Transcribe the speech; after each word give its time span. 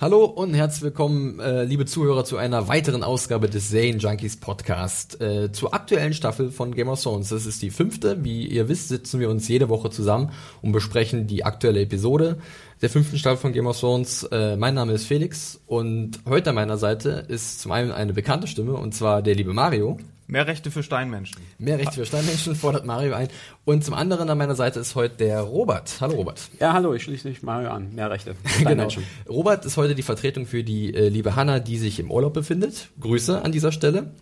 Hallo 0.00 0.24
und 0.24 0.54
herzlich 0.54 0.80
willkommen, 0.80 1.40
äh, 1.40 1.64
liebe 1.64 1.84
Zuhörer, 1.84 2.24
zu 2.24 2.38
einer 2.38 2.68
weiteren 2.68 3.02
Ausgabe 3.02 3.50
des 3.50 3.68
Zane 3.68 3.98
Junkies 3.98 4.38
Podcast, 4.38 5.20
äh, 5.20 5.52
zur 5.52 5.74
aktuellen 5.74 6.14
Staffel 6.14 6.50
von 6.50 6.74
Game 6.74 6.88
of 6.88 7.02
Thrones. 7.02 7.28
Das 7.28 7.44
ist 7.44 7.60
die 7.60 7.68
fünfte. 7.68 8.24
Wie 8.24 8.46
ihr 8.46 8.70
wisst, 8.70 8.88
sitzen 8.88 9.20
wir 9.20 9.28
uns 9.28 9.46
jede 9.46 9.68
Woche 9.68 9.90
zusammen 9.90 10.30
und 10.62 10.72
besprechen 10.72 11.26
die 11.26 11.44
aktuelle 11.44 11.82
Episode 11.82 12.38
der 12.80 12.88
fünften 12.88 13.18
Staffel 13.18 13.36
von 13.36 13.52
Game 13.52 13.66
of 13.66 13.78
Thrones. 13.78 14.22
Äh, 14.22 14.56
mein 14.56 14.72
Name 14.72 14.94
ist 14.94 15.04
Felix 15.04 15.60
und 15.66 16.20
heute 16.26 16.48
an 16.48 16.56
meiner 16.56 16.78
Seite 16.78 17.26
ist 17.28 17.60
zum 17.60 17.70
einen 17.70 17.92
eine 17.92 18.14
bekannte 18.14 18.46
Stimme 18.46 18.72
und 18.72 18.94
zwar 18.94 19.20
der 19.20 19.34
liebe 19.34 19.52
Mario. 19.52 19.98
Mehr 20.30 20.46
Rechte 20.46 20.70
für 20.70 20.84
Steinmenschen. 20.84 21.42
Mehr 21.58 21.80
Rechte 21.80 21.94
für 21.94 22.06
Steinmenschen 22.06 22.54
fordert 22.54 22.86
Mario 22.86 23.14
ein. 23.14 23.28
Und 23.64 23.84
zum 23.84 23.94
anderen 23.94 24.30
an 24.30 24.38
meiner 24.38 24.54
Seite 24.54 24.78
ist 24.78 24.94
heute 24.94 25.16
der 25.16 25.40
Robert. 25.40 25.96
Hallo 26.00 26.14
Robert. 26.14 26.40
Ja, 26.60 26.72
hallo, 26.72 26.94
ich 26.94 27.02
schließe 27.02 27.28
mich 27.28 27.42
Mario 27.42 27.70
an. 27.70 27.92
Mehr 27.96 28.10
Rechte. 28.10 28.36
Für 28.44 28.64
genau. 28.64 28.86
Robert 29.28 29.64
ist 29.64 29.76
heute 29.76 29.96
die 29.96 30.04
Vertretung 30.04 30.46
für 30.46 30.62
die 30.62 30.94
äh, 30.94 31.08
liebe 31.08 31.34
Hanna, 31.34 31.58
die 31.58 31.78
sich 31.78 31.98
im 31.98 32.12
Urlaub 32.12 32.32
befindet. 32.32 32.90
Grüße 33.00 33.42
an 33.42 33.50
dieser 33.50 33.72
Stelle. 33.72 34.12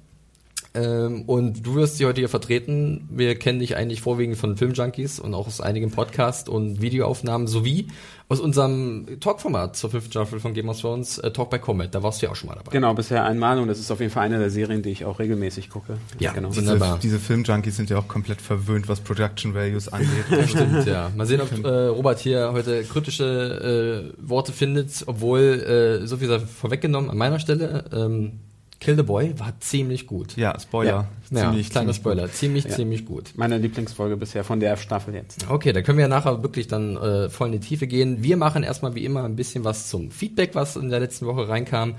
Ähm, 0.72 1.24
und 1.26 1.66
du 1.66 1.74
wirst 1.74 1.98
sie 1.98 2.06
heute 2.06 2.22
hier 2.22 2.30
vertreten. 2.30 3.06
Wir 3.10 3.34
kennen 3.34 3.58
dich 3.58 3.76
eigentlich 3.76 4.00
vorwiegend 4.00 4.38
von 4.38 4.56
Filmjunkies 4.56 5.20
und 5.20 5.34
auch 5.34 5.46
aus 5.46 5.60
einigen 5.60 5.90
Podcasts 5.90 6.48
und 6.48 6.80
Videoaufnahmen 6.80 7.46
sowie 7.48 7.88
aus 8.30 8.40
unserem 8.40 9.06
Talkformat 9.20 9.76
zur 9.76 9.90
fünften 9.90 10.10
Staffel 10.10 10.38
von 10.38 10.52
Game 10.52 10.68
of 10.68 10.78
Thrones, 10.78 11.18
äh, 11.18 11.30
Talk 11.30 11.48
by 11.48 11.58
Comet. 11.58 11.94
Da 11.94 12.02
warst 12.02 12.20
du 12.20 12.26
ja 12.26 12.32
auch 12.32 12.36
schon 12.36 12.48
mal 12.48 12.56
dabei. 12.56 12.70
Genau, 12.70 12.92
bisher 12.92 13.24
einmal 13.24 13.58
und 13.58 13.68
das 13.68 13.78
ist 13.78 13.90
auf 13.90 14.00
jeden 14.00 14.12
Fall 14.12 14.26
eine 14.26 14.38
der 14.38 14.50
Serien, 14.50 14.82
die 14.82 14.90
ich 14.90 15.06
auch 15.06 15.18
regelmäßig 15.18 15.70
gucke. 15.70 15.96
Ja, 16.18 16.32
genau. 16.32 16.54
Wunderbar. 16.54 16.98
Diese, 17.00 17.16
diese 17.16 17.18
Filmjunkies 17.20 17.76
sind 17.76 17.88
ja 17.88 17.98
auch 17.98 18.06
komplett 18.06 18.42
verwöhnt, 18.42 18.86
was 18.86 19.00
Production 19.00 19.54
Values 19.54 19.88
angeht. 19.88 20.10
ja, 20.30 20.46
stimmt, 20.46 20.86
ja. 20.86 21.10
Mal 21.16 21.26
sehen, 21.26 21.40
ob 21.40 21.64
äh, 21.64 21.86
Robert 21.86 22.18
hier 22.18 22.52
heute 22.52 22.84
kritische 22.84 24.12
äh, 24.14 24.28
Worte 24.28 24.52
findet, 24.52 25.04
obwohl, 25.06 26.00
äh, 26.02 26.06
so 26.06 26.18
viel 26.18 26.28
sei 26.28 26.40
vorweggenommen 26.40 27.10
an 27.10 27.16
meiner 27.16 27.38
Stelle. 27.38 27.84
Ähm, 27.94 28.40
Kill 28.80 28.96
the 28.96 29.02
Boy 29.02 29.34
war 29.38 29.54
ziemlich 29.58 30.06
gut. 30.06 30.36
Ja, 30.36 30.58
Spoiler. 30.58 31.08
Ja, 31.30 31.42
ziemlich, 31.42 31.66
ja, 31.66 31.72
kleiner 31.72 31.94
Spoiler. 31.94 32.30
Ziemlich, 32.30 32.64
ja. 32.64 32.70
ziemlich 32.70 33.04
gut. 33.06 33.32
Meine 33.34 33.58
Lieblingsfolge 33.58 34.16
bisher 34.16 34.44
von 34.44 34.60
der 34.60 34.76
Staffel 34.76 35.14
jetzt. 35.14 35.46
Okay, 35.50 35.72
da 35.72 35.82
können 35.82 35.98
wir 35.98 36.06
nachher 36.06 36.42
wirklich 36.42 36.68
dann 36.68 36.96
äh, 36.96 37.28
voll 37.28 37.48
in 37.48 37.52
die 37.54 37.60
Tiefe 37.60 37.88
gehen. 37.88 38.22
Wir 38.22 38.36
machen 38.36 38.62
erstmal 38.62 38.94
wie 38.94 39.04
immer 39.04 39.24
ein 39.24 39.34
bisschen 39.34 39.64
was 39.64 39.88
zum 39.88 40.12
Feedback, 40.12 40.54
was 40.54 40.76
in 40.76 40.90
der 40.90 41.00
letzten 41.00 41.26
Woche 41.26 41.48
reinkam. 41.48 41.96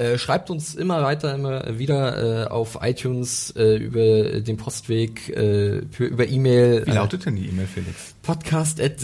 Äh, 0.00 0.16
schreibt 0.16 0.48
uns 0.48 0.74
immer 0.74 1.02
weiter, 1.02 1.34
immer 1.34 1.78
wieder 1.78 2.46
äh, 2.46 2.48
auf 2.48 2.78
iTunes 2.80 3.50
äh, 3.54 3.76
über 3.76 4.40
den 4.40 4.56
Postweg, 4.56 5.28
äh, 5.28 5.82
für, 5.90 6.06
über 6.06 6.26
E-Mail. 6.26 6.86
Wie 6.86 6.92
lautet 6.92 7.26
denn 7.26 7.36
die 7.36 7.46
E-Mail, 7.46 7.66
Felix? 7.66 8.14
Podcast 8.22 8.80
at 8.80 9.02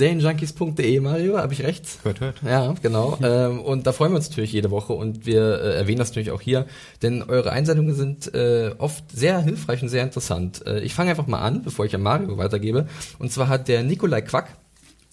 Mario, 1.02 1.36
habe 1.36 1.52
ich 1.52 1.62
recht? 1.62 1.86
Hört, 2.02 2.20
hört. 2.20 2.36
Ja, 2.42 2.74
genau. 2.80 3.18
ähm, 3.22 3.60
und 3.60 3.86
da 3.86 3.92
freuen 3.92 4.12
wir 4.12 4.16
uns 4.16 4.30
natürlich 4.30 4.52
jede 4.52 4.70
Woche 4.70 4.94
und 4.94 5.26
wir 5.26 5.60
äh, 5.60 5.76
erwähnen 5.76 5.98
das 5.98 6.08
natürlich 6.08 6.30
auch 6.30 6.40
hier, 6.40 6.64
denn 7.02 7.22
eure 7.22 7.52
Einsendungen 7.52 7.94
sind 7.94 8.34
äh, 8.34 8.70
oft 8.78 9.04
sehr 9.12 9.42
hilfreich 9.42 9.82
und 9.82 9.90
sehr 9.90 10.02
interessant. 10.02 10.66
Äh, 10.66 10.80
ich 10.80 10.94
fange 10.94 11.10
einfach 11.10 11.26
mal 11.26 11.40
an, 11.40 11.60
bevor 11.62 11.84
ich 11.84 11.94
an 11.94 12.00
Mario 12.00 12.38
weitergebe. 12.38 12.86
Und 13.18 13.30
zwar 13.30 13.48
hat 13.48 13.68
der 13.68 13.82
Nikolai 13.82 14.22
Quack 14.22 14.56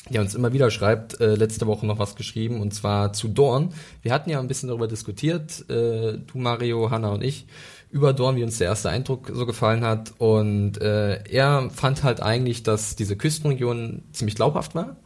der 0.09 0.21
uns 0.21 0.35
immer 0.35 0.53
wieder 0.53 0.69
schreibt, 0.69 1.19
äh, 1.21 1.35
letzte 1.35 1.65
Woche 1.67 1.85
noch 1.85 1.99
was 1.99 2.15
geschrieben 2.15 2.59
und 2.61 2.73
zwar 2.73 3.13
zu 3.13 3.27
Dorn. 3.27 3.73
Wir 4.01 4.13
hatten 4.13 4.29
ja 4.29 4.39
ein 4.39 4.47
bisschen 4.47 4.69
darüber 4.69 4.87
diskutiert, 4.87 5.69
äh, 5.69 6.17
du 6.17 6.37
Mario, 6.37 6.91
Hanna 6.91 7.09
und 7.09 7.23
ich, 7.23 7.45
über 7.89 8.11
Dorn, 8.11 8.35
wie 8.35 8.43
uns 8.43 8.57
der 8.57 8.67
erste 8.67 8.89
Eindruck 8.89 9.31
so 9.33 9.45
gefallen 9.45 9.83
hat 9.83 10.13
und 10.17 10.81
äh, 10.81 11.23
er 11.29 11.69
fand 11.69 12.03
halt 12.03 12.21
eigentlich, 12.21 12.63
dass 12.63 12.95
diese 12.95 13.15
Küstenregion 13.15 14.03
ziemlich 14.11 14.35
glaubhaft 14.35 14.75
war 14.75 14.97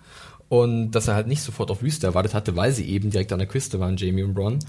und 0.49 0.91
dass 0.91 1.07
er 1.07 1.15
halt 1.15 1.27
nicht 1.27 1.41
sofort 1.41 1.69
auf 1.69 1.81
Wüste 1.81 2.07
erwartet 2.07 2.33
hatte, 2.33 2.55
weil 2.55 2.71
sie 2.71 2.89
eben 2.89 3.09
direkt 3.09 3.33
an 3.33 3.39
der 3.39 3.47
Küste 3.47 3.79
waren, 3.79 3.97
Jamie 3.97 4.23
und 4.23 4.33
Bronn. 4.33 4.59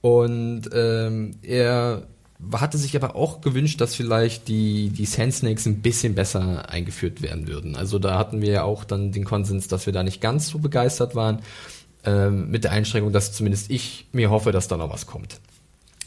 Und 0.00 0.70
ähm, 0.72 1.32
er 1.42 2.04
hatte 2.52 2.78
sich 2.78 2.94
aber 2.94 3.16
auch 3.16 3.40
gewünscht, 3.40 3.80
dass 3.80 3.94
vielleicht 3.94 4.48
die, 4.48 4.90
die 4.90 5.06
Sand 5.06 5.34
Snakes 5.34 5.66
ein 5.66 5.82
bisschen 5.82 6.14
besser 6.14 6.68
eingeführt 6.68 7.20
werden 7.22 7.48
würden. 7.48 7.74
Also 7.74 7.98
da 7.98 8.18
hatten 8.18 8.40
wir 8.40 8.50
ja 8.50 8.62
auch 8.62 8.84
dann 8.84 9.12
den 9.12 9.24
Konsens, 9.24 9.68
dass 9.68 9.86
wir 9.86 9.92
da 9.92 10.02
nicht 10.02 10.20
ganz 10.20 10.48
so 10.48 10.58
begeistert 10.58 11.14
waren, 11.14 11.40
ähm, 12.04 12.50
mit 12.50 12.64
der 12.64 12.72
Einschränkung, 12.72 13.12
dass 13.12 13.32
zumindest 13.32 13.70
ich 13.70 14.06
mir 14.12 14.30
hoffe, 14.30 14.52
dass 14.52 14.68
da 14.68 14.76
noch 14.76 14.92
was 14.92 15.06
kommt. 15.06 15.40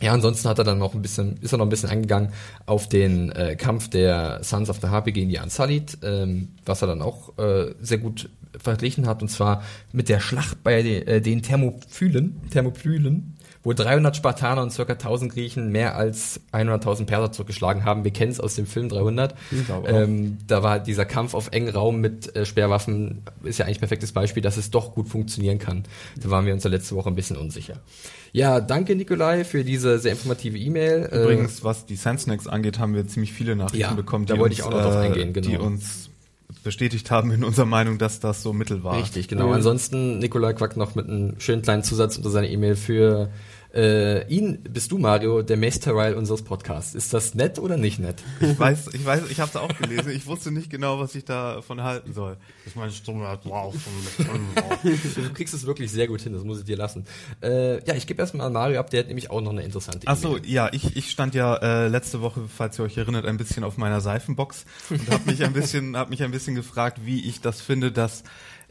Ja, 0.01 0.13
ansonsten 0.13 0.49
hat 0.49 0.57
er 0.57 0.63
dann 0.63 0.79
noch 0.79 0.95
ein 0.95 1.01
bisschen, 1.01 1.37
ist 1.41 1.51
er 1.51 1.59
noch 1.59 1.65
ein 1.65 1.69
bisschen 1.69 1.89
eingegangen 1.89 2.31
auf 2.65 2.89
den 2.89 3.31
äh, 3.33 3.55
Kampf 3.55 3.89
der 3.89 4.43
Sons 4.43 4.69
of 4.69 4.79
the 4.81 4.87
Harpy 4.87 5.11
gegen 5.11 5.29
die 5.29 5.37
Unsullied, 5.37 5.99
ähm, 6.01 6.49
was 6.65 6.81
er 6.81 6.87
dann 6.87 7.03
auch 7.03 7.37
äh, 7.37 7.75
sehr 7.81 7.99
gut 7.99 8.29
verglichen 8.57 9.05
hat, 9.05 9.21
und 9.21 9.29
zwar 9.29 9.63
mit 9.91 10.09
der 10.09 10.19
Schlacht 10.19 10.63
bei 10.63 10.81
äh, 10.81 11.21
den 11.21 11.43
Thermophylen, 11.43 12.41
Thermopylen, 12.49 13.37
wo 13.63 13.73
300 13.73 14.15
Spartaner 14.15 14.63
und 14.63 14.75
ca. 14.75 14.83
1000 14.83 15.31
Griechen 15.31 15.71
mehr 15.71 15.95
als 15.95 16.41
100.000 16.51 17.05
Perser 17.05 17.31
zurückgeschlagen 17.31 17.85
haben. 17.85 18.03
Wir 18.03 18.11
kennen 18.11 18.31
es 18.31 18.39
aus 18.39 18.55
dem 18.55 18.65
Film 18.65 18.89
300. 18.89 19.35
Ähm, 19.85 20.37
da 20.47 20.63
war 20.63 20.79
dieser 20.79 21.05
Kampf 21.05 21.33
auf 21.33 21.49
engen 21.51 21.69
Raum 21.69 22.01
mit 22.01 22.35
äh, 22.35 22.45
Sperrwaffen, 22.45 23.21
ist 23.43 23.59
ja 23.59 23.65
eigentlich 23.65 23.77
ein 23.77 23.81
perfektes 23.81 24.11
Beispiel, 24.11 24.41
dass 24.41 24.57
es 24.57 24.71
doch 24.71 24.93
gut 24.93 25.09
funktionieren 25.09 25.59
kann. 25.59 25.83
Da 26.19 26.29
waren 26.29 26.45
wir 26.45 26.53
uns 26.53 26.63
ja 26.63 26.69
letzte 26.69 26.95
Woche 26.95 27.09
ein 27.09 27.15
bisschen 27.15 27.37
unsicher. 27.37 27.75
Ja, 28.33 28.61
danke 28.61 28.95
Nikolai 28.95 29.43
für 29.43 29.63
diese 29.63 29.99
sehr 29.99 30.13
informative 30.13 30.57
E-Mail. 30.57 31.09
Äh, 31.11 31.23
Übrigens, 31.23 31.63
was 31.63 31.85
die 31.85 31.97
Sandsnacks 31.97 32.47
angeht, 32.47 32.79
haben 32.79 32.93
wir 32.93 33.05
ziemlich 33.07 33.33
viele 33.33 33.55
Nachrichten 33.55 33.79
ja, 33.79 33.93
bekommen, 33.93 34.25
da 34.25 34.37
wollte 34.37 34.53
uns, 34.53 34.59
ich 34.59 34.63
auch 34.63 34.71
noch 34.71 34.81
drauf 34.81 34.95
eingehen, 34.95 35.33
genau. 35.33 35.49
die 35.49 35.57
uns 35.57 36.09
bestätigt 36.63 37.11
haben 37.11 37.31
in 37.31 37.43
unserer 37.43 37.65
Meinung, 37.65 37.97
dass 37.97 38.19
das 38.19 38.43
so 38.43 38.53
mittel 38.53 38.83
war. 38.83 38.97
Richtig, 38.97 39.27
genau. 39.27 39.47
Mhm. 39.47 39.53
Ansonsten 39.53 40.19
Nikolai 40.19 40.53
Quack 40.53 40.77
noch 40.77 40.95
mit 40.95 41.07
einem 41.07 41.39
schönen 41.39 41.61
kleinen 41.61 41.83
Zusatz 41.83 42.17
unter 42.17 42.29
seiner 42.29 42.49
E-Mail 42.49 42.75
für 42.75 43.29
äh, 43.73 44.27
ihn 44.27 44.61
bist 44.63 44.91
du, 44.91 44.97
Mario, 44.97 45.41
der 45.41 45.57
Masterile 45.57 46.17
unseres 46.17 46.41
Podcasts. 46.41 46.93
Ist 46.93 47.13
das 47.13 47.35
nett 47.35 47.57
oder 47.57 47.77
nicht 47.77 47.99
nett? 47.99 48.21
Ich 48.41 48.59
weiß, 48.59 48.93
ich 48.93 49.05
weiß, 49.05 49.29
ich 49.29 49.39
habe 49.39 49.49
es 49.49 49.55
auch 49.55 49.75
gelesen. 49.77 50.11
Ich 50.11 50.27
wusste 50.27 50.51
nicht 50.51 50.69
genau, 50.69 50.99
was 50.99 51.15
ich 51.15 51.25
davon 51.25 51.81
halten 51.81 52.13
soll. 52.13 52.37
Ich 52.65 52.75
meine 52.75 52.91
Stimme 52.91 53.27
hat 53.27 53.45
wow. 53.45 53.73
du 54.83 55.33
kriegst 55.33 55.53
es 55.53 55.65
wirklich 55.65 55.91
sehr 55.91 56.07
gut 56.07 56.21
hin, 56.21 56.33
das 56.33 56.43
muss 56.43 56.59
ich 56.59 56.65
dir 56.65 56.77
lassen. 56.77 57.05
Äh, 57.41 57.83
ja, 57.85 57.95
ich 57.95 58.07
gebe 58.07 58.21
erstmal 58.21 58.47
an 58.47 58.53
Mario 58.53 58.79
ab, 58.79 58.89
der 58.89 59.01
hat 59.01 59.07
nämlich 59.07 59.29
auch 59.29 59.41
noch 59.41 59.51
eine 59.51 59.63
interessante 59.63 60.07
Ach 60.07 60.17
so, 60.17 60.37
ja, 60.37 60.69
ich, 60.73 60.97
ich 60.97 61.09
stand 61.09 61.33
ja 61.33 61.55
äh, 61.55 61.87
letzte 61.87 62.21
Woche, 62.21 62.41
falls 62.47 62.77
ihr 62.79 62.83
euch 62.83 62.97
erinnert, 62.97 63.25
ein 63.25 63.37
bisschen 63.37 63.63
auf 63.63 63.77
meiner 63.77 64.01
Seifenbox 64.01 64.65
und 64.89 65.09
habe 65.09 65.29
mich 65.29 65.43
ein 65.43 65.53
bisschen, 65.53 65.95
habe 65.95 66.09
mich 66.09 66.23
ein 66.23 66.31
bisschen 66.31 66.55
gefragt, 66.55 66.99
wie 67.05 67.27
ich 67.27 67.41
das 67.41 67.61
finde, 67.61 67.91
dass 67.91 68.23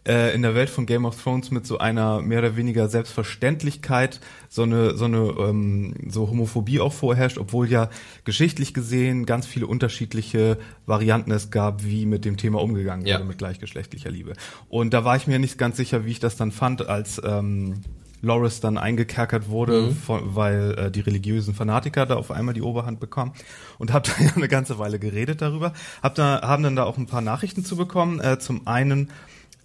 äh, 0.07 0.35
in 0.35 0.43
der 0.43 0.55
Welt 0.55 0.71
von 0.71 0.87
Game 0.87 1.05
of 1.05 1.23
Thrones 1.23 1.51
mit 1.51 1.67
so 1.67 1.79
einer 1.79 2.23
mehr 2.23 2.41
oder 2.41 2.57
weniger 2.57 2.89
Selbstverständlichkeit 2.89 4.21
so 4.49 4.63
eine 4.63 4.97
so 4.97 5.05
eine 5.05 5.19
ähm, 5.39 5.95
so 6.09 6.29
Homophobie 6.29 6.81
auch 6.81 6.93
vorherrscht, 6.93 7.39
obwohl 7.39 7.69
ja 7.69 7.91
geschichtlich 8.25 8.75
gesehen 8.75 9.27
ganz 9.27 9.47
viele 9.47 9.67
unterschiedliche 9.67 10.59
Varianten 10.87 11.31
es 11.31 11.51
gab, 11.51 11.85
wie 11.85 12.07
mit 12.07 12.25
dem 12.25 12.37
Thema 12.37 12.61
umgegangen 12.63 13.07
ja. 13.07 13.17
wurde 13.17 13.29
mit 13.29 13.39
gleichgeschlechtlicher 13.39 14.11
Liebe. 14.11 14.33
Und 14.69 14.95
da 14.95 15.05
war 15.05 15.17
ich 15.17 15.27
mir 15.27 15.39
nicht 15.39 15.59
ganz 15.59 15.77
sicher, 15.77 16.05
wie 16.05 16.13
ich 16.13 16.21
das 16.21 16.37
dann 16.37 16.51
fand, 16.51 16.89
als 16.89 17.21
ähm, 17.25 17.83
Loris 18.23 18.61
dann 18.61 18.79
eingekerkert 18.79 19.49
wurde, 19.49 19.83
mhm. 19.83 19.97
von, 19.97 20.35
weil 20.35 20.75
äh, 20.79 20.91
die 20.91 21.01
religiösen 21.01 21.55
Fanatiker 21.55 22.07
da 22.07 22.17
auf 22.17 22.31
einmal 22.31 22.55
die 22.55 22.63
Oberhand 22.63 23.01
bekommen 23.01 23.33
und 23.79 23.93
habe 23.93 24.09
da 24.19 24.25
ja 24.25 24.33
eine 24.35 24.49
ganze 24.49 24.79
Weile 24.79 24.99
geredet 24.99 25.43
darüber. 25.43 25.73
Hab 26.03 26.15
da 26.15 26.43
haben 26.43 26.63
dann 26.63 26.77
da 26.77 26.85
auch 26.85 26.99
ein 26.99 27.07
paar 27.07 27.23
Nachrichten 27.23 27.65
zu 27.65 27.77
bekommen. 27.77 28.21
Äh, 28.21 28.39
zum 28.39 28.67
einen 28.67 29.11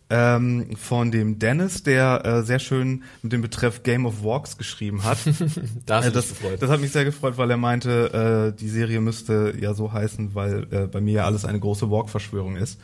ähm, 0.10 0.76
von 0.76 1.12
dem 1.12 1.40
Dennis, 1.40 1.84
der 1.84 2.26
äh, 2.26 2.44
sehr 2.44 2.60
schön 2.60 3.04
mit 3.22 3.34
dem 3.34 3.42
Betreff 3.42 3.84
Game 3.84 4.06
of 4.06 4.24
Walks 4.24 4.58
geschrieben 4.58 5.04
hat. 5.04 5.18
das, 5.86 6.06
äh, 6.06 6.12
das, 6.12 6.34
das, 6.60 6.70
hat 6.70 6.80
mich 6.80 6.92
sehr 6.92 7.06
gefreut, 7.06 7.38
weil 7.38 7.50
er 7.50 7.58
meinte, 7.58 8.54
äh, 8.54 8.60
die 8.60 8.70
Serie 8.70 9.02
müsste 9.02 9.56
ja 9.60 9.74
so 9.74 9.92
heißen, 9.92 10.36
weil 10.36 10.68
äh, 10.72 10.88
bei 10.88 11.02
mir 11.02 11.14
ja 11.14 11.26
alles 11.26 11.46
eine 11.46 11.60
große 11.60 11.90
Walk-Verschwörung 11.90 12.56
ist. 12.56 12.80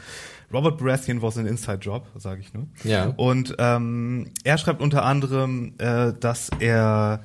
Robert 0.53 0.79
Baratheon 0.79 1.21
was 1.21 1.37
an 1.37 1.45
Inside 1.45 1.79
Job, 1.79 2.07
sage 2.17 2.41
ich 2.41 2.53
nur. 2.53 2.67
Ja. 2.83 3.13
Und 3.15 3.55
ähm, 3.57 4.31
er 4.43 4.57
schreibt 4.57 4.81
unter 4.81 5.05
anderem, 5.05 5.73
äh, 5.77 6.13
dass 6.19 6.49
er 6.59 7.23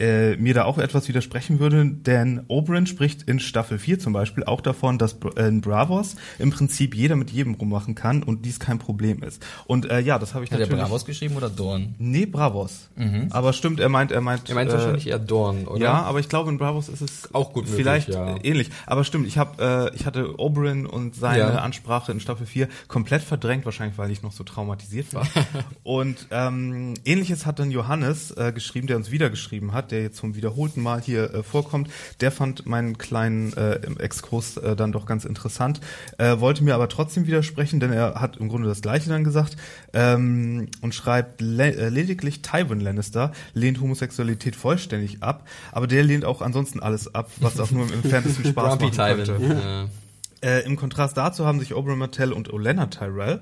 äh, 0.00 0.36
mir 0.36 0.54
da 0.54 0.64
auch 0.64 0.78
etwas 0.78 1.08
widersprechen 1.08 1.60
würde, 1.60 1.86
denn 1.86 2.42
Oberyn 2.48 2.86
spricht 2.86 3.22
in 3.22 3.40
Staffel 3.40 3.78
4 3.78 3.98
zum 3.98 4.12
Beispiel 4.12 4.44
auch 4.44 4.60
davon, 4.60 4.98
dass 4.98 5.16
äh, 5.36 5.48
in 5.48 5.60
Bravos 5.60 6.16
im 6.38 6.50
Prinzip 6.50 6.94
jeder 6.94 7.16
mit 7.16 7.30
jedem 7.30 7.54
rummachen 7.54 7.94
kann 7.94 8.22
und 8.22 8.44
dies 8.44 8.58
kein 8.60 8.78
Problem 8.78 9.22
ist. 9.22 9.44
Und 9.66 9.90
äh, 9.90 10.00
ja, 10.00 10.18
das 10.18 10.34
habe 10.34 10.44
ich 10.44 10.50
Hat 10.50 10.58
er 10.58 10.66
natürlich... 10.66 10.82
Bravos 10.84 11.04
geschrieben 11.04 11.36
oder 11.36 11.48
Dorn? 11.48 11.94
Nee, 11.98 12.26
Bravos. 12.26 12.88
Aber 13.30 13.52
stimmt, 13.52 13.80
er 13.80 13.88
meint, 13.88 14.12
er 14.12 14.20
meint... 14.20 14.48
Er 14.48 14.54
meint 14.54 14.70
äh, 14.70 14.74
wahrscheinlich 14.74 15.06
eher 15.06 15.18
Dorn, 15.18 15.66
oder? 15.66 15.80
Ja, 15.80 16.02
aber 16.02 16.20
ich 16.20 16.28
glaube 16.28 16.50
in 16.50 16.58
Bravos 16.58 16.88
ist 16.88 17.00
es 17.00 17.34
Auch 17.34 17.52
gut 17.52 17.64
möglich, 17.64 17.76
vielleicht 17.76 18.08
ja. 18.08 18.36
ähnlich. 18.42 18.70
Aber 18.86 19.04
stimmt, 19.04 19.26
ich 19.26 19.38
habe 19.38 19.90
äh, 19.92 19.96
ich 19.96 20.06
hatte 20.06 20.38
Oberyn 20.38 20.86
und 20.86 21.14
seine 21.14 21.38
Ja. 21.38 21.48
Ansprache 21.56 22.12
in 22.12 22.20
Staffel 22.20 22.46
4 22.46 22.68
komplett 22.88 23.22
verdrängt, 23.22 23.64
wahrscheinlich 23.64 23.98
weil 23.98 24.10
ich 24.10 24.22
noch 24.22 24.32
so 24.32 24.44
traumatisiert 24.44 25.14
war. 25.14 25.26
und 25.82 26.26
ähm, 26.30 26.94
ähnliches 27.04 27.46
hat 27.46 27.58
dann 27.58 27.70
Johannes 27.70 28.30
äh, 28.32 28.52
geschrieben, 28.52 28.86
der 28.86 28.96
uns 28.96 29.10
wieder 29.10 29.30
geschrieben 29.30 29.72
hat, 29.72 29.89
der 29.90 30.02
jetzt 30.02 30.16
zum 30.16 30.34
wiederholten 30.34 30.82
Mal 30.82 31.00
hier 31.00 31.32
äh, 31.32 31.42
vorkommt. 31.42 31.90
Der 32.20 32.30
fand 32.30 32.66
meinen 32.66 32.98
kleinen 32.98 33.52
äh, 33.54 33.80
Exkurs 33.98 34.56
äh, 34.56 34.76
dann 34.76 34.92
doch 34.92 35.06
ganz 35.06 35.24
interessant, 35.24 35.80
äh, 36.18 36.38
wollte 36.38 36.64
mir 36.64 36.74
aber 36.74 36.88
trotzdem 36.88 37.26
widersprechen, 37.26 37.80
denn 37.80 37.92
er 37.92 38.20
hat 38.20 38.36
im 38.36 38.48
Grunde 38.48 38.68
das 38.68 38.82
Gleiche 38.82 39.08
dann 39.08 39.24
gesagt 39.24 39.56
ähm, 39.92 40.68
und 40.80 40.94
schreibt 40.94 41.40
le 41.40 41.74
äh, 41.74 41.88
lediglich 41.88 42.42
Tywin 42.42 42.80
Lannister 42.80 43.32
lehnt 43.54 43.80
Homosexualität 43.80 44.56
vollständig 44.56 45.22
ab, 45.22 45.46
aber 45.72 45.86
der 45.86 46.02
lehnt 46.02 46.24
auch 46.24 46.42
ansonsten 46.42 46.80
alles 46.80 47.14
ab, 47.14 47.30
was 47.40 47.58
auch 47.60 47.70
nur 47.70 47.86
im 47.86 47.92
entferntesten 47.92 48.44
Spaß 48.46 48.80
machen 48.80 48.96
könnte. 48.96 49.36
Tywin. 49.36 49.90
Äh, 50.42 50.64
Im 50.64 50.76
Kontrast 50.76 51.16
dazu 51.16 51.46
haben 51.46 51.60
sich 51.60 51.74
Oberyn 51.74 51.98
Martell 51.98 52.32
und 52.32 52.52
Olenna 52.52 52.86
Tyrell 52.86 53.40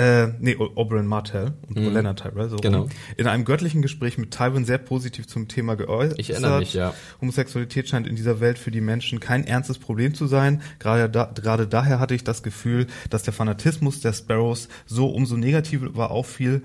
äh, 0.00 0.32
nee, 0.40 0.56
Oberyn 0.56 1.06
Martell 1.06 1.52
und 1.68 1.76
Olenna 1.78 2.14
Tyrell, 2.14 2.48
so 2.48 2.56
Mhm. 2.56 2.60
Genau. 2.60 2.88
in 3.16 3.26
einem 3.26 3.44
göttlichen 3.44 3.82
Gespräch 3.82 4.16
mit 4.18 4.30
Tywin 4.30 4.64
sehr 4.64 4.78
positiv 4.78 5.26
zum 5.26 5.48
Thema 5.48 5.74
geäußert. 5.76 6.18
Ich 6.18 6.30
erinnere 6.30 6.60
mich, 6.60 6.74
ja. 6.74 6.94
Homosexualität 7.20 7.88
scheint 7.88 8.06
in 8.06 8.16
dieser 8.16 8.40
Welt 8.40 8.58
für 8.58 8.70
die 8.70 8.80
Menschen 8.80 9.20
kein 9.20 9.44
ernstes 9.44 9.78
Problem 9.78 10.14
zu 10.14 10.26
sein. 10.26 10.62
Gerade, 10.78 11.08
da, 11.10 11.24
gerade 11.34 11.66
daher 11.66 12.00
hatte 12.00 12.14
ich 12.14 12.24
das 12.24 12.42
Gefühl, 12.42 12.86
dass 13.10 13.22
der 13.22 13.32
Fanatismus 13.32 14.00
der 14.00 14.12
Sparrows 14.12 14.68
so 14.86 15.08
umso 15.08 15.36
negativer 15.36 16.10
auffiel, 16.10 16.62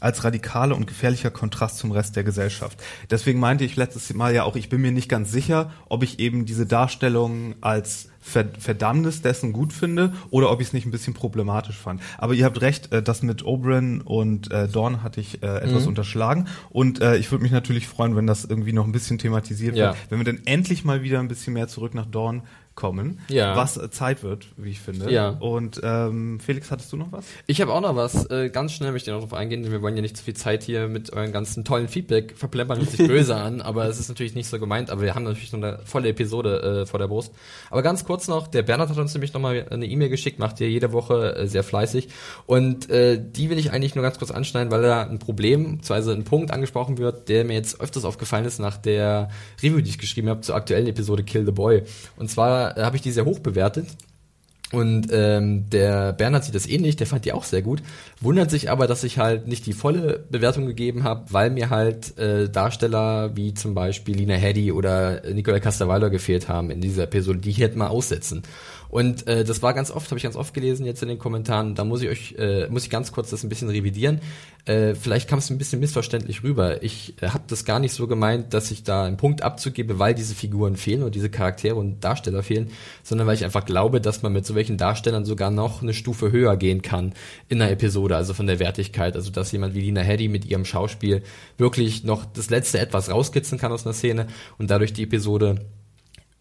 als 0.00 0.24
radikaler 0.24 0.76
und 0.76 0.86
gefährlicher 0.86 1.30
Kontrast 1.30 1.78
zum 1.78 1.90
Rest 1.90 2.16
der 2.16 2.24
Gesellschaft. 2.24 2.78
Deswegen 3.10 3.40
meinte 3.40 3.64
ich 3.64 3.76
letztes 3.76 4.12
Mal 4.12 4.34
ja 4.34 4.44
auch, 4.44 4.56
ich 4.56 4.68
bin 4.68 4.80
mir 4.82 4.92
nicht 4.92 5.08
ganz 5.08 5.32
sicher, 5.32 5.70
ob 5.88 6.02
ich 6.02 6.18
eben 6.18 6.44
diese 6.44 6.66
Darstellung 6.66 7.54
als 7.62 8.08
Ver 8.20 8.44
Verdammnis 8.58 9.22
dessen 9.22 9.52
gut 9.52 9.72
finde 9.72 10.12
oder 10.30 10.50
ob 10.50 10.60
ich 10.60 10.66
es 10.66 10.72
nicht 10.72 10.84
ein 10.84 10.90
bisschen 10.90 11.14
problematisch 11.14 11.76
fand. 11.78 12.02
Aber 12.18 12.34
ihr 12.34 12.44
habt 12.44 12.60
recht, 12.60 12.92
äh, 12.92 13.00
das 13.00 13.22
mit 13.22 13.44
Oberyn 13.46 14.00
und 14.00 14.50
äh, 14.50 14.66
Dorn 14.66 15.04
hatte 15.04 15.20
ich 15.20 15.42
äh, 15.44 15.46
etwas 15.58 15.82
Mhm. 15.84 15.88
unterschlagen 15.90 16.48
und 16.70 17.00
äh, 17.00 17.16
ich 17.16 17.30
würde 17.30 17.42
mich 17.44 17.52
natürlich 17.52 17.86
freuen, 17.86 18.16
wenn 18.16 18.26
das 18.26 18.44
irgendwie 18.44 18.72
noch 18.72 18.84
ein 18.84 18.90
bisschen 18.92 19.18
thematisiert 19.18 19.76
Ja. 19.76 19.86
wird, 19.90 19.96
wenn 20.10 20.18
wir 20.18 20.24
dann 20.24 20.40
endlich 20.44 20.84
mal 20.84 21.02
wieder 21.04 21.20
ein 21.20 21.28
bisschen 21.28 21.52
mehr 21.52 21.68
zurück 21.68 21.94
nach 21.94 22.06
Dorn 22.06 22.42
kommen, 22.76 23.18
Ja. 23.28 23.56
was 23.56 23.76
äh, 23.76 23.90
Zeit 23.90 24.22
wird, 24.22 24.46
wie 24.56 24.70
ich 24.70 24.80
finde. 24.80 25.10
Ja. 25.10 25.30
Und 25.30 25.80
ähm, 25.82 26.38
Felix, 26.38 26.70
hattest 26.70 26.92
du 26.92 26.96
noch 26.96 27.10
was? 27.10 27.24
Ich 27.48 27.60
habe 27.60 27.72
auch 27.72 27.80
noch 27.80 27.96
was. 27.96 28.26
Äh, 28.30 28.50
ganz 28.50 28.72
schnell 28.72 28.92
möchte 28.92 29.10
ich 29.10 29.14
noch 29.14 29.22
drauf 29.22 29.34
eingehen, 29.36 29.64
denn 29.64 29.72
wir 29.72 29.82
wollen 29.82 29.96
ja 29.96 30.02
nicht 30.02 30.16
zu 30.16 30.22
viel 30.22 30.34
Zeit 30.34 30.62
hier 30.62 30.86
mit 30.86 31.12
euren 31.12 31.32
ganzen 31.32 31.64
tollen 31.64 31.88
Feedback 31.88 32.34
verplempern 32.36 32.78
hört 32.78 32.90
sich 32.90 32.98
böse 33.08 33.34
an, 33.34 33.60
aber 33.60 33.86
es 33.86 33.98
ist 33.98 34.08
natürlich 34.08 34.34
nicht 34.36 34.48
so 34.48 34.58
gemeint, 34.60 34.90
aber 34.90 35.02
wir 35.02 35.14
haben 35.14 35.24
natürlich 35.24 35.52
noch 35.52 35.62
eine 35.62 35.80
volle 35.84 36.10
Episode 36.10 36.82
äh, 36.82 36.86
vor 36.86 36.98
der 37.00 37.08
Brust. 37.08 37.32
Aber 37.70 37.82
ganz 37.82 38.04
kurz 38.04 38.28
noch, 38.28 38.46
der 38.46 38.62
Bernhard 38.62 38.90
hat 38.90 38.98
uns 38.98 39.12
nämlich 39.14 39.32
nochmal 39.32 39.66
eine 39.70 39.86
E-Mail 39.86 40.10
geschickt, 40.10 40.38
macht 40.38 40.60
ihr 40.60 40.68
jede 40.70 40.92
Woche 40.92 41.34
äh, 41.34 41.46
sehr 41.48 41.64
fleißig 41.64 42.08
und 42.44 42.90
äh, 42.90 43.18
die 43.20 43.50
will 43.50 43.58
ich 43.58 43.72
eigentlich 43.72 43.94
nur 43.94 44.02
ganz 44.02 44.18
kurz 44.18 44.30
anschneiden, 44.30 44.70
weil 44.70 44.82
da 44.82 45.02
ein 45.02 45.18
Problem, 45.18 45.78
beziehungsweise 45.78 46.12
ein 46.12 46.24
Punkt 46.24 46.50
angesprochen 46.50 46.98
wird, 46.98 47.28
der 47.30 47.44
mir 47.44 47.54
jetzt 47.54 47.80
öfters 47.80 48.04
aufgefallen 48.04 48.44
ist 48.44 48.58
nach 48.58 48.76
der 48.76 49.30
Review, 49.62 49.80
die 49.80 49.90
ich 49.90 49.98
geschrieben 49.98 50.28
habe 50.28 50.42
zur 50.42 50.54
aktuellen 50.54 50.86
Episode 50.86 51.22
Kill 51.24 51.46
the 51.46 51.52
Boy. 51.52 51.82
Und 52.16 52.28
zwar 52.30 52.65
äh, 52.70 52.82
habe 52.82 52.96
ich 52.96 53.02
die 53.02 53.12
sehr 53.12 53.24
hoch 53.24 53.38
bewertet. 53.38 53.86
Und 54.72 55.08
ähm, 55.12 55.70
der 55.70 56.12
Bernhard 56.12 56.42
sieht 56.42 56.56
das 56.56 56.66
ähnlich, 56.66 56.96
der 56.96 57.06
fand 57.06 57.24
die 57.24 57.32
auch 57.32 57.44
sehr 57.44 57.62
gut, 57.62 57.82
wundert 58.20 58.50
sich 58.50 58.68
aber, 58.68 58.88
dass 58.88 59.04
ich 59.04 59.16
halt 59.16 59.46
nicht 59.46 59.64
die 59.66 59.72
volle 59.72 60.24
Bewertung 60.28 60.66
gegeben 60.66 61.04
habe, 61.04 61.26
weil 61.30 61.50
mir 61.50 61.70
halt 61.70 62.18
äh, 62.18 62.48
Darsteller 62.48 63.36
wie 63.36 63.54
zum 63.54 63.74
Beispiel 63.74 64.16
Lina 64.16 64.34
Headey 64.34 64.72
oder 64.72 65.22
Nicola 65.32 65.60
Castavallo 65.60 66.10
gefehlt 66.10 66.48
haben 66.48 66.70
in 66.72 66.80
dieser 66.80 67.04
Episode, 67.04 67.38
die 67.38 67.50
ich 67.50 67.60
hätte 67.60 67.78
mal 67.78 67.86
aussetzen. 67.86 68.42
Und 68.88 69.26
äh, 69.26 69.44
das 69.44 69.62
war 69.62 69.74
ganz 69.74 69.90
oft, 69.90 70.10
habe 70.10 70.18
ich 70.18 70.22
ganz 70.22 70.36
oft 70.36 70.54
gelesen 70.54 70.86
jetzt 70.86 71.02
in 71.02 71.08
den 71.08 71.18
Kommentaren. 71.18 71.74
Da 71.74 71.84
muss 71.84 72.02
ich 72.02 72.08
euch, 72.08 72.34
äh, 72.38 72.68
muss 72.68 72.84
ich 72.84 72.90
ganz 72.90 73.12
kurz 73.12 73.30
das 73.30 73.42
ein 73.42 73.48
bisschen 73.48 73.68
revidieren. 73.68 74.20
Äh, 74.66 74.94
vielleicht 74.94 75.28
kam 75.28 75.38
es 75.38 75.48
ein 75.50 75.58
bisschen 75.58 75.78
missverständlich 75.78 76.42
rüber. 76.42 76.82
Ich 76.82 77.14
äh, 77.22 77.28
habe 77.28 77.44
das 77.46 77.64
gar 77.64 77.78
nicht 77.78 77.92
so 77.92 78.08
gemeint, 78.08 78.52
dass 78.52 78.70
ich 78.72 78.82
da 78.82 79.04
einen 79.04 79.16
Punkt 79.16 79.42
abzugebe, 79.42 79.98
weil 80.00 80.14
diese 80.14 80.34
Figuren 80.34 80.76
fehlen 80.76 81.04
und 81.04 81.14
diese 81.14 81.30
Charaktere 81.30 81.76
und 81.76 82.02
Darsteller 82.02 82.42
fehlen, 82.42 82.70
sondern 83.04 83.28
weil 83.28 83.36
ich 83.36 83.44
einfach 83.44 83.64
glaube, 83.64 84.00
dass 84.00 84.22
man 84.22 84.32
mit 84.32 84.44
so 84.44 84.56
welchen 84.56 84.76
Darstellern 84.76 85.24
sogar 85.24 85.52
noch 85.52 85.82
eine 85.82 85.94
Stufe 85.94 86.32
höher 86.32 86.56
gehen 86.56 86.82
kann 86.82 87.14
in 87.48 87.62
einer 87.62 87.70
Episode, 87.70 88.16
also 88.16 88.34
von 88.34 88.48
der 88.48 88.58
Wertigkeit. 88.58 89.14
Also 89.14 89.30
dass 89.30 89.52
jemand 89.52 89.74
wie 89.74 89.82
Lina 89.82 90.00
Headey 90.00 90.28
mit 90.28 90.44
ihrem 90.44 90.64
Schauspiel 90.64 91.22
wirklich 91.58 92.02
noch 92.02 92.24
das 92.24 92.50
letzte 92.50 92.80
etwas 92.80 93.08
rauskitzeln 93.08 93.60
kann 93.60 93.70
aus 93.70 93.86
einer 93.86 93.94
Szene 93.94 94.26
und 94.58 94.70
dadurch 94.70 94.92
die 94.92 95.04
Episode 95.04 95.64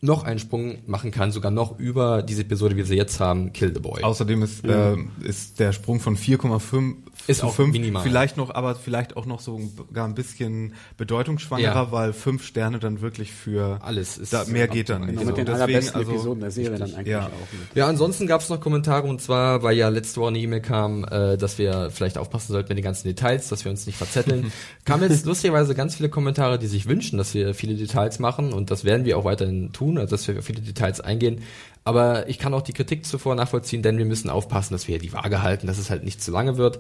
noch 0.06 0.24
einen 0.24 0.40
Sprung 0.40 0.78
machen 0.88 1.12
kann, 1.12 1.32
sogar 1.32 1.52
noch 1.52 1.80
über 1.80 2.22
diese 2.22 2.42
Episode, 2.42 2.76
wie 2.76 2.80
wir 2.80 2.86
sie 2.86 2.96
jetzt 2.96 3.20
haben, 3.20 3.52
Kill 3.54 3.74
the 3.74 3.80
Boy. 3.80 4.04
Außerdem 4.04 4.42
ist, 4.44 4.66
äh, 4.66 4.96
ist 5.24 5.60
der 5.60 5.74
Sprung 5.74 6.00
von 6.00 6.16
4,5 6.16 6.96
Ist 7.28 7.44
auch 7.44 7.54
5 7.56 7.72
minimal. 7.74 8.04
vielleicht 8.04 8.38
noch, 8.38 8.54
aber 8.54 8.76
vielleicht 8.76 9.18
auch 9.18 9.26
noch 9.26 9.40
sogar 9.40 10.06
ein 10.06 10.16
bisschen 10.16 10.74
bedeutungsschwangerer, 10.98 11.74
Ja. 11.74 11.92
weil 11.92 12.14
fünf 12.14 12.44
Sterne 12.46 12.80
dann 12.80 13.02
wirklich 13.02 13.32
für 13.32 13.80
Alles 13.82 14.18
ist 14.18 14.34
da, 14.34 14.46
mehr 14.46 14.68
geht 14.68 14.90
dann 14.90 15.02
nicht. 15.02 15.12
Genau, 15.20 15.26
mit 15.26 15.38
den 15.38 15.46
Deswegen, 15.46 15.62
allerbesten 15.64 15.96
also, 16.00 16.12
Episoden 16.12 16.40
der 16.42 16.52
Serie 16.52 16.78
dann 16.78 16.94
eigentlich 16.94 17.08
ja. 17.08 17.26
auch 17.28 17.30
mit. 17.54 17.76
Ja, 17.76 17.88
ansonsten 17.88 18.28
gab 18.28 18.42
es 18.42 18.50
noch 18.50 18.60
Kommentare 18.60 19.08
und 19.08 19.22
zwar, 19.22 19.64
weil 19.64 19.76
ja 19.78 19.90
letzte 19.90 20.20
Woche 20.22 20.30
eine 20.30 20.40
E-Mail 20.40 20.62
kam, 20.62 21.04
äh, 21.06 21.38
dass 21.38 21.58
wir 21.58 21.90
vielleicht 21.92 22.18
aufpassen 22.18 22.52
sollten 22.54 22.70
mit 22.70 22.78
den 22.78 22.84
ganzen 22.84 23.08
Details, 23.08 23.48
dass 23.50 23.66
wir 23.66 23.72
uns 23.72 23.86
nicht 23.86 23.98
verzetteln. 23.98 24.52
Kamen 24.86 25.10
jetzt 25.10 25.26
lustigerweise 25.26 25.76
ganz 25.76 25.96
viele 25.96 26.10
Kommentare, 26.10 26.60
die 26.60 26.68
sich 26.68 26.88
wünschen, 26.88 27.18
dass 27.18 27.34
wir 27.34 27.54
viele 27.54 27.76
Details 27.76 28.20
machen 28.20 28.54
und 28.54 28.72
das 28.72 28.84
werden 28.86 29.06
wir 29.06 29.18
auch 29.18 29.26
weiterhin 29.26 29.72
tun, 29.74 29.98
also 29.98 30.16
dass 30.16 30.28
wir 30.28 30.38
auf 30.38 30.46
viele 30.46 30.62
Details 30.62 31.02
eingehen. 31.02 31.42
Aber 31.86 32.28
ich 32.28 32.40
kann 32.40 32.54
auch 32.56 32.64
die 32.64 32.74
Kritik 32.74 33.06
zuvor 33.06 33.36
nachvollziehen, 33.36 33.84
denn 33.84 34.00
wir 34.00 34.06
müssen 34.06 34.30
aufpassen, 34.30 34.74
dass 34.74 34.88
wir 34.88 34.98
die 34.98 35.14
Waage 35.14 35.44
halten, 35.44 35.68
dass 35.68 35.78
es 35.78 35.92
halt 35.92 36.04
nicht 36.04 36.22
zu 36.22 36.32
lange 36.32 36.58
wird. 36.58 36.80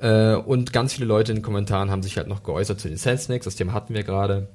Äh, 0.00 0.34
und 0.34 0.72
ganz 0.72 0.92
viele 0.94 1.06
Leute 1.06 1.30
in 1.30 1.38
den 1.38 1.44
Kommentaren 1.44 1.90
haben 1.90 2.02
sich 2.02 2.16
halt 2.16 2.26
noch 2.26 2.42
geäußert 2.42 2.80
zu 2.80 2.88
den 2.88 2.96
Sensenix, 2.96 3.44
das 3.44 3.54
Thema 3.54 3.72
hatten 3.72 3.94
wir 3.94 4.02
gerade. 4.02 4.48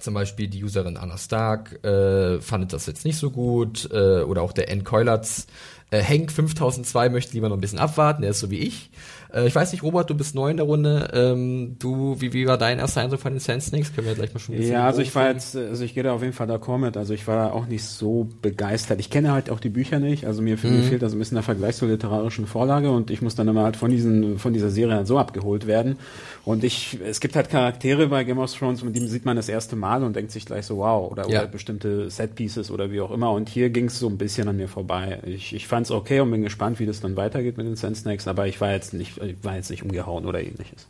Zum 0.00 0.14
Beispiel 0.14 0.48
die 0.48 0.64
Userin 0.64 0.96
Anna 0.96 1.16
Stark 1.16 1.84
äh, 1.84 2.40
fandet 2.40 2.72
das 2.72 2.86
jetzt 2.86 3.04
nicht 3.04 3.16
so 3.16 3.30
gut. 3.30 3.88
Äh, 3.92 4.22
oder 4.22 4.42
auch 4.42 4.52
der 4.52 4.68
N. 4.68 4.82
Keulatz. 4.82 5.46
Äh, 5.92 6.00
Henk 6.00 6.32
5002 6.32 7.08
möchte 7.10 7.34
lieber 7.34 7.48
noch 7.48 7.56
ein 7.56 7.60
bisschen 7.60 7.78
abwarten, 7.78 8.22
der 8.22 8.32
ist 8.32 8.40
so 8.40 8.50
wie 8.50 8.58
ich. 8.58 8.90
Äh, 9.34 9.46
ich 9.46 9.54
weiß 9.54 9.72
nicht, 9.72 9.82
Robert, 9.82 10.08
du 10.10 10.14
bist 10.14 10.34
neu 10.34 10.50
in 10.50 10.56
der 10.56 10.66
Runde. 10.66 11.10
Ähm, 11.14 11.76
du, 11.78 12.20
wie, 12.20 12.32
wie 12.32 12.46
war 12.46 12.58
dein 12.58 12.78
erster 12.78 13.00
Eindruck 13.00 13.20
von 13.20 13.32
den 13.32 13.40
Sand 13.40 13.62
Snakes? 13.62 13.94
Können 13.94 14.06
wir 14.06 14.14
gleich 14.14 14.32
mal 14.34 14.40
schon 14.40 14.54
ein 14.54 14.58
bisschen 14.58 14.74
Ja, 14.74 14.86
also 14.86 15.00
ich 15.02 15.14
war 15.14 15.28
jetzt, 15.30 15.56
also 15.56 15.84
ich 15.84 15.94
gehe 15.94 16.02
da 16.02 16.12
auf 16.12 16.22
jeden 16.22 16.32
Fall 16.34 16.50
d'accord 16.50 16.78
mit. 16.78 16.96
Also 16.96 17.14
ich 17.14 17.26
war 17.26 17.52
auch 17.54 17.66
nicht 17.66 17.84
so 17.84 18.28
begeistert. 18.42 19.00
Ich 19.00 19.10
kenne 19.10 19.32
halt 19.32 19.50
auch 19.50 19.60
die 19.60 19.68
Bücher 19.68 19.98
nicht. 19.98 20.26
Also 20.26 20.42
mir, 20.42 20.56
Mhm. 20.62 20.76
mir 20.76 20.82
fehlt 20.82 21.02
also 21.02 21.16
ein 21.16 21.18
bisschen 21.18 21.36
der 21.36 21.42
Vergleich 21.44 21.76
zur 21.76 21.88
literarischen 21.88 22.46
Vorlage 22.46 22.90
und 22.90 23.10
ich 23.10 23.22
muss 23.22 23.34
dann 23.34 23.48
immer 23.48 23.62
halt 23.64 23.76
von 23.76 23.90
diesen, 23.90 24.38
von 24.38 24.52
dieser 24.52 24.70
Serie 24.70 24.94
halt 24.96 25.06
so 25.06 25.18
abgeholt 25.18 25.66
werden. 25.66 25.96
Und 26.44 26.64
ich, 26.64 26.98
es 27.04 27.20
gibt 27.20 27.36
halt 27.36 27.48
Charaktere 27.50 28.08
bei 28.08 28.24
Game 28.24 28.38
of 28.38 28.52
Thrones, 28.52 28.82
mit 28.82 28.96
denen 28.96 29.08
sieht 29.08 29.24
man 29.24 29.36
das 29.36 29.48
erste 29.48 29.76
Mal 29.76 30.02
und 30.02 30.16
denkt 30.16 30.32
sich 30.32 30.44
gleich 30.44 30.66
so, 30.66 30.78
wow, 30.78 31.10
oder, 31.10 31.28
Ja. 31.30 31.40
oder 31.40 31.48
bestimmte 31.48 32.10
Setpieces 32.10 32.70
oder 32.70 32.90
wie 32.90 33.00
auch 33.00 33.12
immer. 33.12 33.30
Und 33.32 33.48
hier 33.48 33.70
ging 33.70 33.86
es 33.86 33.98
so 33.98 34.08
ein 34.08 34.18
bisschen 34.18 34.48
an 34.48 34.56
mir 34.56 34.68
vorbei. 34.68 35.20
Ich, 35.24 35.54
ich 35.54 35.66
fand 35.68 35.86
es 35.86 35.92
okay 35.92 36.20
und 36.20 36.30
bin 36.30 36.42
gespannt, 36.42 36.80
wie 36.80 36.86
das 36.86 37.00
dann 37.00 37.16
weitergeht 37.16 37.56
mit 37.56 37.66
den 37.66 37.76
Sand 37.76 37.96
Snakes, 37.96 38.26
aber 38.28 38.46
ich 38.48 38.60
war 38.60 38.72
jetzt 38.72 38.92
nicht, 38.92 39.18
ich 39.21 39.21
war 39.42 39.56
jetzt 39.56 39.70
nicht 39.70 39.82
umgehauen 39.82 40.26
oder 40.26 40.40
ähnliches. 40.40 40.86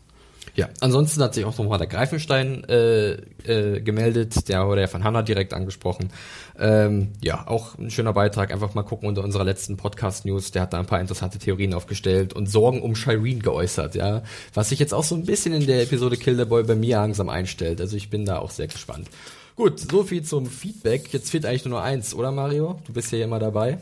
Ja, 0.54 0.68
ansonsten 0.80 1.22
hat 1.22 1.32
sich 1.32 1.46
auch 1.46 1.56
nochmal 1.56 1.78
der 1.78 1.86
Greifenstein 1.86 2.64
äh, 2.64 3.12
äh, 3.46 3.80
gemeldet, 3.80 4.48
der 4.48 4.66
wurde 4.66 4.82
ja 4.82 4.86
von 4.86 5.02
Hanna 5.02 5.22
direkt 5.22 5.54
angesprochen. 5.54 6.10
Ähm, 6.58 7.12
ja, 7.22 7.46
auch 7.46 7.78
ein 7.78 7.90
schöner 7.90 8.12
Beitrag, 8.12 8.52
einfach 8.52 8.74
mal 8.74 8.82
gucken 8.82 9.08
unter 9.08 9.24
unserer 9.24 9.44
letzten 9.44 9.78
Podcast-News, 9.78 10.50
der 10.50 10.62
hat 10.62 10.74
da 10.74 10.78
ein 10.78 10.86
paar 10.86 11.00
interessante 11.00 11.38
Theorien 11.38 11.72
aufgestellt 11.72 12.34
und 12.34 12.50
Sorgen 12.50 12.82
um 12.82 12.94
Shireen 12.94 13.40
geäußert, 13.40 13.94
ja, 13.94 14.22
was 14.52 14.68
sich 14.68 14.78
jetzt 14.78 14.92
auch 14.92 15.04
so 15.04 15.14
ein 15.14 15.24
bisschen 15.24 15.54
in 15.54 15.66
der 15.66 15.82
Episode 15.82 16.18
Kill 16.18 16.36
the 16.36 16.44
Boy 16.44 16.64
bei 16.64 16.74
mir 16.74 16.96
langsam 16.96 17.30
einstellt, 17.30 17.80
also 17.80 17.96
ich 17.96 18.10
bin 18.10 18.26
da 18.26 18.38
auch 18.38 18.50
sehr 18.50 18.66
gespannt. 18.66 19.08
Gut, 19.56 19.80
so 19.80 20.04
viel 20.04 20.22
zum 20.22 20.46
Feedback, 20.46 21.12
jetzt 21.14 21.30
fehlt 21.30 21.46
eigentlich 21.46 21.64
nur 21.64 21.78
noch 21.78 21.84
eins, 21.84 22.14
oder 22.14 22.30
Mario? 22.30 22.78
Du 22.86 22.92
bist 22.92 23.10
ja 23.10 23.24
immer 23.24 23.38
dabei. 23.38 23.78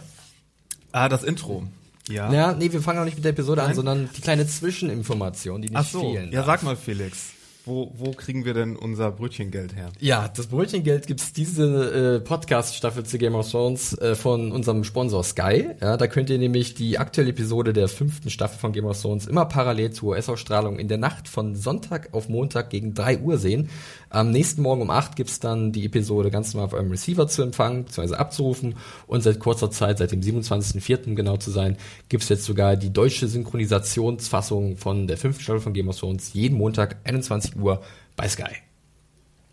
Ah, 0.93 1.09
das 1.09 1.25
Intro. 1.25 1.65
Ja. 2.11 2.33
Ja, 2.33 2.53
nee, 2.53 2.71
wir 2.73 2.81
fangen 2.83 2.99
auch 2.99 3.05
nicht 3.05 3.17
mit 3.17 3.25
der 3.25 3.31
Episode 3.33 3.63
an, 3.63 3.69
Nein? 3.69 3.77
sondern 3.77 4.11
die 4.17 4.21
kleine 4.21 4.47
Zwischeninformation, 4.47 5.63
die 5.63 5.69
nicht 5.69 5.77
Ach 5.79 5.87
so. 5.87 6.01
fehlen 6.01 6.31
Ja, 6.33 6.41
darf. 6.43 6.47
sag 6.47 6.63
mal, 6.65 6.77
Felix. 6.77 7.31
wo, 7.67 7.93
wo 7.97 8.11
kriegen 8.13 8.45
wir 8.45 8.55
denn 8.55 8.75
unser 8.75 9.13
Brötchengeld 9.13 9.77
her? 9.77 9.91
Ja, 10.01 10.29
das 10.35 10.47
Brötchengeld 10.49 11.07
gibt's 11.07 11.33
diese 11.33 12.17
äh, 12.17 12.21
Podcast-Staffel 12.21 13.05
zu 13.05 13.19
Game 13.19 13.35
of 13.35 13.49
Thrones 13.51 13.97
äh, 13.99 14.15
von 14.17 14.51
unserem 14.51 14.83
Sponsor 14.83 15.23
Sky. 15.23 15.69
Ja, 15.81 15.97
da 15.97 16.07
könnt 16.07 16.31
ihr 16.31 16.39
nämlich 16.39 16.75
die 16.75 16.99
aktuelle 16.99 17.31
Episode 17.31 17.73
der 17.73 17.87
fünften 17.89 18.31
Staffel 18.31 18.59
von 18.59 18.73
Game 18.73 18.87
of 18.87 19.01
Thrones 19.01 19.27
immer 19.27 19.45
parallel 19.45 19.93
zur 19.93 20.11
US-Ausstrahlung 20.11 20.79
in 20.79 20.89
der 20.89 20.99
Nacht 20.99 21.29
von 21.29 21.55
Sonntag 21.55 22.09
auf 22.13 22.29
Montag 22.29 22.71
gegen 22.71 22.95
3 22.95 23.19
Uhr 23.21 23.37
sehen. 23.39 23.69
Am 24.13 24.33
nächsten 24.33 24.63
Morgen 24.63 24.83
um 24.83 24.91
8 24.91 25.15
gibt's 25.15 25.39
dann 25.39 25.71
die 25.71 25.87
Episode 25.87 26.33
ganz 26.33 26.53
normal 26.53 26.67
auf 26.67 26.73
eurem 26.73 26.91
Receiver 26.91 27.29
zu 27.29 27.43
empfangen, 27.43 27.85
bzw. 27.85 28.17
abzurufen. 28.17 28.75
Und 29.07 29.23
seit 29.23 29.39
kurzer 29.39 29.71
Zeit, 29.71 29.99
seit 29.99 30.11
dem 30.11 30.21
27.04. 30.21 31.07
um 31.07 31.15
genau 31.15 31.37
zu 31.37 31.53
sein, 31.53 31.77
gibt's 32.09 32.29
jetzt 32.29 32.45
sogar 32.45 32.77
die 32.77 32.93
deutsche 32.93 33.29
Synchronisationsfassung 33.29 34.77
von 34.77 35.07
der 35.07 35.17
fünften 35.17 35.45
Staffel 35.45 35.61
von 35.61 35.75
Game 35.75 35.89
of 35.89 35.99
Thrones 35.99 36.33
jeden 36.33 36.59
Montag 36.59 36.97
21 37.05 37.57
Uhr 37.57 37.83
bei 38.17 38.29
Sky. 38.29 38.51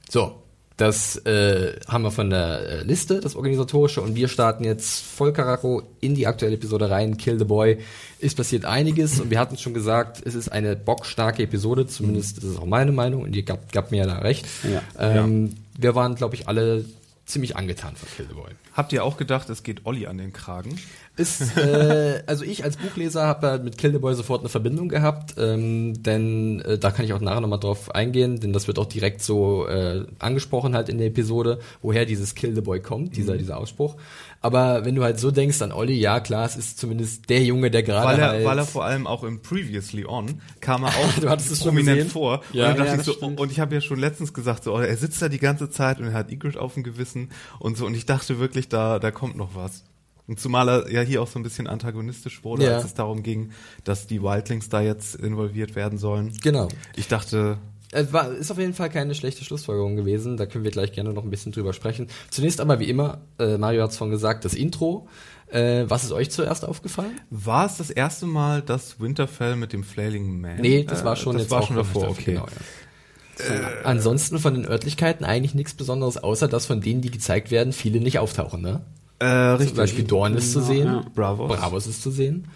So, 0.10 0.42
das 0.77 1.15
äh, 1.25 1.79
haben 1.88 2.03
wir 2.03 2.12
von 2.12 2.29
der 2.29 2.60
äh, 2.69 2.84
Liste, 2.84 3.19
das 3.19 3.36
Organisatorische, 3.36 4.01
und 4.01 4.15
wir 4.15 4.27
starten 4.27 4.63
jetzt 4.63 5.03
voll 5.03 5.34
Karacho 5.34 5.81
in 6.01 6.13
die 6.13 6.27
aktuelle 6.27 6.55
Episode 6.55 6.89
rein. 6.89 7.17
Kill 7.17 7.39
the 7.39 7.46
Boy. 7.46 7.79
Ist 8.19 8.38
passiert 8.38 8.65
einiges 8.65 9.19
und 9.19 9.31
wir 9.31 9.39
hatten 9.39 9.57
schon 9.57 9.74
gesagt, 9.74 10.22
es 10.24 10.36
ist 10.36 10.50
eine 10.50 10.75
bockstarke 10.75 11.43
Episode, 11.43 11.88
zumindest 11.88 12.38
ist 12.38 12.43
es 12.43 12.57
auch 12.57 12.65
meine 12.65 12.91
Meinung 12.91 13.24
und 13.24 13.36
ihr 13.36 13.43
gab, 13.43 13.72
gab 13.72 13.91
mir 13.91 13.98
ja 13.98 14.05
da 14.05 14.19
recht. 14.19 14.46
Ja. 14.63 14.81
Ähm, 15.00 15.55
Wir 15.79 15.96
waren, 15.96 16.15
glaube 16.15 16.36
ich, 16.36 16.48
alle 16.48 16.86
ziemlich 17.25 17.55
angetan 17.55 17.96
von 17.96 18.07
Kill 18.15 18.25
the 18.29 18.36
Boy. 18.36 18.51
Habt 18.74 18.93
ihr 18.93 19.03
auch 19.03 19.17
gedacht, 19.17 19.50
es 19.50 19.63
geht 19.63 19.86
Olli 19.86 20.05
an 20.07 20.17
den 20.17 20.31
Kragen? 20.31 20.79
Ist, 21.17 21.57
äh, 21.57 22.21
also 22.27 22.45
ich 22.45 22.63
als 22.63 22.77
Buchleser 22.77 23.25
habe 23.25 23.41
da 23.41 23.57
mit 23.57 23.77
Kill 23.77 23.91
the 23.91 23.97
Boy 23.97 24.13
sofort 24.13 24.41
eine 24.41 24.50
Verbindung 24.50 24.88
gehabt, 24.88 25.33
ähm, 25.38 26.01
denn 26.03 26.62
äh, 26.62 26.77
da 26.77 26.91
kann 26.91 27.05
ich 27.05 27.13
auch 27.13 27.19
nachher 27.19 27.41
nochmal 27.41 27.59
drauf 27.59 27.93
eingehen, 27.93 28.39
denn 28.39 28.53
das 28.53 28.67
wird 28.67 28.77
auch 28.77 28.86
direkt 28.86 29.24
so 29.24 29.67
äh, 29.67 30.05
angesprochen 30.19 30.75
halt 30.75 30.89
in 30.89 31.00
der 31.00 31.07
Episode, 31.07 31.59
woher 31.81 32.05
dieses 32.05 32.36
Kill 32.36 32.53
the 32.53 32.62
Boy 32.62 32.81
kommt, 32.81 33.17
dieser, 33.17 33.36
dieser 33.36 33.57
Ausspruch. 33.57 33.95
Aber 34.41 34.86
wenn 34.86 34.95
du 34.95 35.03
halt 35.03 35.19
so 35.19 35.31
denkst 35.31 35.62
an 35.63 35.71
Olli, 35.71 35.95
ja 35.95 36.19
klar, 36.19 36.45
es 36.45 36.55
ist 36.55 36.77
zumindest 36.77 37.29
der 37.29 37.43
Junge, 37.43 37.71
der 37.71 37.81
gerade 37.81 38.07
Weil 38.07 38.19
er, 38.19 38.27
halt... 38.27 38.45
weil 38.45 38.57
er 38.59 38.65
vor 38.65 38.86
allem 38.86 39.07
auch 39.07 39.24
im 39.24 39.41
Previously 39.41 40.05
On 40.05 40.39
kam 40.62 40.83
er 40.83 40.89
auch 40.89 41.13
Du 41.19 41.29
hattest 41.29 41.51
es 41.51 41.57
schon 41.59 41.69
prominent 41.69 41.97
gesehen? 41.97 42.12
vor. 42.12 42.41
Ja. 42.53 42.71
und, 42.71 42.77
Ja, 42.77 42.95
ich 42.95 43.01
so, 43.01 43.15
und 43.19 43.51
ich 43.51 43.59
habe 43.59 43.74
ja 43.74 43.81
schon 43.81 44.00
letztens 44.00 44.33
gesagt, 44.33 44.63
so, 44.63 44.75
oh, 44.75 44.79
er 44.79 44.97
sitzt 44.97 45.21
da 45.21 45.29
die 45.29 45.39
ganze 45.39 45.69
Zeit 45.69 46.00
und 46.00 46.07
er 46.07 46.13
hat 46.13 46.31
Ygritte 46.31 46.62
auf 46.62 46.75
dem 46.75 46.83
Gewissen 46.83 47.29
und 47.59 47.77
so. 47.77 47.86
Und 47.86 47.95
ich 47.95 48.05
dachte 48.05 48.38
wirklich, 48.38 48.69
da, 48.69 49.00
da 49.00 49.09
kommt 49.09 49.36
noch 49.36 49.55
was. 49.55 49.83
Und 50.27 50.39
zumal 50.39 50.67
er 50.67 50.91
ja 50.91 51.01
hier 51.01 51.22
auch 51.22 51.27
so 51.27 51.39
ein 51.39 51.43
bisschen 51.43 51.67
antagonistisch 51.67 52.43
wurde, 52.43 52.65
Ja. 52.65 52.75
als 52.75 52.86
es 52.86 52.93
darum 52.93 53.24
ging, 53.24 53.51
dass 53.86 54.07
die 54.07 54.22
Wildlings 54.22 54.67
da 54.69 54.81
jetzt 54.81 55.15
involviert 55.15 55.75
werden 55.75 55.98
sollen. 55.98 56.34
Genau. 56.43 56.67
Ich 56.96 57.07
dachte, 57.07 57.57
Es 57.91 58.12
war, 58.12 58.29
ist 58.34 58.51
auf 58.51 58.57
jeden 58.57 58.74
Fall 58.74 58.89
keine 58.89 59.15
schlechte 59.15 59.46
Schlussfolgerung 59.46 59.96
gewesen. 59.96 60.36
Da 60.36 60.46
können 60.46 60.65
wir 60.65 60.72
gleich 60.72 60.91
gerne 60.91 61.13
noch 61.13 61.24
ein 61.24 61.29
bisschen 61.29 61.53
drüber 61.53 61.72
sprechen. 61.72 62.07
Zunächst 62.29 62.60
aber 62.60 62.79
wie 62.81 62.89
immer, 62.89 63.22
äh, 63.39 63.57
Mario 63.57 63.81
hat 63.84 63.91
es 63.91 63.98
schon 63.98 64.10
gesagt, 64.10 64.43
das 64.43 64.53
Intro. 64.53 65.07
Äh, 65.50 65.86
was 65.88 66.03
ist 66.03 66.12
euch 66.12 66.29
zuerst 66.29 66.65
aufgefallen? 66.65 67.22
war 67.29 67.65
es 67.65 67.77
das 67.77 67.89
erste 67.89 68.25
Mal, 68.25 68.62
dass 68.62 69.00
Winterfell 69.00 69.55
mit 69.55 69.72
dem 69.72 69.86
Flailing 69.86 70.41
Man? 70.41 70.57
Nee, 70.60 70.84
das 70.84 71.01
Äh, 71.01 71.05
war 71.05 71.15
schon 71.15 71.34
das 71.36 71.43
jetzt 71.43 71.51
war 71.51 71.62
auch 71.62 71.67
schon 71.67 71.77
davor, 71.77 72.10
okay. 72.10 72.34
Genau, 72.34 72.48
ja. 72.48 73.84
Ansonsten 73.86 74.39
von 74.39 74.53
den 74.55 74.65
Örtlichkeiten 74.65 75.24
eigentlich 75.24 75.53
nichts 75.55 75.74
Besonderes, 75.74 76.17
außer 76.17 76.48
dass 76.48 76.65
von 76.65 76.81
denen, 76.81 77.01
die 77.01 77.12
gezeigt 77.12 77.51
werden, 77.51 77.72
viele 77.72 78.00
nicht 78.01 78.19
auftauchen. 78.19 78.62
Ne? 78.62 78.81
Äh, 79.19 79.25
richtig. 79.25 79.69
Zum 79.69 79.77
Beispiel 79.77 80.03
Dorn 80.05 80.36
ist 80.36 80.51
zu 80.51 80.62
sehen, 80.62 80.86
ja. 80.86 81.05
Bravos. 81.15 81.47
Bravos 81.57 81.88
ist 81.88 82.01
zu 82.03 82.12
sehen. 82.12 82.47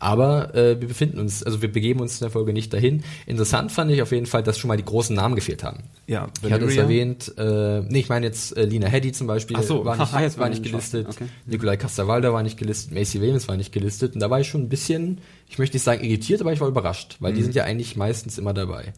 Aber 0.00 0.54
äh, 0.54 0.80
wir 0.80 0.86
befinden 0.86 1.18
uns, 1.18 1.42
also 1.42 1.60
wir 1.60 1.72
begeben 1.72 1.98
uns 1.98 2.20
in 2.20 2.24
der 2.26 2.30
Folge 2.30 2.52
nicht 2.52 2.72
dahin. 2.72 3.02
Interessant 3.26 3.72
fand 3.72 3.90
ich 3.90 4.00
auf 4.00 4.12
jeden 4.12 4.26
Fall, 4.26 4.44
dass 4.44 4.56
schon 4.56 4.68
mal 4.68 4.76
die 4.76 4.84
großen 4.84 5.14
Namen 5.16 5.34
gefehlt 5.34 5.64
haben. 5.64 5.82
Ja, 6.06 6.28
Ich 6.46 6.52
hatte 6.52 6.66
es 6.66 6.76
erwähnt, 6.76 7.34
äh, 7.36 7.80
nee, 7.80 7.98
ich 7.98 8.08
meine 8.08 8.26
jetzt 8.26 8.56
äh, 8.56 8.64
Lina 8.64 8.86
Headey 8.86 9.10
zum 9.10 9.26
Beispiel 9.26 9.56
Ach 9.58 9.64
so, 9.64 9.84
war 9.84 9.96
nicht, 9.96 10.14
ah, 10.14 10.22
jetzt 10.22 10.38
war 10.38 10.48
nicht 10.48 10.62
gelistet, 10.62 11.08
okay. 11.08 11.26
Nikolai 11.46 11.76
Castavalda 11.76 12.32
war 12.32 12.44
nicht 12.44 12.56
gelistet, 12.58 12.92
Macy 12.94 13.20
Williams 13.20 13.48
war 13.48 13.56
nicht 13.56 13.72
gelistet 13.72 14.14
und 14.14 14.20
da 14.20 14.30
war 14.30 14.38
ich 14.38 14.46
schon 14.46 14.62
ein 14.62 14.68
bisschen, 14.68 15.18
ich 15.48 15.58
möchte 15.58 15.74
nicht 15.74 15.82
sagen 15.82 16.04
irritiert, 16.04 16.42
aber 16.42 16.52
ich 16.52 16.60
war 16.60 16.68
überrascht, 16.68 17.16
weil 17.18 17.32
Mhm. 17.32 17.36
die 17.36 17.42
sind 17.42 17.54
ja 17.56 17.64
eigentlich 17.64 17.96
meistens 17.96 18.38
immer 18.38 18.54
dabei. 18.54 18.92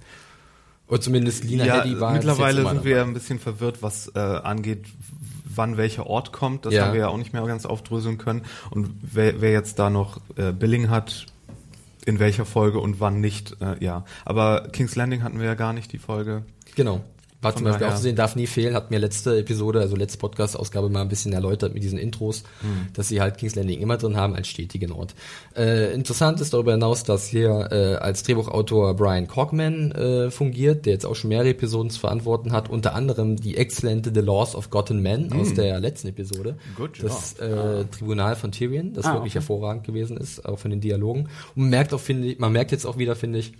Oder 0.86 1.00
zumindest 1.00 1.44
Lina 1.44 1.64
ja, 1.64 1.82
Headey 1.82 1.98
war 1.98 2.12
mittlerweile 2.12 2.56
sind 2.56 2.66
wir 2.66 2.74
dabei. 2.74 2.90
ja 2.90 3.02
ein 3.04 3.14
bisschen 3.14 3.38
verwirrt, 3.38 3.78
was 3.82 4.08
äh, 4.14 4.18
angeht, 4.18 4.84
wann 5.60 5.76
welcher 5.76 6.06
Ort 6.06 6.32
kommt. 6.32 6.64
Das 6.64 6.72
Ja. 6.72 6.86
haben 6.86 6.94
wir 6.94 7.00
ja 7.00 7.08
auch 7.08 7.18
nicht 7.18 7.34
mehr 7.34 7.44
ganz 7.44 7.66
aufdröseln 7.66 8.16
können. 8.16 8.42
Und 8.70 8.88
wer, 9.02 9.42
wer 9.42 9.52
jetzt 9.52 9.78
da 9.78 9.90
noch 9.90 10.20
äh, 10.36 10.52
Billing 10.52 10.88
hat, 10.88 11.26
in 12.06 12.18
welcher 12.18 12.46
Folge 12.46 12.80
und 12.80 12.98
wann 12.98 13.20
nicht, 13.20 13.58
äh, 13.60 13.76
ja. 13.84 14.06
Aber 14.24 14.68
King's 14.72 14.96
Landing 14.96 15.22
hatten 15.22 15.38
wir 15.38 15.44
ja 15.46 15.54
gar 15.54 15.74
nicht, 15.74 15.92
die 15.92 15.98
Folge. 15.98 16.44
Genau. 16.74 17.02
War 17.42 17.56
zum 17.56 17.64
Beispiel 17.64 17.86
auch 17.86 17.94
zu 17.96 18.02
sehen, 18.02 18.16
darf 18.16 18.36
nie 18.36 18.46
fehlen, 18.46 18.74
hat 18.74 18.90
mir 18.90 18.98
letzte 18.98 19.38
Episode, 19.38 19.80
also 19.80 19.96
letzte 19.96 20.18
Podcast-Ausgabe 20.18 20.90
mal 20.90 21.00
ein 21.00 21.08
bisschen 21.08 21.32
erläutert 21.32 21.72
mit 21.72 21.82
diesen 21.82 21.98
Intros, 21.98 22.42
Hm. 22.60 22.88
dass 22.92 23.08
sie 23.08 23.20
halt 23.22 23.38
King's 23.38 23.54
Landing 23.54 23.80
immer 23.80 23.96
drin 23.96 24.16
haben 24.16 24.34
als 24.34 24.48
stetigen 24.48 24.92
Ort. 24.92 25.14
Äh, 25.56 25.94
interessant 25.94 26.40
ist 26.42 26.52
darüber 26.52 26.72
hinaus, 26.72 27.02
dass 27.04 27.26
hier 27.26 27.68
äh, 27.72 27.94
als 27.96 28.22
Drehbuchautor 28.24 28.94
Brian 28.94 29.26
Corkman 29.26 29.92
äh, 29.92 30.30
fungiert, 30.30 30.84
der 30.84 30.92
jetzt 30.92 31.06
auch 31.06 31.16
schon 31.16 31.28
mehrere 31.28 31.48
Episoden 31.48 31.90
zu 31.90 31.98
verantworten 32.00 32.52
hat, 32.52 32.68
unter 32.68 32.94
anderem 32.94 33.36
die 33.36 33.56
exzellente 33.56 34.10
The 34.14 34.20
Laws 34.20 34.54
of 34.54 34.68
Gotten 34.68 35.00
Men 35.00 35.32
aus 35.32 35.54
der 35.54 35.80
letzten 35.80 36.08
Episode. 36.08 36.50
Hm. 36.50 36.74
Good 36.76 37.02
das 37.02 37.38
äh, 37.38 37.86
Tribunal 37.86 38.36
von 38.36 38.52
Tyrion, 38.52 38.92
das 38.92 39.06
Ah, 39.06 39.14
wirklich 39.14 39.32
okay. 39.32 39.38
hervorragend 39.40 39.84
gewesen 39.84 40.16
ist, 40.18 40.44
auch 40.44 40.58
von 40.58 40.70
den 40.70 40.80
Dialogen. 40.82 41.20
Und 41.56 41.62
man 41.62 41.70
merkt 41.70 41.94
auch, 41.94 42.00
finde 42.00 42.28
ich, 42.28 42.38
man 42.38 42.52
merkt 42.52 42.70
jetzt 42.70 42.84
auch 42.84 42.98
wieder, 42.98 43.16
finde 43.16 43.38
ich, 43.38 43.54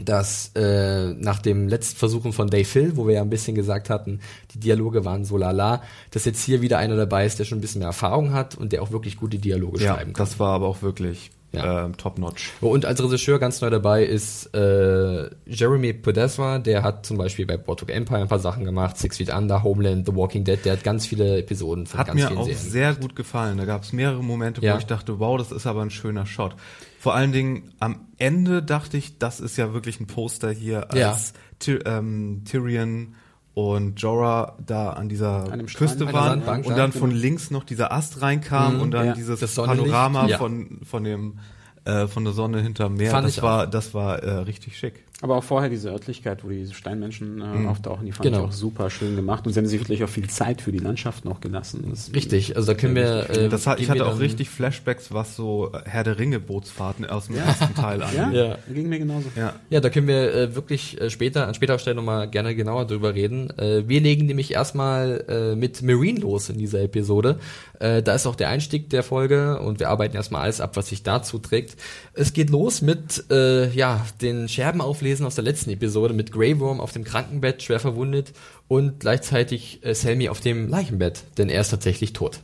dass 0.00 0.52
äh, 0.54 1.08
nach 1.14 1.40
dem 1.40 1.68
letzten 1.68 1.96
Versuchen 1.98 2.32
von 2.32 2.48
Dave 2.48 2.68
Hill, 2.68 2.92
wo 2.96 3.06
wir 3.06 3.14
ja 3.16 3.22
ein 3.22 3.30
bisschen 3.30 3.54
gesagt 3.54 3.90
hatten, 3.90 4.20
die 4.54 4.58
Dialoge 4.60 5.04
waren 5.04 5.24
so 5.24 5.36
lala, 5.36 5.82
dass 6.12 6.24
jetzt 6.24 6.42
hier 6.42 6.62
wieder 6.62 6.78
einer 6.78 6.96
dabei 6.96 7.26
ist, 7.26 7.38
der 7.38 7.44
schon 7.44 7.58
ein 7.58 7.60
bisschen 7.60 7.80
mehr 7.80 7.88
Erfahrung 7.88 8.32
hat 8.32 8.54
und 8.56 8.72
der 8.72 8.82
auch 8.82 8.90
wirklich 8.90 9.16
gute 9.18 9.38
Dialoge 9.38 9.82
Ja, 9.82 9.94
schreiben 9.94 10.12
kann. 10.14 10.24
das 10.24 10.38
war 10.40 10.54
aber 10.54 10.66
auch 10.66 10.80
wirklich 10.82 11.30
Ja. 11.52 11.86
äh, 11.88 11.92
top-notch. 11.92 12.52
Und 12.62 12.86
als 12.86 13.02
Regisseur 13.02 13.38
ganz 13.38 13.60
neu 13.60 13.68
dabei 13.68 14.04
ist 14.06 14.54
äh, 14.54 15.28
Jeremy 15.44 15.92
Podeswa, 15.92 16.58
der 16.58 16.82
hat 16.82 17.04
zum 17.04 17.18
Beispiel 17.18 17.44
bei 17.44 17.58
Boardwalk 17.58 17.90
Empire 17.94 18.22
ein 18.22 18.28
paar 18.28 18.38
Sachen 18.38 18.64
gemacht, 18.64 18.96
Six 18.96 19.18
Feet 19.18 19.28
Under, 19.34 19.62
Homeland, 19.62 20.06
The 20.06 20.16
Walking 20.16 20.44
Dead, 20.44 20.58
der 20.64 20.72
hat 20.72 20.84
ganz 20.84 21.04
viele 21.04 21.36
Episoden 21.36 21.86
von 21.86 22.00
Hat 22.00 22.06
ganz 22.06 22.18
mir 22.20 22.28
vielen 22.28 22.38
auch 22.38 22.44
Serien. 22.46 22.70
sehr 22.70 22.94
gut 22.94 23.14
gefallen. 23.14 23.58
Da 23.58 23.66
gab 23.66 23.82
es 23.82 23.92
mehrere 23.92 24.24
Momente, 24.24 24.62
Ja. 24.62 24.72
wo 24.74 24.78
ich 24.78 24.86
dachte, 24.86 25.18
wow, 25.20 25.36
das 25.36 25.52
ist 25.52 25.66
aber 25.66 25.82
ein 25.82 25.90
schöner 25.90 26.24
Shot. 26.24 26.56
Vor 27.02 27.16
allen 27.16 27.32
Dingen 27.32 27.72
am 27.80 28.06
Ende 28.16 28.62
dachte 28.62 28.96
ich, 28.96 29.18
das 29.18 29.40
ist 29.40 29.56
ja 29.56 29.74
wirklich 29.74 29.98
ein 29.98 30.06
Poster 30.06 30.52
hier, 30.52 30.92
als 30.92 31.00
Ja. 31.00 31.40
Ty 31.58 31.78
ähm, 31.84 32.42
Tyrion 32.44 33.16
und 33.54 34.00
Jorah 34.00 34.56
da 34.64 34.90
an 34.90 35.08
dieser 35.08 35.52
An 35.52 35.66
Strand. 35.68 35.90
Küste 35.90 36.12
waren 36.12 36.44
Sandbank, 36.44 36.64
und 36.64 36.78
dann 36.78 36.92
von 36.92 37.10
genau. 37.10 37.20
links 37.20 37.50
noch 37.50 37.64
dieser 37.64 37.90
Ast 37.90 38.22
reinkam 38.22 38.76
Mhm, 38.76 38.80
und 38.82 38.90
dann 38.92 39.06
ja. 39.06 39.12
dieses 39.14 39.52
Panorama 39.56 40.28
ja. 40.28 40.38
von 40.38 40.78
von 40.84 41.02
dem 41.02 41.40
äh, 41.84 42.06
von 42.06 42.22
der 42.22 42.34
Sonne 42.34 42.60
hinterm 42.60 42.94
Meer. 42.94 43.10
Fand 43.10 43.26
das 43.26 43.36
ich 43.36 43.42
war 43.42 43.66
das 43.66 43.94
war 43.94 44.22
äh, 44.22 44.30
richtig 44.42 44.78
schick. 44.78 45.04
Aber 45.22 45.36
auch 45.36 45.44
vorher 45.44 45.70
diese 45.70 45.88
Örtlichkeit, 45.90 46.44
wo 46.44 46.48
diese 46.50 46.74
Steinmenschen 46.74 47.40
äh, 47.40 47.44
Mhm. 47.44 47.68
auftauchen, 47.68 48.04
die 48.04 48.12
fand 48.12 48.24
Genau. 48.24 48.40
ich 48.40 48.44
auch 48.48 48.52
super 48.52 48.90
schön 48.90 49.16
gemacht. 49.16 49.46
Und 49.46 49.52
sie 49.54 49.58
haben 49.60 49.66
sich 49.66 49.80
wirklich 49.80 50.02
auch 50.04 50.08
viel 50.08 50.28
Zeit 50.28 50.60
für 50.60 50.72
die 50.72 50.78
Landschaft 50.80 51.24
noch 51.24 51.40
gelassen. 51.40 51.86
Das 51.88 52.12
Richtig, 52.12 52.56
also 52.56 52.72
da 52.72 52.78
können 52.78 52.96
wir... 52.96 53.30
Äh, 53.30 53.48
Das 53.48 53.66
hat, 53.66 53.80
ich 53.80 53.88
hatte 53.88 54.04
auch 54.06 54.18
richtig 54.18 54.50
Flashbacks, 54.50 55.12
was 55.14 55.34
so 55.36 55.70
äh, 55.72 55.78
Herr 55.88 56.02
der 56.04 56.18
Ringe 56.18 56.40
Bootsfahrten 56.40 57.06
aus 57.06 57.28
dem 57.28 57.36
ersten 57.36 57.72
Teil 57.74 58.02
angeht. 58.02 58.18
ja, 58.18 58.32
Ja. 58.32 58.58
ging 58.68 58.88
mir 58.88 58.98
genauso. 58.98 59.28
Ja. 59.36 59.54
Ja, 59.70 59.80
da 59.80 59.88
können 59.90 60.08
wir 60.08 60.34
äh, 60.34 60.54
wirklich 60.56 61.00
äh, 61.00 61.08
später, 61.08 61.46
an 61.46 61.54
späterer 61.54 61.78
Stelle 61.78 61.94
nochmal 61.96 62.28
gerne 62.28 62.54
genauer 62.56 62.86
drüber 62.88 63.14
reden. 63.14 63.50
Äh, 63.58 63.88
wir 63.88 64.00
legen 64.00 64.26
nämlich 64.26 64.52
erstmal 64.52 65.24
äh, 65.28 65.54
mit 65.56 65.82
Marine 65.82 66.18
los 66.18 66.50
in 66.50 66.58
dieser 66.58 66.82
Episode. 66.82 67.38
Äh, 67.78 68.02
da 68.02 68.14
ist 68.16 68.26
auch 68.26 68.34
der 68.34 68.48
Einstieg 68.48 68.90
der 68.90 69.04
Folge 69.04 69.60
und 69.60 69.78
wir 69.78 69.88
arbeiten 69.88 70.16
erstmal 70.16 70.42
alles 70.42 70.60
ab, 70.60 70.76
was 70.76 70.88
sich 70.88 71.04
dazu 71.04 71.38
trägt. 71.38 71.76
Es 72.12 72.32
geht 72.32 72.50
los 72.50 72.82
mit 72.82 73.24
äh, 73.30 73.70
ja 73.72 74.04
den 74.20 74.48
Scherben 74.48 74.80
auflesen 75.12 75.26
aus 75.26 75.34
der 75.34 75.44
letzten 75.44 75.68
Episode 75.68 76.14
mit 76.14 76.32
Grey 76.32 76.58
Worm 76.58 76.80
auf 76.80 76.92
dem 76.92 77.04
Krankenbett, 77.04 77.62
schwer 77.62 77.80
verwundet 77.80 78.32
und 78.66 79.00
gleichzeitig 79.00 79.84
äh, 79.84 79.94
Selmy 79.94 80.30
auf 80.30 80.40
dem 80.40 80.68
Leichenbett, 80.68 81.24
denn 81.36 81.50
er 81.50 81.60
ist 81.60 81.68
tatsächlich 81.68 82.14
tot. 82.14 82.40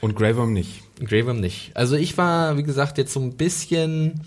Und 0.00 0.16
Grey 0.16 0.36
Worm 0.36 0.52
nicht. 0.52 0.82
Grey 0.98 1.24
Worm 1.26 1.38
nicht. 1.38 1.70
Also 1.74 1.94
ich 1.94 2.18
war, 2.18 2.56
wie 2.56 2.64
gesagt, 2.64 2.98
jetzt 2.98 3.12
so 3.12 3.20
ein 3.20 3.36
bisschen, 3.36 4.22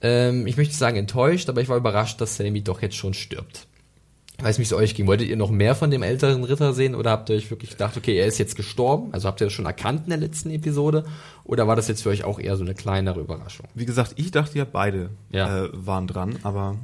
ähm, 0.00 0.46
ich 0.46 0.56
möchte 0.56 0.76
sagen 0.76 0.96
enttäuscht, 0.96 1.48
aber 1.48 1.60
ich 1.60 1.68
war 1.68 1.76
überrascht, 1.76 2.20
dass 2.20 2.36
Sammy 2.36 2.62
doch 2.62 2.80
jetzt 2.82 2.94
schon 2.94 3.14
stirbt. 3.14 3.66
Ich 4.36 4.44
weiß 4.44 4.58
nicht, 4.58 4.70
wie 4.70 4.74
es 4.74 4.78
euch 4.80 4.94
ging. 4.94 5.06
Wolltet 5.06 5.28
ihr 5.28 5.36
noch 5.36 5.50
mehr 5.50 5.74
von 5.74 5.90
dem 5.90 6.02
älteren 6.02 6.42
Ritter 6.44 6.72
sehen 6.72 6.94
oder 6.94 7.10
habt 7.12 7.30
ihr 7.30 7.36
euch 7.36 7.50
wirklich 7.50 7.70
gedacht, 7.70 7.96
okay, 7.96 8.16
er 8.16 8.26
ist 8.26 8.38
jetzt 8.38 8.56
gestorben? 8.56 9.12
Also 9.12 9.28
habt 9.28 9.40
ihr 9.40 9.46
das 9.46 9.52
schon 9.52 9.66
erkannt 9.66 10.02
in 10.04 10.10
der 10.10 10.18
letzten 10.18 10.50
Episode? 10.50 11.04
Oder 11.44 11.68
war 11.68 11.76
das 11.76 11.88
jetzt 11.88 12.02
für 12.02 12.08
euch 12.08 12.24
auch 12.24 12.40
eher 12.40 12.56
so 12.56 12.64
eine 12.64 12.74
kleinere 12.74 13.20
Überraschung? 13.20 13.66
Wie 13.74 13.86
gesagt, 13.86 14.14
ich 14.16 14.32
dachte 14.32 14.58
ja 14.58 14.66
beide 14.70 15.10
Ja. 15.30 15.64
Äh, 15.66 15.68
waren 15.72 16.06
dran, 16.08 16.36
aber 16.42 16.76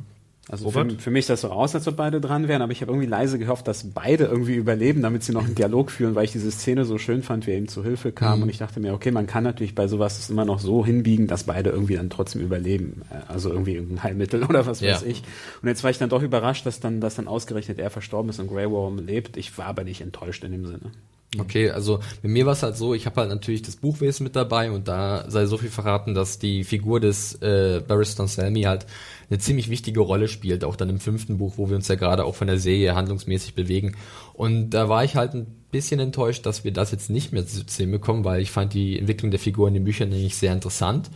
Also 0.50 0.69
für, 0.73 0.90
für, 0.90 1.11
mich 1.12 1.30
es 1.30 1.42
so 1.42 1.50
aus, 1.50 1.76
als 1.76 1.87
ob 1.87 1.97
beide 1.97 2.21
dran 2.21 2.49
wären, 2.49 2.61
aber 2.61 2.73
ich 2.73 2.80
habe 2.80 2.90
irgendwie 2.90 3.07
leise 3.07 3.38
gehofft, 3.38 3.69
dass 3.69 3.85
beide 3.85 4.25
irgendwie 4.25 4.57
überleben, 4.57 5.00
damit 5.00 5.23
sie 5.23 5.33
noch 5.33 5.45
einen 5.45 5.54
Dialog 5.54 5.92
führen, 5.92 6.16
weil 6.16 6.25
ich 6.25 6.33
diese 6.33 6.50
Szene 6.50 6.85
so 6.85 6.99
schön 6.99 7.23
fand, 7.23 7.47
wie 7.47 7.52
er 7.52 7.59
ihm 7.59 7.69
zu 7.69 7.85
Hilfe 7.85 8.11
kam. 8.11 8.38
Mhm. 8.38 8.42
Und 8.42 8.49
ich 8.49 8.59
dachte 8.59 8.80
mir, 8.80 8.92
okay, 8.92 9.12
man 9.12 9.28
kann 9.28 9.45
natürlich 9.45 9.76
bei 9.76 9.87
sowas 9.87 10.16
das 10.16 10.28
immer 10.28 10.45
noch 10.45 10.59
so 10.59 10.85
hinbiegen, 10.85 11.28
dass 11.28 11.45
beide 11.45 11.71
irgendwie 11.71 11.95
dann 11.95 12.11
trotzdem 12.11 12.42
überleben. 12.42 13.02
Äh, 13.11 13.33
also 13.33 13.50
irgendwie 13.50 13.75
irgendein 13.75 14.02
Heilmittel 14.02 14.42
oder 14.49 14.66
was 14.66 14.80
ja. 14.80 14.95
weiß 14.95 15.04
ich. 15.04 15.23
Und 15.62 15.69
jetzt 15.69 15.85
war 15.85 15.90
ich 15.92 15.99
dann 15.99 16.11
doch 16.11 16.23
überrascht, 16.23 16.66
dass 16.66 16.80
dann, 16.80 17.00
dass 17.00 17.14
dann 17.14 17.28
ausgerechnet 17.28 17.78
er 17.78 17.90
verstorben 17.90 18.30
ist 18.30 18.40
und 18.40 18.49
Grey 18.49 18.69
Worm 18.69 18.99
lebt. 18.99 19.37
Ich 19.37 19.57
war 19.57 19.66
aber 19.66 19.85
nicht 19.85 20.00
enttäuscht 20.00 20.42
in 20.42 20.50
dem 20.50 20.66
Sinne. 20.66 20.90
Okay, 21.39 21.71
also 21.71 22.01
bei 22.23 22.29
mir 22.29 22.45
war 22.45 22.55
es 22.55 22.63
halt 22.65 22.77
so, 22.77 22.93
ich 22.93 23.07
habe 23.07 23.21
halt 23.21 23.31
natürlich 23.31 23.63
das 23.63 23.77
Buchwesen 23.77 24.25
mit 24.25 24.35
dabei 24.35 24.73
und 24.73 24.89
da 24.89 25.31
sei 25.31 25.47
so 25.47 25.59
viel 25.59 25.71
verraten, 25.71 26.13
dass 26.13 26.41
die 26.41 26.65
Figur 26.65 26.99
des 26.99 27.41
äh, 27.41 27.81
Barristan 27.87 28.27
Selmy 28.27 28.63
halt 28.63 28.85
eine 29.29 29.39
ziemlich 29.39 29.71
wichtige 29.71 30.01
Rolle 30.01 30.27
spielt, 30.27 30.65
auch 30.65 30.75
dann 30.75 30.91
im 30.91 30.99
fünften 30.99 31.39
Buch, 31.39 31.55
wo 31.57 31.69
wir 31.69 31.77
uns 31.77 31.87
ja 31.87 31.95
gerade 31.95 32.25
auch 32.25 32.35
von 32.35 32.49
der 32.49 32.59
Serie 32.59 32.97
handlungsmäßig 32.97 33.55
bewegen. 33.55 33.95
Und 34.35 34.71
da 34.71 34.89
war 34.89 35.05
ich 35.05 35.15
halt 35.15 35.35
ein 35.35 35.47
bisschen 35.71 36.01
enttäuscht, 36.01 36.47
dass 36.47 36.65
wir 36.65 36.73
das 36.73 36.91
jetzt 36.91 37.11
nicht 37.11 37.33
mehr 37.33 37.47
zu 37.47 37.63
sehen 37.65 37.93
bekommen, 37.93 38.25
weil 38.25 38.43
ich 38.43 38.51
fand 38.51 38.75
die 38.75 38.99
Entwicklung 38.99 39.31
der 39.31 39.39
Figur 39.39 39.69
in 39.69 39.75
den 39.75 39.85
Büchern 39.85 40.09
nämlich 40.09 40.35
sehr 40.35 40.53
interessant. 40.53 41.11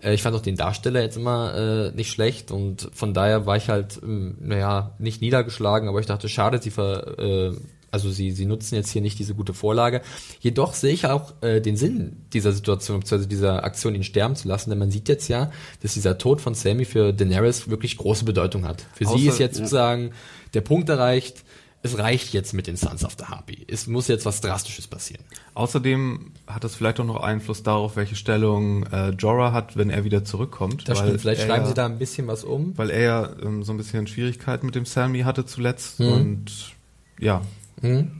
Äh, 0.00 0.14
ich 0.14 0.22
fand 0.22 0.36
auch 0.36 0.42
den 0.42 0.56
Darsteller 0.56 1.02
jetzt 1.02 1.16
immer 1.16 1.54
äh, 1.54 1.96
nicht 1.96 2.12
schlecht 2.12 2.52
und 2.52 2.88
von 2.92 3.14
daher 3.14 3.46
war 3.46 3.56
ich 3.56 3.68
halt, 3.68 3.98
ähm, 4.00 4.36
naja, 4.40 4.94
nicht 5.00 5.22
niedergeschlagen, 5.22 5.88
aber 5.88 5.98
ich 5.98 6.06
dachte, 6.06 6.28
schade, 6.28 6.62
sie 6.62 6.70
ver, 6.70 7.18
äh, 7.18 7.52
also 7.96 8.10
sie, 8.10 8.30
sie 8.30 8.44
nutzen 8.44 8.74
jetzt 8.74 8.90
hier 8.90 9.00
nicht 9.00 9.18
diese 9.18 9.34
gute 9.34 9.54
Vorlage. 9.54 10.02
Jedoch 10.40 10.74
sehe 10.74 10.92
ich 10.92 11.06
auch 11.06 11.32
äh, 11.40 11.60
den 11.60 11.76
Sinn 11.76 12.24
dieser 12.32 12.52
Situation, 12.52 13.00
beziehungsweise 13.00 13.28
dieser 13.28 13.64
Aktion, 13.64 13.94
ihn 13.94 14.04
sterben 14.04 14.36
zu 14.36 14.48
lassen, 14.48 14.70
denn 14.70 14.78
man 14.78 14.90
sieht 14.90 15.08
jetzt 15.08 15.28
ja, 15.28 15.50
dass 15.82 15.94
dieser 15.94 16.18
Tod 16.18 16.40
von 16.40 16.54
Sammy 16.54 16.84
für 16.84 17.12
Daenerys 17.12 17.68
wirklich 17.68 17.96
große 17.96 18.24
Bedeutung 18.24 18.66
hat. 18.66 18.84
Für 18.94 19.06
Außer, 19.06 19.18
sie 19.18 19.28
ist 19.28 19.38
jetzt 19.38 19.56
ja. 19.56 19.64
sozusagen 19.64 20.12
der 20.52 20.60
Punkt 20.60 20.88
erreicht, 20.88 21.44
es 21.82 21.98
reicht 21.98 22.34
jetzt 22.34 22.52
mit 22.52 22.66
den 22.66 22.76
Sons 22.76 23.04
of 23.04 23.14
the 23.18 23.26
Harpy. 23.26 23.64
Es 23.68 23.86
muss 23.86 24.08
jetzt 24.08 24.26
was 24.26 24.40
Drastisches 24.40 24.86
passieren. 24.86 25.22
Außerdem 25.54 26.32
hat 26.46 26.64
das 26.64 26.74
vielleicht 26.74 26.98
auch 27.00 27.04
noch 27.04 27.22
Einfluss 27.22 27.62
darauf, 27.62 27.96
welche 27.96 28.16
Stellung 28.16 28.84
äh, 28.86 29.10
Jorah 29.10 29.52
hat, 29.52 29.76
wenn 29.76 29.90
er 29.90 30.04
wieder 30.04 30.24
zurückkommt. 30.24 30.88
Das 30.88 30.98
stimmt. 30.98 31.20
Vielleicht 31.20 31.42
schreiben 31.42 31.62
ja, 31.62 31.68
Sie 31.68 31.74
da 31.74 31.86
ein 31.86 31.98
bisschen 31.98 32.26
was 32.26 32.44
um. 32.44 32.76
Weil 32.76 32.90
er 32.90 33.02
ja 33.02 33.30
ähm, 33.42 33.62
so 33.62 33.72
ein 33.72 33.76
bisschen 33.76 34.06
Schwierigkeiten 34.06 34.66
mit 34.66 34.74
dem 34.74 34.84
Sammy 34.84 35.20
hatte 35.20 35.46
zuletzt 35.46 35.98
hm. 35.98 36.12
und 36.12 36.76
ja, 37.18 37.42
Mhm. 37.82 38.10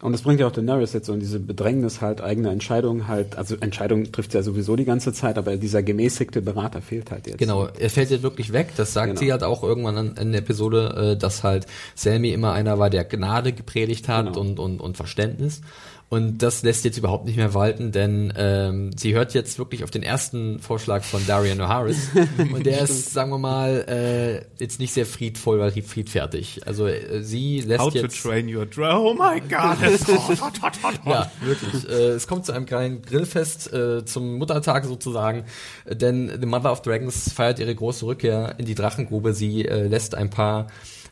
Und 0.00 0.12
das 0.12 0.22
bringt 0.22 0.38
ja 0.38 0.46
auch 0.46 0.52
Daenerys 0.52 0.92
jetzt 0.92 1.06
so 1.06 1.12
in 1.12 1.18
diese 1.18 1.40
Bedrängnis 1.40 2.00
halt, 2.00 2.20
eigene 2.20 2.50
Entscheidungen 2.50 3.08
halt, 3.08 3.36
also 3.36 3.56
Entscheidungen 3.56 4.12
trifft 4.12 4.30
sie 4.30 4.38
ja 4.38 4.44
sowieso 4.44 4.76
die 4.76 4.84
ganze 4.84 5.12
Zeit, 5.12 5.36
aber 5.38 5.56
dieser 5.56 5.82
gemäßigte 5.82 6.40
Berater 6.40 6.80
fehlt 6.80 7.10
halt 7.10 7.26
jetzt. 7.26 7.38
Genau, 7.38 7.66
er 7.66 7.90
fällt 7.90 8.10
jetzt 8.10 8.22
wirklich 8.22 8.52
weg, 8.52 8.68
das 8.76 8.92
sagt 8.92 9.08
genau. 9.08 9.20
sie 9.20 9.32
halt 9.32 9.42
auch 9.42 9.64
irgendwann 9.64 10.14
in 10.16 10.30
der 10.30 10.40
Episode, 10.40 11.14
äh, 11.14 11.18
dass 11.18 11.42
halt 11.42 11.66
Selmy 11.96 12.30
immer 12.30 12.52
einer 12.52 12.78
war, 12.78 12.90
der 12.90 13.04
Gnade 13.04 13.52
gepredigt 13.52 14.08
hat 14.08 14.26
genau. 14.26 14.40
und, 14.40 14.60
und, 14.60 14.80
und 14.80 14.96
Verständnis. 14.96 15.62
Und 16.10 16.38
das 16.38 16.62
lässt 16.62 16.86
jetzt 16.86 16.96
überhaupt 16.96 17.26
nicht 17.26 17.36
mehr 17.36 17.52
walten, 17.52 17.92
denn 17.92 18.32
ähm, 18.34 18.92
sie 18.96 19.14
hört 19.14 19.34
jetzt 19.34 19.58
wirklich 19.58 19.84
auf 19.84 19.90
den 19.90 20.02
ersten 20.02 20.58
Vorschlag 20.58 21.04
von 21.04 21.26
Darian 21.26 21.60
O'Harris. 21.60 21.98
und 22.54 22.64
der 22.64 22.80
ist, 22.80 23.12
sagen 23.12 23.30
wir 23.30 23.38
mal, 23.38 23.84
äh, 23.86 24.62
jetzt 24.62 24.80
nicht 24.80 24.94
sehr 24.94 25.04
friedvoll 25.04 25.58
oder 25.58 25.70
friedfertig. 25.70 26.62
Also 26.66 26.86
äh, 26.86 27.22
sie 27.22 27.60
lässt 27.60 27.80
How 27.80 27.94
jetzt... 27.94 28.22
to 28.22 28.28
train 28.30 28.54
your 28.54 28.64
drone. 28.64 28.98
Oh 28.98 29.12
my 29.12 29.38
God. 29.40 29.76
ja, 31.04 31.30
wirklich. 31.42 31.86
Äh, 31.86 32.12
es 32.12 32.26
kommt 32.26 32.46
zu 32.46 32.52
einem 32.52 32.64
kleinen 32.64 33.02
Grillfest 33.02 33.70
äh, 33.74 34.02
zum 34.06 34.38
Muttertag 34.38 34.86
sozusagen, 34.86 35.44
denn 35.86 36.32
The 36.40 36.46
Mother 36.46 36.72
of 36.72 36.80
Dragons 36.80 37.30
feiert 37.34 37.58
ihre 37.58 37.74
große 37.74 38.06
Rückkehr 38.06 38.54
in 38.56 38.64
die 38.64 38.74
Drachengrube. 38.74 39.34
Sie 39.34 39.66
äh, 39.66 39.86
lässt 39.86 40.14
ein 40.14 40.30
paar 40.30 40.68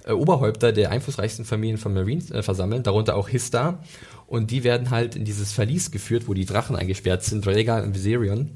äh, 0.06 0.12
Oberhäupter 0.12 0.72
der 0.72 0.90
einflussreichsten 0.90 1.44
Familien 1.44 1.76
von 1.76 1.92
Marine 1.92 2.22
äh, 2.32 2.42
versammeln, 2.42 2.82
darunter 2.82 3.16
auch 3.16 3.28
Hista 3.28 3.78
und 4.26 4.50
die 4.50 4.64
werden 4.64 4.90
halt 4.90 5.16
in 5.16 5.24
dieses 5.24 5.52
Verlies 5.52 5.90
geführt, 5.90 6.24
wo 6.26 6.34
die 6.34 6.44
Drachen 6.44 6.76
eingesperrt 6.76 7.22
sind, 7.22 7.46
Rhaegar 7.46 7.82
und 7.82 7.94
Viserion. 7.94 8.50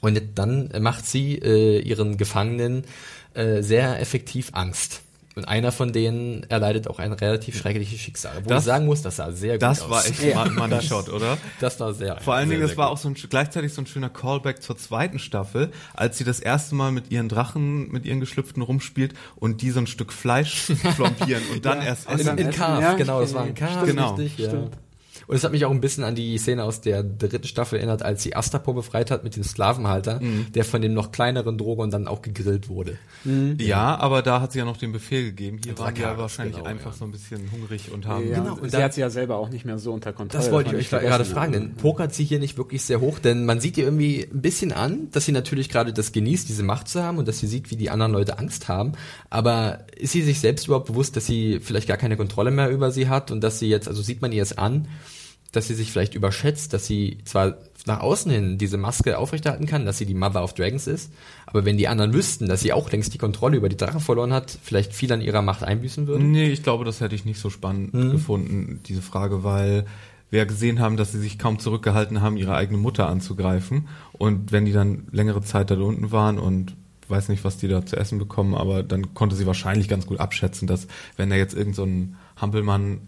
Und 0.00 0.20
dann 0.34 0.70
macht 0.80 1.06
sie 1.06 1.36
äh, 1.36 1.80
ihren 1.80 2.16
Gefangenen 2.16 2.84
äh, 3.34 3.62
sehr 3.62 4.00
effektiv 4.00 4.50
Angst. 4.52 5.02
Und 5.36 5.44
einer 5.44 5.70
von 5.70 5.92
denen 5.92 6.44
erleidet 6.44 6.88
auch 6.88 6.98
ein 6.98 7.12
relativ 7.12 7.58
schreckliches 7.58 8.00
Schicksal. 8.00 8.32
Wo 8.42 8.48
das, 8.48 8.62
ich 8.62 8.66
sagen 8.66 8.86
muss, 8.86 9.02
das 9.02 9.16
sah 9.16 9.32
sehr 9.32 9.58
das 9.58 9.80
gut 9.80 9.92
aus. 9.92 10.04
Das 10.04 10.22
war 10.22 10.26
echt 10.26 10.34
ja. 10.34 10.50
Money 10.50 10.80
Shot, 10.80 11.10
oder? 11.10 11.36
Das 11.60 11.78
war 11.78 11.92
sehr 11.92 12.18
Vor 12.22 12.34
allen 12.34 12.48
Dingen, 12.48 12.62
es 12.62 12.78
war 12.78 12.88
auch 12.88 12.96
so 12.96 13.10
ein, 13.10 13.14
gleichzeitig 13.14 13.74
so 13.74 13.82
ein 13.82 13.86
schöner 13.86 14.08
Callback 14.08 14.62
zur 14.62 14.78
zweiten 14.78 15.18
Staffel, 15.18 15.72
als 15.92 16.16
sie 16.16 16.24
das 16.24 16.40
erste 16.40 16.74
Mal 16.74 16.90
mit 16.90 17.10
ihren 17.10 17.28
Drachen, 17.28 17.92
mit 17.92 18.06
ihren 18.06 18.20
Geschlüpften 18.20 18.62
rumspielt 18.62 19.12
und 19.34 19.60
die 19.60 19.72
so 19.72 19.80
ein 19.80 19.86
Stück 19.86 20.10
Fleisch 20.10 20.72
flompieren 20.94 21.42
und 21.52 21.66
dann 21.66 21.80
ja. 21.80 21.88
erst 21.88 22.08
essen. 22.08 22.38
In, 22.38 22.46
in 22.46 22.50
Carve, 22.52 22.80
ja, 22.80 22.94
genau, 22.94 23.20
das 23.20 23.34
war 23.34 23.42
ein 23.42 23.54
Carve. 23.54 23.86
Genau. 23.88 24.14
Richtig, 24.14 24.38
ja. 24.38 24.48
Stimmt. 24.48 24.78
Und 25.26 25.36
es 25.36 25.44
hat 25.44 25.52
mich 25.52 25.64
auch 25.64 25.70
ein 25.70 25.80
bisschen 25.80 26.04
an 26.04 26.14
die 26.14 26.38
Szene 26.38 26.62
aus 26.64 26.80
der 26.80 27.02
dritten 27.02 27.46
Staffel 27.46 27.78
erinnert, 27.78 28.02
als 28.02 28.22
sie 28.22 28.36
Astapor 28.36 28.74
befreit 28.74 29.10
hat 29.10 29.24
mit 29.24 29.34
dem 29.34 29.42
Sklavenhalter, 29.42 30.20
mhm. 30.20 30.52
der 30.54 30.64
von 30.64 30.80
dem 30.80 30.94
noch 30.94 31.10
kleineren 31.10 31.58
Drogon 31.58 31.90
dann 31.90 32.06
auch 32.06 32.22
gegrillt 32.22 32.68
wurde. 32.68 32.96
Mhm. 33.24 33.56
Ja, 33.60 33.96
aber 33.96 34.22
da 34.22 34.40
hat 34.40 34.52
sie 34.52 34.60
ja 34.60 34.64
noch 34.64 34.76
den 34.76 34.92
Befehl 34.92 35.24
gegeben. 35.24 35.58
Hier 35.64 35.76
waren 35.78 35.94
die 35.94 36.02
ja 36.02 36.16
wahrscheinlich 36.16 36.56
genau, 36.56 36.68
einfach 36.68 36.92
ja. 36.92 36.98
so 36.98 37.04
ein 37.04 37.12
bisschen 37.12 37.50
hungrig 37.50 37.90
und 37.92 38.06
haben... 38.06 38.28
Ja, 38.28 38.38
genau. 38.38 38.56
Und 38.56 38.70
sie 38.70 38.82
hat 38.82 38.94
sie 38.94 39.00
ja 39.00 39.10
selber 39.10 39.36
auch 39.36 39.48
nicht 39.48 39.64
mehr 39.64 39.78
so 39.78 39.92
unter 39.92 40.12
Kontrolle. 40.12 40.44
Das 40.44 40.52
wollte 40.52 40.76
ich 40.76 40.92
euch 40.92 41.00
gerade 41.02 41.24
fragen, 41.24 41.52
denn 41.52 41.74
pokert 41.74 42.14
sie 42.14 42.24
hier 42.24 42.38
nicht 42.38 42.56
wirklich 42.56 42.82
sehr 42.82 43.00
hoch? 43.00 43.18
Denn 43.18 43.44
man 43.44 43.60
sieht 43.60 43.76
ihr 43.78 43.84
irgendwie 43.84 44.28
ein 44.32 44.42
bisschen 44.42 44.72
an, 44.72 45.08
dass 45.10 45.24
sie 45.24 45.32
natürlich 45.32 45.68
gerade 45.68 45.92
das 45.92 46.12
genießt, 46.12 46.48
diese 46.48 46.62
Macht 46.62 46.88
zu 46.88 47.02
haben 47.02 47.18
und 47.18 47.26
dass 47.26 47.38
sie 47.38 47.46
sieht, 47.46 47.70
wie 47.70 47.76
die 47.76 47.90
anderen 47.90 48.12
Leute 48.12 48.38
Angst 48.38 48.68
haben. 48.68 48.92
Aber 49.28 49.86
ist 49.96 50.12
sie 50.12 50.22
sich 50.22 50.40
selbst 50.40 50.66
überhaupt 50.66 50.86
bewusst, 50.86 51.16
dass 51.16 51.26
sie 51.26 51.60
vielleicht 51.60 51.88
gar 51.88 51.96
keine 51.96 52.16
Kontrolle 52.16 52.50
mehr 52.50 52.70
über 52.70 52.90
sie 52.92 53.08
hat 53.08 53.30
und 53.30 53.42
dass 53.42 53.58
sie 53.58 53.68
jetzt, 53.68 53.88
also 53.88 54.02
sieht 54.02 54.22
man 54.22 54.30
ihr 54.32 54.42
es 54.42 54.56
an, 54.56 54.88
dass 55.56 55.66
sie 55.68 55.74
sich 55.74 55.90
vielleicht 55.90 56.14
überschätzt, 56.14 56.72
dass 56.72 56.86
sie 56.86 57.18
zwar 57.24 57.56
nach 57.86 58.00
außen 58.00 58.30
hin 58.30 58.58
diese 58.58 58.76
Maske 58.76 59.18
aufrechterhalten 59.18 59.66
kann, 59.66 59.86
dass 59.86 59.98
sie 59.98 60.06
die 60.06 60.14
Mother 60.14 60.42
of 60.42 60.54
Dragons 60.54 60.86
ist, 60.86 61.12
aber 61.46 61.64
wenn 61.64 61.76
die 61.76 61.88
anderen 61.88 62.12
wüssten, 62.12 62.48
dass 62.48 62.60
sie 62.60 62.72
auch 62.72 62.90
längst 62.90 63.14
die 63.14 63.18
Kontrolle 63.18 63.56
über 63.56 63.68
die 63.68 63.76
Drachen 63.76 64.00
verloren 64.00 64.32
hat, 64.32 64.58
vielleicht 64.62 64.92
viel 64.92 65.12
an 65.12 65.20
ihrer 65.20 65.42
Macht 65.42 65.62
einbüßen 65.62 66.06
würden? 66.06 66.30
Nee, 66.30 66.50
ich 66.50 66.62
glaube, 66.62 66.84
das 66.84 67.00
hätte 67.00 67.14
ich 67.14 67.24
nicht 67.24 67.40
so 67.40 67.50
spannend 67.50 67.92
hm. 67.92 68.12
gefunden, 68.12 68.80
diese 68.86 69.02
Frage, 69.02 69.44
weil 69.44 69.86
wir 70.30 70.44
gesehen 70.46 70.80
haben, 70.80 70.96
dass 70.96 71.12
sie 71.12 71.20
sich 71.20 71.38
kaum 71.38 71.58
zurückgehalten 71.58 72.20
haben, 72.20 72.36
ihre 72.36 72.54
eigene 72.54 72.78
Mutter 72.78 73.08
anzugreifen. 73.08 73.86
Und 74.12 74.50
wenn 74.50 74.64
die 74.64 74.72
dann 74.72 75.06
längere 75.12 75.40
Zeit 75.42 75.70
da 75.70 75.76
unten 75.76 76.10
waren 76.10 76.38
und 76.38 76.74
weiß 77.08 77.28
nicht, 77.28 77.44
was 77.44 77.56
die 77.56 77.68
da 77.68 77.86
zu 77.86 77.96
essen 77.96 78.18
bekommen, 78.18 78.54
aber 78.54 78.82
dann 78.82 79.14
konnte 79.14 79.36
sie 79.36 79.46
wahrscheinlich 79.46 79.88
ganz 79.88 80.06
gut 80.06 80.18
abschätzen, 80.18 80.66
dass 80.66 80.88
wenn 81.16 81.30
da 81.30 81.36
jetzt 81.36 81.54
irgendein 81.54 82.16
so 82.34 82.40
Hampelmann 82.40 83.00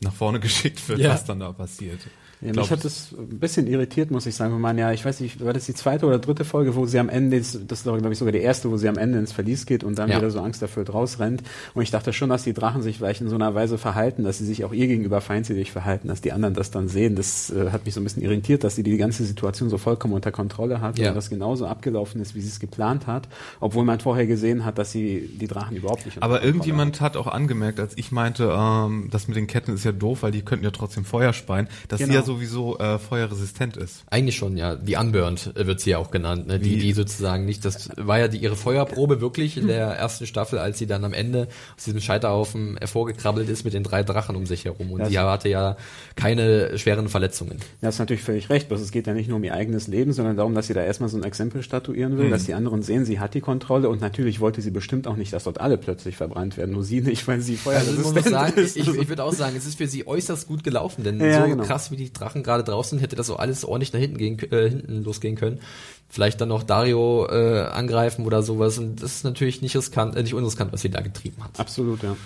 nach 0.00 0.12
vorne 0.12 0.40
geschickt 0.40 0.88
wird, 0.88 1.00
ja. 1.00 1.10
was 1.10 1.24
dann 1.24 1.40
da 1.40 1.52
passiert. 1.52 2.00
Ja, 2.42 2.54
mich 2.54 2.70
hat 2.70 2.84
das 2.84 3.12
ein 3.12 3.38
bisschen 3.38 3.66
irritiert, 3.66 4.10
muss 4.10 4.24
ich 4.24 4.34
sagen. 4.34 4.54
Ich 4.54 4.60
meine, 4.60 4.80
ja, 4.80 4.92
ich 4.92 5.04
weiß 5.04 5.20
nicht, 5.20 5.44
war 5.44 5.52
das 5.52 5.66
die 5.66 5.74
zweite 5.74 6.06
oder 6.06 6.18
dritte 6.18 6.46
Folge, 6.46 6.74
wo 6.74 6.86
sie 6.86 6.98
am 6.98 7.10
Ende, 7.10 7.38
das 7.38 7.54
ist 7.54 7.82
glaube 7.82 8.10
ich 8.10 8.18
sogar 8.18 8.32
die 8.32 8.38
erste, 8.38 8.70
wo 8.70 8.78
sie 8.78 8.88
am 8.88 8.96
Ende 8.96 9.18
ins 9.18 9.32
Verlies 9.32 9.66
geht 9.66 9.84
und 9.84 9.98
dann 9.98 10.08
ja. 10.08 10.16
wieder 10.16 10.30
so 10.30 10.40
angsterfüllt 10.40 10.92
rausrennt. 10.92 11.42
Und 11.74 11.82
ich 11.82 11.90
dachte 11.90 12.14
schon, 12.14 12.30
dass 12.30 12.44
die 12.44 12.54
Drachen 12.54 12.80
sich 12.80 12.96
vielleicht 12.96 13.20
in 13.20 13.28
so 13.28 13.34
einer 13.34 13.54
Weise 13.54 13.76
verhalten, 13.76 14.24
dass 14.24 14.38
sie 14.38 14.46
sich 14.46 14.64
auch 14.64 14.72
ihr 14.72 14.86
gegenüber 14.86 15.20
feindselig 15.20 15.70
verhalten, 15.70 16.08
dass 16.08 16.22
die 16.22 16.32
anderen 16.32 16.54
das 16.54 16.70
dann 16.70 16.88
sehen. 16.88 17.14
Das 17.14 17.50
äh, 17.50 17.72
hat 17.72 17.84
mich 17.84 17.92
so 17.92 18.00
ein 18.00 18.04
bisschen 18.04 18.22
irritiert, 18.22 18.64
dass 18.64 18.74
sie 18.74 18.82
die 18.82 18.96
ganze 18.96 19.24
Situation 19.24 19.68
so 19.68 19.76
vollkommen 19.76 20.14
unter 20.14 20.32
Kontrolle 20.32 20.80
hat 20.80 20.98
ja. 20.98 21.10
und 21.10 21.16
das 21.16 21.28
genauso 21.28 21.66
abgelaufen 21.66 22.22
ist, 22.22 22.34
wie 22.34 22.40
sie 22.40 22.48
es 22.48 22.58
geplant 22.58 23.06
hat, 23.06 23.28
obwohl 23.60 23.84
man 23.84 24.00
vorher 24.00 24.26
gesehen 24.26 24.64
hat, 24.64 24.78
dass 24.78 24.92
sie 24.92 25.28
die 25.38 25.46
Drachen 25.46 25.76
überhaupt 25.76 26.06
nicht 26.06 26.22
Aber 26.22 26.42
irgendjemand 26.42 27.02
hat. 27.02 27.14
hat. 27.14 27.16
auch 27.18 27.26
angemerkt, 27.26 27.80
als 27.80 27.98
ich 27.98 28.12
meinte, 28.12 28.54
ähm, 28.56 29.08
das 29.10 29.28
mit 29.28 29.36
den 29.36 29.46
Ketten 29.46 29.74
ist 29.74 29.84
ja 29.84 29.92
doof, 29.92 30.22
weil 30.22 30.32
die 30.32 30.40
könnten 30.42 30.64
ja 30.64 30.70
trotzdem 30.70 31.04
Feuer 31.04 31.34
speien, 31.34 31.68
dass 31.88 31.98
genau. 31.98 32.12
sie 32.12 32.18
ja 32.18 32.29
sowieso 32.30 32.78
äh, 32.78 32.98
feuerresistent 32.98 33.76
ist. 33.76 34.04
Eigentlich 34.08 34.36
schon, 34.36 34.56
ja. 34.56 34.76
Die 34.76 34.96
Unburned 34.96 35.52
äh, 35.56 35.66
wird 35.66 35.80
sie 35.80 35.90
ja 35.90 35.98
auch 35.98 36.10
genannt. 36.10 36.46
Ne? 36.46 36.60
Die, 36.60 36.78
die 36.78 36.92
sozusagen 36.92 37.44
nicht, 37.44 37.64
das 37.64 37.90
war 37.96 38.18
ja 38.18 38.28
die, 38.28 38.38
ihre 38.38 38.56
Feuerprobe 38.56 39.20
wirklich 39.20 39.56
in 39.56 39.66
der 39.66 39.86
ersten 39.86 40.26
Staffel, 40.26 40.58
als 40.58 40.78
sie 40.78 40.86
dann 40.86 41.04
am 41.04 41.12
Ende 41.12 41.48
aus 41.76 41.84
diesem 41.84 42.00
Scheiterhaufen 42.00 42.76
hervorgekrabbelt 42.78 43.48
ist 43.48 43.64
mit 43.64 43.74
den 43.74 43.82
drei 43.82 44.02
Drachen 44.02 44.36
um 44.36 44.46
sich 44.46 44.64
herum. 44.64 44.92
Und 44.92 45.00
das 45.00 45.08
sie 45.08 45.18
hatte 45.18 45.48
ja 45.48 45.76
keine 46.14 46.78
schweren 46.78 47.08
Verletzungen. 47.08 47.58
Ja, 47.80 47.88
hast 47.88 47.98
natürlich 47.98 48.22
völlig 48.22 48.48
recht. 48.50 48.68
Bloß 48.68 48.80
es 48.80 48.92
geht 48.92 49.06
ja 49.06 49.14
nicht 49.14 49.28
nur 49.28 49.36
um 49.36 49.44
ihr 49.44 49.54
eigenes 49.54 49.88
Leben, 49.88 50.12
sondern 50.12 50.36
darum, 50.36 50.54
dass 50.54 50.68
sie 50.68 50.74
da 50.74 50.82
erstmal 50.82 51.08
so 51.08 51.16
ein 51.16 51.24
Exempel 51.24 51.62
statuieren 51.62 52.16
will, 52.16 52.26
mhm. 52.26 52.30
dass 52.30 52.44
die 52.44 52.54
anderen 52.54 52.82
sehen, 52.82 53.04
sie 53.04 53.18
hat 53.18 53.34
die 53.34 53.40
Kontrolle 53.40 53.88
und 53.88 54.00
natürlich 54.00 54.40
wollte 54.40 54.62
sie 54.62 54.70
bestimmt 54.70 55.06
auch 55.06 55.16
nicht, 55.16 55.32
dass 55.32 55.44
dort 55.44 55.60
alle 55.60 55.78
plötzlich 55.78 56.16
verbrannt 56.16 56.56
werden. 56.56 56.72
Nur 56.72 56.84
sie 56.84 57.00
nicht, 57.00 57.26
weil 57.26 57.40
sie 57.40 57.56
feuerresistent 57.56 58.34
also, 58.34 58.60
ist. 58.60 58.76
Ich, 58.76 58.86
ich 58.86 59.08
würde 59.08 59.24
auch 59.24 59.32
sagen, 59.32 59.56
es 59.56 59.66
ist 59.66 59.78
für 59.78 59.86
sie 59.86 60.06
äußerst 60.06 60.46
gut 60.46 60.62
gelaufen, 60.62 61.04
denn 61.04 61.20
ja, 61.20 61.42
so 61.42 61.48
genau. 61.48 61.64
krass 61.64 61.90
wie 61.90 61.96
die 61.96 62.10
Drachen 62.20 62.42
gerade 62.42 62.64
draußen 62.64 62.98
hätte 62.98 63.16
das 63.16 63.26
so 63.26 63.36
alles 63.36 63.64
ordentlich 63.64 63.92
nach 63.92 64.00
hinten 64.00 64.18
gehen, 64.18 64.38
äh, 64.52 64.68
hinten 64.68 65.02
losgehen 65.02 65.36
können. 65.36 65.60
Vielleicht 66.08 66.40
dann 66.40 66.48
noch 66.48 66.62
Dario 66.62 67.26
äh, 67.30 67.62
angreifen 67.62 68.26
oder 68.26 68.42
sowas. 68.42 68.78
Und 68.78 69.02
das 69.02 69.16
ist 69.16 69.24
natürlich 69.24 69.62
nicht 69.62 69.76
riskant, 69.76 70.16
äh, 70.16 70.22
nicht 70.22 70.34
unriskant, 70.34 70.72
was 70.72 70.82
sie 70.82 70.90
da 70.90 71.00
getrieben 71.00 71.42
hat. 71.42 71.58
Absolut, 71.58 72.02
ja. 72.02 72.16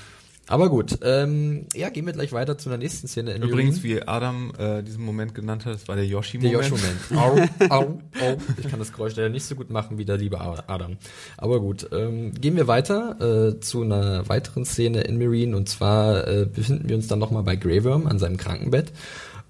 Aber 0.46 0.68
gut, 0.68 0.98
ähm, 1.02 1.66
ja, 1.74 1.88
gehen 1.88 2.04
wir 2.04 2.12
gleich 2.12 2.32
weiter 2.32 2.58
zu 2.58 2.68
der 2.68 2.76
nächsten 2.76 3.08
Szene. 3.08 3.32
In 3.32 3.42
Übrigens, 3.42 3.76
Marine. 3.76 4.00
wie 4.00 4.08
Adam 4.08 4.52
äh, 4.58 4.82
diesen 4.82 5.02
Moment 5.02 5.34
genannt 5.34 5.64
hat, 5.64 5.74
das 5.74 5.88
war 5.88 5.96
der 5.96 6.04
der 6.04 6.12
Yoshi-Moment. 6.12 6.60
Au, 7.16 7.38
au, 7.70 7.82
au. 8.20 8.36
Ich 8.58 8.68
kann 8.68 8.78
das 8.78 8.92
Geräusch 8.92 9.16
leider 9.16 9.30
nicht 9.30 9.44
so 9.44 9.54
gut 9.54 9.70
machen 9.70 9.96
wie 9.96 10.04
der 10.04 10.18
liebe 10.18 10.40
Adam. 10.40 10.98
Aber 11.38 11.60
gut, 11.60 11.88
ähm, 11.92 12.34
gehen 12.34 12.56
wir 12.56 12.68
weiter 12.68 13.52
äh, 13.54 13.60
zu 13.60 13.82
einer 13.82 14.28
weiteren 14.28 14.66
Szene 14.66 15.02
in 15.02 15.18
Marine. 15.18 15.56
Und 15.56 15.70
zwar 15.70 16.28
äh, 16.28 16.44
befinden 16.44 16.90
wir 16.90 16.96
uns 16.96 17.06
dann 17.06 17.18
nochmal 17.18 17.42
bei 17.42 17.56
Grey 17.56 17.82
Worm 17.82 18.06
an 18.06 18.18
seinem 18.18 18.36
Krankenbett. 18.36 18.92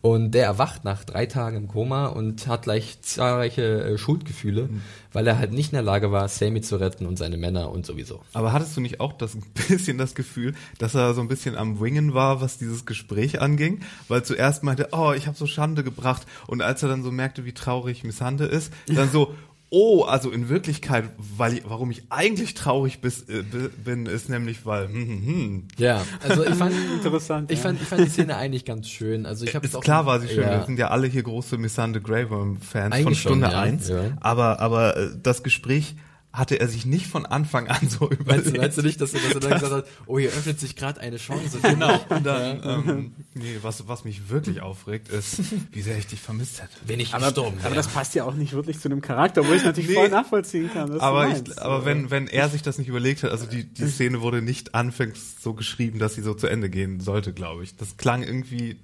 Und 0.05 0.33
der 0.33 0.45
erwacht 0.45 0.85
nach 0.85 1.03
drei 1.03 1.25
Tagen 1.25 1.57
im 1.57 1.67
Koma 1.67 2.09
und 2.09 2.47
hat 2.47 2.65
gleich 2.65 3.01
zahlreiche 3.01 3.63
äh, 3.85 3.97
Schuldgefühle, 3.97 4.69
weil 5.15 5.27
er 5.27 5.39
halt 5.39 5.55
nicht 5.55 5.73
in 5.73 5.77
der 5.77 5.83
Lage 5.83 6.13
war, 6.13 6.29
Sammy 6.29 6.61
zu 6.61 6.77
retten 6.77 7.07
und 7.07 7.17
seine 7.17 7.39
Männer 7.39 7.71
und 7.71 7.87
sowieso. 7.87 8.21
Aber 8.35 8.53
hattest 8.53 8.77
du 8.77 8.83
nicht 8.83 9.01
auch 9.01 9.15
das 9.15 9.35
bisschen 9.69 9.97
das 9.97 10.15
Gefühl, 10.15 10.53
dass 10.77 10.95
er 10.95 11.15
so 11.15 11.23
ein 11.23 11.29
bisschen 11.29 11.57
am 11.57 11.81
Wingen 11.81 12.13
war, 12.13 12.43
was 12.43 12.59
dieses 12.59 12.85
Gespräch 12.85 13.41
anging? 13.41 13.81
Weil 14.09 14.23
zuerst 14.23 14.63
meinte, 14.63 14.91
oh, 14.93 15.15
ich 15.17 15.27
habe 15.27 15.39
so 15.39 15.47
Schande 15.47 15.83
gebracht. 15.83 16.27
Und 16.49 16.61
als 16.61 16.83
er 16.83 16.91
dann 16.91 17.03
so 17.03 17.11
merkte, 17.11 17.47
wie 17.47 17.53
traurig 17.53 18.05
Missande 18.05 18.45
ist, 18.45 18.75
dann 18.87 19.09
so, 19.09 19.33
oh, 19.75 20.03
also 20.05 20.31
in 20.31 20.49
Wirklichkeit, 20.49 21.05
weil 21.37 21.55
ich, 21.55 21.63
warum 21.67 21.91
ich 21.91 22.05
eigentlich 22.11 22.55
traurig 22.55 23.01
bis, 23.01 23.23
äh, 23.29 23.43
bi- 23.43 23.69
bin, 23.85 24.07
ist 24.07 24.29
nämlich, 24.29 24.65
weil, 24.65 24.87
hm, 24.87 25.09
hm, 25.09 25.27
hm. 25.27 25.69
Ja, 25.79 26.03
also 26.23 26.45
ich 26.45 26.55
fand, 26.55 26.75
Interessant. 26.95 27.51
ich 27.51 27.59
ja. 27.59 27.65
fand, 27.65 27.83
ich 27.83 27.89
fand 27.89 28.05
die 28.07 28.11
Szene 28.11 28.37
eigentlich 28.37 28.65
ganz 28.65 28.89
schön. 28.89 29.27
Also 29.27 29.45
ich 29.45 29.55
habe 29.55 29.67
Ist 29.67 29.81
klar 29.81 30.07
war 30.07 30.21
sie 30.21 30.29
schön, 30.29 30.49
wir 30.49 30.63
sind 30.65 30.79
ja 30.79 30.89
alle 30.89 31.09
hier 31.09 31.23
große 31.25 31.59
Missande 31.59 32.01
Grey 32.01 32.31
Worm 32.31 32.57
Fans 32.61 32.95
von 32.95 33.07
Eigentlich 33.07 33.21
schon, 33.21 33.33
Stunde 33.33 33.49
ja, 33.51 33.61
eins. 33.61 33.89
ja. 33.89 34.17
Aber, 34.21 34.61
aber 34.61 34.97
äh, 34.97 35.09
das 35.23 35.43
Gespräch 35.43 35.97
hatte 36.37 36.59
er 36.59 36.67
sich 36.67 36.85
nicht 36.85 37.07
von 37.07 37.27
Anfang 37.27 37.69
an 37.69 37.89
so 37.89 38.11
Meinst 38.11 38.11
du, 38.11 38.25
überlegt. 38.27 38.57
meinst 38.59 38.79
du 38.79 38.83
nicht, 38.83 39.01
dass 39.01 39.15
er, 39.15 39.21
dass 39.21 39.35
er 39.35 39.41
dann 39.41 39.53
gesagt 39.53 39.73
hat, 39.73 39.87
oh, 40.07 40.19
hier 40.19 40.31
öffnet 40.31 40.59
sich 40.59 40.75
gerade 40.75 41.01
eine 41.01 41.17
Chance. 41.17 41.59
Genau. 41.63 41.95
Und 42.09 42.27
dann, 42.27 42.61
ähm, 42.89 43.13
nee, 43.35 43.59
was, 43.63 43.87
was 43.87 44.03
mich 44.05 44.29
wirklich 44.31 44.61
aufregt, 44.61 45.09
ist, 45.11 45.41
wie 45.71 45.81
sehr 45.81 45.97
ich 45.97 46.09
dich 46.09 46.21
vermisst 46.21 46.61
hätte. 46.61 46.73
Wenn 46.87 46.99
ich 46.99 47.15
aber, 47.15 47.27
gestorben 47.27 47.57
aber 47.59 47.65
wäre. 47.67 47.75
das 47.77 47.87
passt 47.87 48.17
ja 48.17 48.25
auch 48.25 48.35
nicht 48.35 48.53
wirklich 48.53 48.81
zu 48.81 48.89
dem 48.89 49.01
Charakter, 49.01 49.47
wo 49.47 49.53
ich 49.53 49.63
natürlich 49.63 49.91
Nee. 49.91 49.95
voll 49.95 50.09
nachvollziehen 50.09 50.71
kann. 50.73 50.91
du 50.91 51.01
Aber, 51.01 51.29
ich, 51.29 51.57
aber 51.61 51.85
wenn, 51.85 52.11
wenn 52.11 52.27
er 52.27 52.49
sich 52.49 52.63
das 52.63 52.79
nicht 52.79 52.89
überlegt 52.89 53.23
hat, 53.23 53.31
also 53.31 53.47
die, 53.47 53.65
die 53.73 53.87
Szene 53.87 54.21
wurde 54.21 54.43
nicht 54.43 54.75
anfangs 54.75 55.41
so 55.41 55.55
geschrieben, 55.55 56.01
dass 56.01 56.17
sie 56.17 56.23
so 56.23 56.35
zu 56.35 56.49
Ende 56.49 56.69
gehen 56.69 56.99
sollte, 56.99 57.33
glaube 57.33 57.63
ich. 57.63 57.77
Das 57.77 57.97
klang 57.97 58.25
irgendwie 58.25 58.81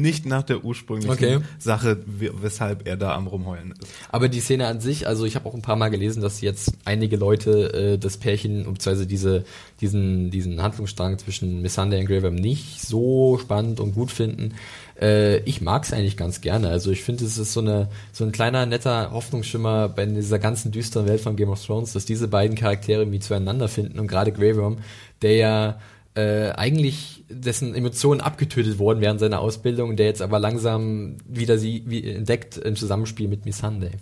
nicht 0.00 0.26
nach 0.26 0.42
der 0.42 0.64
ursprünglichen 0.64 1.12
Okay. 1.12 1.38
Sache, 1.58 1.98
we- 2.06 2.32
weshalb 2.40 2.86
er 2.88 2.96
da 2.96 3.14
am 3.14 3.26
Rumheulen 3.26 3.72
ist. 3.72 3.90
Aber 4.08 4.28
die 4.28 4.40
Szene 4.40 4.66
an 4.66 4.80
sich, 4.80 5.06
also 5.06 5.24
ich 5.24 5.34
habe 5.36 5.48
auch 5.48 5.54
ein 5.54 5.62
paar 5.62 5.76
Mal 5.76 5.88
gelesen, 5.90 6.22
dass 6.22 6.40
jetzt 6.40 6.72
einige 6.84 7.16
Leute 7.16 7.72
äh, 7.74 7.98
das 7.98 8.16
Pärchen, 8.16 8.58
beziehungsweise 8.64 9.06
diese, 9.06 9.44
diesen, 9.80 10.30
diesen 10.30 10.62
Handlungsstrang 10.62 11.18
zwischen 11.18 11.62
Missandei 11.62 12.00
und 12.00 12.06
Grey 12.06 12.22
Worm 12.22 12.34
nicht 12.34 12.80
so 12.80 13.38
spannend 13.40 13.80
und 13.80 13.94
gut 13.94 14.10
finden. 14.10 14.54
Äh, 15.00 15.38
ich 15.40 15.60
mag 15.60 15.84
es 15.84 15.92
eigentlich 15.92 16.16
ganz 16.16 16.40
gerne. 16.40 16.68
Also 16.68 16.90
ich 16.90 17.02
finde, 17.02 17.24
es 17.24 17.38
ist 17.38 17.52
so, 17.52 17.60
eine, 17.60 17.88
so 18.12 18.24
ein 18.24 18.32
kleiner, 18.32 18.66
netter 18.66 19.10
Hoffnungsschimmer 19.12 19.88
bei 19.88 20.06
dieser 20.06 20.38
ganzen 20.38 20.72
düsteren 20.72 21.06
Welt 21.06 21.20
von 21.20 21.36
Game 21.36 21.50
of 21.50 21.64
Thrones, 21.64 21.92
dass 21.92 22.04
diese 22.04 22.28
beiden 22.28 22.56
Charaktere 22.56 23.02
irgendwie 23.02 23.20
zueinander 23.20 23.68
finden 23.68 23.98
und 23.98 24.06
gerade 24.06 24.32
Grey 24.32 24.56
Worm, 24.56 24.78
der 25.22 25.36
ja 25.36 25.80
äh, 26.14 26.50
eigentlich 26.50 27.24
dessen 27.28 27.74
Emotionen 27.74 28.20
abgetötet 28.20 28.78
wurden 28.78 29.00
während 29.00 29.20
seiner 29.20 29.40
Ausbildung, 29.40 29.96
der 29.96 30.06
jetzt 30.06 30.22
aber 30.22 30.38
langsam 30.38 31.16
wieder 31.26 31.58
sie 31.58 31.84
wie 31.86 32.08
entdeckt 32.08 32.58
im 32.58 32.76
Zusammenspiel 32.76 33.28
mit 33.28 33.44
Missandei. 33.44 33.92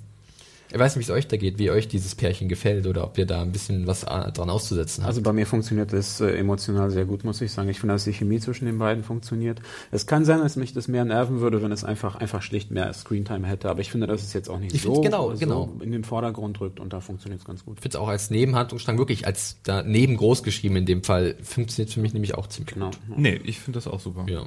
Ich 0.72 0.78
weiß 0.78 0.96
nicht, 0.96 1.08
wie 1.08 1.12
es 1.12 1.16
euch 1.16 1.26
da 1.28 1.36
geht, 1.36 1.58
wie 1.58 1.70
euch 1.70 1.88
dieses 1.88 2.14
Pärchen 2.14 2.48
gefällt 2.48 2.86
oder 2.86 3.04
ob 3.04 3.18
ihr 3.18 3.26
da 3.26 3.42
ein 3.42 3.52
bisschen 3.52 3.86
was 3.86 4.04
äh, 4.04 4.32
dran 4.32 4.50
auszusetzen 4.50 5.02
habt. 5.02 5.08
Also 5.08 5.22
bei 5.22 5.32
mir 5.32 5.46
funktioniert 5.46 5.92
das 5.92 6.20
äh, 6.20 6.36
emotional 6.36 6.90
sehr 6.90 7.04
gut, 7.04 7.24
muss 7.24 7.40
ich 7.40 7.50
sagen. 7.52 7.68
Ich 7.68 7.80
finde, 7.80 7.94
dass 7.94 8.04
die 8.04 8.12
Chemie 8.12 8.38
zwischen 8.40 8.66
den 8.66 8.78
beiden 8.78 9.02
funktioniert. 9.02 9.60
Es 9.90 10.06
kann 10.06 10.24
sein, 10.24 10.38
dass 10.38 10.56
mich 10.56 10.72
das 10.72 10.86
mehr 10.88 11.04
nerven 11.04 11.40
würde, 11.40 11.62
wenn 11.62 11.72
es 11.72 11.82
einfach 11.84 12.16
einfach 12.16 12.42
schlicht 12.42 12.70
mehr 12.70 12.92
Screentime 12.92 13.46
hätte. 13.46 13.68
Aber 13.68 13.80
ich 13.80 13.90
finde, 13.90 14.06
dass 14.06 14.22
es 14.22 14.32
jetzt 14.32 14.48
auch 14.48 14.58
nicht 14.58 14.74
Ich 14.74 14.82
so, 14.82 15.00
genau, 15.00 15.32
so 15.32 15.38
genau. 15.38 15.72
in 15.80 15.92
den 15.92 16.04
Vordergrund 16.04 16.60
rückt 16.60 16.78
und 16.80 16.92
da 16.92 17.00
funktioniert 17.00 17.40
es 17.40 17.46
ganz 17.46 17.64
gut. 17.64 17.78
ich 17.78 17.82
finde 17.82 17.96
es 17.96 18.00
auch 18.02 18.08
als 18.08 18.30
Nebenhandlungsstrang 18.30 18.98
wirklich 18.98 19.26
als 19.26 19.58
daneben 19.64 20.16
groß 20.16 20.42
geschrieben 20.42 20.76
in 20.76 20.86
dem 20.86 21.02
Fall 21.02 21.34
funktioniert 21.42 21.92
für 21.92 22.00
mich 22.00 22.12
nämlich 22.12 22.34
auch 22.36 22.46
ziemlich 22.46 22.74
Genau. 22.74 22.90
gut. 22.90 23.18
Nee, 23.18 23.40
ich 23.44 23.58
finde 23.58 23.78
das 23.78 23.86
auch 23.88 23.98
super. 24.00 24.26
Ja. 24.28 24.42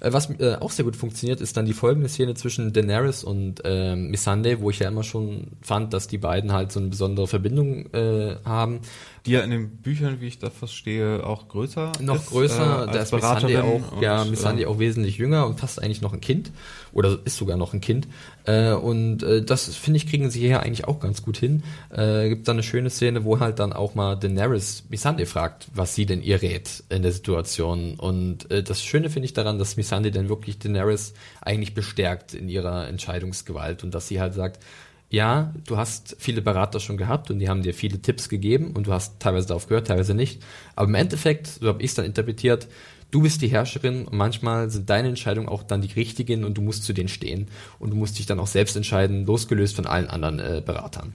Äh, 0.00 0.12
was 0.12 0.30
äh, 0.38 0.56
auch 0.60 0.70
sehr 0.70 0.84
gut 0.84 0.96
funktioniert, 0.96 1.40
ist 1.40 1.56
dann 1.56 1.66
die 1.66 1.72
folgende 1.74 2.08
Szene 2.08 2.34
zwischen 2.34 2.72
Daenerys 2.72 3.24
und 3.24 3.60
ähm, 3.64 4.10
Missandei, 4.10 4.60
wo 4.60 4.70
ich 4.70 4.78
ja 4.78 4.88
immer 4.88 5.02
schon 5.02 5.48
fand, 5.66 5.92
dass 5.92 6.06
die 6.06 6.18
beiden 6.18 6.52
halt 6.52 6.70
so 6.70 6.78
eine 6.78 6.88
besondere 6.88 7.26
Verbindung 7.26 7.92
äh, 7.92 8.36
haben. 8.44 8.80
Die 9.26 9.32
ja 9.32 9.40
in 9.40 9.50
den 9.50 9.68
Büchern, 9.78 10.20
wie 10.20 10.28
ich 10.28 10.38
das 10.38 10.54
verstehe, 10.54 11.26
auch 11.26 11.48
größer 11.48 11.92
Noch 12.00 12.14
ist, 12.14 12.26
größer, 12.26 12.84
äh, 12.88 12.92
da 12.92 13.00
ist 13.00 13.12
Missandei 13.12 13.48
Beraterin 13.48 13.84
auch, 13.84 14.00
ja, 14.00 14.24
Missandei 14.24 14.62
äh, 14.62 14.66
auch 14.66 14.78
wesentlich 14.78 15.18
jünger 15.18 15.46
und 15.46 15.58
fast 15.58 15.82
eigentlich 15.82 16.00
noch 16.00 16.12
ein 16.12 16.20
Kind. 16.20 16.52
Oder 16.92 17.18
ist 17.24 17.36
sogar 17.36 17.56
noch 17.56 17.74
ein 17.74 17.80
Kind. 17.80 18.06
Äh, 18.44 18.72
und 18.72 19.24
äh, 19.24 19.42
das, 19.42 19.74
finde 19.74 19.96
ich, 19.96 20.06
kriegen 20.06 20.30
sie 20.30 20.40
hier 20.40 20.60
eigentlich 20.60 20.86
auch 20.86 21.00
ganz 21.00 21.22
gut 21.22 21.36
hin. 21.36 21.64
Äh, 21.90 22.28
gibt 22.28 22.46
dann 22.46 22.54
eine 22.54 22.62
schöne 22.62 22.88
Szene, 22.88 23.24
wo 23.24 23.40
halt 23.40 23.58
dann 23.58 23.72
auch 23.72 23.96
mal 23.96 24.14
Daenerys 24.14 24.84
Missandei 24.88 25.26
fragt, 25.26 25.66
was 25.74 25.96
sie 25.96 26.06
denn 26.06 26.22
ihr 26.22 26.40
rät 26.40 26.84
in 26.88 27.02
der 27.02 27.12
Situation. 27.12 27.96
Und 27.96 28.48
äh, 28.52 28.62
das 28.62 28.84
Schöne 28.84 29.10
finde 29.10 29.26
ich 29.26 29.34
daran, 29.34 29.58
dass 29.58 29.76
Missandei 29.76 30.10
dann 30.10 30.28
wirklich 30.28 30.60
Daenerys 30.60 31.14
eigentlich 31.40 31.74
bestärkt 31.74 32.32
in 32.32 32.48
ihrer 32.48 32.86
Entscheidungsgewalt 32.86 33.82
und 33.82 33.92
dass 33.92 34.06
sie 34.06 34.20
halt 34.20 34.34
sagt, 34.34 34.60
ja, 35.08 35.54
du 35.66 35.76
hast 35.76 36.16
viele 36.18 36.42
Berater 36.42 36.80
schon 36.80 36.96
gehabt 36.96 37.30
und 37.30 37.38
die 37.38 37.48
haben 37.48 37.62
dir 37.62 37.74
viele 37.74 38.00
Tipps 38.00 38.28
gegeben 38.28 38.72
und 38.72 38.86
du 38.88 38.92
hast 38.92 39.20
teilweise 39.20 39.46
darauf 39.46 39.68
gehört, 39.68 39.86
teilweise 39.86 40.14
nicht. 40.14 40.42
Aber 40.74 40.88
im 40.88 40.94
Endeffekt, 40.94 41.46
so 41.46 41.68
habe 41.68 41.82
ich 41.82 41.90
es 41.90 41.94
dann 41.94 42.04
interpretiert, 42.04 42.66
du 43.12 43.22
bist 43.22 43.40
die 43.40 43.48
Herrscherin 43.48 44.06
und 44.06 44.16
manchmal 44.16 44.68
sind 44.68 44.90
deine 44.90 45.08
Entscheidungen 45.08 45.48
auch 45.48 45.62
dann 45.62 45.80
die 45.80 45.92
richtigen 45.92 46.44
und 46.44 46.54
du 46.54 46.62
musst 46.62 46.84
zu 46.84 46.92
denen 46.92 47.08
stehen 47.08 47.46
und 47.78 47.90
du 47.90 47.96
musst 47.96 48.18
dich 48.18 48.26
dann 48.26 48.40
auch 48.40 48.48
selbst 48.48 48.76
entscheiden, 48.76 49.26
losgelöst 49.26 49.76
von 49.76 49.86
allen 49.86 50.08
anderen 50.08 50.40
äh, 50.40 50.62
Beratern. 50.64 51.14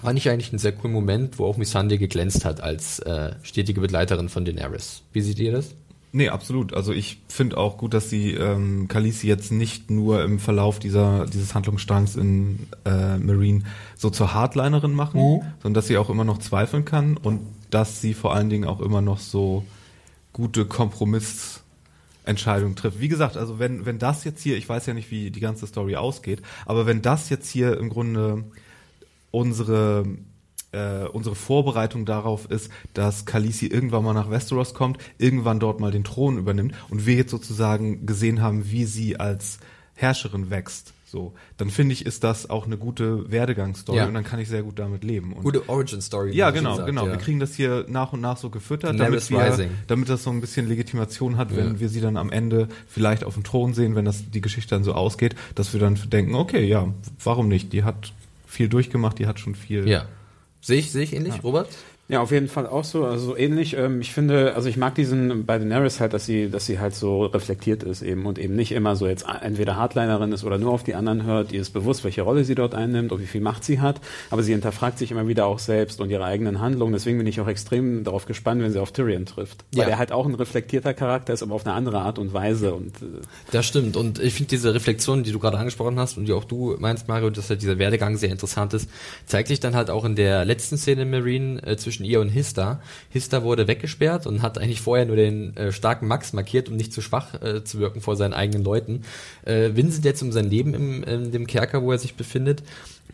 Fand 0.00 0.18
ich 0.18 0.28
eigentlich 0.28 0.50
einen 0.50 0.58
sehr 0.58 0.72
coolen 0.72 0.92
Moment, 0.92 1.38
wo 1.38 1.46
auch 1.46 1.56
Missandei 1.56 1.96
geglänzt 1.96 2.44
hat 2.44 2.60
als 2.60 2.98
äh, 3.00 3.34
stetige 3.42 3.80
Begleiterin 3.80 4.28
von 4.28 4.44
Daenerys. 4.44 5.02
Wie 5.12 5.22
seht 5.22 5.38
ihr 5.38 5.52
das? 5.52 5.74
Nee, 6.16 6.28
absolut. 6.28 6.74
Also 6.74 6.92
ich 6.92 7.18
finde 7.28 7.58
auch 7.58 7.76
gut, 7.76 7.92
dass 7.92 8.08
sie 8.08 8.34
ähm, 8.34 8.86
Khaleesi 8.86 9.26
jetzt 9.26 9.50
nicht 9.50 9.90
nur 9.90 10.22
im 10.22 10.38
Verlauf 10.38 10.78
dieser 10.78 11.26
dieses 11.26 11.56
Handlungsstrangs 11.56 12.14
in 12.14 12.68
äh, 12.84 13.18
Marine 13.18 13.64
so 13.96 14.10
zur 14.10 14.32
Hardlinerin 14.32 14.94
machen, 14.94 15.20
Mhm. 15.20 15.40
sondern 15.60 15.74
dass 15.74 15.88
sie 15.88 15.98
auch 15.98 16.10
immer 16.10 16.22
noch 16.22 16.38
zweifeln 16.38 16.84
kann 16.84 17.16
und 17.16 17.40
dass 17.70 18.00
sie 18.00 18.14
vor 18.14 18.32
allen 18.32 18.48
Dingen 18.48 18.68
auch 18.68 18.80
immer 18.80 19.00
noch 19.00 19.18
so 19.18 19.64
gute 20.32 20.66
Kompromissentscheidungen 20.66 22.76
trifft. 22.76 23.00
Wie 23.00 23.08
gesagt, 23.08 23.36
also 23.36 23.58
wenn 23.58 23.84
wenn 23.84 23.98
das 23.98 24.22
jetzt 24.22 24.40
hier, 24.40 24.56
ich 24.56 24.68
weiß 24.68 24.86
ja 24.86 24.94
nicht, 24.94 25.10
wie 25.10 25.32
die 25.32 25.40
ganze 25.40 25.66
Story 25.66 25.96
ausgeht, 25.96 26.42
aber 26.64 26.86
wenn 26.86 27.02
das 27.02 27.28
jetzt 27.28 27.50
hier 27.50 27.76
im 27.76 27.88
Grunde 27.88 28.44
unsere 29.32 30.06
äh, 30.74 31.08
unsere 31.12 31.34
Vorbereitung 31.34 32.04
darauf 32.04 32.50
ist, 32.50 32.70
dass 32.92 33.24
Khaleesi 33.24 33.66
irgendwann 33.66 34.04
mal 34.04 34.12
nach 34.14 34.30
Westeros 34.30 34.74
kommt, 34.74 34.98
irgendwann 35.18 35.60
dort 35.60 35.80
mal 35.80 35.90
den 35.92 36.04
Thron 36.04 36.36
übernimmt 36.36 36.74
und 36.90 37.06
wir 37.06 37.14
jetzt 37.14 37.30
sozusagen 37.30 38.04
gesehen 38.06 38.42
haben, 38.42 38.70
wie 38.70 38.84
sie 38.84 39.18
als 39.18 39.58
Herrscherin 39.94 40.50
wächst. 40.50 40.92
So, 41.06 41.32
dann 41.58 41.70
finde 41.70 41.92
ich, 41.92 42.06
ist 42.06 42.24
das 42.24 42.50
auch 42.50 42.66
eine 42.66 42.76
gute 42.76 43.30
Werdegangsstory 43.30 43.98
Ja. 43.98 44.06
und 44.08 44.14
dann 44.14 44.24
kann 44.24 44.40
ich 44.40 44.48
sehr 44.48 44.64
gut 44.64 44.80
damit 44.80 45.04
leben. 45.04 45.32
Und 45.32 45.44
Gute 45.44 45.68
Origin-Story. 45.68 46.32
ja, 46.34 46.50
genau, 46.50 46.70
schon 46.70 46.76
sagt, 46.78 46.86
genau. 46.88 47.06
ja. 47.06 47.12
Wir 47.12 47.18
kriegen 47.18 47.38
das 47.38 47.54
hier 47.54 47.86
nach 47.88 48.12
und 48.12 48.20
nach 48.20 48.36
so 48.36 48.50
gefüttert, 48.50 48.98
damit 48.98 49.30
wir, 49.30 49.68
damit 49.86 50.08
das 50.08 50.24
so 50.24 50.30
ein 50.30 50.40
bisschen 50.40 50.66
Legitimation 50.66 51.36
hat, 51.36 51.54
wenn 51.54 51.74
Ja. 51.74 51.80
wir 51.80 51.88
sie 51.88 52.00
dann 52.00 52.16
am 52.16 52.32
Ende 52.32 52.66
vielleicht 52.88 53.22
auf 53.22 53.34
dem 53.34 53.44
Thron 53.44 53.74
sehen, 53.74 53.94
wenn 53.94 54.04
das 54.04 54.28
die 54.28 54.40
Geschichte 54.40 54.70
dann 54.74 54.82
so 54.82 54.92
ausgeht, 54.94 55.36
dass 55.54 55.72
wir 55.72 55.78
dann 55.78 55.96
denken, 56.10 56.34
okay, 56.34 56.66
ja, 56.66 56.88
warum 57.22 57.46
nicht? 57.46 57.72
Die 57.72 57.84
hat 57.84 58.12
viel 58.48 58.68
durchgemacht, 58.68 59.16
die 59.20 59.28
hat 59.28 59.38
schon 59.38 59.54
viel. 59.54 59.88
Ja. 59.88 60.06
Sehe 60.64 60.78
ich, 60.78 60.90
sehe 60.92 61.02
ich 61.02 61.12
ähnlich, 61.12 61.44
Robert? 61.44 61.68
Ja, 62.06 62.20
auf 62.20 62.32
jeden 62.32 62.48
Fall 62.48 62.66
auch 62.66 62.84
so, 62.84 63.06
also 63.06 63.28
so 63.28 63.36
ähnlich. 63.36 63.74
Ähm, 63.78 64.02
ich 64.02 64.12
finde, 64.12 64.54
also 64.54 64.68
ich 64.68 64.76
mag 64.76 64.94
diesen 64.94 65.46
bei 65.46 65.56
Daenerys 65.58 66.00
halt, 66.00 66.12
dass 66.12 66.26
sie, 66.26 66.50
dass 66.50 66.66
sie 66.66 66.78
halt 66.78 66.94
so 66.94 67.24
reflektiert 67.24 67.82
ist 67.82 68.02
eben 68.02 68.26
und 68.26 68.38
eben 68.38 68.54
nicht 68.54 68.72
immer 68.72 68.94
so 68.94 69.06
jetzt 69.06 69.24
entweder 69.40 69.76
Hardlinerin 69.76 70.30
ist 70.32 70.44
oder 70.44 70.58
nur 70.58 70.72
auf 70.72 70.82
die 70.84 70.94
anderen 70.94 71.24
hört. 71.24 71.50
Ihr 71.52 71.62
ist 71.62 71.70
bewusst, 71.70 72.04
welche 72.04 72.20
Rolle 72.20 72.44
sie 72.44 72.54
dort 72.54 72.74
einnimmt 72.74 73.10
und 73.10 73.22
wie 73.22 73.26
viel 73.26 73.40
Macht 73.40 73.64
sie 73.64 73.80
hat, 73.80 74.02
aber 74.30 74.42
sie 74.42 74.52
hinterfragt 74.52 74.98
sich 74.98 75.12
immer 75.12 75.26
wieder 75.28 75.46
auch 75.46 75.58
selbst 75.58 75.98
und 76.02 76.10
ihre 76.10 76.24
eigenen 76.24 76.60
Handlungen. 76.60 76.92
Deswegen 76.92 77.16
bin 77.16 77.26
ich 77.26 77.40
auch 77.40 77.48
extrem 77.48 78.04
darauf 78.04 78.26
gespannt, 78.26 78.60
wenn 78.60 78.70
sie 78.70 78.82
auf 78.82 78.92
Tyrion 78.92 79.24
trifft, 79.24 79.64
weil 79.72 79.84
Ja. 79.84 79.88
er 79.92 79.98
halt 79.98 80.12
auch 80.12 80.26
ein 80.26 80.34
reflektierter 80.34 80.92
Charakter 80.92 81.32
ist, 81.32 81.42
aber 81.42 81.54
auf 81.54 81.64
eine 81.64 81.74
andere 81.74 82.00
Art 82.00 82.18
und 82.18 82.34
Weise 82.34 82.74
und 82.74 82.96
äh, 83.00 83.06
Das 83.50 83.64
stimmt. 83.64 83.96
Und 83.96 84.18
ich 84.18 84.34
finde 84.34 84.50
diese 84.50 84.74
Reflexion, 84.74 85.22
die 85.22 85.32
du 85.32 85.38
gerade 85.38 85.56
angesprochen 85.56 85.98
hast 85.98 86.18
und 86.18 86.26
die 86.26 86.34
auch 86.34 86.44
du 86.44 86.76
meinst, 86.78 87.08
Mario, 87.08 87.30
dass 87.30 87.48
halt 87.48 87.62
dieser 87.62 87.78
Werdegang 87.78 88.18
sehr 88.18 88.28
interessant 88.30 88.74
ist, 88.74 88.90
zeigt 89.24 89.48
sich 89.48 89.60
dann 89.60 89.74
halt 89.74 89.88
auch 89.88 90.04
in 90.04 90.16
der 90.16 90.44
letzten 90.44 90.76
Szene 90.76 91.02
in 91.02 91.10
Marine 91.10 91.62
äh, 91.66 91.78
zwischen 91.78 91.93
ihr 92.02 92.20
und 92.20 92.30
Hista. 92.30 92.80
Hista 93.10 93.42
wurde 93.42 93.68
weggesperrt 93.68 94.26
und 94.26 94.42
hat 94.42 94.58
eigentlich 94.58 94.80
vorher 94.80 95.06
nur 95.06 95.16
den 95.16 95.56
äh, 95.56 95.70
starken 95.70 96.08
Max 96.08 96.32
markiert, 96.32 96.68
um 96.68 96.76
nicht 96.76 96.92
zu 96.92 97.02
schwach 97.02 97.40
äh, 97.42 97.62
zu 97.62 97.78
wirken 97.78 98.00
vor 98.00 98.16
seinen 98.16 98.32
eigenen 98.32 98.64
Leuten. 98.64 99.02
Äh, 99.44 99.70
Vincent 99.74 100.04
jetzt 100.04 100.22
um 100.22 100.32
sein 100.32 100.48
Leben 100.48 100.72
im, 100.72 101.04
in 101.04 101.30
dem 101.30 101.46
Kerker, 101.46 101.82
wo 101.82 101.92
er 101.92 101.98
sich 101.98 102.14
befindet. 102.14 102.62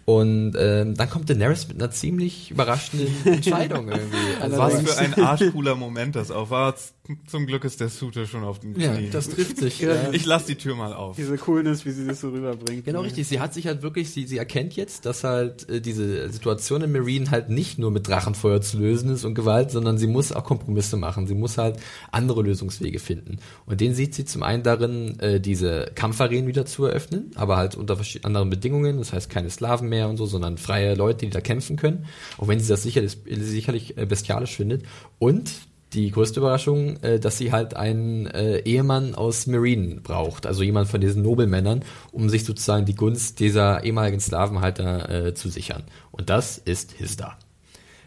Und 0.04 0.54
ähm, 0.58 0.94
dann 0.96 1.10
kommt 1.10 1.28
Daenerys 1.28 1.68
mit 1.68 1.80
einer 1.80 1.90
ziemlich 1.90 2.50
überraschenden 2.50 3.14
Entscheidung 3.24 3.88
irgendwie. 3.88 4.40
Also 4.40 4.58
Was 4.58 4.80
für 4.80 4.98
ein 4.98 5.14
arschcooler 5.22 5.74
Moment 5.74 6.16
das 6.16 6.30
auch 6.30 6.50
war. 6.50 6.74
Zum 7.26 7.46
Glück 7.46 7.64
ist 7.64 7.80
der 7.80 7.88
Suter 7.88 8.26
schon 8.26 8.44
auf 8.44 8.60
dem 8.60 8.74
Knie. 8.74 8.84
Ja, 8.84 9.00
das 9.10 9.30
trifft 9.30 9.56
sich. 9.56 9.80
ja. 9.80 10.12
Ich 10.12 10.26
lass 10.26 10.44
die 10.44 10.54
Tür 10.54 10.76
mal 10.76 10.92
auf. 10.92 11.16
Diese 11.16 11.36
Coolness, 11.38 11.84
wie 11.84 11.90
sie 11.90 12.06
das 12.06 12.20
so 12.20 12.28
rüberbringt. 12.28 12.84
Genau, 12.84 13.00
richtig. 13.00 13.26
Sie 13.26 13.40
hat 13.40 13.54
sich 13.54 13.66
halt 13.66 13.82
wirklich, 13.82 14.10
sie, 14.10 14.26
sie 14.26 14.36
erkennt 14.36 14.76
jetzt, 14.76 15.06
dass 15.06 15.24
halt 15.24 15.68
äh, 15.68 15.80
diese 15.80 16.30
Situation 16.30 16.82
in 16.82 16.92
Marine 16.92 17.30
halt 17.30 17.48
nicht 17.48 17.78
nur 17.78 17.90
mit 17.90 18.06
Drachenfeuer 18.06 18.60
zu 18.60 18.78
lösen 18.78 19.10
ist 19.10 19.24
und 19.24 19.34
Gewalt, 19.34 19.70
sondern 19.70 19.98
sie 19.98 20.06
muss 20.06 20.30
auch 20.30 20.44
Kompromisse 20.44 20.96
machen. 20.98 21.26
Sie 21.26 21.34
muss 21.34 21.58
halt 21.58 21.78
andere 22.12 22.42
Lösungswege 22.42 22.98
finden. 22.98 23.38
Und 23.66 23.80
den 23.80 23.94
sieht 23.94 24.14
sie 24.14 24.24
zum 24.24 24.42
einen 24.42 24.62
darin, 24.62 25.18
äh, 25.20 25.40
diese 25.40 25.90
Kampfarenen 25.94 26.46
wieder 26.46 26.66
zu 26.66 26.84
eröffnen, 26.84 27.32
aber 27.34 27.56
halt 27.56 27.76
unter 27.76 27.98
anderen 28.22 28.50
Bedingungen. 28.50 28.98
Das 28.98 29.12
heißt 29.12 29.30
keine 29.30 29.50
Sklaven 29.50 29.88
mehr 29.88 30.08
und 30.08 30.16
so, 30.16 30.26
sondern 30.26 30.58
freie 30.58 30.94
Leute, 30.94 31.26
die 31.26 31.30
da 31.30 31.40
kämpfen 31.40 31.76
können. 31.76 32.06
Auch 32.38 32.46
wenn 32.46 32.60
sie 32.60 32.68
das 32.68 32.82
sicherlich, 32.82 33.18
sicherlich 33.26 33.96
äh, 33.96 34.06
bestialisch 34.06 34.56
findet. 34.56 34.84
Und 35.18 35.50
die 35.92 36.10
größte 36.10 36.40
Überraschung, 36.40 36.96
äh, 37.02 37.18
dass 37.18 37.38
sie 37.38 37.52
halt 37.52 37.74
einen 37.74 38.26
äh, 38.26 38.58
Ehemann 38.60 39.14
aus 39.14 39.46
Marine 39.46 40.00
braucht, 40.00 40.46
also 40.46 40.62
jemand 40.62 40.88
von 40.88 41.00
diesen 41.00 41.22
Nobelmännern, 41.22 41.82
um 42.12 42.28
sich 42.28 42.44
sozusagen 42.44 42.86
die 42.86 42.94
Gunst 42.94 43.40
dieser 43.40 43.84
ehemaligen 43.84 44.20
Sklavenhalter 44.20 45.26
äh, 45.26 45.34
zu 45.34 45.48
sichern. 45.48 45.82
Und 46.10 46.30
das 46.30 46.58
ist 46.58 46.92
Hilda. 46.92 47.36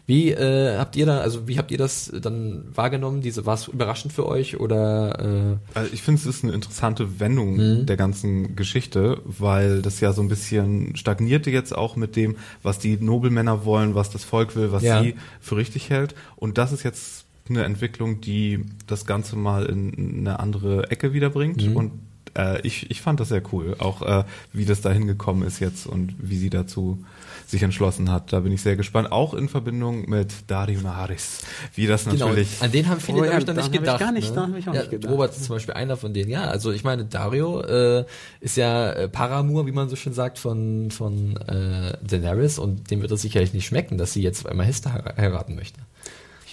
Wie 0.06 0.32
äh, 0.32 0.76
habt 0.76 0.96
ihr 0.96 1.06
da, 1.06 1.20
also 1.20 1.48
wie 1.48 1.56
habt 1.56 1.70
ihr 1.70 1.78
das 1.78 2.12
dann 2.20 2.64
wahrgenommen? 2.74 3.22
Diese 3.22 3.46
war 3.46 3.54
es 3.54 3.68
überraschend 3.68 4.12
für 4.12 4.26
euch 4.26 4.60
oder? 4.60 5.58
Äh? 5.74 5.78
Also 5.78 5.90
ich 5.94 6.02
finde 6.02 6.20
es 6.20 6.26
ist 6.26 6.44
eine 6.44 6.52
interessante 6.52 7.20
Wendung 7.20 7.56
mhm. 7.56 7.86
der 7.86 7.96
ganzen 7.96 8.54
Geschichte, 8.54 9.22
weil 9.24 9.80
das 9.80 10.00
ja 10.00 10.12
so 10.12 10.20
ein 10.20 10.28
bisschen 10.28 10.94
stagnierte 10.94 11.50
jetzt 11.50 11.74
auch 11.74 11.96
mit 11.96 12.16
dem, 12.16 12.36
was 12.62 12.78
die 12.78 12.98
Nobelmänner 12.98 13.64
wollen, 13.64 13.94
was 13.94 14.10
das 14.10 14.24
Volk 14.24 14.56
will, 14.56 14.72
was 14.72 14.82
ja. 14.82 15.02
sie 15.02 15.14
für 15.40 15.56
richtig 15.56 15.88
hält. 15.88 16.14
Und 16.36 16.58
das 16.58 16.72
ist 16.72 16.82
jetzt 16.82 17.23
eine 17.48 17.64
Entwicklung, 17.64 18.20
die 18.20 18.64
das 18.86 19.06
Ganze 19.06 19.36
mal 19.36 19.66
in 19.66 20.18
eine 20.20 20.40
andere 20.40 20.90
Ecke 20.90 21.12
wiederbringt. 21.12 21.62
Mhm. 21.62 21.76
Und 21.76 21.92
äh, 22.36 22.60
ich, 22.62 22.90
ich 22.90 23.00
fand 23.00 23.20
das 23.20 23.28
sehr 23.28 23.42
cool, 23.52 23.76
auch 23.78 24.02
äh, 24.02 24.24
wie 24.52 24.64
das 24.64 24.80
da 24.80 24.90
hingekommen 24.90 25.46
ist 25.46 25.60
jetzt 25.60 25.86
und 25.86 26.14
wie 26.18 26.36
sie 26.36 26.50
dazu 26.50 27.04
sich 27.46 27.62
entschlossen 27.62 28.10
hat. 28.10 28.32
Da 28.32 28.40
bin 28.40 28.52
ich 28.52 28.62
sehr 28.62 28.76
gespannt. 28.76 29.12
Auch 29.12 29.34
in 29.34 29.48
Verbindung 29.48 30.08
mit 30.08 30.32
Dario 30.46 30.80
Naharis. 30.80 31.40
Wie 31.74 31.86
das 31.86 32.04
genau, 32.04 32.28
natürlich. 32.28 32.62
An 32.62 32.72
den 32.72 32.88
haben 32.88 33.00
viele, 33.00 33.20
oh, 33.20 33.24
ja, 33.24 33.38
ich, 33.38 33.44
dann 33.44 33.56
nicht 33.56 33.72
gedacht. 33.72 34.00
gar 34.00 34.12
nicht, 34.12 34.34
ne? 34.34 34.48
da 34.50 34.58
ich 34.58 34.68
auch 34.68 34.74
ja, 34.74 34.80
nicht 34.80 34.90
gedacht. 34.90 35.12
Robert 35.12 35.36
ist 35.36 35.44
zum 35.44 35.56
Beispiel 35.56 35.74
einer 35.74 35.96
von 35.98 36.14
denen. 36.14 36.30
Ja, 36.30 36.44
also 36.44 36.72
ich 36.72 36.84
meine, 36.84 37.04
Dario 37.04 37.60
äh, 37.60 38.06
ist 38.40 38.56
ja 38.56 38.90
äh, 38.92 39.08
Paramour, 39.08 39.66
wie 39.66 39.72
man 39.72 39.90
so 39.90 39.96
schön 39.96 40.14
sagt, 40.14 40.38
von, 40.38 40.90
von 40.90 41.36
äh, 41.36 41.96
Daenerys 42.02 42.58
und 42.58 42.90
dem 42.90 43.02
wird 43.02 43.12
es 43.12 43.22
sicherlich 43.22 43.52
nicht 43.52 43.66
schmecken, 43.66 43.98
dass 43.98 44.14
sie 44.14 44.22
jetzt 44.22 44.48
einmal 44.48 44.66
Hester 44.66 45.04
heiraten 45.16 45.54
möchte 45.54 45.80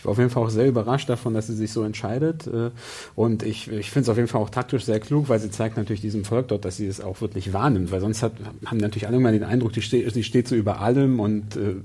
ich 0.01 0.05
war 0.05 0.13
auf 0.13 0.17
jeden 0.17 0.31
Fall 0.31 0.41
auch 0.41 0.49
sehr 0.49 0.67
überrascht 0.67 1.09
davon, 1.09 1.35
dass 1.35 1.45
sie 1.45 1.53
sich 1.53 1.71
so 1.71 1.83
entscheidet. 1.83 2.47
Äh, 2.47 2.71
und 3.15 3.43
ich, 3.43 3.71
ich 3.71 3.91
finde 3.91 4.05
es 4.05 4.09
auf 4.09 4.17
jeden 4.17 4.27
Fall 4.27 4.41
auch 4.41 4.49
taktisch 4.49 4.83
sehr 4.83 4.99
klug, 4.99 5.29
weil 5.29 5.39
sie 5.39 5.51
zeigt 5.51 5.77
natürlich 5.77 6.01
diesem 6.01 6.25
Volk 6.25 6.47
dort, 6.47 6.65
dass 6.65 6.77
sie 6.77 6.87
es 6.87 7.01
auch 7.01 7.21
wirklich 7.21 7.53
wahrnimmt. 7.53 7.91
Weil 7.91 7.99
sonst 7.99 8.23
hat, 8.23 8.31
haben 8.65 8.77
natürlich 8.77 9.05
alle 9.05 9.17
immer 9.17 9.31
den 9.31 9.43
Eindruck, 9.43 9.73
die 9.73 9.83
steht, 9.83 10.11
sie 10.11 10.23
steht 10.23 10.47
so 10.47 10.55
über 10.55 10.79
allem 10.79 11.19
und 11.19 11.55
äh, 11.55 11.75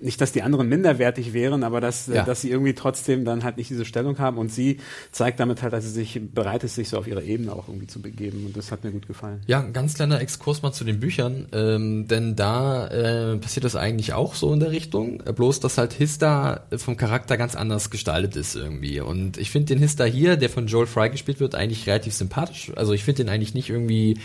nicht, 0.00 0.20
dass 0.20 0.32
die 0.32 0.42
anderen 0.42 0.68
minderwertig 0.68 1.32
wären, 1.32 1.64
aber 1.64 1.80
dass, 1.80 2.06
ja. 2.06 2.24
dass 2.24 2.40
sie 2.40 2.50
irgendwie 2.50 2.74
trotzdem 2.74 3.24
dann 3.24 3.42
halt 3.42 3.56
nicht 3.56 3.68
diese 3.70 3.84
Stellung 3.84 4.18
haben. 4.18 4.38
Und 4.38 4.52
sie 4.52 4.78
zeigt 5.10 5.40
damit 5.40 5.62
halt, 5.62 5.72
dass 5.72 5.84
sie 5.84 5.90
sich 5.90 6.20
bereit 6.32 6.62
ist, 6.64 6.76
sich 6.76 6.88
so 6.88 6.98
auf 6.98 7.06
ihre 7.06 7.22
Ebene 7.22 7.52
auch 7.52 7.68
irgendwie 7.68 7.88
zu 7.88 8.00
begeben. 8.00 8.46
Und 8.46 8.56
das 8.56 8.70
hat 8.70 8.84
mir 8.84 8.92
gut 8.92 9.08
gefallen. 9.08 9.40
Ja, 9.46 9.60
ein 9.60 9.72
ganz 9.72 9.94
kleiner 9.94 10.20
Exkurs 10.20 10.62
mal 10.62 10.72
zu 10.72 10.84
den 10.84 11.00
Büchern, 11.00 11.48
ähm, 11.52 12.06
denn 12.06 12.36
da 12.36 12.86
äh, 12.88 13.36
passiert 13.38 13.64
das 13.64 13.74
eigentlich 13.74 14.12
auch 14.12 14.34
so 14.34 14.52
in 14.52 14.60
der 14.60 14.70
Richtung, 14.70 15.20
äh, 15.26 15.32
bloß 15.32 15.60
dass 15.60 15.78
halt 15.78 15.92
Hista 15.92 16.66
vom 16.76 16.96
Charakter 16.96 17.36
ganz 17.36 17.56
anders 17.56 17.90
gestaltet 17.90 18.36
ist 18.36 18.54
irgendwie. 18.54 19.00
Und 19.00 19.36
ich 19.36 19.50
finde 19.50 19.74
den 19.74 19.78
Hista 19.78 20.04
hier, 20.04 20.36
der 20.36 20.50
von 20.50 20.68
Joel 20.68 20.86
Fry 20.86 21.10
gespielt 21.10 21.40
wird, 21.40 21.54
eigentlich 21.54 21.86
relativ 21.86 22.14
sympathisch, 22.14 22.72
also 22.76 22.92
ich 22.92 23.04
finde 23.04 23.24
den 23.24 23.32
eigentlich 23.32 23.54
nicht 23.54 23.70
irgendwie 23.70 24.18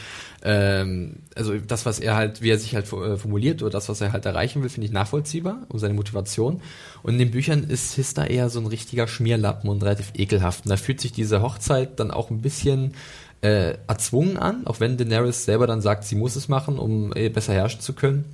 ähm, 0.43 1.17
also 1.35 1.57
das, 1.57 1.85
was 1.85 1.99
er 1.99 2.15
halt, 2.15 2.41
wie 2.41 2.49
er 2.49 2.57
sich 2.57 2.75
halt 2.75 2.85
äh, 2.91 3.17
formuliert 3.17 3.61
oder 3.61 3.71
das, 3.71 3.87
was 3.87 4.01
er 4.01 4.11
halt 4.11 4.25
erreichen 4.25 4.61
will, 4.61 4.69
finde 4.69 4.87
ich 4.87 4.91
nachvollziehbar 4.91 5.65
und 5.69 5.79
seine 5.79 5.93
Motivation. 5.93 6.61
Und 7.01 7.13
in 7.13 7.19
den 7.19 7.31
Büchern 7.31 7.63
ist 7.63 7.95
Hista 7.95 8.25
eher 8.25 8.49
so 8.49 8.59
ein 8.59 8.65
richtiger 8.65 9.07
Schmierlappen 9.07 9.69
und 9.69 9.83
relativ 9.83 10.11
ekelhaft. 10.15 10.65
Und 10.65 10.69
da 10.69 10.77
fühlt 10.77 10.99
sich 10.99 11.13
diese 11.13 11.41
Hochzeit 11.41 11.99
dann 11.99 12.11
auch 12.11 12.29
ein 12.29 12.41
bisschen 12.41 12.93
äh, 13.41 13.75
erzwungen 13.87 14.37
an, 14.37 14.67
auch 14.67 14.79
wenn 14.79 14.97
Daenerys 14.97 15.45
selber 15.45 15.65
dann 15.65 15.81
sagt, 15.81 16.03
sie 16.03 16.15
muss 16.15 16.35
es 16.35 16.49
machen, 16.49 16.77
um 16.77 17.13
äh, 17.15 17.29
besser 17.29 17.53
herrschen 17.53 17.79
zu 17.79 17.93
können 17.93 18.25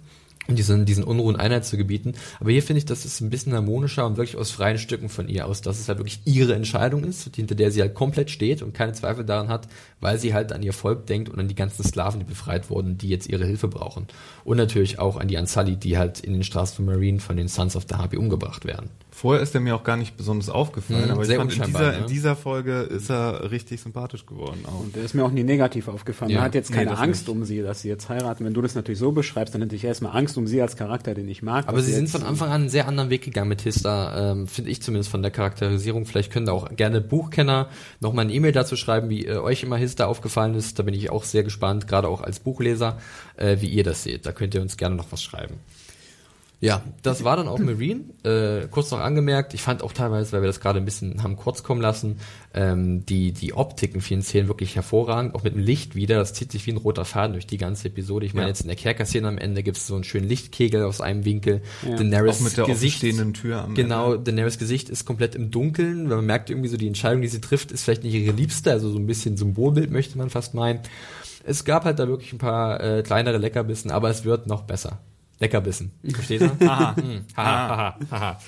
diesen, 0.55 0.85
diesen 0.85 1.03
Unruhen 1.03 1.35
Einheit 1.35 1.65
zu 1.65 1.77
gebieten. 1.77 2.13
Aber 2.39 2.51
hier 2.51 2.63
finde 2.63 2.79
ich, 2.79 2.85
das 2.85 3.05
ist 3.05 3.21
ein 3.21 3.29
bisschen 3.29 3.53
harmonischer 3.53 4.05
und 4.05 4.17
wirklich 4.17 4.37
aus 4.37 4.51
freien 4.51 4.77
Stücken 4.77 5.09
von 5.09 5.27
ihr 5.27 5.45
aus, 5.45 5.61
dass 5.61 5.79
es 5.79 5.87
halt 5.87 5.99
wirklich 5.99 6.21
ihre 6.25 6.53
Entscheidung 6.55 7.03
ist, 7.03 7.35
hinter 7.35 7.55
der 7.55 7.71
sie 7.71 7.81
halt 7.81 7.93
komplett 7.93 8.29
steht 8.29 8.61
und 8.61 8.73
keine 8.73 8.93
Zweifel 8.93 9.25
daran 9.25 9.49
hat, 9.49 9.67
weil 9.99 10.19
sie 10.19 10.33
halt 10.33 10.51
an 10.51 10.63
ihr 10.63 10.73
Volk 10.73 11.05
denkt 11.05 11.29
und 11.29 11.39
an 11.39 11.47
die 11.47 11.55
ganzen 11.55 11.83
Sklaven, 11.83 12.19
die 12.19 12.25
befreit 12.25 12.69
wurden, 12.69 12.97
die 12.97 13.09
jetzt 13.09 13.27
ihre 13.29 13.45
Hilfe 13.45 13.67
brauchen. 13.67 14.07
Und 14.43 14.57
natürlich 14.57 14.99
auch 14.99 15.17
an 15.17 15.27
die 15.27 15.37
Anzali, 15.37 15.75
die 15.75 15.97
halt 15.97 16.19
in 16.19 16.33
den 16.33 16.43
Straßen 16.43 16.75
von 16.75 16.85
Marine 16.85 17.19
von 17.19 17.37
den 17.37 17.47
Sons 17.47 17.75
of 17.75 17.85
the 17.89 17.95
Harpy 17.95 18.17
umgebracht 18.17 18.65
werden. 18.65 18.89
Vorher 19.19 19.43
ist 19.43 19.53
er 19.53 19.59
mir 19.59 19.75
auch 19.75 19.83
gar 19.83 19.97
nicht 19.97 20.15
besonders 20.15 20.47
aufgefallen, 20.47 21.07
mhm, 21.07 21.11
aber 21.11 21.27
ich 21.27 21.35
fand, 21.35 21.53
in 21.53 21.63
dieser, 21.63 21.91
ne? 21.91 21.97
in 21.97 22.07
dieser 22.07 22.37
Folge 22.37 22.83
ist 22.83 23.11
er 23.11 23.51
richtig 23.51 23.81
sympathisch 23.81 24.25
geworden. 24.25 24.63
Auch. 24.65 24.79
Und 24.79 24.95
der 24.95 25.03
ist 25.03 25.13
mir 25.13 25.25
auch 25.25 25.31
nie 25.31 25.43
negativ 25.43 25.89
aufgefallen. 25.89 26.31
Ja. 26.31 26.37
Man 26.37 26.45
hat 26.45 26.55
jetzt 26.55 26.71
keine 26.71 26.91
nee, 26.91 26.95
Angst 26.97 27.27
nicht. 27.27 27.35
um 27.35 27.43
sie, 27.43 27.61
dass 27.61 27.81
sie 27.81 27.89
jetzt 27.89 28.07
heiraten. 28.07 28.45
Wenn 28.45 28.53
du 28.53 28.61
das 28.61 28.75
natürlich 28.75 28.97
so 28.97 29.11
beschreibst, 29.11 29.53
dann 29.53 29.61
hätte 29.61 29.75
ich 29.75 29.83
erstmal 29.83 30.15
Angst 30.15 30.37
um 30.37 30.47
sie 30.47 30.61
als 30.61 30.77
Charakter, 30.77 31.15
den 31.15 31.27
ich 31.27 31.43
mag. 31.43 31.67
Aber 31.67 31.81
sie 31.81 31.91
sind 31.91 32.09
von 32.09 32.23
Anfang 32.23 32.47
an 32.47 32.61
einen 32.61 32.69
sehr 32.69 32.87
anderen 32.87 33.09
Weg 33.09 33.21
gegangen 33.21 33.49
mit 33.49 33.59
Hista, 33.59 34.31
ähm, 34.31 34.47
finde 34.47 34.71
ich 34.71 34.81
zumindest 34.81 35.11
von 35.11 35.21
der 35.21 35.31
Charakterisierung. 35.31 36.05
Vielleicht 36.05 36.31
können 36.31 36.45
da 36.45 36.53
auch 36.53 36.73
gerne 36.73 37.01
Buchkenner 37.01 37.67
nochmal 37.99 38.23
eine 38.23 38.33
E-Mail 38.33 38.53
dazu 38.53 38.77
schreiben, 38.77 39.09
wie 39.09 39.25
äh, 39.25 39.35
euch 39.35 39.63
immer 39.63 39.75
Hista 39.75 40.05
aufgefallen 40.05 40.55
ist. 40.55 40.79
Da 40.79 40.83
bin 40.83 40.93
ich 40.93 41.09
auch 41.09 41.25
sehr 41.25 41.43
gespannt, 41.43 41.89
gerade 41.89 42.07
auch 42.07 42.21
als 42.21 42.39
Buchleser, 42.39 42.97
äh, 43.35 43.57
wie 43.59 43.67
ihr 43.67 43.83
das 43.83 44.03
seht. 44.03 44.25
Da 44.25 44.31
könnt 44.31 44.55
ihr 44.55 44.61
uns 44.61 44.77
gerne 44.77 44.95
noch 44.95 45.11
was 45.11 45.21
schreiben. 45.21 45.55
Ja, 46.61 46.83
das 47.03 47.23
war 47.23 47.37
dann 47.37 47.47
auch 47.47 47.57
Marine. 47.57 48.01
Äh, 48.23 48.67
kurz 48.67 48.91
noch 48.91 48.99
angemerkt, 48.99 49.53
ich 49.53 49.61
fand 49.61 49.81
auch 49.81 49.93
teilweise, 49.93 50.33
weil 50.33 50.41
wir 50.41 50.47
das 50.47 50.59
gerade 50.59 50.77
ein 50.79 50.85
bisschen 50.85 51.23
haben 51.23 51.37
kurz 51.37 51.63
kommen 51.63 51.81
lassen, 51.81 52.17
ähm, 52.53 53.05
die, 53.05 53.31
die 53.31 53.53
Optik 53.53 53.95
in 53.95 54.01
vielen 54.01 54.21
Szenen 54.23 54.49
wirklich 54.49 54.75
hervorragend, 54.75 55.35
auch 55.35 55.43
mit 55.43 55.55
dem 55.55 55.61
Licht 55.61 55.95
wieder. 55.95 56.17
Das 56.17 56.33
zieht 56.33 56.51
sich 56.51 56.67
wie 56.67 56.71
ein 56.71 56.77
roter 56.77 57.05
Faden 57.05 57.31
durch 57.31 57.47
die 57.47 57.57
ganze 57.57 57.87
Episode. 57.87 58.25
Ich 58.25 58.33
meine, 58.33 58.47
ja. 58.47 58.49
jetzt 58.49 58.61
in 58.61 58.67
der 58.67 58.75
Kerker-Szene 58.75 59.27
am 59.29 59.37
Ende 59.37 59.63
gibt 59.63 59.77
es 59.77 59.87
so 59.87 59.95
einen 59.95 60.03
schönen 60.03 60.27
Lichtkegel 60.27 60.83
aus 60.83 60.99
einem 60.99 61.23
Winkel. 61.23 61.61
Ja. 61.87 61.95
Daenerys 61.95 62.37
auch 62.37 62.41
mit 62.41 62.57
der 62.57 62.65
Gesicht, 62.65 63.01
Tür 63.33 63.63
am 63.63 63.75
Genau, 63.75 64.13
Ende. 64.15 64.25
Daenerys 64.25 64.59
Gesicht 64.59 64.89
ist 64.89 65.05
komplett 65.05 65.35
im 65.35 65.51
Dunkeln, 65.51 66.09
weil 66.09 66.17
man 66.17 66.25
merkt 66.25 66.49
irgendwie 66.49 66.69
so, 66.69 66.75
die 66.75 66.87
Entscheidung, 66.87 67.21
die 67.21 67.29
sie 67.29 67.39
trifft, 67.39 67.71
ist 67.71 67.83
vielleicht 67.83 68.03
nicht 68.03 68.13
ihre 68.13 68.35
liebste, 68.35 68.71
also 68.71 68.89
so 68.89 68.97
ein 68.97 69.07
bisschen 69.07 69.37
Symbolbild 69.37 69.91
möchte 69.91 70.17
man 70.17 70.29
fast 70.29 70.53
meinen. 70.53 70.81
Es 71.45 71.63
gab 71.63 71.85
halt 71.85 71.99
da 71.99 72.09
wirklich 72.09 72.33
ein 72.33 72.37
paar 72.37 72.83
äh, 72.83 73.01
kleinere 73.01 73.37
Leckerbissen, 73.37 73.91
aber 73.91 74.09
es 74.09 74.25
wird 74.25 74.45
noch 74.45 74.63
besser. 74.63 74.99
Leckerbissen. 75.39 75.91
Versteht 76.13 76.41
ihr? 76.41 76.57
haha, 76.67 76.95
hm. 76.95 77.21
haha, 77.35 77.77
haha, 77.77 77.97
haha. 78.11 78.39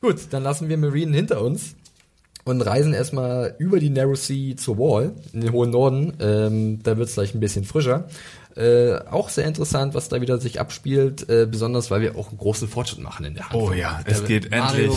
Gut, 0.00 0.16
dann 0.30 0.42
lassen 0.42 0.68
wir 0.68 0.78
Marine 0.78 1.14
hinter 1.14 1.42
uns 1.42 1.74
und 2.44 2.62
reisen 2.62 2.94
erstmal 2.94 3.54
über 3.58 3.78
die 3.80 3.90
Narrow 3.90 4.16
Sea 4.16 4.56
zur 4.56 4.78
Wall 4.78 5.14
in 5.32 5.42
den 5.42 5.52
hohen 5.52 5.70
Norden. 5.70 6.14
Ähm, 6.20 6.82
da 6.82 6.96
wird 6.96 7.08
es 7.08 7.14
gleich 7.14 7.34
ein 7.34 7.40
bisschen 7.40 7.64
frischer. 7.64 8.08
Äh, 8.56 8.98
auch 9.10 9.28
sehr 9.28 9.46
interessant, 9.46 9.94
was 9.94 10.08
da 10.08 10.20
wieder 10.20 10.38
sich 10.38 10.60
abspielt, 10.60 11.28
äh, 11.28 11.46
besonders 11.46 11.90
weil 11.90 12.00
wir 12.00 12.16
auch 12.16 12.30
einen 12.30 12.38
großen 12.38 12.68
Fortschritt 12.68 13.00
machen 13.00 13.24
in 13.26 13.34
der 13.34 13.48
Hand. 13.48 13.54
Oh 13.54 13.72
ja, 13.72 14.00
es 14.06 14.24
geht 14.24 14.52
endlich. 14.52 14.90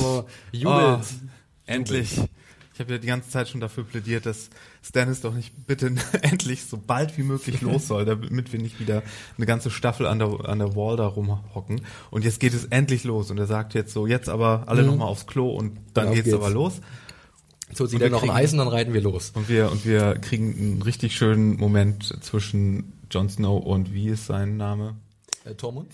Jubelt. 0.52 0.66
Oh, 0.66 1.02
endlich. 1.66 2.20
Ich 2.74 2.80
habe 2.80 2.94
ja 2.94 2.98
die 2.98 3.08
ganze 3.08 3.30
Zeit 3.30 3.50
schon 3.50 3.62
dafür 3.62 3.84
plädiert, 3.84 4.26
dass 4.26 4.50
Stannis 4.84 5.22
doch 5.22 5.34
nicht 5.34 5.66
bitte 5.66 5.96
endlich 6.22 6.66
so 6.66 6.78
bald 6.78 7.18
wie 7.18 7.24
möglich 7.24 7.62
los 7.62 7.88
soll, 7.88 8.06
damit 8.06 8.52
wir 8.52 8.60
nicht 8.60 8.80
wieder 8.80 9.02
eine 9.38 9.46
ganze 9.46 9.72
Staffel 9.72 10.06
an 10.06 10.20
der, 10.20 10.48
an 10.48 10.60
der 10.60 10.76
Wall 10.76 10.98
da 10.98 11.08
rumhocken. 11.08 11.82
Und 12.12 12.26
jetzt 12.26 12.40
geht 12.40 12.54
es 12.54 12.66
endlich 12.66 13.06
los. 13.06 13.32
Und 13.32 13.38
er 13.38 13.48
sagt 13.48 13.74
jetzt 13.74 13.94
so, 13.94 14.08
jetzt 14.08 14.28
aber 14.28 14.64
alle 14.68 14.82
mhm. 14.82 14.90
nochmal 14.90 15.08
aufs 15.08 15.26
Klo 15.26 15.50
und 15.50 15.80
dann 15.94 16.12
geht's, 16.12 16.26
geht's 16.26 16.36
aber 16.36 16.50
los. 16.50 16.82
So 17.74 17.88
zieht 17.88 18.02
er 18.02 18.10
noch 18.10 18.24
ein 18.24 18.30
Eis 18.30 18.52
und 18.52 18.60
dann 18.60 18.68
reiten 18.68 18.94
wir 18.94 19.02
los. 19.02 19.32
Und 19.34 19.50
wir, 19.50 19.72
und 19.72 19.86
wir 19.86 20.16
kriegen 20.16 20.54
einen 20.54 20.82
richtig 20.82 21.16
schönen 21.16 21.58
Moment 21.58 22.24
zwischen 22.24 22.94
Jon 23.10 23.30
Snow 23.30 23.64
und 23.64 23.94
wie 23.94 24.10
ist 24.10 24.26
sein 24.26 24.58
Name? 24.58 24.96
Äh, 25.46 25.56
Tormund? 25.56 25.88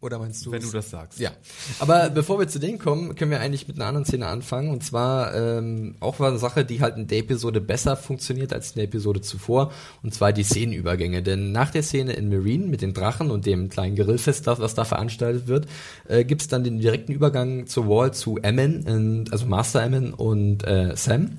Oder 0.00 0.18
meinst 0.18 0.44
du? 0.44 0.52
Wenn 0.52 0.62
du 0.62 0.70
das 0.70 0.90
sagst. 0.90 1.18
Ja. 1.18 1.30
Aber 1.78 2.10
bevor 2.10 2.38
wir 2.38 2.48
zu 2.48 2.58
denen 2.58 2.78
kommen, 2.78 3.14
können 3.14 3.30
wir 3.30 3.40
eigentlich 3.40 3.66
mit 3.66 3.76
einer 3.76 3.86
anderen 3.86 4.04
Szene 4.04 4.26
anfangen. 4.26 4.70
Und 4.70 4.84
zwar 4.84 5.34
ähm, 5.34 5.96
auch 6.00 6.20
eine 6.20 6.38
Sache, 6.38 6.64
die 6.64 6.80
halt 6.80 6.96
in 6.96 7.06
der 7.06 7.18
Episode 7.18 7.60
besser 7.60 7.96
funktioniert 7.96 8.52
als 8.52 8.70
in 8.70 8.74
der 8.76 8.84
Episode 8.84 9.20
zuvor. 9.22 9.72
Und 10.02 10.14
zwar 10.14 10.32
die 10.32 10.42
Szenenübergänge. 10.44 11.22
Denn 11.22 11.52
nach 11.52 11.70
der 11.70 11.82
Szene 11.82 12.12
in 12.12 12.28
Marine 12.28 12.66
mit 12.66 12.82
den 12.82 12.94
Drachen 12.94 13.30
und 13.30 13.46
dem 13.46 13.68
kleinen 13.68 13.96
Grillfest, 13.96 14.46
was 14.46 14.74
da 14.74 14.84
veranstaltet 14.84 15.46
wird, 15.46 15.66
äh, 16.08 16.24
gibt 16.24 16.42
es 16.42 16.48
dann 16.48 16.62
den 16.62 16.78
direkten 16.78 17.12
Übergang 17.12 17.66
zur 17.66 17.88
Wall 17.88 18.12
zu 18.12 18.36
Emmon, 18.38 19.24
also 19.30 19.46
Master 19.46 19.82
Emmon 19.82 20.12
und 20.12 20.66
äh, 20.66 20.94
Sam. 20.96 21.38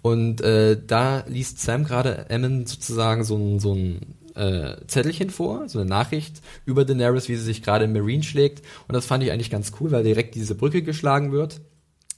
Und 0.00 0.40
äh, 0.40 0.80
da 0.84 1.24
liest 1.28 1.60
Sam 1.60 1.84
gerade 1.84 2.28
Emmon 2.30 2.66
sozusagen 2.66 3.22
so 3.22 3.36
ein, 3.36 3.60
so 3.60 3.74
ein 3.74 4.00
äh, 4.34 4.76
Zettelchen 4.86 5.30
vor, 5.30 5.68
so 5.68 5.78
eine 5.78 5.88
Nachricht 5.88 6.40
über 6.64 6.84
Daenerys, 6.84 7.28
wie 7.28 7.36
sie 7.36 7.44
sich 7.44 7.62
gerade 7.62 7.84
im 7.84 7.92
Marine 7.92 8.22
schlägt. 8.22 8.62
Und 8.88 8.94
das 8.94 9.06
fand 9.06 9.22
ich 9.24 9.30
eigentlich 9.32 9.50
ganz 9.50 9.72
cool, 9.80 9.90
weil 9.90 10.04
direkt 10.04 10.34
diese 10.34 10.54
Brücke 10.54 10.82
geschlagen 10.82 11.32
wird. 11.32 11.60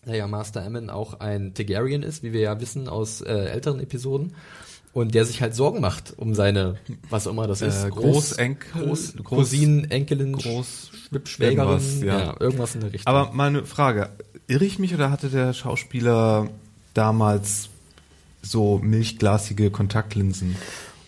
Da 0.05 0.15
ja 0.15 0.27
Master 0.27 0.63
Aemon 0.63 0.91
auch 0.91 1.21
ein 1.21 1.55
Targaryen 1.55 2.03
ist, 2.03 2.23
wie 2.23 2.33
wir 2.33 2.41
ja 2.41 2.61
wissen 2.61 2.89
aus 2.89 3.21
äh, 3.23 3.33
älteren 3.33 3.81
Episoden. 3.81 4.35
Und 4.93 5.15
der 5.15 5.25
sich 5.25 5.43
halt 5.43 5.57
Sorgen 5.57 5.81
macht 5.81 6.15
um 6.19 6.35
seine, 6.35 6.77
was 7.11 7.27
auch 7.27 7.33
immer 7.33 7.49
das 7.49 7.63
ist, 7.63 7.83
Äh, 7.85 7.91
Großenkel, 7.91 8.85
Groß, 8.85 9.17
Groß- 9.17 9.23
Cousinen, 9.25 9.91
Enkelin, 9.91 10.37
Groß- 10.37 10.91
irgendwas, 11.41 12.01
ja. 12.01 12.19
ja. 12.21 12.37
irgendwas 12.39 12.75
in 12.77 12.81
der 12.83 12.93
Richtung. 12.93 13.13
Aber 13.13 13.33
mal 13.33 13.49
eine 13.49 13.65
Frage. 13.65 14.11
Irre 14.47 14.65
ich 14.65 14.79
mich 14.79 14.95
oder 14.95 15.11
hatte 15.11 15.31
der 15.31 15.53
Schauspieler 15.53 16.49
damals 16.93 17.71
so 18.43 18.79
milchglasige 18.79 19.71
Kontaktlinsen? 19.71 20.55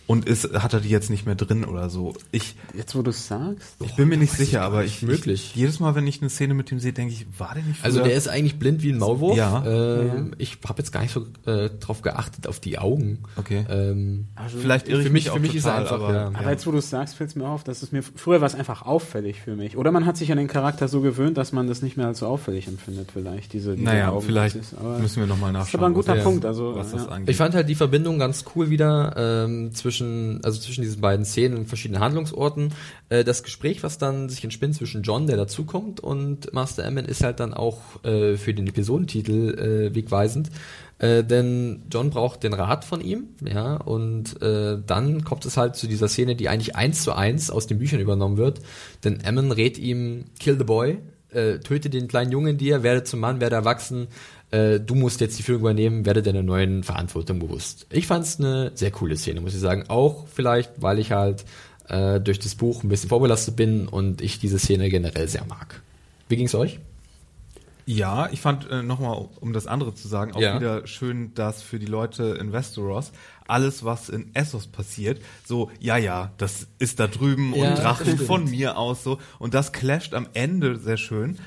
Und 0.07 0.29
ist, 0.29 0.53
hat 0.55 0.73
er 0.73 0.79
die 0.81 0.89
jetzt 0.89 1.11
nicht 1.11 1.27
mehr 1.27 1.35
drin 1.35 1.65
oder 1.65 1.91
so? 1.91 2.15
Ich, 2.31 2.55
Jetzt, 2.75 2.95
wo 2.95 3.03
du 3.03 3.11
es 3.11 3.27
sagst. 3.27 3.75
ich 3.85 3.97
bin 3.97 4.09
mir 4.09 4.17
nicht 4.17 4.33
sicher, 4.33 4.63
aber 4.63 4.85
ich, 4.85 5.03
möglich. 5.03 5.51
Ich, 5.53 5.57
jedes 5.57 5.81
Mal, 5.81 5.97
wenn 5.97 6.07
ich 6.07 6.21
eine 6.21 6.31
Szene 6.31 6.55
mit 6.55 6.71
ihm 6.71 6.79
sehe, 6.79 6.93
denke 6.93 7.13
ich, 7.13 7.27
war 7.39 7.55
der 7.55 7.65
nicht 7.65 7.85
Also 7.85 7.99
früher- 7.99 8.09
der 8.09 8.17
ist 8.17 8.29
eigentlich 8.29 8.57
blind 8.59 8.83
wie 8.85 8.93
ein 8.93 8.99
Maulwurf. 8.99 9.37
Ja. 9.37 9.65
Ähm, 9.67 10.33
Ich 10.39 10.59
habe 10.69 10.79
jetzt 10.79 10.93
gar 10.93 11.01
nicht 11.03 11.13
so 11.13 11.27
äh, 11.51 11.71
drauf 11.81 12.03
geachtet 12.03 12.47
auf 12.47 12.61
die 12.61 12.79
Augen. 12.79 13.25
Okay. 13.37 13.65
Ähm, 13.69 14.27
Vielleicht 14.61 14.87
irre 14.89 15.01
ich 15.01 15.07
für 15.09 15.13
mich 15.13 15.25
mich, 15.25 15.31
auch 15.31 15.35
für 15.35 15.41
mich 15.41 15.57
ist 15.57 15.65
er 15.65 15.79
total, 15.79 15.83
einfach, 15.83 16.09
aber- 16.09 16.15
ja. 16.15 16.31
Aber 16.35 16.51
jetzt, 16.51 16.67
wo 16.69 16.71
du 16.71 16.79
es 16.79 16.89
sagst, 16.89 17.17
fällt 17.17 17.31
es 17.31 17.37
mir 17.37 17.49
auf, 17.49 17.65
dass 17.65 17.83
es 17.83 17.91
mir 17.91 18.03
früher 18.05 18.41
war 18.41 18.47
es 18.47 18.55
einfach 18.55 18.83
auffällig 18.83 19.41
für 19.41 19.57
mich. 19.57 19.77
Oder 19.77 19.91
man 19.91 20.07
hat 20.07 20.17
sich 20.17 20.31
an 20.31 20.39
den 20.39 20.47
Charakter 20.47 20.87
so 20.87 21.01
gewöhnt, 21.01 21.37
dass 21.37 21.53
man 21.53 21.67
das 21.67 21.83
nicht 21.83 21.97
mehr 21.97 22.07
als 22.07 22.21
so 22.21 22.27
auffällig 22.27 22.69
empfindet, 22.69 23.11
vielleicht. 23.13 23.53
Diese, 23.53 23.73
diese 23.73 23.85
Naja, 23.85 24.11
Augen. 24.11 24.25
vielleicht 24.25 24.55
Das 24.55 24.73
müssen 25.01 25.17
wir 25.21 25.27
nochmal 25.27 25.53
Das 25.53 25.63
nachschauen. 25.65 25.69
ist 25.69 25.75
aber 25.75 25.87
ein 25.87 25.95
guter 25.95 26.17
was, 26.17 26.23
Punkt. 26.23 26.45
Also, 26.45 26.77
was 26.77 26.93
das 26.93 27.03
ja. 27.07 27.09
angeht. 27.09 27.31
Ich 27.31 27.37
fand 27.37 27.55
halt 27.57 27.69
die 27.69 27.75
Verbindung 27.75 28.21
ganz 28.21 28.45
cool 28.55 28.71
wieder 28.71 29.15
ähm, 29.47 29.75
zwischen, 29.75 29.96
also 30.43 30.61
zwischen 30.61 30.83
diesen 30.83 31.01
beiden 31.01 31.25
Szenen 31.25 31.57
und 31.59 31.67
verschiedenen 31.67 32.01
Handlungsorten. 32.01 32.73
Äh, 33.09 33.25
das 33.25 33.43
Gespräch, 33.43 33.83
was 33.83 33.99
dann 33.99 34.29
sich 34.29 34.43
entspinnt 34.45 34.75
zwischen 34.75 35.03
John, 35.03 35.27
der 35.27 35.37
dazukommt, 35.37 36.01
und 36.01 36.53
Master 36.53 36.85
Aemon, 36.85 37.05
ist 37.05 37.23
halt 37.23 37.41
dann 37.41 37.55
auch 37.55 38.05
äh, 38.05 38.37
für 38.37 38.55
den 38.55 38.67
Episodentitel 38.67 39.89
äh, 39.91 39.95
wegweisend. 39.95 40.51
Äh, 40.99 41.25
denn 41.25 41.83
John 41.91 42.11
braucht 42.11 42.43
den 42.43 42.55
Rat 42.55 42.85
von 42.85 43.01
ihm, 43.01 43.29
ja, 43.45 43.77
und 43.77 44.41
äh, 44.41 44.79
dann 44.87 45.25
kommt 45.25 45.45
es 45.45 45.57
halt 45.57 45.77
zu 45.77 45.87
dieser 45.87 46.09
Szene, 46.09 46.37
die 46.37 46.49
eigentlich 46.49 46.75
eins 46.75 47.03
zu 47.03 47.13
eins 47.13 47.51
aus 47.51 47.67
den 47.67 47.79
Büchern 47.79 48.01
übernommen 48.01 48.39
wird. 48.39 48.61
Denn 49.05 49.23
Aemon 49.25 49.53
rät 49.53 49.77
ihm, 49.77 50.25
kill 50.39 50.57
the 50.57 50.65
boy, 50.65 50.99
äh, 51.31 51.59
töte 51.59 51.91
den 51.91 52.09
kleinen 52.09 52.33
Jungen 52.33 52.57
dir, 52.57 52.83
werde 52.83 53.05
zum 53.05 53.21
Mann, 53.21 53.41
werde 53.41 53.57
erwachsen, 53.57 54.09
äh, 54.51 54.79
du 54.81 54.95
musst 54.95 55.21
jetzt 55.21 55.39
die 55.39 55.43
Führung 55.43 55.61
übernehmen, 55.63 56.07
werde 56.07 56.23
deiner 56.23 56.43
neuen 56.43 56.83
Verantwortung 56.83 57.39
bewusst. 57.39 57.87
Ich 57.91 58.07
fand 58.07 58.25
es 58.25 58.39
eine 58.39 58.73
sehr 58.75 58.91
coole 58.91 59.17
Szene, 59.17 59.41
muss 59.41 59.55
ich 59.55 59.61
sagen. 59.61 59.85
Auch 59.89 60.27
vielleicht, 60.29 60.81
weil 60.83 60.99
ich 60.99 61.13
halt 61.13 61.45
äh, 61.89 62.21
durch 62.21 62.39
das 62.39 62.55
Buch 62.55 62.83
ein 62.85 62.89
bisschen 62.89 63.09
vorbelastet 63.09 63.57
bin 63.57 63.89
und 63.89 64.21
ich 64.21 64.39
diese 64.39 64.59
Szene 64.59 64.89
generell 64.89 65.29
sehr 65.29 65.45
mag. 65.47 65.83
Wie 66.29 66.37
ging's 66.37 66.55
euch? 66.55 66.79
Ja, 67.89 68.29
ich 68.33 68.41
fand 68.41 68.69
äh, 68.69 68.83
nochmal, 68.83 69.29
um 69.41 69.53
das 69.53 69.69
andere 69.69 69.95
zu 69.95 70.09
sagen, 70.09 70.33
auch 70.35 70.41
Ja. 70.41 70.57
wieder 70.57 70.87
schön, 70.89 71.33
dass 71.35 71.63
für 71.63 71.79
die 71.79 71.87
Leute 71.87 72.37
in 72.41 72.53
Westeros 72.53 73.13
alles, 73.47 73.85
was 73.85 74.09
in 74.09 74.35
Essos 74.35 74.67
passiert, 74.67 75.21
so, 75.47 75.71
ja, 75.79 75.97
ja, 75.97 76.33
das 76.37 76.67
ist 76.81 76.99
da 76.99 77.07
drüben 77.07 77.55
Ja, 77.55 77.69
und 77.71 77.79
Drachen 77.79 78.19
von 78.19 78.51
mir 78.51 78.77
aus 78.77 79.05
so. 79.05 79.19
Und 79.39 79.55
das 79.55 79.71
clasht 79.71 80.15
am 80.15 80.27
Ende 80.35 80.81
sehr 80.81 80.97
schön, 80.97 81.39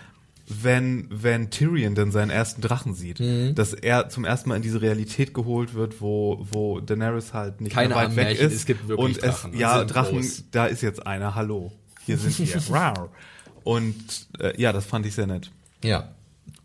wenn, 0.50 1.08
wenn 1.12 1.52
Tyrion 1.52 1.94
dann 1.94 2.12
seinen 2.12 2.32
ersten 2.32 2.62
Drachen 2.62 2.96
sieht. 2.96 3.20
Mhm. 3.20 3.54
Dass 3.56 3.74
er 3.74 4.10
zum 4.10 4.26
ersten 4.26 4.50
Mal 4.50 4.56
in 4.56 4.62
diese 4.64 4.82
Realität 4.82 5.34
geholt 5.34 5.76
wird, 5.76 6.02
wo, 6.02 6.46
wo 6.50 6.80
Daenerys 6.80 7.34
halt 7.34 7.62
nicht 7.62 7.74
Keine 7.74 7.90
mehr 7.90 7.98
weit 7.98 8.16
weg 8.16 8.26
Armmärchen, 8.26 8.48
ist. 8.48 8.54
es 8.56 8.66
gibt 8.66 8.88
wirklich 8.88 9.18
und 9.18 9.24
Drachen, 9.24 9.54
es, 9.54 9.60
ja, 9.60 9.86
Drachen, 9.86 10.20
groß. 10.20 10.44
da 10.52 10.66
ist 10.66 10.82
jetzt 10.82 11.06
einer, 11.06 11.36
hallo. 11.36 11.72
Hier 12.06 12.18
sind 12.18 12.40
wir. 12.40 13.10
Und 13.64 14.28
äh, 14.40 14.60
ja, 14.60 14.74
das 14.74 14.86
fand 14.86 15.06
ich 15.06 15.14
sehr 15.14 15.28
nett. 15.28 15.52
Ja. 15.84 16.10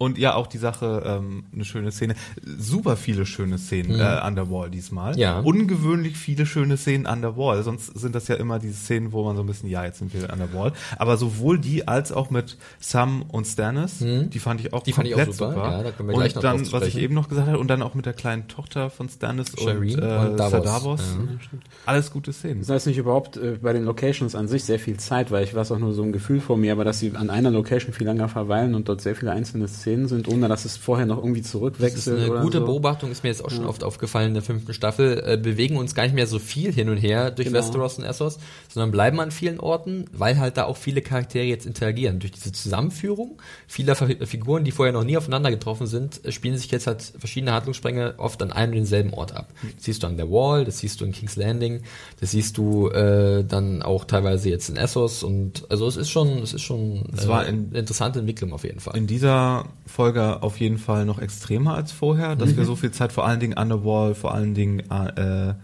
Und 0.05 0.19
ja, 0.19 0.35
auch 0.35 0.47
die 0.47 0.59
Sache, 0.59 1.03
ähm, 1.05 1.45
eine 1.53 1.65
schöne 1.65 1.91
Szene. 1.93 2.15
Super 2.59 2.97
viele 2.97 3.27
schöne 3.27 3.59
Szenen 3.59 3.99
äh, 3.99 4.03
an 4.03 4.35
der 4.37 4.51
Wall 4.51 4.71
diesmal. 4.71 5.13
Mhm. 5.15 5.19
Ja. 5.19 5.41
Ungewöhnlich 5.41 6.17
viele 6.17 6.47
schöne 6.47 6.77
Szenen 6.77 7.07
an 7.07 7.23
der 7.23 7.37
Wall. 7.37 7.63
Sonst 7.63 7.99
sind 7.99 8.15
das 8.15 8.29
ja 8.29 8.37
immer 8.37 8.59
diese 8.59 8.75
Szenen, 8.75 9.13
wo 9.13 9.25
man 9.25 9.37
so 9.37 9.43
ein 9.43 9.47
bisschen, 9.47 9.69
ja, 9.69 9.85
jetzt 9.85 9.99
sind 9.99 10.15
wir 10.15 10.33
an 10.33 10.39
der 10.39 10.53
Wall. 10.55 10.73
Aber 10.99 11.17
sowohl 11.17 11.59
die 11.59 11.89
als 11.89 12.13
auch 12.13 12.31
mit 12.31 12.57
Sam 12.79 13.23
und 13.23 13.47
Stannis, 13.47 13.99
die 13.99 14.39
fand 14.39 14.61
ich 14.61 14.73
auch 14.73 14.85
Mhm. 14.85 14.85
Die 14.85 14.93
fand 14.93 15.09
ich 15.09 15.15
auch 15.15 15.19
komplett 15.19 15.37
super. 15.37 15.55
super. 15.55 15.71
Ja, 15.71 15.83
da 15.83 15.91
können 15.93 16.09
wir 16.09 16.15
gleich 16.15 16.37
und 16.37 16.43
noch 16.43 16.43
dann, 16.43 16.73
was 16.73 16.89
ich 16.89 16.99
eben 16.99 17.15
noch 17.15 17.29
gesagt 17.29 17.49
habe, 17.49 17.59
und 17.59 17.69
dann 17.69 17.83
auch 17.83 17.95
mit 17.95 18.07
der 18.07 18.13
kleinen 18.13 18.49
Tochter 18.49 18.91
von 18.91 19.09
Stannis 19.09 19.53
Shireen 19.59 20.01
und, 20.01 20.03
äh, 20.03 20.17
und 20.29 20.37
Davos. 20.37 20.51
Sir 20.51 20.61
Davos. 20.61 21.01
Ja. 21.01 21.59
Alles 21.87 22.11
gute 22.11 22.33
Szenen. 22.33 22.61
Das 22.61 22.69
heißt 22.69 22.87
nicht 22.87 22.99
überhaupt 22.99 23.37
äh, 23.37 23.59
bei 23.61 23.73
den 23.73 23.85
Locations 23.85 24.35
an 24.35 24.49
sich 24.49 24.65
sehr 24.65 24.79
viel 24.79 24.97
Zeit, 24.99 25.31
weil 25.31 25.45
ich 25.45 25.55
weiß 25.55 25.73
auch 25.73 25.79
nur 25.79 25.93
so 25.93 26.03
ein 26.03 26.13
Gefühl 26.13 26.41
vor 26.41 26.57
mir, 26.57 26.73
aber 26.73 26.85
dass 26.85 26.99
sie 26.99 27.13
an 27.15 27.31
einer 27.31 27.51
Location 27.51 27.93
viel 27.93 28.07
länger 28.07 28.29
verweilen 28.29 28.75
und 28.75 28.89
dort 28.89 29.01
sehr 29.01 29.15
viele 29.15 29.33
einzelne 29.33 29.69
Szenen 29.69 29.94
sind, 30.09 30.29
ohne 30.29 30.49
dass 30.49 30.65
es 30.65 30.77
vorher 30.77 31.07
noch 31.07 31.19
irgendwie 31.19 31.41
Das 31.41 31.47
ist 31.47 31.53
zurückwechselt 31.53 32.19
eine 32.19 32.31
oder 32.31 32.41
gute 32.43 32.59
so. 32.59 32.65
Beobachtung, 32.67 33.11
ist 33.11 33.23
mir 33.23 33.31
jetzt 33.31 33.45
auch 33.45 33.51
schon 33.51 33.67
oft 33.67 33.83
aufgefallen 33.85 34.29
in 34.29 34.35
der 34.35 34.43
fünften 34.43 34.75
Staffel. 34.75 35.23
Äh, 35.27 35.37
bewegen 35.37 35.77
uns 35.77 35.95
gar 35.95 36.03
nicht 36.05 36.15
mehr 36.15 36.27
so 36.27 36.39
viel 36.39 36.73
hin 36.73 36.89
und 36.89 36.97
her 36.99 37.31
durch 37.31 37.47
Genau. 37.49 37.59
Westeros 37.59 37.99
und 37.99 38.05
Essos, 38.05 38.39
sondern 38.69 38.91
bleiben 38.91 39.21
an 39.21 39.31
vielen 39.31 39.61
Orten, 39.61 40.07
weil 40.13 40.39
halt 40.39 40.57
da 40.57 40.65
auch 40.65 40.77
viele 40.77 41.01
Charaktere 41.03 41.45
jetzt 41.45 41.67
interagieren. 41.67 42.19
Durch 42.19 42.33
diese 42.33 42.53
Zusammenführung 42.53 43.39
vieler 43.67 43.95
Fi- 43.95 44.27
Figuren, 44.27 44.65
die 44.65 44.71
vorher 44.73 44.93
noch 44.93 45.05
nie 45.05 45.17
aufeinander 45.17 45.51
getroffen 45.51 45.87
sind, 45.87 46.25
äh, 46.25 46.33
spielen 46.33 46.57
sich 46.57 46.71
jetzt 46.71 46.87
halt 46.87 47.03
verschiedene 47.19 47.53
Handlungsspränge 47.53 48.15
oft 48.19 48.43
an 48.43 48.51
einem 48.53 48.73
und 48.73 48.77
denselben 48.77 49.15
Ort 49.15 49.33
ab. 49.35 49.53
Das 49.77 49.85
siehst 49.85 50.03
du 50.03 50.07
an 50.07 50.17
der 50.17 50.31
Wall, 50.31 50.65
das 50.65 50.79
siehst 50.79 51.01
du 51.01 51.05
in 51.05 51.13
King's 51.13 51.37
Landing, 51.37 51.83
das 52.21 52.33
siehst 52.33 52.59
du 52.59 52.89
äh, 52.89 53.45
dann 53.45 53.83
auch 53.83 54.05
teilweise 54.05 54.49
jetzt 54.51 54.69
in 54.69 54.77
Essos 54.77 55.23
und 55.23 55.65
also 55.71 55.87
es 55.87 55.97
ist 55.97 56.11
schon, 56.11 56.39
es 56.43 56.53
ist 56.55 56.63
schon 56.63 57.05
Es 57.17 57.29
war 57.29 57.45
äh, 57.47 57.51
in- 57.51 57.69
eine 57.71 57.79
interessante 57.81 58.19
Entwicklung 58.19 58.53
auf 58.53 58.65
jeden 58.65 58.81
Fall. 58.81 58.97
in 58.97 59.07
dieser 59.07 59.67
Folge 59.87 60.43
auf 60.43 60.59
jeden 60.61 60.79
Fall 60.79 61.05
noch 61.05 61.19
extremer 61.19 61.75
als 61.75 61.93
vorher, 61.93 62.37
dass 62.37 62.57
wir 62.57 62.65
so 62.65 62.75
viel 62.77 62.91
Zeit 62.91 63.13
vor 63.13 63.27
allen 63.27 63.41
Dingen 63.41 63.55
an 63.55 63.69
der 63.69 63.85
Wall, 63.85 64.15
vor 64.15 64.35
allen 64.35 64.55
Dingen 64.55 64.81
äh, 64.91 65.55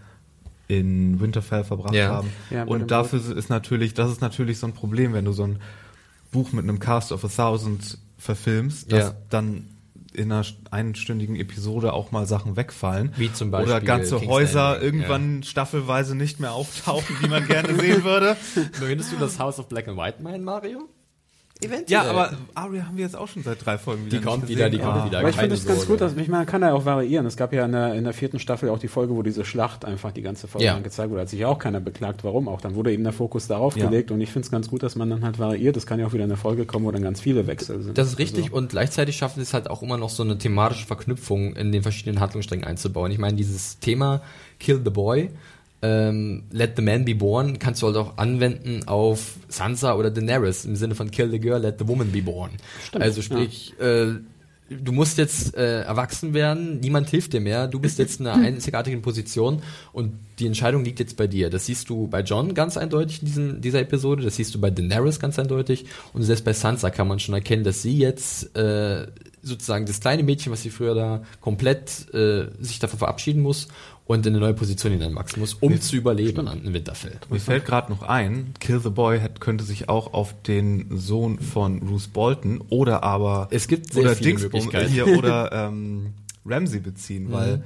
in 0.67 1.19
Winterfell 1.19 1.63
verbracht 1.63 1.95
Ja. 1.95 2.07
haben. 2.09 2.29
Ja, 2.49 2.63
und 2.63 2.91
dafür 2.91 3.19
ist 3.35 3.49
natürlich, 3.49 3.93
das 3.93 4.11
ist 4.11 4.21
natürlich 4.21 4.59
so 4.59 4.67
ein 4.67 4.73
Problem, 4.73 5.13
wenn 5.13 5.25
du 5.25 5.31
so 5.33 5.43
ein 5.43 5.59
Buch 6.31 6.51
mit 6.53 6.63
einem 6.63 6.79
Cast 6.79 7.11
of 7.11 7.25
a 7.25 7.27
Thousand 7.27 7.97
verfilmst, 8.17 8.91
dass 8.91 9.07
Ja. 9.09 9.13
dann 9.29 9.67
in 10.13 10.31
einer 10.31 10.45
einstündigen 10.71 11.35
Episode 11.37 11.93
auch 11.93 12.11
mal 12.11 12.25
Sachen 12.25 12.57
wegfallen. 12.57 13.13
Wie 13.15 13.31
zum 13.31 13.49
Beispiel 13.49 13.71
Oder 13.75 13.81
ganze 13.81 14.17
King's 14.17 14.29
Häuser 14.31 14.71
Landing, 14.73 14.83
irgendwann 14.85 15.43
staffelweise 15.43 16.15
nicht 16.15 16.39
mehr 16.41 16.51
auftauchen, 16.51 17.15
wie 17.21 17.27
man 17.27 17.47
gerne 17.47 17.73
sehen 17.79 18.03
würde. 18.03 18.35
Findest 18.73 19.13
du 19.13 19.17
das 19.17 19.39
House 19.39 19.57
of 19.57 19.67
Black 19.69 19.87
and 19.87 19.97
White 19.97 20.21
meinen, 20.21 20.43
Mario? 20.43 20.89
Eventuell. 21.61 21.85
Ja, 21.89 22.09
aber 22.09 22.31
Aria 22.55 22.87
haben 22.87 22.97
wir 22.97 23.03
jetzt 23.05 23.15
auch 23.15 23.27
schon 23.27 23.43
seit 23.43 23.63
drei 23.63 23.77
Folgen 23.77 24.05
wieder 24.07 24.17
Die 24.17 24.23
kommt 24.23 24.47
wieder, 24.49 24.69
die 24.69 24.79
kommt 24.79 24.97
Ah. 24.97 25.05
wieder. 25.05 25.19
Aber 25.19 25.29
ich 25.29 25.35
finde 25.35 25.53
es 25.55 25.65
ganz 25.65 25.85
gut, 25.85 26.01
dass 26.01 26.11
ich 26.13 26.17
meine, 26.27 26.29
man 26.29 26.45
kann 26.47 26.61
ja 26.63 26.73
auch 26.73 26.85
variieren. 26.85 27.25
Es 27.27 27.37
gab 27.37 27.53
ja 27.53 27.65
in 27.65 27.71
der, 27.71 27.93
in 27.93 28.03
der 28.03 28.13
vierten 28.13 28.39
Staffel 28.39 28.69
auch 28.69 28.79
die 28.79 28.87
Folge, 28.87 29.15
wo 29.15 29.21
diese 29.21 29.45
Schlacht 29.45 29.85
einfach 29.85 30.11
die 30.11 30.23
ganze 30.23 30.47
Folge 30.47 30.65
Ja. 30.65 30.73
lang 30.73 30.83
gezeigt 30.83 31.11
wurde. 31.11 31.21
Hat 31.21 31.29
sich 31.29 31.39
ja 31.39 31.47
auch 31.47 31.59
keiner 31.59 31.79
beklagt, 31.79 32.23
warum 32.23 32.47
auch. 32.47 32.61
Dann 32.61 32.73
wurde 32.75 32.91
eben 32.91 33.03
der 33.03 33.13
Fokus 33.13 33.47
darauf 33.47 33.77
Ja. 33.77 33.85
gelegt 33.85 34.09
und 34.11 34.19
ich 34.21 34.31
finde 34.31 34.45
es 34.47 34.51
ganz 34.51 34.69
gut, 34.69 34.81
dass 34.81 34.95
man 34.95 35.09
dann 35.09 35.23
halt 35.23 35.37
variiert. 35.37 35.77
Es 35.77 35.85
kann 35.85 35.99
ja 35.99 36.07
auch 36.07 36.13
wieder 36.13 36.23
eine 36.23 36.37
Folge 36.37 36.65
kommen, 36.65 36.85
wo 36.85 36.91
dann 36.91 37.03
ganz 37.03 37.21
viele 37.21 37.45
Wechsel 37.45 37.81
sind. 37.83 37.97
Das 37.97 38.07
ist 38.07 38.17
richtig 38.17 38.45
Also, 38.45 38.55
und 38.57 38.69
gleichzeitig 38.69 39.15
schaffen 39.17 39.35
sie 39.35 39.43
es 39.43 39.53
halt 39.53 39.69
auch 39.69 39.83
immer 39.83 39.97
noch 39.97 40.09
so 40.09 40.23
eine 40.23 40.37
thematische 40.37 40.87
Verknüpfung 40.87 41.55
in 41.55 41.71
den 41.71 41.83
verschiedenen 41.83 42.19
Handlungssträngen 42.19 42.65
einzubauen. 42.65 43.11
Ich 43.11 43.19
meine, 43.19 43.35
dieses 43.37 43.79
Thema 43.79 44.21
Kill 44.59 44.81
the 44.83 44.89
Boy, 44.89 45.29
ähm, 45.81 46.43
Let 46.51 46.75
the 46.75 46.81
Man 46.81 47.05
be 47.05 47.15
Born, 47.15 47.59
kannst 47.59 47.81
du 47.81 47.87
halt 47.87 47.97
auch 47.97 48.17
anwenden 48.17 48.87
auf 48.87 49.35
Sansa 49.47 49.95
oder 49.95 50.11
Daenerys 50.11 50.65
im 50.65 50.75
Sinne 50.75 50.95
von 50.95 51.11
Kill 51.11 51.29
the 51.31 51.39
Girl, 51.39 51.61
Let 51.61 51.79
the 51.79 51.87
Woman 51.87 52.11
be 52.11 52.21
Born. 52.21 52.51
also 52.93 53.21
sprich, 53.21 53.73
äh, 53.79 54.13
du 54.71 54.91
musst 54.91 55.17
jetzt 55.17 55.55
äh, 55.55 55.81
erwachsen 55.81 56.33
werden, 56.33 56.79
niemand 56.79 57.09
hilft 57.09 57.33
dir 57.33 57.41
mehr, 57.41 57.67
du 57.67 57.79
bist 57.79 57.99
jetzt 57.99 58.19
in 58.19 58.27
einer 58.27 58.43
einzigartigen 58.47 59.01
Position 59.01 59.61
und 59.91 60.13
die 60.39 60.47
Entscheidung 60.47 60.83
liegt 60.83 60.99
jetzt 60.99 61.17
bei 61.17 61.27
dir. 61.27 61.49
Das 61.49 61.65
siehst 61.65 61.89
du 61.89 62.07
bei 62.07 62.21
John 62.21 62.53
ganz 62.53 62.77
eindeutig 62.77 63.21
in 63.21 63.25
diesem, 63.25 63.61
dieser 63.61 63.81
Episode, 63.81 64.23
das 64.23 64.35
siehst 64.35 64.55
du 64.55 64.61
bei 64.61 64.69
Daenerys 64.69 65.19
ganz 65.19 65.37
eindeutig 65.39 65.85
und 66.13 66.23
selbst 66.23 66.45
bei 66.45 66.53
Sansa 66.53 66.89
kann 66.89 67.07
man 67.07 67.19
schon 67.19 67.35
erkennen, 67.35 67.63
dass 67.63 67.81
sie 67.81 67.97
jetzt 67.97 68.55
äh, 68.55 69.07
sozusagen 69.43 69.85
das 69.85 69.99
kleine 69.99 70.23
Mädchen, 70.23 70.51
was 70.51 70.61
sie 70.61 70.69
früher 70.69 70.95
da 70.95 71.23
komplett 71.39 72.13
äh, 72.13 72.47
sich 72.59 72.79
davon 72.79 72.99
verabschieden 72.99 73.41
muss 73.41 73.67
und 74.11 74.25
in 74.25 74.33
eine 74.33 74.39
neue 74.41 74.53
Position 74.53 74.91
hineinwachsen 74.93 75.39
muss, 75.39 75.53
um 75.55 75.79
zu 75.81 75.95
überleben 75.95 76.47
an 76.47 76.63
in 76.63 76.73
Winterfell. 76.73 77.19
Mir 77.29 77.39
fällt 77.39 77.65
gerade 77.65 77.91
noch 77.91 78.03
ein, 78.03 78.53
Kill 78.59 78.79
the 78.79 78.89
Boy 78.89 79.19
hat, 79.19 79.39
könnte 79.41 79.63
sich 79.63 79.89
auch 79.89 80.13
auf 80.13 80.41
den 80.43 80.87
Sohn 80.97 81.39
von 81.39 81.79
Bruce 81.79 82.07
Bolton 82.07 82.61
oder 82.69 83.03
aber 83.03 83.47
Es 83.51 83.67
gibt 83.67 83.93
sehr 83.93 84.03
oder 84.03 84.15
viele 84.15 84.31
Dingsbum- 84.31 84.43
Möglichkeiten. 84.53 84.91
hier 84.91 85.07
oder 85.17 85.51
ähm, 85.69 86.13
Ramsey 86.45 86.79
beziehen, 86.79 87.31
weil 87.31 87.63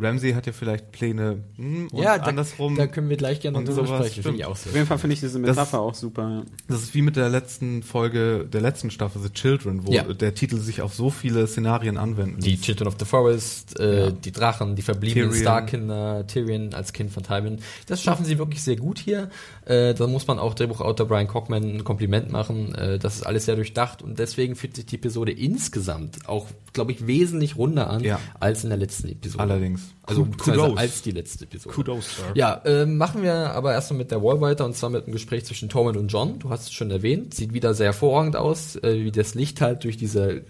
Ramsey 0.00 0.32
hat 0.32 0.46
ja 0.46 0.52
vielleicht 0.52 0.92
Pläne 0.92 1.44
hm, 1.56 1.88
und 1.92 1.98
ja, 2.02 2.18
da, 2.18 2.24
andersrum. 2.24 2.76
Da 2.76 2.86
können 2.86 3.08
wir 3.08 3.16
gleich 3.16 3.40
gerne 3.40 3.58
drüber 3.58 3.86
sowas, 3.86 4.06
sprechen. 4.06 4.22
Finde 4.22 4.38
ich 4.38 4.44
auch 4.44 4.56
sehr 4.56 4.70
Auf 4.70 4.76
jeden 4.76 4.86
Fall 4.86 4.98
finde 4.98 5.14
ich 5.14 5.20
diese 5.20 5.40
Das- 5.40 5.56
Metapher 5.56 5.80
auch 5.80 5.94
super. 5.94 6.44
Das 6.68 6.82
ist 6.82 6.94
wie 6.94 7.02
mit 7.02 7.16
der 7.16 7.28
letzten 7.28 7.82
Folge 7.82 8.46
der 8.50 8.60
letzten 8.60 8.90
Staffel 8.90 9.20
The 9.22 9.30
Children, 9.30 9.86
wo 9.86 9.92
Ja. 9.92 10.04
der 10.04 10.34
Titel 10.34 10.56
sich 10.58 10.82
auf 10.82 10.94
so 10.94 11.10
viele 11.10 11.46
Szenarien 11.46 11.96
anwenden 11.98 12.40
Die. 12.40 12.60
Children 12.60 12.88
of 12.88 12.96
the 12.98 13.04
Forest, 13.04 13.78
äh, 13.78 14.06
Ja. 14.06 14.10
die 14.10 14.32
Drachen, 14.32 14.76
die 14.76 14.82
verbliebenen. 14.82 15.32
Starkinder, 15.34 16.26
Tyrion 16.26 16.74
als 16.74 16.92
Kind 16.92 17.10
von 17.10 17.22
Tywin. 17.22 17.58
Das 17.86 18.02
schaffen 18.02 18.24
sie 18.24 18.38
wirklich 18.38 18.62
sehr 18.62 18.76
gut 18.76 18.98
hier. 18.98 19.28
Äh, 19.70 19.94
da 19.94 20.06
muss 20.08 20.26
man 20.26 20.40
auch 20.40 20.54
Drehbuchautor 20.54 21.06
Brian 21.06 21.28
Cockman 21.28 21.62
ein 21.76 21.84
Kompliment 21.84 22.32
machen. 22.32 22.74
Äh, 22.74 22.98
das 22.98 23.16
ist 23.16 23.22
alles 23.26 23.44
sehr 23.44 23.54
durchdacht 23.54 24.02
und 24.02 24.18
deswegen 24.18 24.56
fühlt 24.56 24.74
sich 24.74 24.86
die 24.86 24.96
Episode 24.96 25.30
insgesamt 25.30 26.28
auch, 26.28 26.46
glaube 26.72 26.90
ich, 26.90 27.06
wesentlich 27.06 27.56
runder 27.56 27.88
an 27.88 28.02
Ja. 28.02 28.18
als 28.40 28.64
in 28.64 28.70
der 28.70 28.78
letzten 28.78 29.08
Episode. 29.08 29.42
Allerdings. 29.44 29.82
Also 30.02 30.26
Kudos. 30.38 30.76
als 30.76 31.02
die 31.02 31.12
letzte 31.12 31.44
Episode. 31.44 31.72
Kudos, 31.74 32.16
Sir. 32.16 32.24
Ja, 32.34 32.54
äh, 32.64 32.84
machen 32.84 33.22
wir 33.22 33.32
aber 33.52 33.72
erstmal 33.72 33.98
mit 33.98 34.10
der 34.10 34.22
Wall 34.24 34.40
weiter 34.40 34.64
und 34.64 34.74
zwar 34.74 34.90
mit 34.90 35.04
einem 35.04 35.12
Gespräch 35.12 35.44
zwischen 35.44 35.68
Tormund 35.68 35.96
und 35.96 36.08
John. 36.08 36.40
Du 36.40 36.50
hast 36.50 36.62
es 36.64 36.72
schon 36.72 36.90
erwähnt, 36.90 37.34
sieht 37.34 37.52
wieder 37.54 37.72
sehr 37.74 37.86
hervorragend 37.86 38.34
aus, 38.34 38.74
äh, 38.76 39.04
wie 39.04 39.12
das 39.12 39.36
Licht 39.36 39.60
halt 39.60 39.84
durch 39.84 39.96
diese 39.96 40.42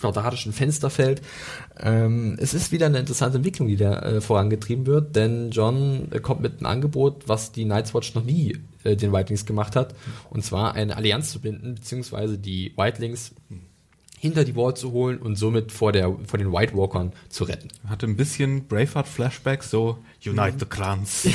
quadratischen 0.00 0.52
Fenster 0.52 0.90
fällt. 0.90 1.22
Ähm, 1.80 2.36
es 2.40 2.54
ist 2.54 2.72
wieder 2.72 2.86
eine 2.86 2.98
interessante 2.98 3.38
Entwicklung, 3.38 3.68
die 3.68 3.76
da 3.76 3.98
äh, 4.00 4.20
vorangetrieben 4.20 4.86
wird, 4.86 5.16
denn 5.16 5.50
John 5.50 6.08
äh, 6.10 6.20
kommt 6.20 6.40
mit 6.40 6.58
einem 6.58 6.66
Angebot, 6.66 7.24
was 7.26 7.52
die 7.52 7.64
Night's 7.64 7.94
Watch 7.94 8.14
noch 8.14 8.24
nie 8.24 8.58
äh, 8.84 8.96
den 8.96 9.12
Whitelings 9.12 9.46
gemacht 9.46 9.76
hat, 9.76 9.94
und 10.30 10.44
zwar 10.44 10.74
eine 10.74 10.96
Allianz 10.96 11.30
zu 11.30 11.40
binden, 11.40 11.74
beziehungsweise 11.74 12.38
die 12.38 12.72
Whitelings 12.76 13.34
hinter 14.20 14.44
die 14.44 14.56
Wall 14.56 14.74
zu 14.74 14.92
holen 14.92 15.18
und 15.18 15.36
somit 15.36 15.70
vor, 15.72 15.92
der, 15.92 16.14
vor 16.26 16.38
den 16.38 16.52
White 16.52 16.76
Walkern 16.76 17.12
zu 17.28 17.44
retten. 17.44 17.68
Hatte 17.88 18.06
ein 18.06 18.16
bisschen 18.16 18.66
Braveheart-Flashbacks, 18.66 19.70
so 19.70 19.98
Unite 20.26 20.56
the 20.58 20.66
Clans. 20.66 21.22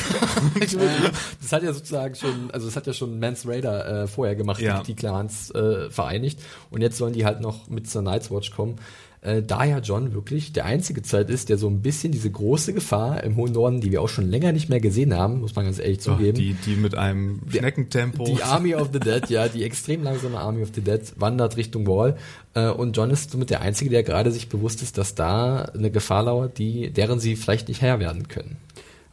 das 1.42 1.52
hat 1.52 1.64
ja 1.64 1.74
sozusagen 1.74 2.16
schon, 2.16 2.52
also 2.52 2.68
das 2.68 2.76
hat 2.76 2.88
ja 2.88 2.94
schon 2.94 3.20
Mans 3.20 3.48
Raider 3.48 4.04
äh, 4.04 4.08
vorher 4.08 4.36
gemacht, 4.36 4.62
Ja. 4.62 4.80
die, 4.80 4.88
die 4.88 4.96
Clans 4.96 5.50
äh, 5.52 5.90
vereinigt. 5.90 6.40
Und 6.70 6.82
jetzt 6.82 6.98
sollen 6.98 7.14
die 7.14 7.26
halt 7.26 7.42
noch 7.42 7.70
mit 7.70 7.90
zur 7.90 8.02
Night's 8.02 8.30
Watch 8.32 8.52
kommen. 8.52 8.76
Äh, 9.24 9.42
da 9.42 9.64
ja 9.64 9.80
John 9.80 10.14
wirklich 10.14 10.52
der 10.52 10.66
einzige 10.66 11.02
Zeit 11.02 11.30
ist, 11.30 11.48
der 11.48 11.58
so 11.58 11.70
ein 11.70 11.82
bisschen 11.82 12.12
diese 12.12 12.30
große 12.30 12.74
Gefahr 12.74 13.24
im 13.24 13.38
hohen 13.38 13.54
Norden, 13.54 13.80
die 13.80 13.90
wir 13.90 14.02
auch 14.02 14.10
schon 14.10 14.30
länger 14.30 14.52
nicht 14.52 14.68
mehr 14.68 14.82
gesehen 14.82 15.16
haben, 15.16 15.40
muss 15.40 15.56
man 15.56 15.64
ganz 15.64 15.80
ehrlich 15.80 16.02
zugeben. 16.02 16.38
die, 16.38 16.56
die 16.66 16.76
mit 16.76 16.96
einem 16.96 17.40
Schneckentempo. 17.50 18.26
Die 18.26 18.44
Army 18.44 18.76
of 18.76 18.90
the 18.92 19.00
Dead, 19.00 19.30
ja, 19.30 19.48
die 19.48 19.64
extrem 19.64 20.04
langsame 20.04 20.40
Army 20.40 20.62
of 20.62 20.72
the 20.76 20.82
Dead 20.82 21.02
wandert 21.16 21.56
Richtung 21.56 21.88
Wall. 21.88 22.18
Äh, 22.54 22.68
und 22.68 22.98
John 22.98 23.12
ist 23.12 23.32
somit 23.32 23.50
der 23.50 23.62
Einzige, 23.62 23.90
der 23.90 24.04
gerade 24.04 24.30
sich 24.30 24.50
bewusst 24.50 24.82
ist, 24.82 24.98
dass 24.98 25.16
da 25.16 25.72
eine 25.74 25.90
Gefahr 25.90 26.24
lauert, 26.24 26.58
die, 26.58 26.92
deren 26.92 27.22
sie 27.22 27.38
vielleicht 27.38 27.70
nicht 27.70 27.82
Herr 27.82 28.02
werden 28.02 28.28
können. 28.28 28.58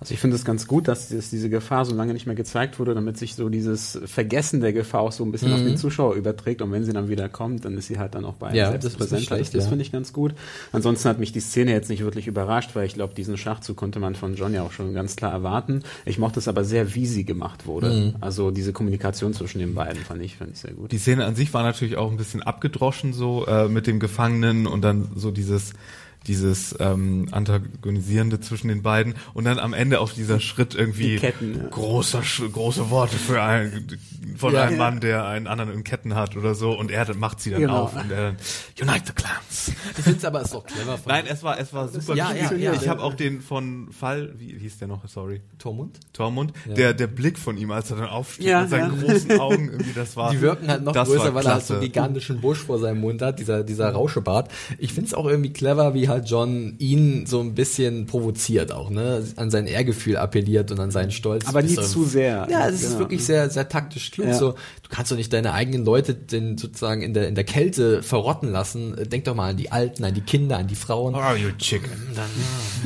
Also 0.01 0.15
ich 0.15 0.21
finde 0.21 0.37
es 0.37 0.45
ganz 0.45 0.67
gut, 0.67 0.89
dass, 0.89 1.11
dass 1.11 1.31
diese 1.31 1.51
Gefahr 1.51 1.85
so 1.85 1.95
lange 1.95 2.15
nicht 2.15 2.27
mehr 2.27 2.35
gezeigt 2.35 2.79
wurde, 2.79 2.95
damit 2.95 3.19
sich 3.19 3.35
so 3.35 3.49
dieses 3.49 4.01
Vergessen 4.07 4.61
der 4.61 4.73
Gefahr 4.73 5.03
auch 5.03 5.13
so 5.13 5.25
ein 5.25 5.33
bisschen 5.33 5.53
auf 5.53 5.61
den 5.61 5.77
Zuschauer 5.77 6.15
überträgt 6.15 6.63
und 6.63 6.73
wenn 6.73 6.85
sie 6.85 6.93
dann 6.93 7.09
wieder 7.09 7.29
kommt, 7.29 7.65
dann 7.65 7.77
ist 7.77 7.89
sie 7.89 7.99
halt 7.99 8.15
dann 8.15 8.25
auch 8.25 8.35
bei 8.35 8.49
einem 8.49 8.61
Mhm. 8.61 8.75
Ja, 8.75 8.81
selbst 8.81 9.27
schlecht, 9.27 9.31
das 9.31 9.51
das 9.51 9.65
ja. 9.65 9.69
finde 9.69 9.83
ich 9.83 9.93
ganz 9.93 10.13
gut. 10.13 10.35
Ansonsten 10.73 11.09
hat 11.09 11.19
mich 11.19 11.33
die 11.33 11.41
Szene 11.41 11.73
jetzt 11.73 11.89
nicht 11.89 12.03
wirklich 12.03 12.27
überrascht, 12.27 12.71
weil 12.75 12.87
ich 12.87 12.95
glaube, 12.95 13.15
diesen 13.15 13.37
Schachzug 13.37 13.77
konnte 13.77 13.99
man 13.99 14.15
von 14.15 14.35
John 14.35 14.55
ja 14.55 14.63
auch 14.63 14.73
schon 14.73 14.95
ganz 14.95 15.17
klar 15.17 15.33
erwarten. 15.33 15.83
Ich 16.05 16.19
mochte 16.19 16.39
es 16.39 16.49
aber 16.49 16.65
sehr, 16.65 16.95
wie 16.95 17.07
sie 17.07 17.25
gemacht 17.25 17.67
wurde. 17.67 17.91
Mhm. 17.91 18.15
Also 18.21 18.51
diese 18.51 18.73
Kommunikation 18.73 19.33
zwischen 19.35 19.59
den 19.59 19.75
beiden 19.75 20.03
fand 20.03 20.23
ich, 20.23 20.37
fand 20.37 20.53
ich 20.53 20.61
sehr 20.61 20.73
gut. 20.73 20.93
Die 20.93 20.99
Szene 20.99 21.25
an 21.25 21.35
sich 21.35 21.53
war 21.55 21.63
natürlich 21.63 21.97
auch 21.97 22.11
ein 22.11 22.17
bisschen 22.17 22.43
abgedroschen 22.43 23.13
so 23.13 23.47
äh, 23.47 23.69
mit 23.69 23.87
dem 23.87 24.01
Gefangenen 24.01 24.67
und 24.67 24.83
dann 24.83 25.09
so 25.15 25.31
dieses 25.31 25.73
dieses 26.27 26.77
ähm, 26.81 27.29
antagonisierende 27.31 28.41
zwischen 28.41 28.69
den 28.69 28.83
beiden 28.83 29.15
und 29.35 29.45
dann 29.45 29.59
am 29.59 29.73
Ende 29.73 30.01
auch 30.01 30.13
dieser 30.13 30.39
Schritt 30.41 30.75
irgendwie 30.75 31.13
Die 31.15 31.17
Ketten, 31.19 31.57
ja. 31.57 31.69
großer 31.69 32.23
große 32.53 32.91
Worte 32.91 33.17
für 33.17 33.43
einen 33.43 33.87
von 34.37 34.53
Ja, 34.53 34.63
einem 34.65 34.73
ja. 34.73 34.79
Mann, 34.79 35.01
der 35.01 35.27
einen 35.27 35.47
anderen 35.47 35.73
in 35.73 35.83
Ketten 35.85 36.15
hat 36.15 36.37
oder 36.37 36.55
so 36.55 36.73
und 36.79 36.91
er 36.91 37.15
macht 37.17 37.41
sie 37.41 37.51
dann 37.51 37.61
Genau. 37.61 37.85
auf 37.85 37.95
und 37.97 38.11
er 38.13 38.33
dann 38.33 38.37
Unite 38.81 39.07
the 39.07 39.13
Clans. 39.15 39.73
Ich 39.97 40.05
finde 40.05 40.19
es 40.19 40.25
aber 40.25 40.43
ist 40.43 40.53
doch 40.55 40.65
clever 40.65 40.99
von 40.99 41.11
Nein, 41.13 41.25
es 41.27 41.43
war 41.43 41.59
es 41.59 41.73
war 41.73 41.89
super. 41.89 42.15
ja, 42.15 42.33
ja, 42.35 42.53
ja. 42.53 42.73
ich 42.75 42.89
habe 42.89 43.03
auch 43.03 43.15
den 43.15 43.41
von 43.41 43.89
Fall, 43.91 44.35
wie 44.39 44.59
hieß 44.59 44.79
der 44.79 44.89
noch? 44.89 45.07
Sorry. 45.09 45.41
Tormund. 45.59 45.99
Tormund, 46.13 46.53
der 46.67 46.93
der 46.95 47.07
Blick 47.07 47.39
von 47.39 47.57
ihm, 47.57 47.71
als 47.71 47.91
er 47.91 47.97
dann 47.97 48.09
aufsteht 48.09 48.61
mit 48.61 48.71
seinen 48.71 49.01
großen 49.01 49.41
Augen, 49.41 49.69
irgendwie 49.71 49.93
das 49.95 50.17
war. 50.17 50.31
Die 50.31 50.41
wirken 50.41 50.69
halt 50.69 50.85
noch 50.85 50.93
größer, 50.93 51.35
weil 51.35 51.47
er 51.47 51.55
halt 51.55 51.65
so 51.65 51.75
einen 51.75 51.83
gigantischen 51.83 52.41
Busch 52.41 52.59
vor 52.59 52.79
seinem 52.79 53.01
Mund 53.01 53.23
hat, 53.23 53.39
dieser, 53.39 53.65
dieser 53.65 53.91
Rauschebart. 53.91 54.51
Ich 54.79 54.93
find's 54.93 55.15
auch 55.15 55.27
irgendwie 55.27 55.53
clever, 55.53 55.95
wie 55.95 56.09
halt 56.11 56.29
John 56.29 56.75
ihn 56.79 57.25
so 57.25 57.41
ein 57.41 57.55
bisschen 57.55 58.05
provoziert 58.07 58.71
auch, 58.73 58.91
ne? 58.91 59.25
An 59.37 59.51
sein 59.51 59.67
Ehrgefühl 59.67 60.17
appelliert 60.19 60.71
und 60.71 60.79
an 60.81 60.91
seinen 60.91 61.11
Stolz. 61.11 61.47
Aber 61.47 61.63
nie 61.63 61.75
zu 61.75 62.05
sehr. 62.05 62.47
Ja, 62.51 62.69
es 62.69 62.75
ist 62.83 62.89
Genau. 62.89 62.99
wirklich 62.99 63.25
sehr, 63.25 63.49
sehr 63.49 63.69
taktisch 63.69 64.11
klug. 64.11 64.27
Ja. 64.27 64.35
So, 64.35 64.51
du 64.53 64.89
kannst 64.91 65.11
doch 65.11 65.17
nicht 65.17 65.33
deine 65.33 65.53
eigenen 65.55 65.85
Leute 65.85 66.15
den 66.15 66.59
sozusagen 66.59 67.01
in 67.03 67.15
der, 67.15 67.29
in 67.29 67.35
der 67.35 67.45
Kälte 67.45 68.03
verrotten 68.03 68.51
lassen. 68.53 68.95
Denk 69.11 69.25
doch 69.25 69.35
mal 69.35 69.51
an 69.51 69.57
die 69.57 69.73
Alten, 69.73 70.05
an 70.05 70.13
die 70.13 70.21
Kinder, 70.21 70.59
an 70.59 70.67
die 70.67 70.75
Frauen. 70.75 71.15
Oh, 71.15 71.35
you 71.35 71.51
chicken. 71.57 71.91
Dann, 72.15 72.29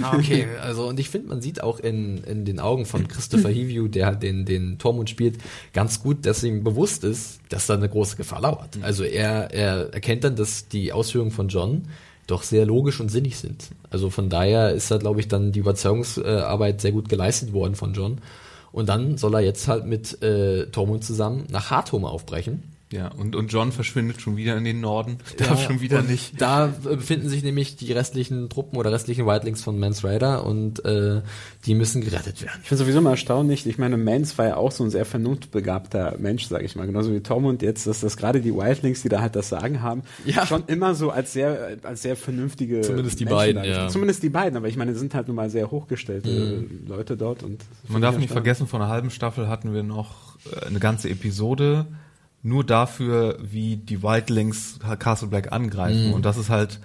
ja, 0.02 0.12
okay, 0.16 0.46
also 0.62 0.86
und 0.86 1.00
ich 1.00 1.08
finde, 1.10 1.28
man 1.28 1.40
sieht 1.42 1.62
auch 1.62 1.80
in, 1.80 2.18
in 2.24 2.44
den 2.44 2.60
Augen 2.60 2.86
von 2.86 3.08
Christopher 3.08 3.48
Heview, 3.48 3.88
der 3.88 4.06
halt 4.06 4.22
den, 4.22 4.44
den 4.44 4.78
Tormund 4.78 5.10
spielt, 5.10 5.38
ganz 5.72 6.02
gut, 6.02 6.26
dass 6.26 6.42
ihm 6.44 6.62
bewusst 6.62 7.02
ist, 7.04 7.40
dass 7.48 7.66
da 7.66 7.74
eine 7.74 7.88
große 7.88 8.16
Gefahr 8.16 8.40
lauert. 8.42 8.78
Also 8.82 9.04
er, 9.04 9.50
er 9.52 9.92
erkennt 9.94 10.24
dann, 10.24 10.36
dass 10.36 10.68
die 10.68 10.92
Ausführungen 10.92 11.30
von 11.30 11.48
John 11.48 11.88
doch 12.26 12.42
sehr 12.42 12.66
logisch 12.66 13.00
und 13.00 13.10
sinnig 13.10 13.36
sind. 13.38 13.70
Also 13.90 14.10
von 14.10 14.28
daher 14.28 14.70
ist 14.70 14.90
da, 14.90 14.98
glaube 14.98 15.20
ich, 15.20 15.28
dann 15.28 15.52
die 15.52 15.60
Überzeugungsarbeit 15.60 16.80
sehr 16.80 16.92
gut 16.92 17.08
geleistet 17.08 17.52
worden 17.52 17.74
von 17.74 17.94
John. 17.94 18.18
Und 18.72 18.88
dann 18.88 19.18
soll 19.18 19.34
er 19.34 19.40
jetzt 19.40 19.68
halt 19.68 19.86
mit 19.86 20.20
äh, 20.22 20.66
Tormund 20.66 21.04
zusammen 21.04 21.44
nach 21.48 21.70
Hardhome 21.70 22.08
aufbrechen. 22.08 22.73
Ja, 22.92 23.08
und, 23.08 23.34
und 23.34 23.52
John 23.52 23.72
verschwindet 23.72 24.20
schon 24.20 24.36
wieder 24.36 24.56
in 24.56 24.62
den 24.64 24.80
Norden. 24.80 25.18
Darf 25.38 25.48
Ja, 25.48 25.56
schon 25.56 25.80
wieder 25.80 25.98
und 26.00 26.10
nicht. 26.10 26.40
Da 26.40 26.66
äh, 26.66 26.96
befinden 26.96 27.28
sich 27.28 27.42
nämlich 27.42 27.74
die 27.76 27.90
restlichen 27.92 28.48
Truppen 28.50 28.76
oder 28.78 28.92
restlichen 28.92 29.26
Whitelings 29.26 29.62
von 29.64 29.78
Mans 29.78 30.04
Raider 30.04 30.46
und 30.46 30.84
äh, 30.84 31.22
die 31.66 31.74
müssen 31.74 32.02
gerettet 32.02 32.42
werden. 32.42 32.60
Ich 32.62 32.68
finde 32.68 32.84
sowieso 32.84 33.00
mal 33.00 33.10
erstaunlich, 33.12 33.66
ich 33.66 33.78
meine, 33.78 33.96
Mans 33.96 34.36
war 34.38 34.46
ja 34.46 34.56
auch 34.56 34.70
so 34.70 34.84
ein 34.84 34.90
sehr 34.90 35.04
vernunftbegabter 35.06 36.16
Mensch, 36.18 36.46
sage 36.46 36.64
ich 36.64 36.76
mal, 36.76 36.86
genauso 36.86 37.12
wie 37.12 37.20
Tormund 37.20 37.62
jetzt, 37.62 37.86
dass 37.86 38.00
das 38.00 38.16
gerade 38.16 38.40
die 38.40 38.54
Wildlings, 38.54 39.02
die 39.02 39.08
da 39.08 39.20
halt 39.20 39.34
das 39.34 39.48
Sagen 39.48 39.82
haben, 39.82 40.02
Ja. 40.24 40.46
schon 40.46 40.64
immer 40.66 40.94
so 40.94 41.10
als 41.10 41.32
sehr, 41.32 41.78
als 41.82 42.02
sehr 42.02 42.16
vernünftige 42.16 42.82
Zumindest 42.82 43.18
die 43.18 43.24
Menschen 43.24 43.36
beiden, 43.56 43.64
ja. 43.64 43.88
Zumindest 43.88 44.22
die 44.22 44.28
beiden, 44.30 44.56
aber 44.56 44.68
ich 44.68 44.76
meine, 44.76 44.92
es 44.92 44.98
sind 44.98 45.14
halt 45.14 45.26
nun 45.26 45.36
mal 45.36 45.50
sehr 45.50 45.70
hochgestellte 45.70 46.28
Mhm. 46.28 46.86
Leute 46.86 47.16
dort 47.16 47.42
und 47.42 47.64
Man 47.88 48.02
darf 48.02 48.18
nicht 48.18 48.30
vergessen, 48.30 48.66
vor 48.66 48.78
einer 48.80 48.88
halben 48.88 49.10
Staffel 49.10 49.48
hatten 49.48 49.72
wir 49.72 49.82
noch 49.82 50.36
äh, 50.52 50.66
eine 50.66 50.78
ganze 50.78 51.08
Episode 51.08 51.86
nur 52.44 52.62
dafür, 52.62 53.38
wie 53.42 53.76
die 53.76 54.02
Wildlings 54.02 54.78
Castle 55.00 55.28
Black 55.28 55.50
angreifen. 55.50 56.12
Und 56.12 56.24
das 56.24 56.36
ist 56.36 56.50
halt 56.50 56.78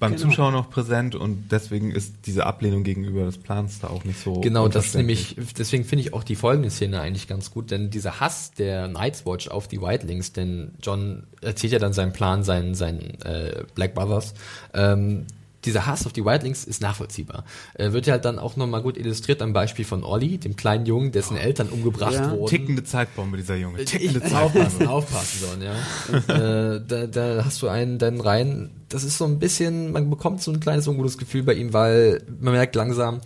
beim 0.00 0.12
Genau. 0.12 0.22
Zuschauer 0.22 0.50
noch 0.50 0.70
präsent 0.70 1.14
und 1.14 1.52
deswegen 1.52 1.90
ist 1.90 2.14
diese 2.24 2.46
Ablehnung 2.46 2.84
gegenüber 2.84 3.26
des 3.26 3.36
Plans 3.36 3.80
da 3.80 3.88
auch 3.88 4.04
nicht 4.04 4.18
so. 4.18 4.40
Genau, 4.40 4.66
das 4.68 4.86
ist 4.86 4.94
nämlich, 4.94 5.36
deswegen 5.58 5.84
finde 5.84 6.00
ich 6.04 6.14
auch 6.14 6.24
die 6.24 6.36
folgende 6.36 6.70
Szene 6.70 7.02
eigentlich 7.02 7.28
ganz 7.28 7.50
gut, 7.50 7.70
denn 7.70 7.90
dieser 7.90 8.18
Hass 8.18 8.52
der 8.52 8.88
Night's 8.88 9.26
Watch 9.26 9.48
auf 9.48 9.68
die 9.68 9.82
Whitelings, 9.82 10.32
denn 10.32 10.72
John 10.82 11.24
erzählt 11.42 11.74
ja 11.74 11.78
dann 11.78 11.92
seinen 11.92 12.14
Plan, 12.14 12.42
seinen, 12.44 12.74
seinen 12.74 13.20
äh, 13.24 13.64
Black 13.74 13.94
Brothers, 13.94 14.32
ähm, 14.72 15.26
dieser 15.64 15.86
Hass 15.86 16.06
auf 16.06 16.12
die 16.12 16.24
Whitelings 16.24 16.64
ist 16.64 16.80
nachvollziehbar. 16.82 17.44
Äh, 17.74 17.92
wird 17.92 18.06
ja 18.06 18.12
halt 18.14 18.24
dann 18.24 18.38
auch 18.38 18.56
nochmal 18.56 18.82
gut 18.82 18.96
illustriert 18.96 19.42
am 19.42 19.52
Beispiel 19.52 19.84
von 19.84 20.04
Olli, 20.04 20.38
dem 20.38 20.56
kleinen 20.56 20.86
Jungen, 20.86 21.12
dessen 21.12 21.36
Eltern 21.36 21.68
umgebracht 21.68 22.12
Ja. 22.14 22.30
wurden. 22.32 22.46
Tickende 22.48 22.84
Zeitbombe, 22.84 23.36
dieser 23.36 23.56
Junge. 23.56 23.84
Tickende 23.84 24.22
Ich, 24.26 24.34
aufpassen, 24.34 24.86
aufpassen 24.86 25.40
sollen, 25.40 25.62
ja. 25.62 26.74
äh, 26.74 26.80
da, 26.86 27.06
da 27.06 27.44
hast 27.44 27.60
du 27.62 27.68
einen 27.68 27.98
dann 27.98 28.20
rein. 28.20 28.70
Das 28.88 29.04
ist 29.04 29.18
so 29.18 29.24
ein 29.24 29.38
bisschen, 29.38 29.92
man 29.92 30.08
bekommt 30.10 30.42
so 30.42 30.52
ein 30.52 30.60
kleines 30.60 30.86
ungutes 30.86 31.18
Gefühl 31.18 31.42
bei 31.42 31.54
ihm, 31.54 31.72
weil 31.72 32.22
man 32.40 32.52
merkt 32.52 32.74
langsam, 32.76 33.20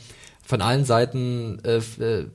von 0.45 0.63
allen 0.63 0.85
Seiten 0.85 1.59
äh, 1.65 1.77
äh, 2.03 2.27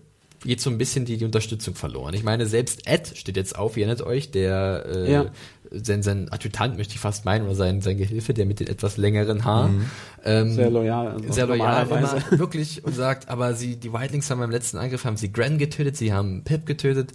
geht 0.43 0.61
so 0.61 0.69
ein 0.69 0.77
bisschen 0.77 1.05
die, 1.05 1.17
die 1.17 1.25
Unterstützung 1.25 1.75
verloren. 1.75 2.13
Ich 2.13 2.23
meine, 2.23 2.45
selbst 2.45 2.87
Ed 2.87 3.13
steht 3.17 3.37
jetzt 3.37 3.57
auf, 3.57 3.77
ihr 3.77 3.85
erinnert 3.87 4.05
euch, 4.05 4.31
der 4.31 4.85
äh, 4.87 5.11
Ja. 5.11 5.25
sein, 5.71 6.03
sein 6.03 6.27
Adjutant 6.31 6.77
möchte 6.77 6.93
ich 6.95 6.99
fast 6.99 7.25
meinen, 7.25 7.45
oder 7.45 7.55
sein, 7.55 7.81
sein 7.81 7.97
Gehilfe, 7.97 8.33
der 8.33 8.45
mit 8.45 8.59
den 8.59 8.67
etwas 8.67 8.97
längeren 8.97 9.45
Haaren. 9.45 9.89
Ähm, 10.23 10.53
Sehr 10.53 10.69
loyal. 10.69 11.07
also 11.13 11.31
sehr 11.31 11.47
loyal 11.47 11.87
immer, 11.87 12.21
wirklich 12.39 12.83
und 12.83 12.93
sagt, 12.95 13.29
aber 13.29 13.53
sie, 13.55 13.77
die 13.77 13.91
Whitelings 13.93 14.29
haben 14.29 14.39
beim 14.39 14.51
letzten 14.51 14.77
Angriff 14.77 15.05
haben 15.05 15.17
sie 15.17 15.31
Gren 15.31 15.57
getötet, 15.57 15.97
sie 15.97 16.13
haben 16.13 16.43
Pip 16.43 16.65
getötet. 16.65 17.11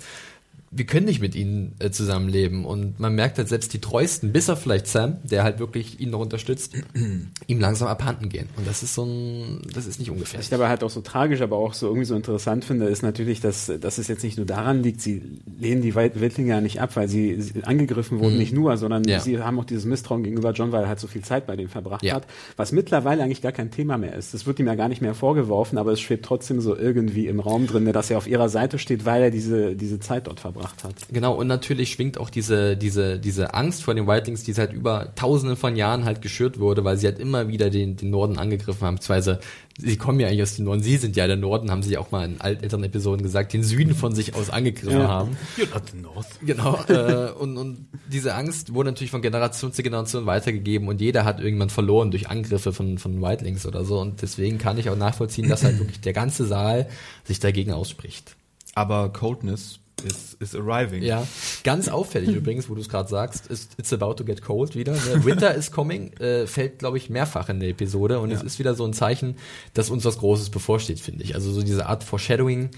Wir 0.70 0.84
können 0.84 1.06
nicht 1.06 1.20
mit 1.20 1.34
ihnen 1.34 1.74
äh, 1.78 1.90
zusammenleben. 1.90 2.64
Und 2.64 3.00
man 3.00 3.14
merkt 3.14 3.38
halt 3.38 3.48
selbst 3.48 3.72
die 3.72 3.80
treuesten, 3.80 4.32
bis 4.32 4.50
auf 4.50 4.60
vielleicht 4.60 4.86
Sam, 4.86 5.16
der 5.24 5.42
halt 5.42 5.58
wirklich 5.58 6.00
ihn 6.00 6.10
noch 6.10 6.20
unterstützt, 6.20 6.74
ihm 7.46 7.60
langsam 7.60 7.88
abhanden 7.88 8.28
gehen. 8.28 8.48
Und 8.56 8.66
das 8.66 8.82
ist 8.82 8.94
so 8.94 9.04
ein, 9.04 9.62
das 9.72 9.86
ist 9.86 9.98
nicht 9.98 10.10
ungefähr. 10.10 10.38
Was 10.38 10.46
ich 10.46 10.50
dabei 10.50 10.68
halt 10.68 10.84
auch 10.84 10.90
so 10.90 11.00
tragisch, 11.00 11.40
aber 11.40 11.56
auch 11.56 11.72
so 11.72 11.86
irgendwie 11.86 12.04
so 12.04 12.14
interessant 12.14 12.64
finde, 12.64 12.86
ist 12.86 13.02
natürlich, 13.02 13.40
dass, 13.40 13.72
dass 13.80 13.98
es 13.98 14.08
jetzt 14.08 14.22
nicht 14.22 14.36
nur 14.36 14.46
daran 14.46 14.82
liegt, 14.82 15.00
sie 15.00 15.22
lehnen 15.58 15.80
die 15.80 15.94
Wildlinge 15.94 16.50
ja 16.50 16.60
nicht 16.60 16.80
ab, 16.80 16.96
weil 16.96 17.08
sie, 17.08 17.40
sie 17.40 17.64
angegriffen 17.64 18.18
wurden, 18.18 18.34
mhm. 18.34 18.38
nicht 18.38 18.52
nur, 18.52 18.76
sondern 18.76 19.04
ja. 19.04 19.20
sie 19.20 19.40
haben 19.40 19.58
auch 19.58 19.64
dieses 19.64 19.86
Misstrauen 19.86 20.22
gegenüber 20.22 20.52
John, 20.52 20.72
weil 20.72 20.82
er 20.82 20.88
halt 20.88 21.00
so 21.00 21.06
viel 21.06 21.22
Zeit 21.22 21.46
bei 21.46 21.56
dem 21.56 21.68
verbracht 21.68 22.02
ja. 22.02 22.14
hat, 22.14 22.26
was 22.56 22.72
mittlerweile 22.72 23.22
eigentlich 23.22 23.42
gar 23.42 23.52
kein 23.52 23.70
Thema 23.70 23.96
mehr 23.96 24.14
ist. 24.14 24.34
Das 24.34 24.46
wird 24.46 24.58
ihm 24.58 24.66
ja 24.66 24.74
gar 24.74 24.88
nicht 24.88 25.00
mehr 25.00 25.14
vorgeworfen, 25.14 25.78
aber 25.78 25.92
es 25.92 26.00
schwebt 26.00 26.26
trotzdem 26.26 26.60
so 26.60 26.76
irgendwie 26.76 27.26
im 27.26 27.40
Raum 27.40 27.66
drin, 27.66 27.90
dass 27.92 28.10
er 28.10 28.18
auf 28.18 28.26
ihrer 28.26 28.50
Seite 28.50 28.78
steht, 28.78 29.06
weil 29.06 29.22
er 29.22 29.30
diese, 29.30 29.74
diese 29.74 29.98
Zeit 29.98 30.26
dort 30.26 30.40
verbracht 30.40 30.57
gebracht 30.58 30.84
hat. 30.84 30.94
Genau, 31.10 31.34
und 31.34 31.46
natürlich 31.46 31.92
schwingt 31.92 32.18
auch 32.18 32.30
diese, 32.30 32.76
diese, 32.76 33.18
diese 33.18 33.54
Angst 33.54 33.82
vor 33.82 33.94
den 33.94 34.06
Wildlings, 34.06 34.42
die 34.42 34.52
seit 34.52 34.72
über 34.72 35.14
tausenden 35.14 35.56
von 35.56 35.76
Jahren 35.76 36.04
halt 36.04 36.22
geschürt 36.22 36.58
wurde, 36.58 36.84
weil 36.84 36.96
sie 36.96 37.06
halt 37.06 37.18
immer 37.18 37.48
wieder 37.48 37.70
den, 37.70 37.96
den 37.96 38.10
Norden 38.10 38.38
angegriffen 38.38 38.86
haben, 38.86 38.96
beziehungsweise 38.96 39.40
sie 39.78 39.96
kommen 39.96 40.18
ja 40.18 40.26
eigentlich 40.26 40.42
aus 40.42 40.56
dem 40.56 40.64
Norden, 40.64 40.82
sie 40.82 40.96
sind 40.96 41.16
ja 41.16 41.26
der 41.26 41.36
Norden, 41.36 41.70
haben 41.70 41.82
sie 41.82 41.96
auch 41.96 42.10
mal 42.10 42.24
in 42.24 42.40
älteren 42.40 42.82
Episoden 42.84 43.22
gesagt, 43.22 43.52
den 43.52 43.62
Süden 43.62 43.94
von 43.94 44.14
sich 44.14 44.34
aus 44.34 44.50
angegriffen 44.50 45.00
ja. 45.00 45.08
haben. 45.08 45.36
You're 45.56 45.72
not 45.72 45.82
the 45.90 45.98
North. 45.98 46.26
Genau, 46.42 46.84
äh, 46.88 47.30
und, 47.32 47.56
und 47.56 47.86
diese 48.10 48.34
Angst 48.34 48.74
wurde 48.74 48.90
natürlich 48.90 49.10
von 49.10 49.22
Generation 49.22 49.72
zu 49.72 49.82
Generation 49.82 50.26
weitergegeben 50.26 50.88
und 50.88 51.00
jeder 51.00 51.24
hat 51.24 51.40
irgendwann 51.40 51.70
verloren 51.70 52.10
durch 52.10 52.28
Angriffe 52.28 52.72
von, 52.72 52.98
von 52.98 53.22
Wildlings 53.22 53.66
oder 53.66 53.84
so 53.84 54.00
und 54.00 54.22
deswegen 54.22 54.58
kann 54.58 54.78
ich 54.78 54.90
auch 54.90 54.96
nachvollziehen, 54.96 55.48
dass 55.48 55.62
halt 55.62 55.78
wirklich 55.78 56.00
der 56.00 56.12
ganze 56.12 56.46
Saal 56.46 56.88
sich 57.24 57.38
dagegen 57.38 57.72
ausspricht. 57.72 58.34
Aber 58.74 59.12
Coldness 59.12 59.77
is, 60.04 60.36
is 60.40 60.54
arriving. 60.54 61.02
Ja, 61.02 61.26
ganz 61.64 61.88
auffällig 61.88 62.34
übrigens, 62.34 62.68
wo 62.68 62.74
du 62.74 62.80
es 62.80 62.88
gerade 62.88 63.08
sagst, 63.08 63.46
ist 63.48 63.72
It's 63.78 63.92
about 63.92 64.14
to 64.14 64.24
get 64.24 64.42
cold 64.42 64.74
wieder. 64.74 64.92
Ne? 64.92 65.24
Winter 65.24 65.54
is 65.54 65.70
coming 65.70 66.12
äh, 66.14 66.46
fällt, 66.46 66.78
glaube 66.78 66.96
ich, 66.98 67.10
mehrfach 67.10 67.48
in 67.48 67.60
der 67.60 67.70
Episode 67.70 68.20
und 68.20 68.30
ja. 68.30 68.36
es 68.36 68.42
ist 68.42 68.58
wieder 68.58 68.74
so 68.74 68.84
ein 68.84 68.92
Zeichen, 68.92 69.36
dass 69.74 69.90
uns 69.90 70.04
was 70.04 70.18
Großes 70.18 70.50
bevorsteht, 70.50 71.00
finde 71.00 71.24
ich. 71.24 71.34
Also 71.34 71.52
so 71.52 71.62
diese 71.62 71.86
Art 71.86 72.04
Foreshadowing, 72.04 72.70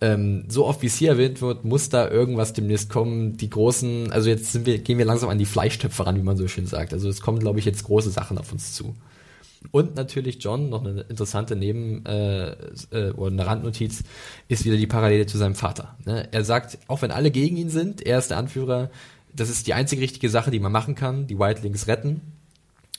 ähm, 0.00 0.44
so 0.48 0.66
oft 0.66 0.82
wie 0.82 0.86
es 0.86 0.96
hier 0.96 1.10
erwähnt 1.10 1.40
wird, 1.40 1.64
muss 1.64 1.88
da 1.88 2.10
irgendwas 2.10 2.52
demnächst 2.52 2.90
kommen. 2.90 3.36
Die 3.36 3.48
großen, 3.48 4.12
also 4.12 4.28
jetzt 4.28 4.52
sind 4.52 4.66
wir, 4.66 4.78
gehen 4.78 4.98
wir 4.98 5.04
langsam 5.04 5.30
an 5.30 5.38
die 5.38 5.46
Fleischtöpfe 5.46 6.06
ran, 6.06 6.16
wie 6.16 6.22
man 6.22 6.36
so 6.36 6.48
schön 6.48 6.66
sagt. 6.66 6.92
Also 6.92 7.08
es 7.08 7.20
kommen, 7.20 7.38
glaube 7.38 7.58
ich, 7.58 7.64
jetzt 7.64 7.84
große 7.84 8.10
Sachen 8.10 8.38
auf 8.38 8.52
uns 8.52 8.74
zu. 8.74 8.94
Und 9.70 9.96
natürlich 9.96 10.42
John, 10.42 10.68
noch 10.68 10.84
eine 10.84 11.02
interessante 11.02 11.56
Neben- 11.56 12.04
äh, 12.06 12.52
äh, 12.90 13.10
oder 13.12 13.32
eine 13.32 13.46
Randnotiz, 13.46 14.04
ist 14.48 14.64
wieder 14.64 14.76
die 14.76 14.86
Parallele 14.86 15.26
zu 15.26 15.38
seinem 15.38 15.54
Vater. 15.54 15.96
Ne? 16.04 16.28
Er 16.32 16.44
sagt, 16.44 16.78
auch 16.86 17.02
wenn 17.02 17.10
alle 17.10 17.30
gegen 17.30 17.56
ihn 17.56 17.70
sind, 17.70 18.04
er 18.04 18.18
ist 18.18 18.30
der 18.30 18.38
Anführer, 18.38 18.90
das 19.34 19.50
ist 19.50 19.66
die 19.66 19.74
einzige 19.74 20.02
richtige 20.02 20.30
Sache, 20.30 20.50
die 20.50 20.60
man 20.60 20.72
machen 20.72 20.94
kann, 20.94 21.26
die 21.26 21.38
Wildlings 21.38 21.88
retten, 21.88 22.20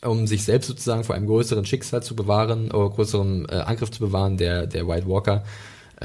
um 0.03 0.27
sich 0.27 0.43
selbst 0.43 0.67
sozusagen 0.67 1.03
vor 1.03 1.15
einem 1.15 1.27
größeren 1.27 1.65
Schicksal 1.65 2.03
zu 2.03 2.15
bewahren, 2.15 2.71
oder 2.71 2.89
größeren 2.89 3.47
äh, 3.47 3.55
Angriff 3.55 3.91
zu 3.91 3.99
bewahren, 3.99 4.37
der, 4.37 4.67
der 4.67 4.87
White 4.87 5.07
Walker 5.07 5.43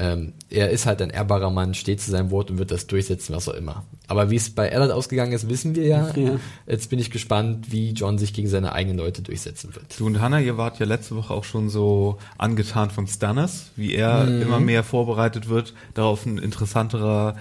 ähm, 0.01 0.33
er 0.49 0.71
ist 0.71 0.87
halt 0.87 0.99
ein 1.03 1.11
ehrbarer 1.11 1.51
Mann, 1.51 1.75
steht 1.75 2.01
zu 2.01 2.09
seinem 2.09 2.31
Wort 2.31 2.49
und 2.49 2.57
wird 2.57 2.71
das 2.71 2.87
durchsetzen, 2.87 3.35
was 3.35 3.47
auch 3.47 3.53
immer. 3.53 3.85
Aber 4.07 4.31
wie 4.31 4.35
es 4.35 4.49
bei 4.49 4.69
Eddard 4.69 4.91
ausgegangen 4.91 5.31
ist, 5.31 5.47
wissen 5.47 5.75
wir 5.75 5.85
ja. 5.85 6.11
ja. 6.15 6.39
Jetzt 6.65 6.89
bin 6.89 6.97
ich 6.97 7.11
gespannt, 7.11 7.71
wie 7.71 7.91
John 7.91 8.17
sich 8.17 8.33
gegen 8.33 8.47
seine 8.47 8.73
eigenen 8.73 8.97
Leute 8.97 9.21
durchsetzen 9.21 9.75
wird. 9.75 9.99
Du 9.99 10.07
und 10.07 10.19
Hannah, 10.19 10.39
ihr 10.39 10.57
wart 10.57 10.79
ja 10.79 10.87
letzte 10.87 11.15
Woche 11.15 11.31
auch 11.31 11.43
schon 11.43 11.69
so 11.69 12.17
angetan 12.39 12.89
von 12.89 13.05
Stannis, 13.05 13.69
wie 13.75 13.93
er 13.93 14.23
mhm. 14.23 14.41
immer 14.41 14.59
mehr 14.59 14.83
vorbereitet 14.83 15.49
wird, 15.49 15.75
darauf 15.93 16.25
ein 16.25 16.39
interessanterer 16.39 17.35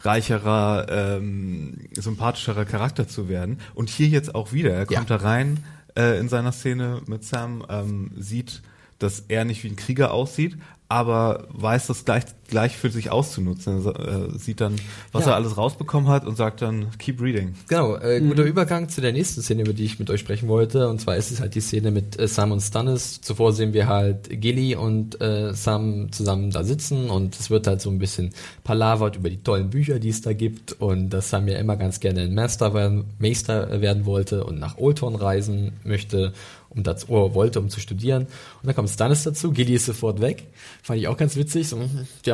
reicherer, 0.00 0.86
ähm, 0.88 1.74
sympathischerer 1.92 2.64
Charakter 2.64 3.06
zu 3.06 3.28
werden. 3.28 3.58
Und 3.74 3.90
hier 3.90 4.08
jetzt 4.08 4.34
auch 4.34 4.54
wieder. 4.54 4.72
Er 4.72 4.86
kommt 4.86 5.10
ja. 5.10 5.18
da 5.18 5.22
rein 5.22 5.64
äh, 5.98 6.18
in 6.18 6.30
seiner 6.30 6.52
Szene 6.52 7.02
mit 7.06 7.24
Sam, 7.24 7.62
ähm, 7.68 8.12
sieht, 8.16 8.62
dass 8.98 9.24
er 9.28 9.44
nicht 9.44 9.62
wie 9.64 9.68
ein 9.68 9.76
Krieger 9.76 10.12
aussieht, 10.12 10.56
aber 10.88 11.46
weiß 11.50 11.88
das 11.88 12.04
gleich, 12.04 12.24
gleich 12.48 12.76
für 12.76 12.90
sich 12.90 13.10
auszunutzen. 13.10 13.84
Er 13.84 14.34
äh, 14.34 14.38
sieht 14.38 14.60
dann, 14.60 14.76
was 15.12 15.24
ja. 15.24 15.32
er 15.32 15.36
alles 15.36 15.56
rausbekommen 15.56 16.08
hat 16.08 16.26
und 16.26 16.36
sagt 16.36 16.62
dann, 16.62 16.90
keep 16.98 17.20
reading. 17.20 17.54
Genau, 17.68 17.96
äh, 17.96 18.20
guter 18.20 18.42
mhm. 18.42 18.48
Übergang 18.48 18.88
zu 18.88 19.00
der 19.00 19.12
nächsten 19.12 19.42
Szene, 19.42 19.62
über 19.62 19.72
die 19.72 19.84
ich 19.84 19.98
mit 19.98 20.10
euch 20.10 20.20
sprechen 20.20 20.48
wollte. 20.48 20.88
Und 20.88 21.00
zwar 21.00 21.16
ist 21.16 21.30
es 21.30 21.40
halt 21.40 21.54
die 21.54 21.60
Szene 21.60 21.90
mit 21.90 22.18
äh, 22.18 22.28
Sam 22.28 22.52
und 22.52 22.60
Stannis. 22.60 23.20
Zuvor 23.20 23.52
sehen 23.52 23.72
wir 23.72 23.88
halt 23.88 24.28
Gilly 24.40 24.76
und 24.76 25.20
äh, 25.20 25.54
Sam 25.54 26.12
zusammen 26.12 26.50
da 26.50 26.64
sitzen 26.64 27.10
und 27.10 27.38
es 27.38 27.50
wird 27.50 27.66
halt 27.66 27.80
so 27.80 27.90
ein 27.90 27.98
bisschen 27.98 28.30
palavert 28.64 29.16
über 29.16 29.30
die 29.30 29.42
tollen 29.42 29.70
Bücher, 29.70 29.98
die 29.98 30.10
es 30.10 30.20
da 30.20 30.32
gibt 30.32 30.72
und 30.72 31.10
dass 31.10 31.30
Sam 31.30 31.48
ja 31.48 31.58
immer 31.58 31.76
ganz 31.76 32.00
gerne 32.00 32.22
ein 32.22 32.34
Master 32.34 32.74
werden, 32.74 33.04
Meister 33.18 33.80
werden 33.80 34.06
wollte 34.06 34.44
und 34.44 34.58
nach 34.58 34.78
Oldtown 34.78 35.16
reisen 35.16 35.72
möchte 35.84 36.32
um 36.76 36.82
das, 36.82 37.08
oh, 37.08 37.34
wollte, 37.34 37.58
um 37.58 37.70
zu 37.70 37.80
studieren. 37.80 38.24
Und 38.24 38.66
dann 38.66 38.74
kommt 38.74 38.90
Stannis 38.90 39.24
dazu, 39.24 39.50
Gilly 39.50 39.74
ist 39.74 39.86
sofort 39.86 40.20
weg. 40.20 40.44
Fand 40.82 41.00
ich 41.00 41.08
auch 41.08 41.16
ganz 41.16 41.36
witzig. 41.36 41.68
So, 41.68 41.80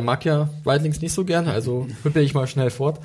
der 0.02 0.06
mag 0.06 0.24
ja 0.24 0.50
Wildlings 0.64 1.00
nicht 1.00 1.12
so 1.12 1.24
gern, 1.24 1.46
also 1.46 1.86
hüppel 2.02 2.22
ich 2.22 2.34
mal 2.34 2.46
schnell 2.46 2.70
fort. 2.70 3.00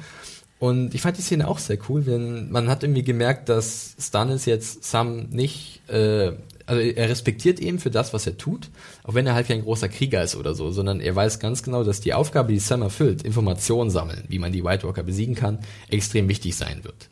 Und 0.60 0.95
ich 0.95 1.02
fand 1.02 1.18
die 1.18 1.22
Szene 1.22 1.48
auch 1.48 1.60
sehr 1.60 1.78
cool, 1.88 2.02
denn 2.02 2.50
man 2.50 2.68
hat 2.68 2.84
irgendwie 2.84 3.04
gemerkt, 3.04 3.48
dass 3.48 3.95
Stannis 4.00 4.45
jetzt 4.45 4.84
Sam 4.84 5.30
nicht, 5.30 5.88
äh, 5.88 6.32
also 6.66 6.82
er 6.82 7.10
respektiert 7.10 7.60
ihn 7.60 7.78
für 7.78 7.91
das, 7.91 8.12
was 8.12 8.26
er 8.26 8.38
tut, 8.38 8.72
auch 9.04 9.14
wenn 9.14 9.28
er 9.28 9.36
halt 9.36 9.48
kein 9.48 9.62
großer 9.62 9.88
Krieger 9.88 10.24
ist 10.24 10.36
oder 10.36 10.56
so, 10.56 10.72
sondern 10.72 11.00
er 11.00 11.16
weiß 11.16 11.39
ganz 11.39 11.62
genau, 11.62 11.84
dass 11.84 12.02
die 12.02 12.16
Aufgabe, 12.16 12.54
die 12.54 12.60
Sam 12.60 12.82
erfüllt, 12.82 13.22
Informationen 13.22 13.91
sammeln, 13.91 14.24
wie 14.30 14.39
man 14.39 14.52
die 14.52 14.64
White 14.64 14.88
Walker 14.88 15.04
besiegen 15.04 15.36
kann, 15.36 15.60
extrem 15.89 16.28
wichtig 16.28 16.56
sein 16.56 16.84
wird. 16.84 17.10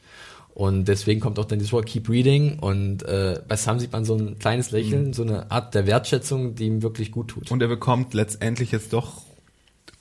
Und 0.56 0.88
deswegen 0.88 1.20
kommt 1.20 1.38
auch 1.38 1.46
dann 1.46 1.60
dieses 1.60 1.74
Wort 1.74 1.86
Keep 1.86 2.10
Reading 2.10 2.58
und 2.60 3.04
äh, 3.04 3.42
bei 3.48 3.58
Sam 3.58 3.78
sieht 3.78 3.92
man 3.92 4.06
so 4.06 4.16
ein 4.16 4.40
kleines 4.40 4.72
Lächeln, 4.72 5.08
mhm. 5.08 5.14
so 5.14 5.22
eine 5.22 5.52
Art 5.52 5.76
der 5.76 5.86
Wertschätzung, 5.86 6.56
die 6.56 6.66
ihm 6.66 6.82
wirklich 6.82 7.12
gut 7.12 7.28
tut. 7.28 7.52
Und 7.52 7.62
er 7.62 7.68
bekommt 7.68 8.16
letztendlich 8.16 8.72
jetzt 8.72 8.92
doch 8.94 9.25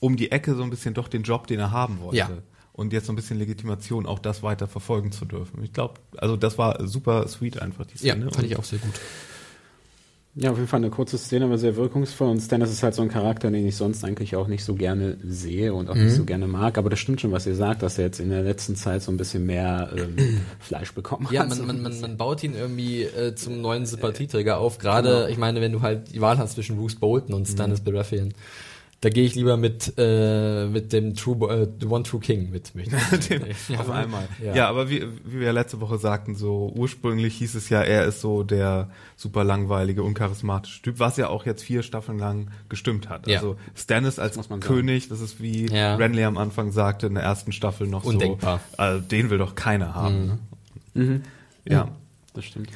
um 0.00 0.16
die 0.16 0.30
Ecke 0.30 0.54
so 0.54 0.62
ein 0.62 0.70
bisschen 0.70 0.94
doch 0.94 1.08
den 1.08 1.22
Job, 1.22 1.46
den 1.46 1.60
er 1.60 1.70
haben 1.70 2.00
wollte. 2.00 2.16
Ja. 2.16 2.30
Und 2.72 2.92
jetzt 2.92 3.06
so 3.06 3.12
ein 3.12 3.16
bisschen 3.16 3.38
Legitimation, 3.38 4.04
auch 4.04 4.18
das 4.18 4.42
weiter 4.42 4.66
verfolgen 4.66 5.12
zu 5.12 5.24
dürfen. 5.24 5.62
Ich 5.62 5.72
glaube, 5.72 5.94
also 6.16 6.36
das 6.36 6.58
war 6.58 6.86
super 6.86 7.28
sweet 7.28 7.62
einfach, 7.62 7.86
die 7.86 7.98
Szene. 7.98 8.24
Ja, 8.24 8.30
fand 8.32 8.46
ich 8.46 8.56
auch 8.56 8.64
sehr 8.64 8.80
gut. 8.80 9.00
Ja, 10.36 10.50
auf 10.50 10.56
jeden 10.56 10.66
Fall 10.66 10.78
eine 10.78 10.90
kurze 10.90 11.16
Szene, 11.16 11.44
aber 11.44 11.58
sehr 11.58 11.76
wirkungsvoll. 11.76 12.28
Und 12.28 12.40
Stannis 12.40 12.72
ist 12.72 12.82
halt 12.82 12.94
so 12.94 13.02
ein 13.02 13.08
Charakter, 13.08 13.52
den 13.52 13.64
ich 13.64 13.76
sonst 13.76 14.04
eigentlich 14.04 14.34
auch 14.34 14.48
nicht 14.48 14.64
so 14.64 14.74
gerne 14.74 15.16
sehe 15.22 15.72
und 15.72 15.88
auch 15.88 15.94
mhm. 15.94 16.06
nicht 16.06 16.16
so 16.16 16.24
gerne 16.24 16.48
mag. 16.48 16.76
Aber 16.76 16.90
das 16.90 16.98
stimmt 16.98 17.20
schon, 17.20 17.30
was 17.30 17.46
ihr 17.46 17.54
sagt, 17.54 17.82
dass 17.82 17.98
er 17.98 18.06
jetzt 18.06 18.18
in 18.18 18.30
der 18.30 18.42
letzten 18.42 18.74
Zeit 18.74 19.02
so 19.02 19.12
ein 19.12 19.16
bisschen 19.16 19.46
mehr 19.46 19.90
ähm, 19.96 20.40
Fleisch 20.58 20.92
bekommen 20.92 21.28
ja, 21.30 21.42
hat. 21.42 21.50
Ja, 21.50 21.64
man, 21.64 21.66
man, 21.66 21.82
man, 21.82 22.00
man 22.00 22.16
baut 22.16 22.42
ihn 22.42 22.54
irgendwie 22.56 23.04
äh, 23.04 23.36
zum 23.36 23.60
neuen 23.60 23.86
Sympathieträger 23.86 24.58
auf. 24.58 24.78
Gerade, 24.78 25.08
genau. 25.08 25.26
ich 25.28 25.38
meine, 25.38 25.60
wenn 25.60 25.70
du 25.70 25.82
halt 25.82 26.12
die 26.12 26.20
Wahl 26.20 26.38
hast 26.38 26.54
zwischen 26.54 26.76
Bruce 26.76 26.96
Bolton 26.96 27.32
und 27.32 27.46
Stannis 27.46 27.80
mhm. 27.80 27.84
Baratheon 27.84 28.34
da 29.04 29.10
gehe 29.10 29.26
ich 29.26 29.34
lieber 29.34 29.58
mit, 29.58 29.92
äh, 29.98 30.66
mit 30.66 30.94
dem 30.94 31.14
True, 31.14 31.52
äh, 31.52 31.68
The 31.78 31.86
One 31.86 32.04
True 32.04 32.20
King 32.20 32.50
mit. 32.50 32.72
dem, 33.28 33.42
ja, 33.68 33.78
auf 33.78 33.90
einmal. 33.90 34.26
Ja. 34.42 34.54
ja, 34.54 34.68
aber 34.70 34.88
wie, 34.88 35.02
wie 35.26 35.40
wir 35.40 35.46
ja 35.48 35.52
letzte 35.52 35.82
Woche 35.82 35.98
sagten, 35.98 36.34
so 36.36 36.72
ursprünglich 36.74 37.36
hieß 37.36 37.54
es 37.54 37.68
ja, 37.68 37.82
er 37.82 38.06
ist 38.06 38.22
so 38.22 38.44
der 38.44 38.88
super 39.14 39.44
langweilige, 39.44 40.02
uncharismatische 40.02 40.80
Typ, 40.80 41.00
was 41.00 41.18
ja 41.18 41.28
auch 41.28 41.44
jetzt 41.44 41.62
vier 41.62 41.82
Staffeln 41.82 42.18
lang 42.18 42.50
gestimmt 42.70 43.10
hat. 43.10 43.26
Ja. 43.26 43.40
Also 43.40 43.56
Stannis 43.74 44.18
als 44.18 44.38
König, 44.60 45.10
das 45.10 45.20
ist 45.20 45.38
wie 45.38 45.66
ja. 45.66 45.96
Renly 45.96 46.24
am 46.24 46.38
Anfang 46.38 46.72
sagte 46.72 47.06
in 47.08 47.14
der 47.14 47.24
ersten 47.24 47.52
Staffel 47.52 47.86
noch 47.86 48.04
Undenkbar. 48.04 48.60
so, 48.74 48.82
äh, 48.82 49.02
den 49.02 49.28
will 49.28 49.36
doch 49.36 49.54
keiner 49.54 49.94
haben. 49.94 50.40
Mhm. 50.94 51.02
Mhm. 51.02 51.22
Ja. 51.68 51.88
Das 52.32 52.46
stimmt. 52.46 52.70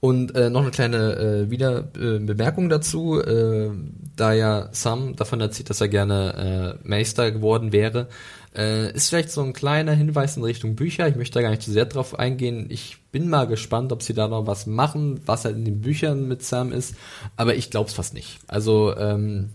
Und 0.00 0.34
äh, 0.34 0.48
noch 0.48 0.62
eine 0.62 0.70
kleine 0.70 1.16
äh, 1.16 1.50
wieder 1.50 1.90
äh, 1.94 2.18
Bemerkung 2.18 2.70
dazu, 2.70 3.20
äh, 3.20 3.70
da 4.16 4.32
ja 4.32 4.70
Sam 4.72 5.14
davon 5.14 5.42
erzählt, 5.42 5.68
dass 5.68 5.82
er 5.82 5.88
gerne 5.88 6.78
äh, 6.82 6.88
Meister 6.88 7.30
geworden 7.30 7.72
wäre, 7.72 8.08
äh, 8.56 8.92
ist 8.94 9.10
vielleicht 9.10 9.30
so 9.30 9.42
ein 9.42 9.52
kleiner 9.52 9.92
Hinweis 9.92 10.38
in 10.38 10.44
Richtung 10.44 10.74
Bücher. 10.74 11.06
Ich 11.06 11.16
möchte 11.16 11.34
da 11.34 11.42
gar 11.42 11.50
nicht 11.50 11.62
zu 11.62 11.70
sehr 11.70 11.84
drauf 11.84 12.18
eingehen. 12.18 12.66
Ich 12.70 12.96
bin 13.12 13.28
mal 13.28 13.46
gespannt, 13.46 13.92
ob 13.92 14.02
sie 14.02 14.14
da 14.14 14.26
noch 14.26 14.46
was 14.46 14.66
machen, 14.66 15.20
was 15.26 15.44
halt 15.44 15.56
in 15.56 15.66
den 15.66 15.82
Büchern 15.82 16.26
mit 16.26 16.42
Sam 16.42 16.72
ist, 16.72 16.94
aber 17.36 17.54
ich 17.54 17.70
glaube 17.70 17.88
es 17.88 17.94
fast 17.94 18.14
nicht. 18.14 18.38
Also 18.48 18.96
ähm, 18.96 19.50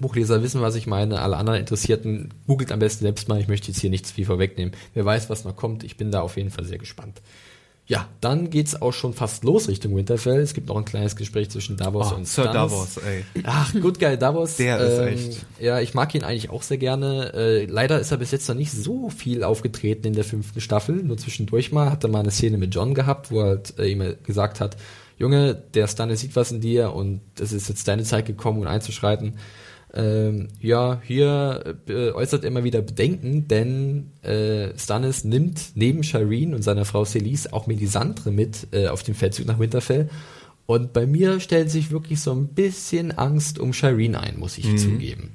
Buchleser 0.00 0.42
wissen, 0.42 0.60
was 0.60 0.76
ich 0.76 0.86
meine. 0.86 1.22
Alle 1.22 1.36
anderen 1.36 1.58
Interessierten 1.58 2.34
googelt 2.46 2.72
am 2.72 2.78
besten 2.78 3.04
selbst 3.04 3.28
mal. 3.28 3.40
Ich 3.40 3.48
möchte 3.48 3.68
jetzt 3.68 3.80
hier 3.80 3.90
nichts 3.90 4.12
viel 4.12 4.26
vorwegnehmen. 4.26 4.74
Wer 4.94 5.04
weiß, 5.04 5.28
was 5.28 5.44
noch 5.44 5.56
kommt. 5.56 5.82
Ich 5.82 5.96
bin 5.96 6.10
da 6.10 6.20
auf 6.20 6.36
jeden 6.36 6.50
Fall 6.50 6.64
sehr 6.64 6.78
gespannt. 6.78 7.20
Ja, 7.88 8.06
dann 8.20 8.50
geht's 8.50 8.80
auch 8.82 8.92
schon 8.92 9.14
fast 9.14 9.44
los 9.44 9.66
Richtung 9.66 9.96
Winterfell. 9.96 10.40
Es 10.40 10.52
gibt 10.52 10.68
noch 10.68 10.76
ein 10.76 10.84
kleines 10.84 11.16
Gespräch 11.16 11.48
zwischen 11.48 11.78
Davos 11.78 12.12
oh, 12.12 12.16
und 12.16 12.28
Sir 12.28 12.52
Davos, 12.52 12.98
ey. 12.98 13.24
Ach, 13.44 13.72
gut 13.72 13.98
geil, 13.98 14.18
Davos. 14.18 14.56
Der 14.56 14.78
ähm, 14.78 15.14
ist 15.14 15.26
echt. 15.28 15.46
Ja, 15.58 15.80
ich 15.80 15.94
mag 15.94 16.14
ihn 16.14 16.22
eigentlich 16.22 16.50
auch 16.50 16.62
sehr 16.62 16.76
gerne. 16.76 17.32
Äh, 17.32 17.64
leider 17.64 17.98
ist 17.98 18.10
er 18.10 18.18
bis 18.18 18.30
jetzt 18.30 18.46
noch 18.46 18.56
nicht 18.56 18.72
so 18.72 19.08
viel 19.08 19.42
aufgetreten 19.42 20.06
in 20.06 20.12
der 20.12 20.24
fünften 20.24 20.60
Staffel. 20.60 20.96
Nur 20.96 21.16
zwischendurch 21.16 21.72
mal 21.72 21.90
hat 21.90 22.04
er 22.04 22.10
mal 22.10 22.20
eine 22.20 22.30
Szene 22.30 22.58
mit 22.58 22.74
John 22.74 22.92
gehabt, 22.92 23.30
wo 23.30 23.40
er 23.40 23.46
halt, 23.46 23.78
äh, 23.78 23.86
ihm 23.86 24.16
gesagt 24.22 24.60
hat, 24.60 24.76
Junge, 25.16 25.54
der 25.54 25.86
Stannis 25.86 26.20
sieht 26.20 26.36
was 26.36 26.52
in 26.52 26.60
dir 26.60 26.92
und 26.92 27.22
es 27.40 27.52
ist 27.52 27.70
jetzt 27.70 27.88
deine 27.88 28.04
Zeit 28.04 28.26
gekommen, 28.26 28.60
um 28.60 28.66
einzuschreiten. 28.66 29.38
Ähm, 29.98 30.48
ja, 30.60 31.00
hier 31.02 31.76
äh, 31.88 32.12
äußert 32.12 32.44
er 32.44 32.48
immer 32.48 32.62
wieder 32.62 32.82
Bedenken, 32.82 33.48
denn 33.48 34.12
äh, 34.22 34.68
Stannis 34.78 35.24
nimmt 35.24 35.72
neben 35.74 36.04
Shireen 36.04 36.54
und 36.54 36.62
seiner 36.62 36.84
Frau 36.84 37.04
Celise 37.04 37.52
auch 37.52 37.66
Melisandre 37.66 38.30
mit 38.30 38.68
äh, 38.70 38.86
auf 38.86 39.02
den 39.02 39.16
Feldzug 39.16 39.46
nach 39.46 39.58
Winterfell. 39.58 40.08
Und 40.66 40.92
bei 40.92 41.04
mir 41.04 41.40
stellt 41.40 41.70
sich 41.70 41.90
wirklich 41.90 42.20
so 42.20 42.32
ein 42.32 42.46
bisschen 42.48 43.10
Angst 43.10 43.58
um 43.58 43.72
Shireen 43.72 44.14
ein, 44.14 44.38
muss 44.38 44.56
ich 44.56 44.66
mhm. 44.66 44.78
zugeben. 44.78 45.30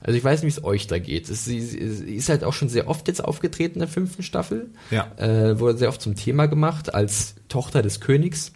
Also 0.00 0.18
ich 0.18 0.24
weiß 0.24 0.42
nicht, 0.42 0.54
wie 0.54 0.58
es 0.58 0.64
euch 0.64 0.88
da 0.88 0.98
geht. 0.98 1.28
Es, 1.30 1.44
sie, 1.44 1.60
sie, 1.60 2.14
ist 2.16 2.28
halt 2.28 2.42
auch 2.42 2.54
schon 2.54 2.68
sehr 2.68 2.88
oft 2.88 3.06
jetzt 3.06 3.22
aufgetreten 3.22 3.74
in 3.74 3.80
der 3.80 3.88
fünften 3.88 4.24
Staffel. 4.24 4.70
Ja. 4.90 5.12
Äh, 5.16 5.60
wurde 5.60 5.78
sehr 5.78 5.88
oft 5.88 6.00
zum 6.00 6.16
Thema 6.16 6.46
gemacht 6.46 6.92
als 6.92 7.36
Tochter 7.48 7.82
des 7.82 8.00
Königs. 8.00 8.52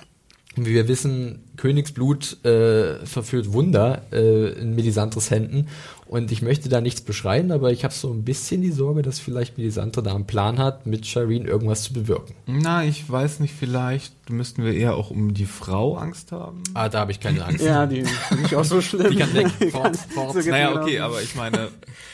Wie 0.56 0.74
wir 0.74 0.88
wissen, 0.88 1.44
Königsblut 1.56 2.44
äh, 2.44 3.06
verführt 3.06 3.52
Wunder 3.52 4.02
äh, 4.12 4.52
in 4.60 4.74
Melisandres 4.74 5.30
Händen. 5.30 5.68
Und 6.10 6.32
ich 6.32 6.42
möchte 6.42 6.68
da 6.68 6.80
nichts 6.80 7.02
beschreien, 7.02 7.52
aber 7.52 7.70
ich 7.70 7.84
habe 7.84 7.94
so 7.94 8.12
ein 8.12 8.24
bisschen 8.24 8.62
die 8.62 8.72
Sorge, 8.72 9.02
dass 9.02 9.20
vielleicht 9.20 9.58
Melisandre 9.58 10.02
da 10.02 10.12
einen 10.12 10.26
Plan 10.26 10.58
hat, 10.58 10.84
mit 10.84 11.06
Shireen 11.06 11.46
irgendwas 11.46 11.84
zu 11.84 11.92
bewirken. 11.92 12.34
Na, 12.48 12.84
ich 12.84 13.08
weiß 13.08 13.38
nicht, 13.38 13.54
vielleicht 13.54 14.28
müssten 14.28 14.64
wir 14.64 14.74
eher 14.74 14.96
auch 14.96 15.12
um 15.12 15.34
die 15.34 15.46
Frau 15.46 15.96
Angst 15.96 16.32
haben. 16.32 16.64
Ah, 16.74 16.88
da 16.88 16.98
habe 16.98 17.12
ich 17.12 17.20
keine 17.20 17.44
Angst. 17.44 17.64
ja, 17.64 17.86
die 17.86 18.02
finde 18.04 18.44
ich 18.44 18.56
auch 18.56 18.64
so 18.64 18.80
schlimm. 18.80 19.12
Die 19.12 19.18
kann 19.18 19.32
weg. 19.34 19.46
Fort, 19.70 19.96
fort. 19.96 20.42
So 20.42 20.50
naja, 20.50 20.82
okay, 20.82 20.98
aber 20.98 21.22
ich 21.22 21.36
meine... 21.36 21.68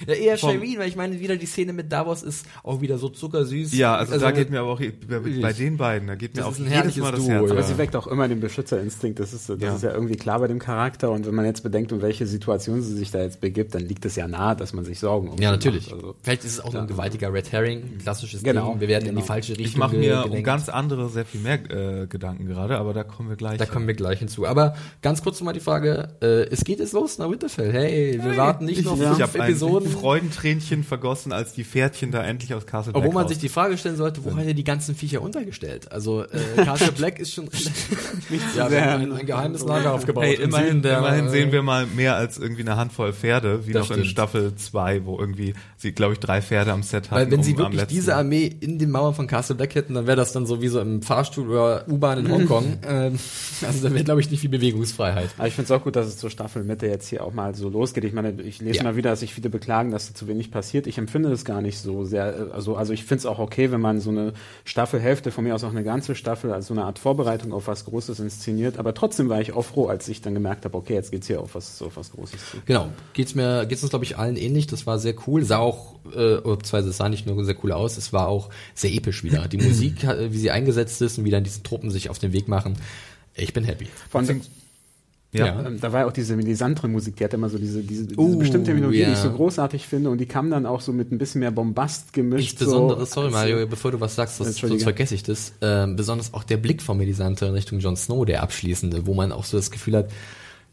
ja, 0.07 0.13
eher 0.13 0.37
Shireen, 0.37 0.79
weil 0.79 0.89
ich 0.89 0.97
meine, 0.97 1.19
wieder 1.19 1.37
die 1.37 1.47
Szene 1.47 1.73
mit 1.73 1.91
Davos 1.91 2.23
ist 2.23 2.45
auch 2.65 2.83
wieder 2.83 2.99
so 2.99 3.09
zuckersüß. 3.09 3.75
Ja, 3.79 3.97
also, 3.97 4.13
also 4.13 4.27
da 4.27 4.31
geht 4.31 4.51
mir 4.51 4.61
aber 4.61 4.73
auch 4.73 4.83
bei, 5.09 5.53
den 5.55 5.79
beiden, 5.79 6.09
da 6.09 6.17
geht 6.17 6.37
mir 6.37 6.45
auch 6.45 6.55
jedes 6.55 6.97
Mal 6.99 7.13
das 7.13 7.21
Duo, 7.21 7.31
Herz. 7.31 7.51
Aber 7.51 7.63
sie 7.63 7.79
weckt 7.79 7.97
auch 7.97 8.09
immer 8.09 8.29
den 8.29 8.41
Beschützerinstinkt, 8.41 9.21
das 9.21 9.33
ist, 9.33 9.49
das 9.49 9.59
ja. 9.59 9.75
ist 9.75 9.83
ja 9.85 9.93
irgendwie 9.93 10.17
klar 10.17 10.39
bei 10.41 10.49
dem 10.49 10.59
Charakter 10.59 11.11
und 11.11 11.27
wenn 11.27 11.35
man 11.35 11.47
jetzt 11.47 11.63
bedenkt, 11.63 11.93
um 11.93 12.03
welche 12.03 12.27
Situation 12.27 12.83
sie 12.83 12.95
sich 12.95 13.11
da 13.11 13.23
jetzt 13.23 13.41
begibt, 13.41 13.75
dann 13.75 13.86
liegt 13.87 14.05
es 14.05 14.17
ja 14.17 14.29
nahe, 14.29 14.57
dass 14.57 14.73
man 14.73 14.85
sich 14.85 14.99
Sorgen 14.99 15.29
um 15.29 15.39
Ja, 15.39 15.51
natürlich. 15.51 15.93
Also, 15.93 16.15
Vielleicht 16.23 16.45
ist 16.45 16.53
es 16.53 16.61
auch 16.61 16.75
ja. 16.75 16.81
ein 16.81 16.87
gewaltiger 16.87 17.33
Red 17.33 17.53
Herring, 17.53 17.99
klassisches 17.99 18.43
genau, 18.43 18.73
Ding. 18.73 18.81
Wir 18.81 18.89
werden 18.89 19.05
genau. 19.05 19.19
in 19.19 19.23
die 19.23 19.27
falsche 19.27 19.53
Richtung 19.53 19.67
Ich 19.67 19.77
mache 19.77 19.97
mir 19.97 20.23
gelenkt. 20.23 20.37
um 20.37 20.43
ganz 20.43 20.69
andere 20.69 21.09
sehr 21.09 21.25
viel 21.25 21.41
mehr 21.41 21.71
äh, 21.71 22.07
Gedanken 22.07 22.47
gerade, 22.47 22.79
aber 22.79 22.93
da 22.93 23.05
kommen 23.05 23.29
wir 23.29 23.37
gleich. 23.37 23.59
Da 23.59 23.67
kommen 23.67 23.87
wir 23.87 23.95
gleich 23.95 24.19
hinzu. 24.19 24.47
Aber 24.47 24.75
ganz 25.03 25.23
kurz 25.23 25.41
nochmal 25.41 25.55
die 25.55 25.61
Frage, 25.61 26.09
äh, 26.21 26.45
es 26.51 26.65
geht 26.65 26.79
jetzt 26.79 26.93
los 26.93 27.19
nach 27.19 27.31
Winterfell. 27.31 27.73
Hey, 27.73 28.15
wir 28.15 28.31
hey, 28.31 28.37
warten 28.37 28.65
nicht 28.65 28.85
noch 28.85 28.97
fünf 28.97 29.19
ich 29.19 29.41
Episoden. 29.41 29.89
Ich 29.89 29.95
Freudentränchen 29.95 30.85
vergossen, 30.85 31.33
als 31.33 31.53
die 31.53 31.65
Pferdchen 31.65 32.11
da 32.11 32.23
endlich 32.23 32.55
aus 32.55 32.67
Castle 32.67 32.93
Black 32.93 33.05
Obwohl 33.05 33.15
man 33.15 33.29
sich 33.29 33.39
die 33.39 33.49
Frage 33.49 33.79
stellen 33.79 33.97
sollte, 33.97 34.25
wo 34.25 34.35
hat 34.37 34.47
er 34.47 34.55
die 34.55 34.65
ganzen 34.65 34.95
Viecher 34.95 35.23
untergestellt? 35.23 35.91
Also 35.93 36.25
äh, 36.25 36.65
Castle 36.65 36.93
Black 36.97 37.19
ist 37.19 37.33
schon 37.33 37.45
nicht 38.31 38.51
so 38.53 38.59
ja, 38.59 38.69
sehr 38.69 38.99
ein, 38.99 39.13
ein 39.13 39.27
geheimes 39.27 39.65
Lager 39.65 39.93
aufgebaut. 39.93 40.25
Hey, 40.25 40.35
immerhin, 40.35 40.83
der, 40.83 40.99
immerhin 40.99 41.29
sehen 41.29 41.53
wir 41.53 41.63
mal 41.63 41.87
mehr 41.87 42.17
als 42.17 42.39
irgendwie 42.39 42.63
eine 42.63 42.77
Handvoll 42.77 43.13
Pferde, 43.13 43.67
wie 43.67 43.73
noch 43.79 43.87
stimmt. 43.87 44.01
in 44.01 44.05
Staffel 44.07 44.55
2, 44.55 45.05
wo 45.05 45.19
irgendwie 45.19 45.55
sie, 45.77 45.93
glaube 45.93 46.15
ich, 46.15 46.21
drei 46.21 46.43
Pferde 46.43 46.73
am 46.73 46.83
Set 46.83 47.11
hatten. 47.11 47.15
Weil 47.15 47.31
wenn 47.31 47.39
um 47.39 47.45
sie 47.45 47.57
wirklich 47.57 47.85
diese 47.85 48.17
Armee 48.17 48.51
in 48.61 48.79
den 48.79 48.91
Mauern 48.91 49.15
von 49.15 49.27
Castle 49.27 49.57
Black 49.57 49.75
hätten, 49.75 49.95
dann 49.95 50.07
wäre 50.07 50.17
das 50.17 50.33
dann 50.33 50.47
so 50.47 50.63
wie 50.63 50.69
so 50.69 50.81
im 50.81 51.03
Fahrstuhl 51.03 51.49
oder 51.51 51.89
U-Bahn 51.89 52.19
in 52.19 52.33
Hongkong. 52.33 52.79
ähm, 52.87 53.19
also 53.67 53.89
da 53.89 53.95
wäre, 53.95 54.05
glaube 54.05 54.21
ich, 54.21 54.31
nicht 54.31 54.41
viel 54.41 54.51
Bewegungsfreiheit. 54.51 55.31
Aber 55.39 55.47
ich 55.47 55.55
finde 55.55 55.73
es 55.73 55.79
auch 55.79 55.85
gut, 55.85 55.97
dass 55.97 56.07
es 56.07 56.19
zur 56.19 56.31
Staffelmitte 56.31 56.87
jetzt 56.87 57.09
hier 57.09 57.25
auch 57.25 57.33
mal 57.33 57.55
so 57.55 57.69
losgeht. 57.69 58.05
Ich 58.05 58.13
meine, 58.13 58.41
ich 58.43 58.61
lese 58.61 58.79
ja. 58.79 58.83
mal 58.83 58.97
wieder, 58.97 59.11
dass 59.11 59.21
sich 59.21 59.35
viele 59.35 59.51
beklagen, 59.51 59.91
dass 59.91 60.13
zu 60.15 60.29
wenig 60.29 60.51
passiert. 60.51 60.87
Ich 60.87 60.99
empfinde 60.99 61.31
das 61.31 61.45
gar 61.45 61.61
nicht 61.61 61.79
so 61.79 62.05
sehr. 62.05 62.49
Also, 62.53 62.77
also 62.77 62.93
ich 62.93 63.05
finde 63.05 63.21
es 63.21 63.27
auch 63.27 63.39
okay, 63.39 63.71
wenn 63.71 63.81
man 63.81 64.01
so 64.01 64.11
eine 64.11 64.33
Staffelhälfte, 64.65 65.31
von 65.31 65.45
mir 65.45 65.55
aus 65.55 65.65
auch 65.65 65.71
eine 65.71 65.85
ganze 65.85 66.15
Staffel, 66.15 66.53
als 66.53 66.67
so 66.67 66.75
eine 66.75 66.85
Art 66.85 66.99
Vorbereitung 66.99 67.53
auf 67.53 67.67
was 67.67 67.85
Großes 67.85 68.21
inszeniert. 68.21 68.79
Aber 68.79 68.95
trotzdem 68.95 69.29
war 69.29 69.41
ich 69.41 69.53
auch 69.53 69.65
froh, 69.65 69.87
als 69.87 70.09
ich 70.09 70.21
dann 70.23 70.35
gemerkt 70.35 70.65
habe, 70.65 70.77
okay, 70.77 70.95
jetzt 70.95 71.11
geht's 71.11 71.27
hier 71.27 71.41
auf 71.41 71.55
was, 71.55 71.83
auf 71.83 71.97
was 71.97 72.13
Großes 72.13 72.51
zu. 72.51 72.57
Genau. 72.65 72.89
Geht's 73.13 73.35
mir, 73.35 73.66
geht's 73.67 73.83
uns, 73.83 73.91
glaube 73.91 74.05
ich, 74.05 74.17
allen 74.17 74.37
ähnlich. 74.37 74.67
Das 74.67 74.87
war 74.87 74.99
sehr 74.99 75.15
cool. 75.27 75.45
Sah 75.45 75.59
auch, 75.59 75.97
äh, 76.07 76.37
beziehungsweise 76.37 76.91
es 76.91 76.97
sah 76.97 77.09
nicht 77.09 77.27
nur 77.27 77.45
sehr 77.45 77.57
cool 77.63 77.73
aus, 77.73 77.97
es 77.97 78.13
war 78.13 78.29
auch 78.29 78.51
sehr 78.75 78.93
episch 78.93 79.23
wieder. 79.25 79.47
Die 79.49 79.59
Musik, 79.67 80.07
wie 80.31 80.39
sie 80.39 80.51
eingesetzt 80.51 81.03
ist 81.03 81.19
und 81.19 81.25
wie 81.25 81.31
dann 81.31 81.45
diese 81.45 81.63
Truppen 81.63 81.91
sich 81.91 82.11
auf 82.11 82.19
den 82.19 82.33
Weg 82.33 82.49
machen. 82.49 82.77
Ich 83.35 83.53
bin 83.53 83.65
happy. 83.65 83.87
Von 84.11 84.27
allem, 84.27 84.41
ja. 85.33 85.47
ja. 85.47 85.67
Ähm, 85.67 85.81
da 85.81 85.93
war 85.93 86.01
ja 86.01 86.07
auch 86.07 86.13
diese 86.13 86.37
Melisandre-Musik, 86.37 87.17
die 87.17 87.25
hat 87.25 87.35
immer 87.35 87.49
so 87.49 87.59
diese, 87.59 87.83
diese, 87.83 88.07
diese 88.07 88.21
uh, 88.21 88.39
bestimmte 88.39 88.75
Melodie, 88.75 88.99
yeah. 88.99 89.09
die 89.09 89.13
ich 89.15 89.19
so 89.19 89.31
großartig 89.31 89.87
finde 89.87 90.11
und 90.11 90.19
die 90.19 90.27
kam 90.27 90.51
dann 90.51 90.67
auch 90.67 90.81
so 90.81 90.93
mit 90.93 91.13
ein 91.13 91.19
bisschen 91.19 91.41
mehr 91.41 91.51
Bombast 91.51 92.13
gemischt. 92.13 92.53
Insbesondere, 92.53 93.01
so, 93.01 93.07
sorry 93.07 93.31
Mario, 93.31 93.67
bevor 93.67 93.93
du 93.93 94.01
was 94.01 94.15
sagst, 94.15 94.41
das, 94.41 94.57
sonst 94.57 94.83
vergesse 94.83 95.15
ich 95.15 95.23
das, 95.23 95.53
ähm, 95.61 95.97
besonders 95.97 96.33
auch 96.35 96.45
der 96.45 96.57
Blick 96.57 96.83
von 96.83 96.97
Melisandre 96.97 97.47
in 97.47 97.53
Richtung 97.53 97.81
Jon 97.81 97.97
Snow, 97.97 98.25
der 98.25 98.43
abschließende, 98.43 99.07
wo 99.07 99.15
man 99.15 99.33
auch 99.33 99.45
so 99.45 99.57
das 99.57 99.71
Gefühl 99.71 99.97
hat, 99.97 100.11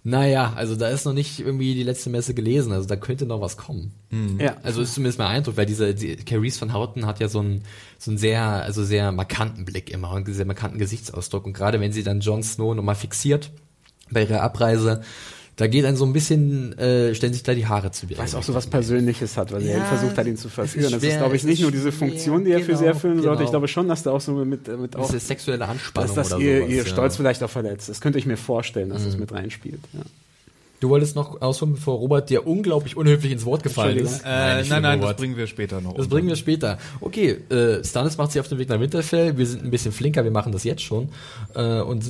naja, 0.05 0.51
also 0.57 0.75
da 0.75 0.89
ist 0.89 1.05
noch 1.05 1.13
nicht 1.13 1.39
irgendwie 1.39 1.73
die 1.75 1.83
letzte 1.83 2.09
Messe 2.09 2.33
gelesen, 2.33 2.73
also 2.73 2.87
da 2.87 2.97
könnte 2.97 3.25
noch 3.25 3.39
was 3.39 3.55
kommen. 3.55 3.93
Mhm. 4.09 4.37
Ja. 4.39 4.57
Also 4.61 4.81
ist 4.81 4.95
zumindest 4.95 5.17
mein 5.17 5.29
Eindruck, 5.29 5.55
weil 5.55 5.65
diese 5.65 5.95
die, 5.95 6.17
Carice 6.17 6.57
von 6.57 6.73
Houten 6.73 7.05
hat 7.05 7.21
ja 7.21 7.29
so 7.29 7.39
einen 7.39 7.63
so 7.97 8.11
einen 8.11 8.17
sehr, 8.17 8.41
also 8.41 8.83
sehr 8.83 9.13
markanten 9.13 9.63
Blick 9.63 9.89
immer 9.89 10.11
und 10.11 10.27
sehr 10.27 10.45
markanten 10.45 10.77
Gesichtsausdruck 10.77 11.45
und 11.45 11.53
gerade 11.53 11.79
wenn 11.79 11.93
sie 11.93 12.03
dann 12.03 12.19
Jon 12.19 12.43
Snow 12.43 12.75
nochmal 12.75 12.95
fixiert 12.95 13.51
bei 14.11 14.23
ihrer 14.23 14.41
Abreise, 14.41 15.03
da 15.55 15.67
geht 15.67 15.85
dann 15.85 15.95
so 15.95 16.05
ein 16.05 16.13
bisschen, 16.13 16.77
äh, 16.79 17.13
stellen 17.13 17.33
sich 17.33 17.43
da 17.43 17.53
die 17.53 17.67
Haare 17.67 17.91
zu. 17.91 18.09
Weil 18.09 18.25
es 18.25 18.33
auch 18.33 18.41
so 18.41 18.53
was 18.55 18.67
Persönliches 18.67 19.37
hat, 19.37 19.51
weil 19.51 19.63
ja, 19.63 19.73
er 19.73 19.85
versucht 19.85 20.17
hat, 20.17 20.25
ihn 20.25 20.37
zu 20.37 20.49
verführen. 20.49 20.91
Das 20.91 21.03
ist, 21.03 21.17
glaube 21.17 21.35
ich, 21.35 21.43
nicht 21.43 21.61
nur 21.61 21.71
diese 21.71 21.91
Funktion, 21.91 22.43
die 22.43 22.51
er 22.51 22.59
genau, 22.59 22.71
für 22.71 22.77
sie 22.77 22.85
erfüllen 22.85 23.17
genau. 23.17 23.29
sollte. 23.29 23.43
Ich 23.43 23.49
glaube 23.51 23.67
schon, 23.67 23.87
dass 23.87 24.01
da 24.03 24.11
auch 24.11 24.21
so 24.21 24.33
mit, 24.33 24.67
mit 24.67 24.95
auch, 24.95 25.05
Diese 25.05 25.19
sexuelle 25.19 25.67
Anspannung 25.67 26.15
dass 26.15 26.29
das 26.29 26.33
oder 26.33 26.43
ihr, 26.43 26.59
sowas, 26.61 26.73
ihr 26.73 26.85
Stolz 26.85 27.13
ja. 27.13 27.17
vielleicht 27.17 27.43
auch 27.43 27.49
verletzt. 27.49 27.89
Das 27.89 28.01
könnte 28.01 28.17
ich 28.17 28.25
mir 28.25 28.37
vorstellen, 28.37 28.89
dass 28.89 29.03
mhm. 29.03 29.09
es 29.09 29.17
mit 29.17 29.31
reinspielt. 29.31 29.81
Ja. 29.93 30.01
Du 30.79 30.89
wolltest 30.89 31.15
noch 31.15 31.41
ausholen, 31.41 31.75
bevor 31.75 31.97
Robert 31.99 32.29
dir 32.29 32.45
unglaublich 32.45 32.97
unhöflich 32.97 33.31
ins 33.31 33.45
Wort 33.45 33.63
gefallen 33.63 33.99
ist. 33.99 34.21
Äh, 34.21 34.25
nein, 34.25 34.65
nein, 34.67 34.81
nein 34.81 35.01
das 35.01 35.15
bringen 35.15 35.37
wir 35.37 35.47
später 35.47 35.79
noch. 35.79 35.93
Das 35.93 36.09
bringen 36.09 36.27
wir 36.27 36.35
später. 36.35 36.77
Okay, 36.99 37.37
äh, 37.49 37.81
Stannis 37.85 38.17
macht 38.17 38.33
sich 38.33 38.41
auf 38.41 38.49
den 38.49 38.57
Weg 38.57 38.67
nach 38.67 38.81
Winterfell. 38.81 39.37
Wir 39.37 39.45
sind 39.45 39.63
ein 39.63 39.71
bisschen 39.71 39.93
flinker, 39.93 40.25
wir 40.25 40.31
machen 40.31 40.51
das 40.51 40.65
jetzt 40.65 40.81
schon. 40.81 41.07
Äh, 41.55 41.79
und 41.79 42.09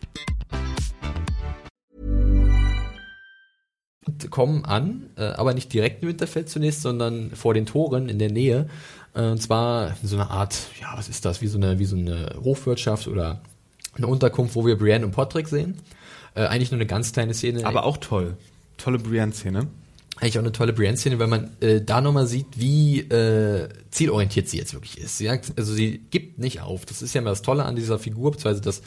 kommen 4.29 4.65
an, 4.65 5.09
äh, 5.17 5.23
aber 5.23 5.53
nicht 5.53 5.73
direkt 5.73 6.03
in 6.03 6.09
Winterfell 6.09 6.45
zunächst, 6.45 6.81
sondern 6.81 7.31
vor 7.31 7.53
den 7.53 7.65
Toren 7.65 8.09
in 8.09 8.19
der 8.19 8.31
Nähe. 8.31 8.67
Äh, 9.13 9.23
und 9.23 9.41
zwar 9.41 9.95
so 10.03 10.15
eine 10.15 10.29
Art, 10.29 10.57
ja, 10.79 10.93
was 10.95 11.09
ist 11.09 11.25
das, 11.25 11.41
wie 11.41 11.47
so 11.47 11.57
eine, 11.57 11.79
wie 11.79 11.85
so 11.85 11.95
eine 11.95 12.35
Hofwirtschaft 12.43 13.07
oder 13.07 13.41
eine 13.95 14.07
Unterkunft, 14.07 14.55
wo 14.55 14.65
wir 14.65 14.77
Brienne 14.77 15.05
und 15.05 15.11
Patrick 15.11 15.47
sehen. 15.47 15.77
Äh, 16.35 16.45
eigentlich 16.45 16.71
nur 16.71 16.77
eine 16.77 16.87
ganz 16.87 17.11
kleine 17.11 17.33
Szene. 17.33 17.65
Aber 17.65 17.83
auch 17.83 17.97
toll. 17.97 18.37
Tolle 18.77 18.99
Brienne-Szene. 18.99 19.67
Eigentlich 20.17 20.37
auch 20.37 20.43
eine 20.43 20.51
tolle 20.51 20.73
Brienne-Szene, 20.73 21.19
weil 21.19 21.27
man 21.27 21.51
äh, 21.61 21.81
da 21.81 21.99
nochmal 21.99 22.27
sieht, 22.27 22.47
wie 22.55 22.99
äh, 22.99 23.69
zielorientiert 23.89 24.47
sie 24.47 24.57
jetzt 24.57 24.73
wirklich 24.73 24.97
ist. 24.97 25.19
Ja? 25.19 25.37
Also 25.57 25.73
sie 25.73 25.99
gibt 26.09 26.39
nicht 26.39 26.61
auf. 26.61 26.85
Das 26.85 27.01
ist 27.01 27.13
ja 27.13 27.21
immer 27.21 27.31
das 27.31 27.41
Tolle 27.41 27.65
an 27.65 27.75
dieser 27.75 27.99
Figur, 27.99 28.31
beziehungsweise 28.31 28.61
das 28.61 28.81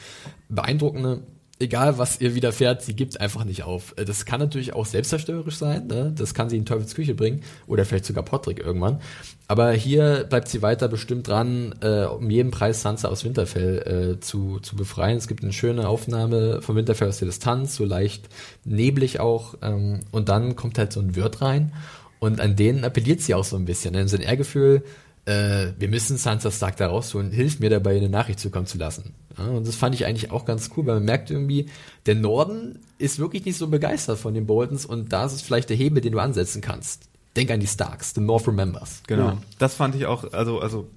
Beeindruckende 0.48 1.22
egal 1.58 1.98
was 1.98 2.20
ihr 2.20 2.34
widerfährt, 2.34 2.82
sie 2.82 2.94
gibt 2.94 3.20
einfach 3.20 3.44
nicht 3.44 3.62
auf. 3.62 3.94
Äh, 3.96 4.04
das 4.04 4.24
kann 4.24 4.40
natürlich 4.40 4.72
auch 4.72 4.86
selbstzerstörerisch 4.86 5.56
sein, 5.56 5.86
ne? 5.86 6.12
das 6.16 6.34
kann 6.34 6.48
sie 6.48 6.56
in 6.56 6.66
Teufels 6.66 6.94
Küche 6.94 7.14
bringen 7.14 7.42
oder 7.66 7.84
vielleicht 7.84 8.06
sogar 8.06 8.24
Potrick 8.24 8.58
irgendwann. 8.58 9.00
Aber 9.46 9.72
hier 9.72 10.24
bleibt 10.28 10.48
sie 10.48 10.62
weiter 10.62 10.88
bestimmt 10.88 11.28
dran, 11.28 11.74
äh, 11.80 12.04
um 12.04 12.30
jeden 12.30 12.50
Preis 12.50 12.82
Sansa 12.82 13.08
aus 13.08 13.24
Winterfell 13.24 14.16
äh, 14.16 14.20
zu, 14.20 14.58
zu 14.60 14.74
befreien. 14.74 15.18
Es 15.18 15.28
gibt 15.28 15.42
eine 15.42 15.52
schöne 15.52 15.88
Aufnahme 15.88 16.62
von 16.62 16.76
Winterfell 16.76 17.08
aus 17.08 17.18
der 17.18 17.26
Distanz, 17.26 17.76
so 17.76 17.84
leicht 17.84 18.28
neblig 18.64 19.20
auch. 19.20 19.54
Ähm, 19.62 20.00
und 20.10 20.28
dann 20.28 20.56
kommt 20.56 20.78
halt 20.78 20.92
so 20.92 21.00
ein 21.00 21.14
Wirt 21.14 21.42
rein 21.42 21.72
und 22.18 22.40
an 22.40 22.56
denen 22.56 22.84
appelliert 22.84 23.20
sie 23.20 23.34
auch 23.34 23.44
so 23.44 23.56
ein 23.56 23.66
bisschen. 23.66 23.92
Denn 23.92 24.08
so 24.08 24.16
ein 24.16 24.22
Ehrgefühl, 24.22 24.82
äh, 25.26 25.72
wir 25.78 25.88
müssen 25.88 26.16
Sansa 26.16 26.50
Stark 26.50 26.76
da 26.76 26.88
rausholen, 26.88 27.30
hilf 27.30 27.60
mir 27.60 27.70
dabei, 27.70 27.96
eine 27.96 28.08
Nachricht 28.08 28.40
zukommen 28.40 28.66
zu 28.66 28.78
lassen. 28.78 29.14
Ja, 29.38 29.46
und 29.46 29.66
das 29.66 29.76
fand 29.76 29.94
ich 29.94 30.06
eigentlich 30.06 30.30
auch 30.30 30.44
ganz 30.44 30.70
cool, 30.76 30.86
weil 30.86 30.96
man 30.96 31.04
merkt 31.04 31.30
irgendwie, 31.30 31.66
der 32.06 32.14
Norden 32.14 32.80
ist 32.98 33.18
wirklich 33.18 33.44
nicht 33.44 33.56
so 33.56 33.68
begeistert 33.68 34.18
von 34.18 34.34
den 34.34 34.46
Boltons 34.46 34.86
und 34.86 35.12
da 35.12 35.24
ist 35.24 35.32
es 35.32 35.42
vielleicht 35.42 35.70
der 35.70 35.76
Hebel, 35.76 36.00
den 36.00 36.12
du 36.12 36.18
ansetzen 36.18 36.60
kannst. 36.60 37.08
Denk 37.36 37.50
an 37.50 37.58
die 37.58 37.66
Starks, 37.66 38.14
the 38.14 38.20
North 38.20 38.46
remembers. 38.46 39.02
Genau. 39.06 39.26
Ja. 39.26 39.38
Das 39.58 39.74
fand 39.74 39.94
ich 39.96 40.06
auch, 40.06 40.32
also, 40.32 40.60
also 40.60 40.88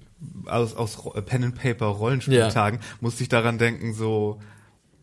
aus, 0.46 0.74
aus 0.74 0.98
Pen 1.26 1.44
and 1.44 1.54
Paper 1.56 1.86
Rollenspieltagen 1.86 2.80
ja. 2.80 2.86
musste 3.00 3.22
ich 3.22 3.28
daran 3.28 3.58
denken, 3.58 3.94
so 3.94 4.38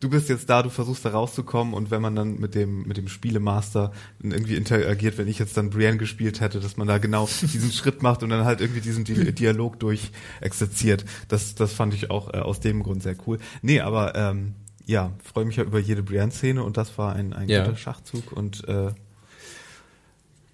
du 0.00 0.10
bist 0.10 0.28
jetzt 0.28 0.50
da, 0.50 0.62
du 0.62 0.68
versuchst 0.70 1.04
da 1.04 1.10
rauszukommen 1.10 1.72
und 1.74 1.90
wenn 1.90 2.02
man 2.02 2.14
dann 2.14 2.38
mit 2.38 2.54
dem 2.54 2.82
mit 2.86 2.96
dem 2.96 3.08
Spielemaster 3.08 3.92
irgendwie 4.22 4.56
interagiert, 4.56 5.16
wenn 5.18 5.26
ich 5.28 5.38
jetzt 5.38 5.56
dann 5.56 5.70
Brienne 5.70 5.96
gespielt 5.96 6.40
hätte, 6.40 6.60
dass 6.60 6.76
man 6.76 6.86
da 6.86 6.98
genau 6.98 7.26
diesen 7.40 7.72
Schritt 7.72 8.02
macht 8.02 8.22
und 8.22 8.28
dann 8.30 8.44
halt 8.44 8.60
irgendwie 8.60 8.80
diesen 8.82 9.04
Di 9.04 9.32
Dialog 9.34 9.80
durch 9.80 10.10
exerziert. 10.40 11.04
Das 11.28 11.54
das 11.54 11.72
fand 11.72 11.94
ich 11.94 12.10
auch 12.10 12.32
äh, 12.34 12.38
aus 12.38 12.60
dem 12.60 12.82
Grund 12.82 13.02
sehr 13.02 13.16
cool. 13.26 13.38
Nee, 13.62 13.80
aber 13.80 14.14
ähm, 14.14 14.54
ja, 14.84 15.12
freue 15.24 15.44
mich 15.46 15.56
ja 15.56 15.64
über 15.64 15.78
jede 15.80 16.02
Brienne-Szene 16.02 16.62
und 16.62 16.76
das 16.76 16.96
war 16.98 17.14
ein, 17.16 17.32
ein 17.32 17.48
Ja. 17.48 17.64
guter 17.64 17.76
Schachzug 17.76 18.32
und 18.32 18.68
äh, 18.68 18.90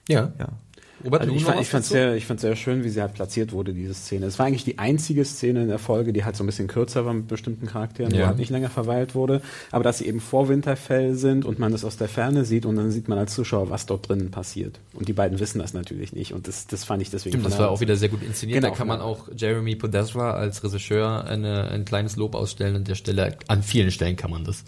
Ja. 0.09 0.33
ja. 0.39 0.49
Robert, 1.05 1.23
Also 1.23 1.35
ich, 1.35 1.45
fand, 1.45 1.61
ich 1.61 1.69
fand 1.69 1.85
sehr, 1.85 2.15
ich 2.17 2.27
fand 2.27 2.41
sehr 2.41 2.57
schön, 2.57 2.85
wie 2.85 2.89
sie 2.89 3.01
halt 3.01 3.15
platziert 3.15 3.53
wurde, 3.53 3.73
diese 3.73 3.95
Szene. 3.95 4.27
Es 4.27 4.39
war 4.39 4.47
eigentlich 4.47 4.65
die 4.65 4.79
einzige 4.79 5.25
Szene 5.25 5.63
in 5.63 5.69
der 5.69 5.79
Folge, 5.79 6.13
die 6.13 6.25
halt 6.25 6.37
so 6.37 6.45
ein 6.45 6.47
bisschen 6.47 6.69
kürzer 6.69 7.05
war 7.07 7.13
mit 7.15 7.29
bestimmten 7.29 7.67
Charakteren, 7.67 8.13
wo 8.13 8.17
Ja. 8.17 8.27
halt 8.29 8.39
nicht 8.39 8.51
länger 8.51 8.71
verweilt 8.71 9.15
wurde. 9.15 9.43
Aber 9.71 9.85
dass 9.85 9.99
sie 9.99 10.07
eben 10.07 10.21
vor 10.21 10.49
Winterfell 10.49 11.15
sind 11.15 11.45
und 11.45 11.59
man 11.59 11.73
das 11.73 11.85
aus 11.85 11.97
der 11.97 12.09
Ferne 12.09 12.45
sieht 12.45 12.67
und 12.67 12.77
dann 12.77 12.91
sieht 12.91 13.09
man 13.09 13.19
als 13.19 13.35
Zuschauer, 13.35 13.71
was 13.71 13.87
dort 13.87 14.09
drinnen 14.09 14.31
passiert. 14.31 14.79
Und 14.95 15.09
die 15.09 15.13
beiden 15.13 15.41
wissen 15.41 15.59
das 15.59 15.73
natürlich 15.75 16.13
nicht. 16.13 16.33
Und 16.33 16.49
das, 16.49 16.67
das 16.67 16.85
fand 16.85 17.03
ich 17.03 17.11
deswegen. 17.11 17.35
Stimmt, 17.35 17.47
das 17.47 17.59
war 17.59 17.71
auch 17.71 17.81
wieder 17.81 17.97
sehr 17.97 18.09
gut 18.09 18.23
inszeniert. 18.23 18.61
Genau, 18.61 18.71
da 18.73 18.77
kann 18.77 18.87
man 18.89 19.01
auch 19.01 19.29
Jeremy 19.37 19.77
Podesra 19.77 20.33
als 20.33 20.63
Regisseur 20.63 21.25
eine, 21.25 21.69
ein 21.69 21.85
kleines 21.85 22.17
Lob 22.17 22.35
ausstellen 22.35 22.77
an 22.77 22.85
der 22.85 22.95
Stelle. 22.95 23.37
An 23.49 23.63
vielen 23.63 23.91
Stellen 23.91 24.17
kann 24.17 24.31
man 24.31 24.45
das. 24.45 24.65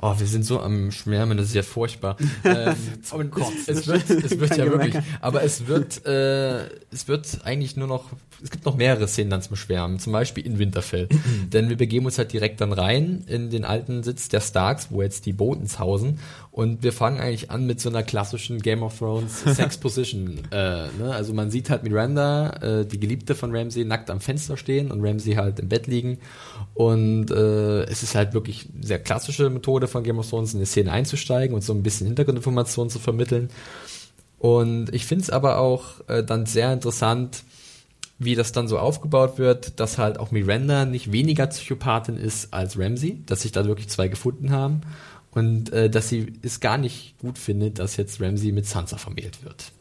Oh, 0.00 0.14
wir 0.18 0.26
sind 0.26 0.44
so 0.44 0.60
am 0.60 0.90
Schwärmen, 0.90 1.38
das 1.38 1.46
ist 1.48 1.54
ja 1.54 1.62
furchtbar. 1.62 2.16
ähm, 2.44 2.74
und 3.12 3.32
es, 3.66 3.86
wird, 3.86 4.10
es 4.10 4.38
wird 4.38 4.56
ja 4.56 4.66
wirklich, 4.66 4.96
aber 5.20 5.42
es 5.42 5.66
wird, 5.66 5.77
äh, 6.06 6.66
es 6.90 7.08
wird 7.08 7.40
eigentlich 7.44 7.76
nur 7.76 7.88
noch, 7.88 8.06
es 8.42 8.50
gibt 8.50 8.64
noch 8.64 8.76
mehrere 8.76 9.08
Szenen 9.08 9.30
dann 9.30 9.42
zum 9.42 9.56
Schwärmen, 9.56 9.98
zum 9.98 10.12
Beispiel 10.12 10.46
in 10.46 10.58
Winterfell. 10.58 11.08
Denn 11.52 11.68
wir 11.68 11.76
begeben 11.76 12.06
uns 12.06 12.18
halt 12.18 12.32
direkt 12.32 12.60
dann 12.60 12.72
rein 12.72 13.24
in 13.26 13.50
den 13.50 13.64
alten 13.64 14.02
Sitz 14.02 14.28
der 14.28 14.40
Starks, 14.40 14.88
wo 14.90 15.02
jetzt 15.02 15.26
die 15.26 15.32
Botens 15.32 15.78
hausen. 15.78 16.18
Und 16.50 16.82
wir 16.82 16.92
fangen 16.92 17.20
eigentlich 17.20 17.50
an 17.50 17.66
mit 17.66 17.80
so 17.80 17.88
einer 17.88 18.02
klassischen 18.02 18.60
Game 18.60 18.82
of 18.82 18.98
Thrones 18.98 19.42
Sex 19.46 19.78
Position. 19.78 20.40
äh, 20.50 20.86
ne? 20.98 21.12
Also 21.12 21.32
man 21.32 21.50
sieht 21.50 21.70
halt 21.70 21.84
Miranda, 21.84 22.50
äh, 22.60 22.86
die 22.86 22.98
Geliebte 22.98 23.34
von 23.34 23.54
Ramsay, 23.54 23.84
nackt 23.84 24.10
am 24.10 24.20
Fenster 24.20 24.56
stehen 24.56 24.90
und 24.90 25.04
Ramsay 25.04 25.34
halt 25.34 25.60
im 25.60 25.68
Bett 25.68 25.86
liegen. 25.86 26.18
Und 26.74 27.30
äh, 27.30 27.82
es 27.84 28.02
ist 28.02 28.14
halt 28.14 28.34
wirklich 28.34 28.68
eine 28.74 28.86
sehr 28.86 28.98
klassische 28.98 29.50
Methode 29.50 29.88
von 29.88 30.02
Game 30.02 30.18
of 30.18 30.28
Thrones, 30.28 30.54
in 30.54 30.60
die 30.60 30.66
Szene 30.66 30.92
einzusteigen 30.92 31.54
und 31.54 31.62
so 31.62 31.72
ein 31.72 31.82
bisschen 31.82 32.06
Hintergrundinformationen 32.06 32.90
zu 32.90 32.98
vermitteln. 32.98 33.50
Und 34.38 34.94
ich 34.94 35.06
finde 35.06 35.24
es 35.24 35.30
aber 35.30 35.58
auch 35.58 36.08
äh, 36.08 36.22
dann 36.22 36.46
sehr 36.46 36.72
interessant, 36.72 37.42
wie 38.18 38.34
das 38.34 38.52
dann 38.52 38.68
so 38.68 38.78
aufgebaut 38.78 39.38
wird, 39.38 39.78
dass 39.80 39.98
halt 39.98 40.18
auch 40.18 40.30
Miranda 40.30 40.84
nicht 40.84 41.12
weniger 41.12 41.46
Psychopathin 41.46 42.16
ist 42.16 42.52
als 42.52 42.78
Ramsey, 42.78 43.22
dass 43.26 43.42
sich 43.42 43.52
da 43.52 43.64
wirklich 43.66 43.88
zwei 43.88 44.08
gefunden 44.08 44.50
haben 44.50 44.80
und 45.30 45.72
äh, 45.72 45.88
dass 45.88 46.08
sie 46.08 46.32
es 46.42 46.60
gar 46.60 46.78
nicht 46.78 47.18
gut 47.18 47.38
findet, 47.38 47.78
dass 47.78 47.96
jetzt 47.96 48.20
Ramsey 48.20 48.52
mit 48.52 48.66
Sansa 48.66 48.96
vermählt 48.96 49.44
wird. 49.44 49.72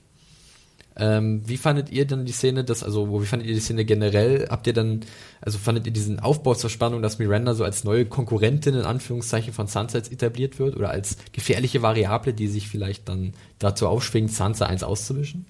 Ähm, 1.00 1.44
wie 1.46 1.58
fandet 1.58 1.92
ihr 1.92 2.08
dann 2.08 2.26
die 2.26 2.32
Szene, 2.32 2.64
das, 2.64 2.82
also, 2.84 3.22
wie 3.22 3.26
fandet 3.28 3.48
ihr 3.48 3.54
die 3.54 3.60
Szene 3.62 3.86
generell? 3.86 4.48
Habt 4.50 4.66
ihr 4.66 4.74
dann, 4.74 5.02
also 5.42 5.60
fandet 5.60 5.86
ihr 5.86 5.94
diesen 5.94 6.20
Aufbau 6.20 6.56
zur 6.56 6.72
Spannung, 6.72 7.04
dass 7.04 7.20
Miranda 7.20 7.54
so 7.54 7.64
als 7.64 7.84
neue 7.84 8.06
Konkurrentin 8.06 8.74
in 8.74 8.82
Anführungszeichen 8.82 9.54
von 9.54 9.68
Sansa 9.68 10.00
jetzt 10.00 10.12
etabliert 10.12 10.58
wird 10.58 10.76
oder 10.76 10.90
als 10.90 11.18
gefährliche 11.34 11.84
Variable, 11.84 12.34
die 12.34 12.48
sich 12.48 12.68
vielleicht 12.68 13.08
dann 13.10 13.34
dazu 13.60 13.88
aufschwingt, 13.88 14.32
Sansa 14.32 14.66
eins 14.66 14.82
auszuwischen? 14.84 15.46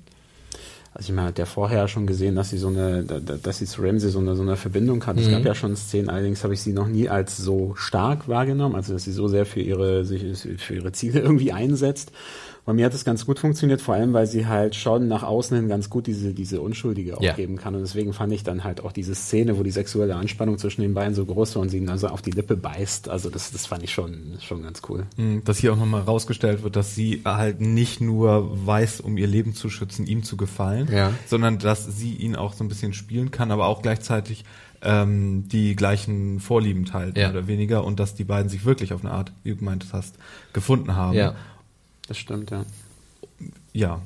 Also 0.93 1.11
ich 1.11 1.15
meine, 1.15 1.27
hat 1.27 1.37
ja 1.37 1.45
vorher 1.45 1.87
schon 1.87 2.07
gesehen, 2.07 2.35
dass 2.35 2.49
sie 2.49 2.57
so 2.57 2.69
eine, 2.69 3.03
da- 3.03 3.19
da- 3.19 3.37
dass 3.37 3.59
sie 3.59 3.65
zu 3.67 3.81
Ramsey 3.83 4.09
so 4.09 4.19
eine, 4.19 4.35
so 4.35 4.41
eine 4.41 4.57
Verbindung 4.57 5.05
hat. 5.05 5.17
Es 5.17 5.27
Mhm. 5.27 5.31
gab 5.31 5.45
ja 5.45 5.53
schon 5.55 5.75
Szenen, 5.75 6.09
allerdings 6.09 6.43
habe 6.43 6.55
ich 6.55 6.61
sie 6.61 6.73
noch 6.73 6.87
nie 6.87 7.07
als 7.07 7.37
so 7.37 7.73
stark 7.75 8.27
wahrgenommen, 8.27 8.75
also 8.75 8.93
dass 8.93 9.03
sie 9.03 9.11
so 9.11 9.27
sehr 9.27 9.45
für 9.45 9.61
ihre, 9.61 10.05
sich, 10.05 10.23
für 10.57 10.73
ihre 10.75 10.91
Ziele 10.93 11.19
irgendwie 11.21 11.51
einsetzt. 11.53 12.11
Bei 12.67 12.73
mir 12.73 12.85
hat 12.85 12.93
es 12.93 13.05
ganz 13.05 13.25
gut 13.25 13.39
funktioniert, 13.39 13.81
vor 13.81 13.95
allem, 13.95 14.11
weil 14.11 14.27
sie 14.27 14.45
halt 14.45 14.75
schon 14.75 15.07
nach 15.07 15.23
außen 15.23 15.55
hin 15.55 15.69
ganz 15.69 15.89
gut 15.89 16.05
diese, 16.05 16.33
diese 16.33 16.59
Unschuldige 16.59 17.11
Ja. 17.21 17.31
aufgeben 17.31 17.55
kann. 17.55 17.73
Und 17.75 17.79
deswegen 17.81 18.11
fand 18.11 18.33
ich 18.33 18.43
dann 18.43 18.65
halt 18.65 18.83
auch 18.83 18.91
diese 18.91 19.15
Szene, 19.15 19.57
wo 19.57 19.63
die 19.63 19.71
sexuelle 19.71 20.17
Anspannung 20.17 20.57
zwischen 20.57 20.81
den 20.81 20.93
beiden 20.93 21.13
so 21.15 21.25
groß 21.25 21.55
war 21.55 21.61
und 21.61 21.69
sie 21.69 21.77
ihn 21.77 21.87
also 21.87 22.09
auf 22.09 22.21
die 22.21 22.31
Lippe 22.31 22.57
beißt. 22.57 23.07
Also 23.07 23.29
das, 23.29 23.51
das 23.51 23.65
fand 23.65 23.83
ich 23.83 23.93
schon, 23.93 24.33
schon 24.41 24.63
ganz 24.63 24.81
cool. 24.89 25.05
Mhm, 25.15 25.45
Dass 25.45 25.59
hier 25.59 25.71
auch 25.71 25.77
nochmal 25.77 26.01
rausgestellt 26.01 26.61
wird, 26.61 26.75
dass 26.75 26.93
sie 26.93 27.21
halt 27.23 27.61
nicht 27.61 28.01
nur 28.01 28.67
weiß, 28.67 28.99
um 28.99 29.15
ihr 29.17 29.27
Leben 29.27 29.53
zu 29.55 29.69
schützen, 29.69 30.05
ihm 30.05 30.23
zu 30.23 30.35
gefallen, 30.35 30.89
Ja. 30.91 31.13
sondern 31.25 31.59
dass 31.59 31.85
sie 31.85 32.15
ihn 32.15 32.35
auch 32.35 32.51
so 32.51 32.65
ein 32.65 32.67
bisschen 32.67 32.91
spielen 32.91 33.31
kann, 33.31 33.49
aber 33.51 33.67
auch 33.67 33.81
gleichzeitig 33.81 34.43
ähm, 34.81 35.45
die 35.47 35.75
gleichen 35.77 36.41
Vorlieben 36.41 36.83
teilt, 36.83 37.17
Ja. 37.17 37.29
mehr 37.29 37.37
oder 37.39 37.47
weniger, 37.47 37.85
und 37.85 37.99
dass 37.99 38.13
die 38.13 38.25
beiden 38.25 38.49
sich 38.49 38.65
wirklich 38.65 38.91
auf 38.91 39.05
eine 39.05 39.13
Art, 39.13 39.31
wie 39.43 39.51
du 39.51 39.55
gemeint 39.55 39.85
hast, 39.93 40.15
gefunden 40.53 40.95
haben. 40.97 41.15
Ja. 41.15 41.33
Das 42.07 42.17
stimmt, 42.17 42.51
ja. 42.51 42.65
Ja. 43.73 44.01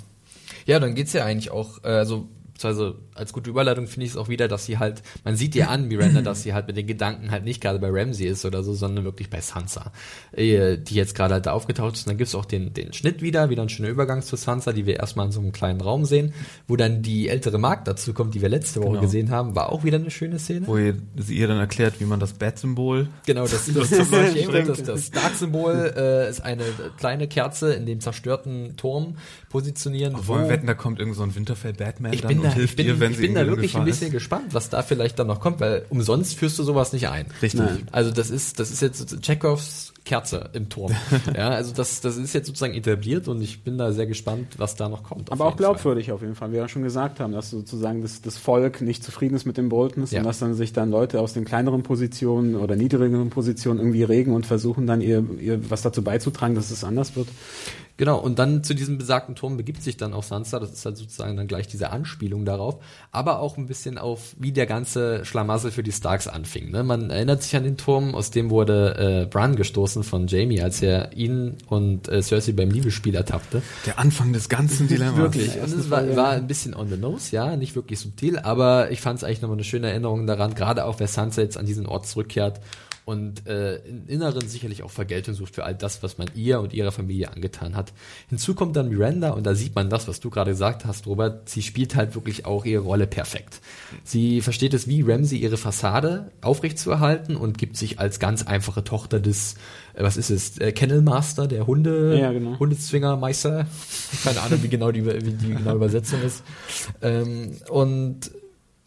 Ja, 0.65 0.79
dann 0.79 0.95
geht's 0.95 1.13
ja 1.13 1.25
eigentlich 1.25 1.51
auch, 1.51 1.83
äh, 1.83 1.87
also 1.87 2.27
beziehungsweise 2.53 2.95
als 3.21 3.31
gute 3.33 3.49
Überleitung 3.49 3.87
finde 3.87 4.05
ich 4.05 4.11
es 4.11 4.17
auch 4.17 4.27
wieder, 4.27 4.47
dass 4.49 4.65
sie 4.65 4.77
halt, 4.79 5.01
man 5.23 5.35
sieht 5.37 5.55
ihr 5.55 5.69
an, 5.69 5.87
Miranda, 5.87 6.21
dass 6.21 6.43
sie 6.43 6.53
halt 6.53 6.67
mit 6.67 6.75
den 6.75 6.87
Gedanken 6.87 7.31
halt 7.31 7.45
nicht 7.45 7.61
gerade 7.61 7.79
bei 7.79 7.87
Ramsey 7.89 8.25
ist 8.27 8.43
oder 8.43 8.63
so, 8.63 8.73
sondern 8.73 9.05
wirklich 9.05 9.29
bei 9.29 9.39
Sansa, 9.39 9.91
äh, 10.33 10.77
die 10.77 10.95
jetzt 10.95 11.15
gerade 11.15 11.35
halt 11.35 11.45
da 11.45 11.53
aufgetaucht 11.53 11.93
ist. 11.95 12.01
Und 12.05 12.09
dann 12.11 12.17
gibt's 12.17 12.35
auch 12.35 12.45
den, 12.45 12.73
den 12.73 12.91
Schnitt 12.93 13.21
wieder, 13.21 13.49
wieder 13.49 13.61
ein 13.61 13.69
schöner 13.69 13.89
Übergang 13.89 14.21
zu 14.21 14.35
Sansa, 14.35 14.73
die 14.73 14.85
wir 14.85 14.97
erstmal 14.99 15.27
in 15.27 15.31
so 15.31 15.39
einem 15.39 15.51
kleinen 15.53 15.79
Raum 15.81 16.03
sehen, 16.05 16.33
wo 16.67 16.75
dann 16.75 17.01
die 17.01 17.29
ältere 17.29 17.57
Magd 17.57 17.87
dazu 17.87 18.13
kommt, 18.13 18.33
die 18.35 18.41
wir 18.41 18.49
letzte 18.49 18.79
Woche 18.81 18.89
Genau. 18.91 19.01
gesehen 19.01 19.29
haben, 19.31 19.55
war 19.55 19.71
auch 19.71 19.83
wieder 19.83 19.97
eine 19.97 20.11
schöne 20.11 20.37
Szene. 20.39 20.67
Wo 20.67 20.77
ihr, 20.77 20.95
sie 21.15 21.35
ihr 21.37 21.47
dann 21.47 21.57
erklärt, 21.59 21.99
wie 21.99 22.05
man 22.05 22.19
das 22.19 22.33
Bat-Symbol 22.33 23.07
Genau, 23.25 23.43
das, 23.43 23.65
das, 23.73 23.89
das, 23.89 24.09
das, 24.09 24.83
das, 24.83 25.05
Stark-Symbol 25.07 25.93
äh, 25.95 26.29
ist 26.29 26.41
eine 26.41 26.63
kleine 26.97 27.27
Kerze 27.27 27.73
in 27.73 27.85
dem 27.85 27.99
zerstörten 28.01 28.75
Turm 28.77 29.15
positionieren. 29.49 30.13
Wollen 30.27 30.41
wo- 30.43 30.45
wir 30.45 30.49
wetten, 30.49 30.67
da 30.67 30.73
kommt 30.73 30.99
irgend 30.99 31.15
so 31.15 31.23
ein 31.23 31.35
Winterfell-Batman 31.35 32.11
dann 32.17 32.27
bin 32.27 32.37
und 32.39 32.45
da, 32.45 32.53
hilft 32.53 32.79
ihr, 32.79 32.99
wenn 32.99 33.10
ich 33.11 33.17
sie 33.17 33.23
bin 33.23 33.35
da 33.35 33.45
wirklich 33.47 33.75
ein 33.75 33.85
bisschen 33.85 34.07
ist? 34.07 34.13
gespannt, 34.13 34.53
was 34.53 34.69
da 34.69 34.81
vielleicht 34.81 35.19
dann 35.19 35.27
noch 35.27 35.39
kommt, 35.39 35.59
weil 35.59 35.85
umsonst 35.89 36.35
führst 36.35 36.57
du 36.59 36.63
sowas 36.63 36.93
nicht 36.93 37.07
ein. 37.07 37.25
Richtig. 37.41 37.61
Nein. 37.61 37.87
Also 37.91 38.11
das 38.11 38.29
ist, 38.29 38.59
das 38.59 38.71
ist 38.71 38.81
jetzt 38.81 39.21
Chekhovs 39.21 39.93
Kerze 40.03 40.49
im 40.53 40.67
Turm. 40.69 40.91
ja, 41.35 41.49
also 41.49 41.73
das, 41.73 42.01
das 42.01 42.17
ist 42.17 42.33
jetzt 42.33 42.47
sozusagen 42.47 42.73
etabliert 42.73 43.27
und 43.27 43.41
ich 43.41 43.63
bin 43.63 43.77
da 43.77 43.91
sehr 43.91 44.07
gespannt, 44.07 44.55
was 44.57 44.75
da 44.75 44.89
noch 44.89 45.03
kommt. 45.03 45.31
Aber 45.31 45.45
auch 45.45 45.49
jeden 45.51 45.57
Fall. 45.63 45.73
glaubwürdig 45.73 46.11
auf 46.11 46.21
jeden 46.21 46.33
Fall, 46.35 46.49
wie 46.49 46.53
wir 46.53 46.61
ja 46.61 46.67
schon 46.67 46.81
gesagt 46.81 47.19
haben, 47.19 47.33
dass 47.33 47.51
sozusagen 47.51 48.01
das, 48.01 48.21
das 48.21 48.37
Volk 48.37 48.81
nicht 48.81 49.03
zufrieden 49.03 49.35
ist 49.35 49.45
mit 49.45 49.57
den 49.57 49.69
Boltons 49.69 50.11
Ja. 50.11 50.19
und 50.19 50.25
dass 50.25 50.39
dann 50.39 50.55
sich 50.55 50.73
dann 50.73 50.89
Leute 50.89 51.19
aus 51.21 51.33
den 51.33 51.45
kleineren 51.45 51.83
Positionen 51.83 52.55
oder 52.55 52.75
niedrigeren 52.75 53.29
Positionen 53.29 53.79
irgendwie 53.79 54.03
regen 54.03 54.33
und 54.33 54.45
versuchen 54.47 54.87
dann 54.87 55.01
ihr, 55.01 55.23
ihr 55.39 55.69
was 55.69 55.83
dazu 55.83 56.03
beizutragen, 56.03 56.55
dass 56.55 56.71
es 56.71 56.83
anders 56.83 57.15
wird. 57.15 57.27
Genau, 57.97 58.17
und 58.19 58.39
dann 58.39 58.63
zu 58.63 58.73
diesem 58.73 58.97
besagten 58.97 59.35
Turm 59.35 59.57
begibt 59.57 59.83
sich 59.83 59.97
dann 59.97 60.13
auch 60.13 60.23
Sansa, 60.23 60.59
das 60.59 60.71
ist 60.71 60.85
halt 60.85 60.97
sozusagen 60.97 61.37
dann 61.37 61.47
gleich 61.47 61.67
diese 61.67 61.91
Anspielung 61.91 62.45
darauf, 62.45 62.77
aber 63.11 63.39
auch 63.39 63.57
ein 63.57 63.67
bisschen 63.67 63.97
auf, 63.97 64.35
wie 64.39 64.51
der 64.51 64.65
ganze 64.65 65.23
Schlamassel 65.25 65.71
für 65.71 65.83
die 65.83 65.91
Starks 65.91 66.27
anfing. 66.27 66.71
Ne? 66.71 66.83
Man 66.83 67.09
erinnert 67.09 67.43
sich 67.43 67.55
an 67.55 67.63
den 67.63 67.77
Turm, 67.77 68.15
aus 68.15 68.31
dem 68.31 68.49
wurde 68.49 69.23
äh, 69.23 69.25
Bran 69.27 69.55
gestoßen 69.55 70.03
von 70.03 70.27
Jamie, 70.27 70.61
als 70.61 70.81
er 70.81 71.15
ihn 71.15 71.57
und 71.67 72.07
äh, 72.07 72.21
Cersei 72.21 72.53
beim 72.53 72.71
Liebesspiel 72.71 73.15
ertappte. 73.15 73.61
Der 73.85 73.99
Anfang 73.99 74.33
des 74.33 74.49
ganzen 74.49 74.87
Dilemmas. 74.87 75.17
Wirklich. 75.17 75.61
Und 75.61 75.73
es 75.73 75.89
war, 75.89 76.15
war 76.15 76.31
ein 76.31 76.47
bisschen 76.47 76.73
on 76.73 76.89
the 76.89 76.97
nose, 76.97 77.35
ja, 77.35 77.55
nicht 77.55 77.75
wirklich 77.75 77.99
subtil, 77.99 78.39
aber 78.39 78.91
ich 78.91 79.01
fand 79.01 79.19
es 79.19 79.23
eigentlich 79.23 79.41
nochmal 79.41 79.57
eine 79.57 79.63
schöne 79.63 79.89
Erinnerung 79.89 80.25
daran, 80.27 80.55
gerade 80.55 80.85
auch, 80.85 80.99
wer 80.99 81.07
Sansa 81.07 81.41
jetzt 81.41 81.57
an 81.57 81.65
diesen 81.65 81.85
Ort 81.85 82.07
zurückkehrt 82.07 82.59
und 83.05 83.47
äh, 83.47 83.77
im 83.77 84.07
Inneren 84.07 84.47
sicherlich 84.47 84.83
auch 84.83 84.91
Vergeltung 84.91 85.33
sucht 85.33 85.55
für 85.55 85.63
all 85.63 85.75
das, 85.75 86.03
was 86.03 86.17
man 86.17 86.27
ihr 86.35 86.59
und 86.59 86.73
ihrer 86.73 86.91
Familie 86.91 87.31
angetan 87.31 87.75
hat. 87.75 87.93
Hinzu 88.29 88.53
kommt 88.53 88.75
dann 88.75 88.89
Miranda 88.89 89.31
und 89.31 89.45
da 89.45 89.55
sieht 89.55 89.75
man 89.75 89.89
das, 89.89 90.07
was 90.07 90.19
du 90.19 90.29
gerade 90.29 90.51
gesagt 90.51 90.85
hast, 90.85 91.07
Robert. 91.07 91.49
Sie 91.49 91.61
spielt 91.61 91.95
halt 91.95 92.15
wirklich 92.15 92.45
auch 92.45 92.65
ihre 92.65 92.83
Rolle 92.83 93.07
perfekt. 93.07 93.59
Sie 94.03 94.41
versteht 94.41 94.73
es 94.73 94.87
wie 94.87 95.01
Ramsey 95.01 95.39
ihre 95.39 95.57
Fassade 95.57 96.31
aufrechtzuerhalten 96.41 97.35
und 97.35 97.57
gibt 97.57 97.77
sich 97.77 97.99
als 97.99 98.19
ganz 98.19 98.43
einfache 98.43 98.83
Tochter 98.83 99.19
des, 99.19 99.55
äh, 99.93 100.03
was 100.03 100.17
ist 100.17 100.29
es, 100.29 100.57
äh, 100.59 100.71
Kennel 100.71 101.01
Master, 101.01 101.47
der 101.47 101.67
Hunde, 101.67 102.17
Ja, 102.19 102.31
genau. 102.31 102.59
Hundezwingermeister. 102.59 103.65
Keine 104.23 104.41
Ahnung, 104.41 104.61
wie 104.61 104.69
genau 104.69 104.91
die, 104.91 105.05
wie 105.05 105.31
die 105.31 105.53
genaue 105.53 105.75
Übersetzung 105.75 106.21
ist. 106.21 106.43
Ähm, 107.01 107.57
und 107.69 108.31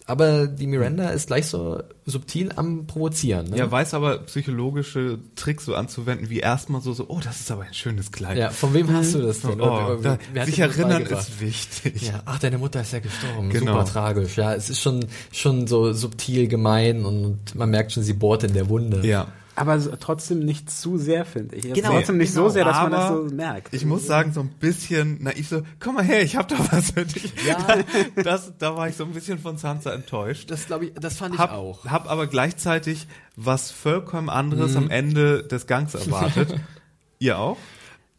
aber 0.06 0.46
die 0.46 0.66
Miranda 0.66 1.08
ist 1.10 1.28
gleich 1.28 1.46
so 1.46 1.82
subtil 2.04 2.52
am 2.56 2.86
Provozieren. 2.86 3.48
Ne? 3.50 3.56
Ja, 3.56 3.70
weiß 3.70 3.94
aber 3.94 4.18
psychologische 4.18 5.18
Tricks 5.34 5.64
so 5.64 5.74
anzuwenden, 5.74 6.28
wie 6.28 6.40
erstmal 6.40 6.82
so, 6.82 6.92
so, 6.92 7.06
oh, 7.08 7.20
das 7.24 7.40
ist 7.40 7.50
aber 7.50 7.62
ein 7.62 7.72
schönes 7.72 8.12
Kleid. 8.12 8.36
Ja, 8.36 8.50
von 8.50 8.74
wem 8.74 8.92
hast 8.92 9.14
du 9.14 9.22
das 9.22 9.40
denn? 9.40 9.60
Oh, 9.62 9.96
da, 10.02 10.18
sich 10.44 10.58
erinnern 10.58 11.04
ist 11.04 11.40
wichtig. 11.40 12.02
Ja, 12.02 12.22
ach, 12.26 12.38
deine 12.38 12.58
Mutter 12.58 12.82
ist 12.82 12.92
ja 12.92 12.98
gestorben. 12.98 13.48
Genau. 13.48 13.72
Super 13.72 13.84
tragisch. 13.86 14.36
Ja, 14.36 14.54
es 14.54 14.68
ist 14.68 14.80
schon, 14.80 15.06
schon 15.32 15.66
so 15.66 15.94
subtil 15.94 16.48
gemein 16.48 17.06
und 17.06 17.54
man 17.54 17.70
merkt 17.70 17.92
schon, 17.92 18.02
sie 18.02 18.12
bohrt 18.12 18.44
in 18.44 18.52
der 18.52 18.68
Wunde. 18.68 19.06
Ja. 19.06 19.28
Aber 19.56 19.78
so- 19.78 19.94
trotzdem 19.98 20.40
nicht 20.40 20.70
zu 20.70 20.98
sehr, 20.98 21.24
finde 21.24 21.56
ich. 21.56 21.72
Genau, 21.72 21.90
trotzdem 21.92 22.18
nicht 22.18 22.32
genau. 22.34 22.48
so 22.48 22.52
sehr, 22.54 22.64
dass 22.64 22.76
man 22.76 22.90
das 22.92 23.04
Aber 23.04 23.28
so 23.28 23.34
merkt. 23.34 23.72
Ich 23.72 23.84
muss 23.84 24.06
sagen, 24.06 24.32
so 24.32 24.40
ein 24.40 24.48
bisschen 24.48 25.22
naiv 25.22 25.48
so, 25.48 25.62
komm 25.80 25.94
mal 25.94 26.04
her, 26.04 26.22
ich 26.22 26.36
hab 26.36 26.48
da 26.48 26.56
was 26.72 26.90
für 26.92 27.04
dich. 27.04 27.32
Ja. 27.46 27.56
Das, 28.22 28.52
da 28.58 28.76
war 28.76 28.88
ich 28.88 28.96
so 28.96 29.04
ein 29.04 29.12
bisschen 29.12 29.38
von 29.38 29.56
Sansa 29.56 29.92
enttäuscht. 29.92 30.50
Das 30.50 30.66
glaube 30.66 30.86
ich, 30.86 30.94
das 30.94 31.16
fand 31.16 31.34
ich 31.34 31.40
hab, 31.40 31.52
auch. 31.52 31.84
hab 31.84 32.10
aber 32.10 32.26
gleichzeitig 32.26 33.06
was 33.36 33.70
vollkommen 33.70 34.28
anderes 34.30 34.76
am 34.76 34.90
Ende 34.90 35.42
des 35.44 35.66
Gangs 35.66 35.94
erwartet. 35.94 36.54
Ihr 37.18 37.38
auch? 37.38 37.58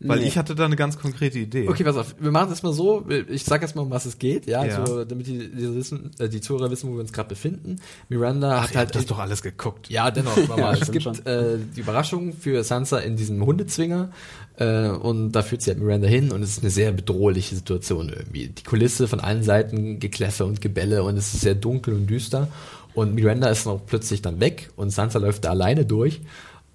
Weil 0.01 0.19
Nee. 0.19 0.27
ich 0.27 0.37
hatte 0.37 0.55
da 0.55 0.65
eine 0.65 0.75
ganz 0.75 0.99
konkrete 0.99 1.39
Idee. 1.39 1.69
Okay, 1.69 1.85
pass 1.85 1.95
auf, 1.95 2.15
wir 2.19 2.29
machen 2.31 2.49
das 2.49 2.63
mal 2.63 2.73
so, 2.73 3.05
ich 3.29 3.45
sag 3.45 3.61
erst 3.61 3.77
mal, 3.77 3.83
um 3.83 3.91
was 3.91 4.05
es 4.05 4.19
geht, 4.19 4.45
ja, 4.45 4.65
Ja. 4.65 4.85
So, 4.85 5.05
damit 5.05 5.25
die, 5.25 5.49
die, 5.49 5.73
wissen, 5.73 6.11
äh, 6.19 6.27
die 6.27 6.41
Zuhörer 6.41 6.69
wissen, 6.69 6.89
wo 6.89 6.95
wir 6.95 6.99
uns 6.99 7.13
gerade 7.13 7.29
befinden. 7.29 7.77
Miranda 8.09 8.61
hat 8.61 8.71
Ihr 8.73 8.79
halt 8.79 8.93
das 8.93 9.05
doch 9.05 9.19
alles 9.19 9.41
geguckt. 9.41 9.89
Ja, 9.89 10.11
dennoch, 10.11 10.35
mal. 10.57 10.77
es 10.81 10.91
gibt 10.91 11.05
äh, 11.25 11.57
die 11.75 11.79
Überraschung 11.79 12.33
für 12.33 12.61
Sansa 12.65 12.97
in 12.99 13.15
diesem 13.15 13.45
Hundezwinger 13.45 14.09
äh, 14.57 14.89
und 14.89 15.31
da 15.31 15.43
führt 15.43 15.61
sie 15.61 15.71
halt 15.71 15.79
Miranda 15.79 16.09
hin 16.09 16.33
und 16.33 16.43
es 16.43 16.51
ist 16.51 16.61
eine 16.63 16.71
sehr 16.71 16.91
bedrohliche 16.91 17.55
Situation 17.55 18.09
irgendwie. 18.09 18.49
Die 18.49 18.63
Kulisse 18.63 19.07
von 19.07 19.21
allen 19.21 19.43
Seiten, 19.43 20.01
Gekläffe 20.01 20.43
und 20.43 20.59
Gebälle 20.59 21.03
und 21.03 21.15
es 21.15 21.33
ist 21.33 21.39
sehr 21.39 21.55
dunkel 21.55 21.93
und 21.93 22.07
düster 22.09 22.49
und 22.95 23.15
Miranda 23.15 23.47
ist 23.47 23.65
noch 23.65 23.85
plötzlich 23.85 24.21
dann 24.21 24.41
weg 24.41 24.71
und 24.75 24.89
Sansa 24.89 25.19
läuft 25.19 25.45
da 25.45 25.51
alleine 25.51 25.85
durch 25.85 26.19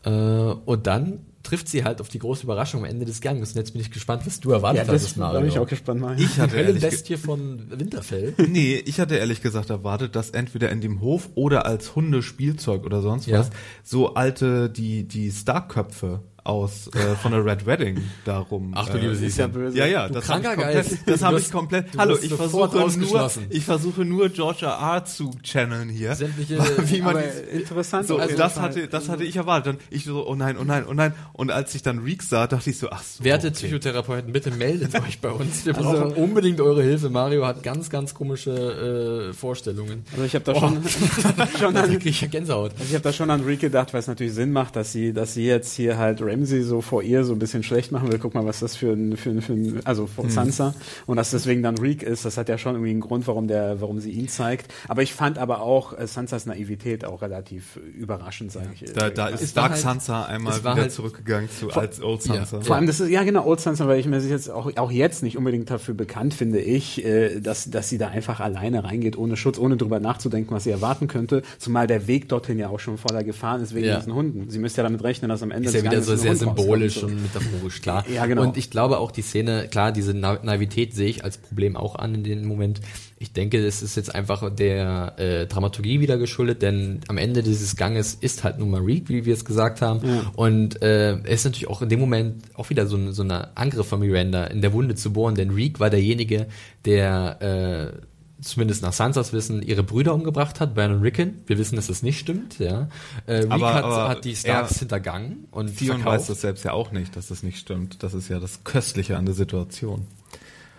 äh, 0.05 0.11
und 0.11 0.87
dann 0.87 1.19
trifft 1.51 1.69
sie 1.69 1.83
halt 1.83 2.01
auf 2.01 2.09
die 2.09 2.21
große 2.21 2.45
Überraschung 2.45 2.83
am 2.83 2.87
Ende 2.89 3.05
des 3.05 3.21
Ganges 3.21 3.51
und 3.51 3.57
jetzt 3.57 3.73
bin 3.73 3.81
ich 3.81 3.91
gespannt, 3.91 4.23
was 4.25 4.39
du 4.39 4.53
erwartet 4.53 4.87
ja, 4.87 4.93
das 4.93 5.03
hattest, 5.03 5.19
da 5.19 5.33
bin 5.41 5.49
ich 5.49 5.59
auch 5.59 5.67
gespannt. 5.67 6.01
Mario. 6.01 6.25
Ich 6.25 6.39
hatte 6.39 6.55
Höllenbestie 6.57 7.17
von 7.17 7.69
Winterfell. 7.71 8.35
Nee, 8.49 8.77
ich 8.85 9.01
hatte 9.01 9.17
ehrlich 9.17 9.43
gesagt 9.43 9.69
erwartet, 9.71 10.15
dass 10.15 10.31
entweder 10.31 10.71
in 10.71 10.81
dem 10.81 11.01
Hof 11.01 11.29
oder 11.35 11.67
als 11.67 11.97
Hundespielzeug 11.97 12.85
oder 12.85 13.03
sonst 13.03 13.27
Ja. 13.27 13.41
was 13.41 13.51
so 13.83 14.15
alte, 14.15 14.71
die, 14.71 15.09
die 15.09 15.31
Starköpfe 15.33 16.21
aus 16.45 16.89
äh, 16.89 17.15
von 17.17 17.33
der 17.33 17.45
Red 17.45 17.67
Wedding 17.67 17.99
darum. 18.25 18.73
Ach 18.75 18.89
du 18.89 18.99
äh, 18.99 19.01
liebe 19.01 19.13
ist 19.27 19.39
ja 19.39 19.47
böse. 19.47 19.77
Ja, 19.77 19.87
ja, 19.87 20.09
Du 20.09 20.15
das 20.15 20.29
habe 20.29 20.41
ich 20.41 20.47
komplett. 20.49 20.75
Geist. 20.75 20.99
Das 21.07 21.23
habe 21.23 21.39
ich 21.41 21.51
komplett. 21.53 21.95
du 21.95 21.99
Hallo, 21.99 22.19
ich 22.21 22.33
versuche 22.33 22.99
nur, 22.99 23.31
ich 23.51 23.65
versuche 23.65 24.05
nur 24.05 24.29
George 24.29 24.67
R. 24.67 25.05
Zu 25.05 25.31
channeln 25.43 25.89
hier. 25.89 26.15
Sämtliche 26.15 26.59
wie 26.91 27.01
man 27.03 27.17
interessant. 27.53 28.07
so, 28.07 28.21
jeden 28.21 28.37
das 28.37 28.59
hatte, 28.61 28.89
das 28.89 29.09
hatte 29.09 29.25
ich 29.25 29.37
erwartet. 29.37 29.75
Dann 29.75 29.79
ich 29.91 30.05
so, 30.05 30.27
oh 30.27 30.35
nein, 30.35 30.57
oh 30.61 30.65
nein, 30.65 30.85
oh 30.89 30.95
nein. 30.95 31.13
Und 31.33 31.51
als 31.51 31.75
ich 31.75 31.83
dann 31.83 31.99
Reek 32.01 32.23
sah, 32.23 32.47
dachte 32.47 32.71
ich 32.71 32.79
so, 32.79 32.89
ach 32.91 33.03
so. 33.03 33.25
Werte 33.25 33.49
okay. 33.49 33.57
Psychotherapeuten, 33.57 34.33
bitte 34.33 34.51
meldet 34.51 34.95
euch 35.01 35.21
bei 35.21 35.31
uns. 35.31 35.65
Wir 35.67 35.77
Also- 35.77 35.91
brauchen 35.93 36.13
unbedingt 36.13 36.61
eure 36.61 36.83
Hilfe. 36.83 37.11
Mario 37.11 37.47
hat 37.47 37.63
ganz, 37.63 37.91
ganz 37.91 38.15
komische 38.15 39.31
äh, 39.31 39.33
Vorstellungen. 39.33 40.05
Also 40.13 40.25
ich 40.25 40.35
habe 40.35 40.45
da 40.45 40.55
schon, 40.55 40.83
schon 41.59 41.75
Da 41.75 41.83
an, 41.83 41.99
ich 42.03 42.31
Gänsehaut. 42.31 42.73
also 42.73 42.85
ich 42.85 42.95
habe 42.95 43.03
da 43.03 43.13
schon 43.13 43.31
an 43.31 43.43
Reek 43.43 43.61
gedacht, 43.61 43.93
weil 43.93 44.01
es 44.01 44.07
natürlich 44.07 44.35
Sinn 44.35 44.53
macht, 44.53 44.77
dass 44.77 44.93
sie, 44.93 45.13
dass 45.13 45.35
sie 45.35 45.47
jetzt 45.47 45.75
hier 45.75 45.99
halt 45.99 46.21
Ramsey 46.31 46.63
so 46.63 46.81
vor 46.81 47.03
ihr 47.03 47.25
so 47.25 47.33
ein 47.33 47.39
bisschen 47.39 47.63
schlecht 47.63 47.93
machen 47.93 48.11
will. 48.11 48.19
Guck 48.19 48.35
mal, 48.35 48.45
was 48.47 48.61
das 48.61 48.77
für 48.77 48.93
ein, 48.93 49.17
für 49.17 49.31
ein, 49.31 49.43
für 49.43 49.53
ein 49.53 49.81
also 49.85 50.07
vor 50.07 50.29
Sansa 50.31 50.75
und 51.07 51.17
dass 51.17 51.31
deswegen 51.31 51.63
dann 51.63 51.77
Reek 51.79 52.03
ist. 52.03 52.25
Das 52.25 52.37
hat 52.37 52.49
ja 52.49 52.59
schon 52.59 52.75
irgendwie 52.75 52.91
einen 52.91 53.01
Grund, 53.01 53.27
warum 53.27 53.49
der, 53.49 53.81
warum 53.81 54.01
sie 54.01 54.11
ihn 54.11 54.29
zeigt. 54.29 54.73
Aber 54.89 55.03
ich 55.03 55.15
fand 55.15 55.39
aber 55.39 55.61
auch 55.63 55.99
äh, 55.99 56.07
Sansas 56.07 56.47
Naivität 56.47 57.05
auch 57.05 57.23
relativ 57.23 57.77
äh, 57.77 57.81
überraschend, 57.99 58.53
sage 58.53 58.69
ich. 58.75 58.93
Da, 58.93 59.11
da 59.11 59.29
ist 59.29 59.57
Dark 59.57 59.73
halt- 59.73 59.81
Sansa 59.81 60.25
einmal 60.25 60.59
wieder 60.59 60.75
halt- 60.75 60.93
zurückgegangen 60.93 61.49
zu 61.51 61.71
als 61.71 62.03
Old 62.03 62.25
Ja. 62.27 62.35
Sansa. 62.47 62.61
Vor 62.61 62.77
allem, 62.77 62.87
das 62.87 63.01
ist, 63.01 63.11
ja 63.11 63.23
genau, 63.25 63.45
Old 63.47 63.61
Sansa, 63.61 63.87
weil 63.89 63.99
ich 64.01 64.07
mir 64.07 64.19
jetzt 64.21 64.51
auch, 64.51 64.71
auch 64.77 64.91
jetzt 64.91 65.23
nicht 65.23 65.37
unbedingt 65.37 65.71
dafür 65.71 65.95
bekannt 65.95 66.35
finde, 66.35 66.61
ich, 66.61 67.05
äh, 67.05 67.41
dass, 67.41 67.71
dass 67.71 67.89
sie 67.89 67.99
da 67.99 68.09
einfach 68.09 68.41
alleine 68.41 68.85
reingeht, 68.85 69.17
ohne 69.19 69.37
Schutz, 69.37 69.59
ohne 69.59 69.77
drüber 69.77 70.01
nachzudenken, 70.01 70.55
was 70.55 70.65
sie 70.65 70.71
erwarten 70.71 71.09
könnte. 71.09 71.43
Zumal 71.59 71.87
der 71.87 72.07
Weg 72.07 72.29
dorthin 72.29 72.59
ja 72.59 72.69
auch 72.69 72.81
schon 72.81 72.99
voller 72.99 73.25
Gefahren 73.25 73.63
ist 73.63 73.75
wegen 73.75 73.87
Ja. 73.87 73.97
diesen 73.99 74.15
Hunden. 74.15 74.51
Sie 74.51 74.59
müsste 74.59 74.83
ja 74.83 74.85
damit 74.89 75.03
rechnen, 75.03 75.29
dass 75.29 75.43
am 75.43 75.51
Ende 75.51 75.69
Ist 75.69 75.75
ja 75.75 75.83
wieder 75.83 76.03
so 76.03 76.15
sehr 76.23 76.31
symbolisch 76.57 77.03
und 77.03 77.23
metaphorisch, 77.23 77.81
klar. 77.83 78.05
Ja, 78.13 78.27
genau. 78.27 78.43
Und 78.43 78.57
ich 78.57 78.71
glaube 78.71 78.99
auch 78.99 79.11
die 79.11 79.23
Szene, 79.23 79.69
klar, 79.71 79.93
diese 79.93 80.15
Na 80.15 80.39
Naivität 80.43 80.95
sehe 80.95 81.09
ich 81.09 81.25
als 81.25 81.39
Problem 81.39 81.77
auch 81.77 81.97
an 81.97 82.15
in 82.15 82.25
dem 82.25 82.45
Moment. 82.47 82.81
Ich 83.23 83.33
denke, 83.33 83.59
es 83.65 83.83
ist 83.83 83.97
jetzt 83.97 84.15
einfach 84.15 84.49
der 84.55 85.15
äh, 85.19 85.47
Dramaturgie 85.47 86.01
wieder 86.01 86.17
geschuldet, 86.17 86.63
denn 86.63 87.01
am 87.09 87.19
Ende 87.19 87.43
dieses 87.43 87.77
Ganges 87.77 88.15
ist 88.15 88.45
halt 88.45 88.59
nun 88.59 88.71
mal 88.71 88.81
Reek, 88.81 89.09
wie 89.11 89.27
wir 89.27 89.35
es 89.35 89.45
gesagt 89.45 89.83
haben. 89.83 90.01
Und 90.37 90.81
äh, 90.83 91.11
er 91.19 91.27
ist 91.29 91.45
natürlich 91.45 91.69
auch 91.69 91.83
in 91.83 91.91
dem 91.91 92.01
Moment 92.01 92.37
auch 92.55 92.71
wieder 92.71 92.87
so, 92.87 92.97
ein- 92.97 93.13
so 93.13 93.23
ein 93.23 93.31
Angriff 93.31 93.87
von 93.89 94.01
Miranda 94.01 94.45
in 94.45 94.63
der 94.63 94.73
Wunde 94.73 94.95
zu 94.95 95.13
bohren, 95.13 95.35
denn 95.35 95.51
Reek 95.51 95.81
war 95.81 95.91
derjenige, 95.91 96.47
der 96.87 97.93
äh, 97.95 98.01
zumindest 98.41 98.83
nach 98.83 98.93
Sansas 98.93 99.33
Wissen 99.33 99.63
ihre 99.63 99.83
Brüder 99.83 100.15
umgebracht 100.15 100.61
hat, 100.61 100.75
Bran 100.75 100.93
und 100.95 101.03
Rickon. 101.03 101.35
Wir 101.47 101.59
wissen, 101.59 101.77
dass 101.77 101.89
das 101.89 102.03
nicht 102.03 102.19
stimmt, 102.19 102.59
ja. 102.59 102.89
Äh, 103.27 103.35
Reek 103.39 103.51
Aber- 103.53 103.75
hat, 103.75 103.85
aber 103.85 104.09
hat 104.09 104.25
die 104.25 104.35
Starks 104.37 104.73
er- 104.73 104.79
hintergangen 104.81 105.47
und 105.51 105.77
Theon 105.77 105.97
verkauft. 105.99 106.21
weiß 106.21 106.27
das 106.29 106.41
selbst 106.41 106.65
ja 106.65 106.73
auch 106.73 106.93
nicht, 106.93 107.17
dass 107.17 107.29
das 107.29 107.43
nicht 107.43 107.59
stimmt. 107.59 108.03
Das 108.03 108.15
ist 108.15 108.29
ja 108.29 108.41
das 108.41 108.65
Köstliche 108.65 109.17
an 109.17 109.27
der 109.27 109.35
Situation. 109.35 110.07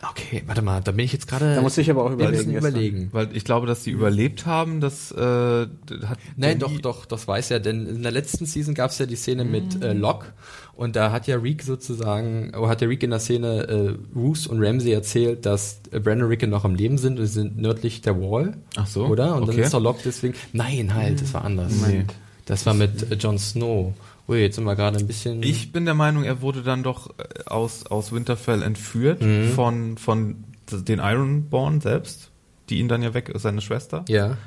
Okay, 0.10 0.42
warte 0.48 0.62
mal, 0.62 0.82
da 0.82 0.92
bin 0.92 1.06
ich 1.06 1.14
jetzt 1.14 1.28
gerade. 1.28 1.54
Da 1.54 1.62
muss 1.62 1.78
ich 1.78 1.90
aber 1.90 2.04
auch 2.04 2.08
ein 2.08 2.14
überlegen. 2.14 2.56
überlegen. 2.56 3.10
Weil 3.12 3.36
ich 3.36 3.46
glaube, 3.46 3.68
dass 3.68 3.84
die 3.84 3.92
überlebt 3.92 4.46
haben, 4.48 4.82
das 4.82 5.12
äh, 5.12 5.18
hat 5.22 6.18
Nein, 6.38 6.60
der 6.60 6.70
doch, 6.70 6.80
doch, 6.80 7.06
das 7.06 7.28
weiß 7.28 7.52
er, 7.52 7.60
denn 7.60 7.86
in 7.86 8.02
der 8.02 8.12
letzten 8.12 8.46
Season 8.46 8.74
gab 8.74 8.92
es 8.92 8.98
ja 8.98 9.06
die 9.06 9.16
Szene 9.16 9.46
mit 9.46 9.84
äh, 9.84 9.94
Locke 9.94 10.28
und 10.74 10.96
da 10.96 11.12
hat 11.12 11.28
ja 11.28 11.38
Reek 11.38 11.62
sozusagen, 11.62 12.56
oder 12.56 12.70
hat 12.70 12.82
der 12.82 12.90
Reek 12.90 13.04
in 13.04 13.12
der 13.12 13.20
Szene 13.20 13.68
äh, 13.68 14.18
Roose 14.18 14.50
und 14.50 14.64
Ramsey 14.64 14.92
erzählt, 14.92 15.46
dass 15.46 15.82
äh, 15.92 16.00
Brandon 16.00 16.24
und 16.24 16.30
Rickon 16.30 16.50
noch 16.50 16.66
am 16.66 16.74
Leben 16.74 16.98
sind 16.98 17.20
und 17.20 17.28
sie 17.28 17.34
sind 17.34 17.58
nördlich 17.58 18.02
der 18.02 18.20
Wall. 18.20 18.58
Ach 18.78 18.88
so, 18.88 19.06
Oder? 19.06 19.36
Und 19.36 19.42
dann 19.42 19.56
okay. 19.56 19.66
ist 19.66 19.74
doch 19.74 19.82
Locke 19.82 20.02
deswegen. 20.04 20.34
Nein, 20.54 20.96
halt, 20.96 21.22
das 21.22 21.34
war 21.36 21.46
anders. 21.46 21.76
Moment. 21.76 22.16
Das 22.46 22.66
war 22.66 22.74
mit 22.74 23.12
äh, 23.12 23.16
Jon 23.16 23.38
Snow. 23.38 23.94
Ui, 24.32 24.40
jetzt 24.40 24.56
sind 24.56 24.64
wir 24.64 24.76
gerade 24.76 24.98
ein 24.98 25.08
bisschen. 25.08 25.44
Ich 25.44 25.72
bin 25.74 25.86
der 25.86 25.94
Meinung, 25.94 26.24
er 26.24 26.42
wurde 26.42 26.64
dann 26.64 26.84
doch 26.84 27.10
äh, 27.20 27.44
aus, 27.48 27.86
aus 27.86 28.12
Winterfell 28.14 28.62
entführt 28.64 29.22
Mhm. 29.22 29.50
von, 29.50 29.98
von 29.98 30.44
den 30.72 31.00
Ironborn 31.00 31.82
selbst, 31.82 32.32
die 32.70 32.80
ihn 32.80 32.88
dann 32.88 33.04
ja 33.04 33.14
weg 33.14 33.28
ist, 33.30 33.42
seine 33.42 33.60
Schwester. 33.62 34.06
Ja. 34.08 34.38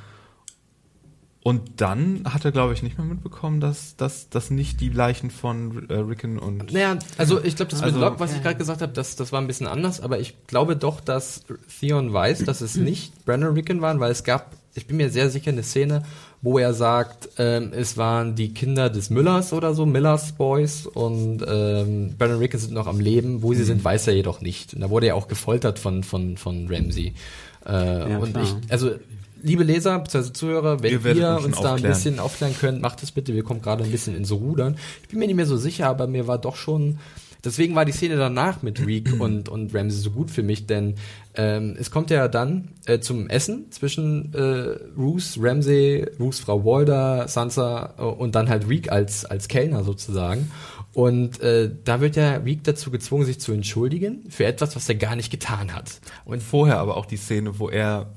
Und 1.42 1.82
dann 1.82 2.22
hat 2.24 2.46
er, 2.46 2.52
glaube 2.52 2.72
ich, 2.72 2.82
nicht 2.82 2.96
mehr 2.96 3.06
mitbekommen, 3.06 3.60
dass, 3.60 3.96
dass, 3.96 4.30
dass 4.30 4.50
nicht 4.50 4.80
die 4.80 4.88
Leichen 4.88 5.30
von 5.30 5.90
äh, 5.90 5.96
Rickon 5.96 6.38
und 6.38 6.72
Naja, 6.72 6.96
also 7.18 7.44
ich 7.44 7.54
glaube, 7.56 7.70
das 7.70 7.80
mit 7.80 7.88
Also- 7.88 8.00
Locke, 8.00 8.18
was 8.18 8.34
ich 8.34 8.42
gerade 8.42 8.56
gesagt 8.56 8.80
habe, 8.80 8.94
das, 8.94 9.16
das 9.16 9.30
war 9.32 9.42
ein 9.42 9.46
bisschen 9.46 9.66
anders, 9.66 10.00
aber 10.00 10.18
ich 10.18 10.46
glaube 10.46 10.74
doch, 10.74 11.02
dass 11.02 11.44
Theon 11.80 12.14
weiß, 12.14 12.44
dass 12.44 12.62
es 12.62 12.76
nicht 12.76 13.26
Brandon 13.26 13.52
Rickon 13.52 13.82
waren, 13.82 14.00
weil 14.00 14.10
es 14.10 14.24
gab, 14.24 14.52
ich 14.74 14.86
bin 14.86 14.96
mir 14.96 15.10
sehr 15.10 15.30
sicher, 15.30 15.50
eine 15.50 15.62
Szene, 15.62 16.02
wo 16.42 16.58
er 16.58 16.74
sagt, 16.74 17.30
ähm, 17.38 17.72
es 17.72 17.96
waren 17.96 18.34
die 18.34 18.52
Kinder 18.52 18.90
des 18.90 19.10
Müllers 19.10 19.52
oder 19.52 19.74
so, 19.74 19.86
Millers 19.86 20.32
Boys 20.32 20.86
und 20.86 21.44
ähm, 21.46 22.14
Brandon 22.18 22.38
Rickon 22.38 22.60
sind 22.60 22.74
noch 22.74 22.86
am 22.86 23.00
Leben, 23.00 23.42
wo 23.42 23.54
sie 23.54 23.64
sind, 23.64 23.84
weiß 23.84 24.08
er 24.08 24.14
jedoch 24.14 24.40
nicht. 24.40 24.74
Und 24.74 24.80
da 24.80 24.90
wurde 24.90 25.06
er 25.06 25.16
auch 25.16 25.28
gefoltert 25.28 25.78
von, 25.78 26.02
von, 26.02 26.36
von 26.36 26.66
Ramsey. 26.68 27.14
Äh, 27.64 28.16
und 28.16 28.32
klar. 28.32 28.44
ich, 28.44 28.72
also 28.72 28.92
liebe 29.44 29.62
Leser, 29.62 29.98
bzw. 29.98 30.32
Zuhörer, 30.32 30.82
wenn 30.82 30.90
Wir 30.90 31.04
werden 31.04 31.18
ihr 31.18 31.36
uns 31.36 31.44
uns 31.46 31.60
da 31.60 31.74
ein 31.74 31.82
bisschen 31.82 32.18
aufklären 32.18 32.54
könnt, 32.58 32.82
macht 32.82 33.02
es 33.02 33.12
bitte. 33.12 33.34
Wir 33.34 33.44
kommen 33.44 33.62
gerade 33.62 33.84
ein 33.84 33.90
bisschen 33.90 34.16
ins 34.16 34.32
Rudern. 34.32 34.76
Ich 35.02 35.08
bin 35.08 35.18
mir 35.18 35.26
nicht 35.26 35.36
mehr 35.36 35.46
so 35.46 35.56
sicher, 35.56 35.88
aber 35.88 36.06
mir 36.06 36.26
war 36.26 36.38
doch 36.38 36.56
schon. 36.56 36.98
Deswegen 37.44 37.74
war 37.74 37.84
die 37.84 37.92
Szene 37.92 38.16
danach 38.16 38.62
mit 38.62 38.84
Reek 38.84 39.12
und, 39.20 39.48
und 39.48 39.74
Ramsey 39.74 40.00
so 40.00 40.10
gut 40.10 40.30
für 40.30 40.42
mich, 40.42 40.66
denn 40.66 40.94
ähm, 41.34 41.76
es 41.78 41.90
kommt 41.90 42.10
ja 42.10 42.28
dann 42.28 42.68
äh, 42.86 43.00
zum 43.00 43.28
Essen 43.28 43.70
zwischen 43.70 44.32
äh, 44.34 44.78
Roose, 44.96 45.38
Ramsey, 45.40 46.06
Roose 46.18 46.42
Frau 46.42 46.64
Walder, 46.64 47.28
Sansa 47.28 47.94
äh, 47.98 48.02
und 48.02 48.34
dann 48.34 48.48
halt 48.48 48.68
Reek 48.68 48.90
als, 48.90 49.24
als 49.24 49.48
Kellner 49.48 49.84
sozusagen. 49.84 50.50
Und 50.92 51.40
äh, 51.40 51.70
da 51.84 52.00
wird 52.00 52.14
ja 52.14 52.36
Reek 52.36 52.62
dazu 52.62 52.92
gezwungen, 52.92 53.24
sich 53.24 53.40
zu 53.40 53.52
entschuldigen 53.52 54.24
für 54.30 54.44
etwas, 54.44 54.76
was 54.76 54.88
er 54.88 54.94
gar 54.94 55.16
nicht 55.16 55.30
getan 55.30 55.74
hat. 55.74 56.00
und 56.24 56.42
vorher 56.42 56.78
aber 56.78 56.96
auch 56.96 57.06
die 57.06 57.16
Szene, 57.16 57.58
wo 57.58 57.68
er 57.68 58.12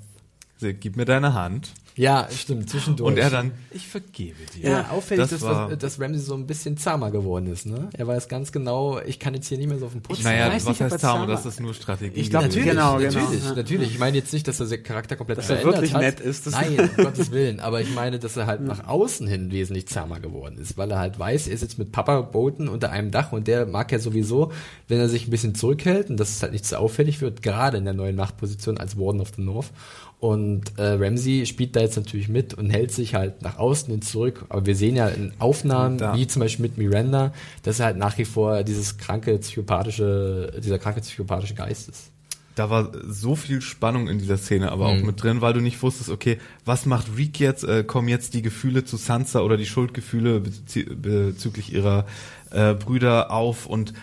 sagt, 0.57 0.81
gib 0.81 0.95
mir 0.95 1.05
deine 1.05 1.33
Hand 1.33 1.73
Ja, 1.97 2.27
stimmt, 2.31 2.69
zwischendurch. 2.69 3.11
und 3.11 3.17
er 3.17 3.29
dann 3.29 3.51
ich 3.71 3.87
vergebe 3.87 4.37
dir. 4.55 4.69
Ja, 4.69 4.89
auffällig, 4.91 5.21
das 5.23 5.31
dass, 5.31 5.41
war- 5.41 5.75
dass 5.75 5.99
Ramsey 5.99 6.21
so 6.21 6.35
ein 6.35 6.45
bisschen 6.47 6.77
zahmer 6.77 7.11
geworden 7.11 7.47
ist, 7.47 7.65
ne? 7.65 7.89
Er 7.93 8.07
weiß 8.07 8.27
ganz 8.29 8.51
genau, 8.51 8.99
ich 9.01 9.19
kann 9.19 9.33
jetzt 9.33 9.47
hier 9.47 9.57
nicht 9.57 9.67
mehr 9.67 9.79
so 9.79 9.87
auf 9.87 9.91
den 9.93 10.01
Putz. 10.01 10.23
Naja, 10.23 10.47
weiß 10.47 10.65
was 10.65 10.69
nicht, 10.69 10.81
er 10.81 10.89
heißt 10.91 10.99
Zahmer? 10.99 11.19
Zahmer- 11.21 11.31
Das 11.33 11.45
ist 11.45 11.59
nur 11.59 11.73
Strategie. 11.73 12.19
Ich 12.19 12.29
glaub, 12.29 12.43
gewesen. 12.43 12.65
Natürlich, 12.65 12.77
Genau, 12.77 12.97
genau. 12.97 13.19
natürlich, 13.25 13.43
Ja. 13.45 13.55
natürlich. 13.55 13.91
Ich 13.91 13.99
meine 13.99 14.17
jetzt 14.17 14.31
nicht, 14.31 14.47
dass 14.47 14.59
er 14.59 14.67
seinen 14.67 14.83
Charakter 14.83 15.15
komplett 15.15 15.39
Dass 15.39 15.49
er 15.49 15.57
verändert 15.57 15.75
wirklich 15.81 15.93
hat. 15.95 16.01
nett 16.01 16.19
ist, 16.19 16.45
das- 16.47 16.53
Nein, 16.53 16.79
um 16.97 17.03
Gottes 17.03 17.31
Willen. 17.31 17.59
Aber 17.59 17.81
ich 17.81 17.93
meine, 17.93 18.19
dass 18.19 18.37
er 18.37 18.45
halt 18.47 18.61
nach 18.61 18.87
außen 18.87 19.27
hin 19.27 19.51
wesentlich 19.51 19.87
zahmer 19.87 20.19
geworden 20.19 20.57
ist, 20.59 20.77
weil 20.77 20.91
er 20.91 20.99
halt 20.99 21.17
weiß, 21.17 21.47
er 21.47 21.53
ist 21.53 21.61
jetzt 21.61 21.79
mit 21.79 21.91
Papa 21.91 22.21
Bolton 22.21 22.67
unter 22.69 22.91
einem 22.91 23.11
Dach 23.11 23.31
und 23.31 23.47
der 23.47 23.65
mag 23.65 23.91
ja 23.91 23.99
sowieso, 23.99 24.51
wenn 24.87 24.99
er 24.99 25.09
sich 25.09 25.27
ein 25.27 25.31
bisschen 25.31 25.55
zurückhält 25.55 26.09
und 26.11 26.19
dass 26.19 26.29
es 26.29 26.43
halt 26.43 26.51
nicht 26.53 26.65
so 26.65 26.75
auffällig 26.75 27.21
wird, 27.21 27.41
gerade 27.41 27.77
in 27.77 27.85
der 27.85 27.93
neuen 27.95 28.15
Machtposition 28.15 28.77
als 28.77 28.97
Warden 28.99 29.19
of 29.21 29.31
the 29.35 29.41
North. 29.41 29.71
Und 30.19 30.79
äh, 30.79 30.93
Ramsey 30.93 31.45
spielt 31.45 31.75
da 31.75 31.81
jetzt 31.81 31.95
natürlich 31.95 32.27
mit 32.27 32.55
und 32.55 32.71
hält 32.71 32.91
sich 32.91 33.13
halt 33.13 33.43
nach 33.43 33.57
außen 33.57 33.91
hin 33.91 34.01
zurück. 34.01 34.45
Aber 34.49 34.65
wir 34.65 34.75
sehen 34.75 34.95
ja 34.95 35.07
in 35.09 35.31
Aufnahmen, 35.37 35.99
Da. 35.99 36.15
wie 36.15 36.25
zum 36.25 36.39
Beispiel 36.39 36.63
mit 36.63 36.77
Miranda, 36.77 37.33
dass 37.61 37.79
er 37.79 37.85
halt 37.87 37.97
nach 37.97 38.17
wie 38.17 38.25
vor 38.25 38.63
dieses 38.63 38.97
kranke 38.97 39.37
psychopathische, 39.37 40.53
dieser 40.63 40.79
kranke 40.79 41.01
psychopathische 41.01 41.53
Geist 41.53 41.89
ist. 41.89 42.11
da 42.55 42.71
war 42.71 42.91
so 43.07 43.35
viel 43.35 43.61
Spannung 43.61 44.07
in 44.09 44.17
dieser 44.17 44.37
Szene 44.37 44.71
aber 44.71 44.87
auch 44.87 44.95
Mhm. 44.97 45.05
mit 45.05 45.21
drin, 45.21 45.41
weil 45.41 45.53
du 45.53 45.59
nicht 45.61 45.83
wusstest, 45.83 46.09
okay, 46.09 46.39
was 46.65 46.87
macht 46.87 47.05
Reek 47.15 47.39
jetzt? 47.39 47.63
Äh, 47.63 47.83
kommen 47.83 48.07
jetzt 48.07 48.33
die 48.33 48.41
Gefühle 48.41 48.83
zu 48.83 48.97
Sansa 48.97 49.41
oder 49.41 49.57
die 49.57 49.67
Schuldgefühle 49.67 50.39
bezü 50.39 50.83
bezüglich 50.95 51.71
ihrer 51.71 52.07
äh, 52.49 52.73
Brüder 52.73 53.29
auf 53.29 53.67
und 53.67 53.93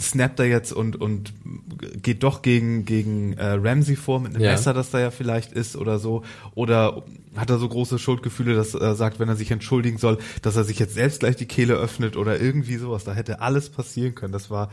snappt 0.00 0.38
er 0.40 0.46
jetzt 0.46 0.72
und 0.72 0.96
und 1.00 1.32
geht 2.02 2.22
doch 2.22 2.42
gegen 2.42 2.84
gegen 2.84 3.34
äh, 3.34 3.44
Ramsey 3.52 3.96
vor 3.96 4.20
mit 4.20 4.34
einem 4.34 4.44
Ja. 4.44 4.52
Messer, 4.52 4.72
das 4.74 4.90
da 4.90 5.00
ja 5.00 5.10
vielleicht 5.10 5.52
ist 5.52 5.76
oder 5.76 5.98
so 5.98 6.22
oder 6.54 7.02
hat 7.36 7.50
er 7.50 7.58
so 7.58 7.68
große 7.68 7.98
Schuldgefühle, 7.98 8.54
dass 8.54 8.74
er 8.74 8.94
sagt, 8.94 9.18
wenn 9.18 9.28
er 9.28 9.36
sich 9.36 9.50
entschuldigen 9.50 9.98
soll, 9.98 10.18
dass 10.42 10.56
er 10.56 10.64
sich 10.64 10.78
jetzt 10.78 10.94
selbst 10.94 11.20
gleich 11.20 11.36
die 11.36 11.46
Kehle 11.46 11.74
öffnet 11.74 12.16
oder 12.16 12.40
irgendwie 12.40 12.76
sowas. 12.76 13.04
Da 13.04 13.12
hätte 13.12 13.40
alles 13.40 13.70
passieren 13.70 14.14
können. 14.14 14.32
Das 14.32 14.50
war 14.50 14.70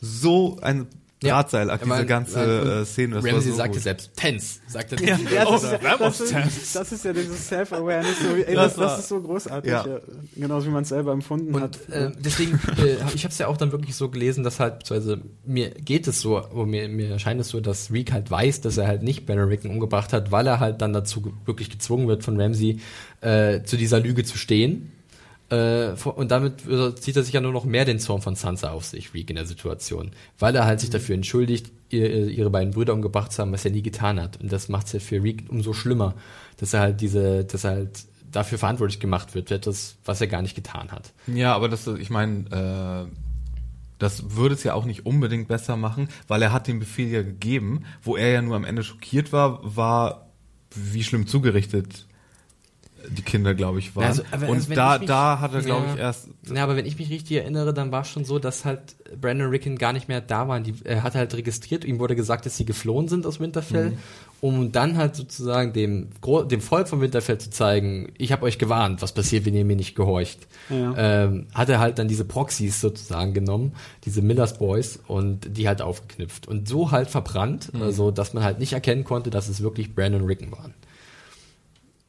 so 0.00 0.58
ein 0.60 0.86
Ja. 1.22 1.34
Drahtseil, 1.34 1.68
Ich 1.68 1.74
diese 1.76 1.86
mein, 1.86 2.06
ganze 2.06 2.40
äh, 2.80 2.84
Szene. 2.86 3.16
Das 3.16 3.24
war 3.24 3.32
Ramsey 3.32 3.50
so 3.50 3.56
sagte 3.58 3.72
gut. 3.74 3.82
selbst, 3.82 4.10
tense, 4.16 4.60
sagte 4.66 4.96
er. 4.96 5.18
Ja, 5.18 5.44
das, 5.44 5.62
ist, 5.64 5.72
ja, 5.82 5.96
das, 5.98 6.18
tense. 6.18 6.46
ist, 6.62 6.76
das 6.76 6.92
ist 6.92 7.04
ja 7.04 7.12
dieses 7.12 7.48
Self-Awareness, 7.48 8.20
so, 8.20 8.34
ey, 8.36 8.54
Das 8.54 8.74
das, 8.76 8.98
ist 9.00 9.08
so 9.08 9.20
großartig, 9.20 9.70
Ja. 9.70 9.86
ja. 9.86 9.98
genauso 10.34 10.66
wie 10.68 10.70
man 10.70 10.82
es 10.84 10.88
selber 10.88 11.12
empfunden 11.12 11.54
Und 11.54 11.62
hat. 11.62 11.78
äh, 11.90 12.10
deswegen, 12.18 12.52
äh, 12.78 13.02
hab- 13.02 13.14
ich 13.14 13.24
habe 13.24 13.32
es 13.32 13.38
ja 13.38 13.48
auch 13.48 13.58
dann 13.58 13.70
wirklich 13.70 13.94
so 13.96 14.08
gelesen, 14.08 14.44
dass 14.44 14.60
halt, 14.60 14.78
beziehungsweise 14.78 15.20
mir 15.44 15.70
geht 15.70 16.06
es 16.08 16.22
so, 16.22 16.42
wo 16.52 16.64
mir, 16.64 16.88
mir 16.88 17.10
erscheint 17.10 17.38
es 17.40 17.48
so, 17.50 17.60
dass 17.60 17.92
Reek 17.92 18.12
halt 18.12 18.30
weiß, 18.30 18.62
dass 18.62 18.78
er 18.78 18.86
halt 18.86 19.02
nicht 19.02 19.26
Baron 19.26 19.48
Rickon 19.48 19.70
umgebracht 19.70 20.14
hat, 20.14 20.32
weil 20.32 20.46
er 20.46 20.58
halt 20.58 20.80
dann 20.80 20.94
dazu 20.94 21.34
wirklich 21.44 21.68
gezwungen 21.68 22.08
wird 22.08 22.24
von 22.24 22.40
Ramsey, 22.40 22.80
äh, 23.20 23.62
zu 23.64 23.76
dieser 23.76 24.00
Lüge 24.00 24.24
zu 24.24 24.38
stehen. 24.38 24.92
Äh, 25.50 25.92
und 26.04 26.30
damit 26.30 26.66
äh, 26.66 26.94
zieht 26.94 27.16
er 27.16 27.24
sich 27.24 27.34
ja 27.34 27.40
nur 27.40 27.52
noch 27.52 27.64
mehr 27.64 27.84
den 27.84 27.98
Zorn 27.98 28.22
von 28.22 28.36
Sansa 28.36 28.70
auf 28.70 28.84
sich, 28.84 29.14
Reek 29.14 29.30
in 29.30 29.36
der 29.36 29.46
Situation. 29.46 30.12
Weil 30.38 30.54
er 30.54 30.64
halt 30.64 30.80
sich 30.80 30.90
dafür 30.90 31.16
entschuldigt, 31.16 31.72
ihr, 31.90 32.28
ihre 32.28 32.50
beiden 32.50 32.72
Brüder 32.72 32.94
umgebracht 32.94 33.32
zu 33.32 33.42
haben, 33.42 33.52
was 33.52 33.64
er 33.64 33.72
nie 33.72 33.82
getan 33.82 34.20
hat. 34.20 34.40
Und 34.40 34.52
das 34.52 34.68
macht 34.68 34.86
es 34.86 34.92
ja 34.92 35.00
für 35.00 35.22
Reek 35.22 35.44
umso 35.48 35.72
schlimmer, 35.72 36.14
dass 36.56 36.72
er 36.72 36.80
halt 36.80 37.00
diese, 37.00 37.44
dass 37.44 37.64
er 37.64 37.70
halt 37.70 38.04
dafür 38.30 38.58
verantwortlich 38.58 39.00
gemacht 39.00 39.34
wird, 39.34 39.48
für 39.48 39.56
etwas, 39.56 39.96
was 40.04 40.20
er 40.20 40.28
gar 40.28 40.42
nicht 40.42 40.54
getan 40.54 40.92
hat. 40.92 41.12
Ja, 41.26 41.54
aber 41.54 41.68
das, 41.68 41.88
ich 41.88 42.10
meine, 42.10 43.08
äh, 43.08 43.12
das 43.98 44.36
würde 44.36 44.54
es 44.54 44.62
ja 44.62 44.74
auch 44.74 44.84
nicht 44.84 45.04
unbedingt 45.04 45.48
besser 45.48 45.76
machen, 45.76 46.08
weil 46.28 46.42
er 46.42 46.52
hat 46.52 46.68
den 46.68 46.78
Befehl 46.78 47.08
ja 47.08 47.22
gegeben, 47.22 47.84
wo 48.02 48.16
er 48.16 48.30
ja 48.30 48.42
nur 48.42 48.54
am 48.54 48.64
Ende 48.64 48.84
schockiert 48.84 49.32
war, 49.32 49.60
war, 49.62 50.30
wie 50.74 51.02
schlimm 51.02 51.26
zugerichtet 51.26 52.06
die 53.08 53.22
Kinder, 53.22 53.54
glaube 53.54 53.78
ich, 53.78 53.96
waren. 53.96 54.04
Also, 54.06 54.22
aber 54.30 54.48
Und 54.48 54.56
also 54.56 54.74
da, 54.74 54.94
ich 54.94 55.00
mich- 55.00 55.08
da 55.08 55.40
hat 55.40 55.54
er, 55.54 55.62
glaube 55.62 55.86
Ja. 55.86 55.94
ich, 55.94 56.00
erst 56.00 56.28
Ja, 56.54 56.62
aber 56.64 56.76
wenn 56.76 56.86
ich 56.86 56.98
mich 56.98 57.10
richtig 57.10 57.36
erinnere, 57.38 57.72
dann 57.74 57.92
war 57.92 58.02
es 58.02 58.08
schon 58.08 58.24
so, 58.24 58.38
dass 58.38 58.64
halt 58.64 58.80
Brandon 59.20 59.48
Rickon 59.48 59.76
gar 59.76 59.92
nicht 59.92 60.08
mehr 60.08 60.20
da 60.20 60.48
waren. 60.48 60.64
Die, 60.64 60.74
er 60.84 61.02
hat 61.02 61.14
halt 61.14 61.34
registriert, 61.34 61.84
ihm 61.84 61.98
wurde 61.98 62.14
gesagt, 62.16 62.46
dass 62.46 62.56
sie 62.56 62.64
geflohen 62.64 63.08
sind 63.08 63.26
aus 63.26 63.40
Winterfell, 63.40 63.94
um 64.40 64.72
dann 64.72 64.96
halt 64.96 65.16
sozusagen 65.16 65.72
dem, 65.72 66.08
dem 66.50 66.60
Volk 66.60 66.88
von 66.88 67.00
Winterfell 67.00 67.38
zu 67.38 67.50
zeigen, 67.50 68.12
ich 68.18 68.32
habe 68.32 68.44
euch 68.44 68.58
gewarnt, 68.58 69.02
was 69.02 69.12
passiert, 69.12 69.44
wenn 69.44 69.54
ihr 69.54 69.64
mir 69.64 69.76
nicht 69.76 69.94
gehorcht. 69.94 70.38
Ja. 70.70 70.94
Ähm, 71.24 71.46
hat 71.54 71.68
er 71.68 71.78
halt 71.80 71.98
dann 71.98 72.08
diese 72.08 72.24
Proxys 72.24 72.80
sozusagen 72.80 73.34
genommen, 73.34 73.72
diese 74.04 74.22
Millers 74.22 74.58
Boys, 74.58 74.98
und 75.06 75.56
die 75.56 75.68
halt 75.68 75.82
aufgeknüpft. 75.82 76.48
Und 76.48 76.68
so 76.68 76.90
halt 76.90 77.08
verbrannt, 77.10 77.70
also 77.80 78.10
dass 78.10 78.32
man 78.34 78.42
halt 78.44 78.58
nicht 78.58 78.72
erkennen 78.72 79.04
konnte, 79.04 79.30
dass 79.30 79.48
es 79.48 79.62
wirklich 79.62 79.94
Brandon 79.94 80.24
Rickon 80.24 80.52
waren. 80.52 80.74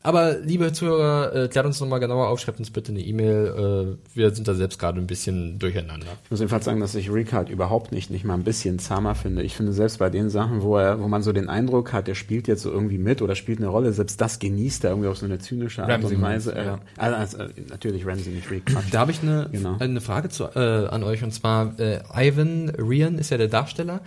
Aber 0.03 0.39
liebe 0.39 0.73
Zuhörer, 0.73 1.35
äh, 1.35 1.47
klärt 1.47 1.65
uns 1.65 1.79
nochmal 1.79 1.99
genauer 1.99 2.29
auf, 2.29 2.39
schreibt 2.39 2.57
uns 2.59 2.71
bitte 2.71 2.91
eine 2.91 3.01
E-Mail. 3.01 3.97
Äh, 4.15 4.17
wir 4.17 4.31
sind 4.31 4.47
da 4.47 4.55
selbst 4.55 4.79
gerade 4.79 4.99
ein 4.99 5.05
bisschen 5.05 5.59
durcheinander. 5.59 6.07
Ich 6.23 6.31
muss 6.31 6.39
jedenfalls 6.39 6.65
sagen, 6.65 6.79
dass 6.79 6.95
ich 6.95 7.11
Rick 7.11 7.33
halt 7.33 7.49
überhaupt 7.49 7.91
nicht, 7.91 8.09
nicht 8.09 8.25
mal 8.25 8.33
ein 8.33 8.43
bisschen 8.43 8.79
zahmer 8.79 9.13
finde. 9.13 9.43
Ich 9.43 9.55
finde 9.55 9.73
selbst 9.73 9.99
bei 9.99 10.09
den 10.09 10.29
Sachen, 10.29 10.63
wo 10.63 10.77
er, 10.77 10.99
wo 10.99 11.07
man 11.07 11.21
so 11.21 11.33
den 11.33 11.49
Eindruck 11.49 11.93
hat, 11.93 12.07
er 12.07 12.15
spielt 12.15 12.47
jetzt 12.47 12.63
so 12.63 12.71
irgendwie 12.71 12.97
mit 12.97 13.21
oder 13.21 13.35
spielt 13.35 13.59
eine 13.59 13.67
Rolle, 13.67 13.93
selbst 13.93 14.19
das 14.19 14.39
genießt 14.39 14.83
er 14.85 14.91
irgendwie 14.91 15.07
auf 15.07 15.17
so 15.17 15.25
eine 15.25 15.37
zynische 15.37 15.83
Art 15.83 15.91
Ramsey 15.91 16.15
und 16.15 16.21
Weise. 16.23 16.55
Äh, 16.55 16.65
ja. 16.65 16.79
also, 16.97 17.37
also, 17.37 17.53
natürlich 17.69 18.05
Ramsey, 18.05 18.33
nicht 18.33 18.49
Rick. 18.49 18.65
Quatsch. 18.65 18.85
Da 18.91 19.01
habe 19.01 19.11
ich 19.11 19.21
eine, 19.21 19.49
Genau. 19.51 19.75
eine 19.79 20.01
Frage 20.01 20.29
zu, 20.29 20.45
äh, 20.45 20.87
an 20.87 21.03
euch 21.03 21.23
und 21.23 21.31
zwar 21.31 21.79
äh, 21.79 21.99
Ivan 22.15 22.69
Rian 22.69 23.19
ist 23.19 23.29
ja 23.29 23.37
der 23.37 23.49
Darsteller. 23.49 24.01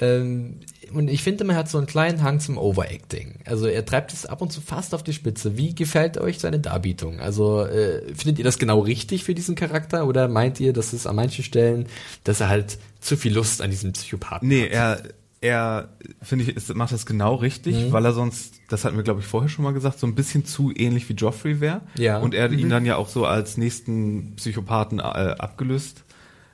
Ähm, 0.00 0.60
und 0.92 1.08
ich 1.08 1.22
finde, 1.22 1.44
man 1.44 1.54
hat 1.56 1.68
so 1.68 1.78
einen 1.78 1.86
kleinen 1.86 2.22
Hang 2.22 2.40
zum 2.40 2.56
Overacting. 2.58 3.40
Also 3.44 3.66
er 3.66 3.84
treibt 3.84 4.12
es 4.12 4.26
ab 4.26 4.40
und 4.42 4.50
zu 4.50 4.60
fast 4.60 4.94
auf 4.94 5.02
die 5.04 5.12
Spitze. 5.12 5.56
Wie 5.56 5.74
gefällt 5.74 6.18
euch 6.18 6.38
seine 6.38 6.58
Darbietung? 6.58 7.20
Also 7.20 7.64
äh, 7.64 8.02
findet 8.14 8.38
ihr 8.38 8.44
das 8.44 8.58
genau 8.58 8.80
richtig 8.80 9.24
für 9.24 9.34
diesen 9.34 9.54
Charakter 9.54 10.06
oder 10.06 10.26
meint 10.26 10.58
ihr, 10.58 10.72
dass 10.72 10.92
es 10.92 11.06
an 11.06 11.16
manchen 11.16 11.44
Stellen, 11.44 11.86
dass 12.24 12.40
er 12.40 12.48
halt 12.48 12.78
zu 13.00 13.16
viel 13.16 13.34
Lust 13.34 13.60
an 13.62 13.70
diesem 13.70 13.92
Psychopathen 13.92 14.48
Nee, 14.48 14.64
hat? 14.64 14.70
er, 14.72 15.02
er 15.42 15.88
finde 16.22 16.44
ich, 16.44 16.56
ist, 16.56 16.74
macht 16.74 16.92
das 16.92 17.06
genau 17.06 17.34
richtig, 17.36 17.76
Mhm. 17.76 17.92
weil 17.92 18.04
er 18.04 18.12
sonst, 18.12 18.54
das 18.68 18.84
hatten 18.84 18.96
wir 18.96 19.04
glaube 19.04 19.20
ich 19.20 19.26
vorher 19.26 19.48
schon 19.48 19.64
mal 19.64 19.72
gesagt, 19.72 19.98
so 19.98 20.06
ein 20.06 20.14
bisschen 20.14 20.44
zu 20.44 20.72
ähnlich 20.74 21.08
wie 21.08 21.14
Joffrey 21.14 21.60
wäre. 21.60 21.82
Ja. 21.96 22.18
Und 22.18 22.34
er 22.34 22.50
ihn 22.50 22.68
dann 22.70 22.84
ja 22.86 22.96
auch 22.96 23.08
so 23.08 23.26
als 23.26 23.56
nächsten 23.58 24.34
Psychopathen 24.36 24.98
äh, 24.98 25.02
abgelöst 25.02 26.04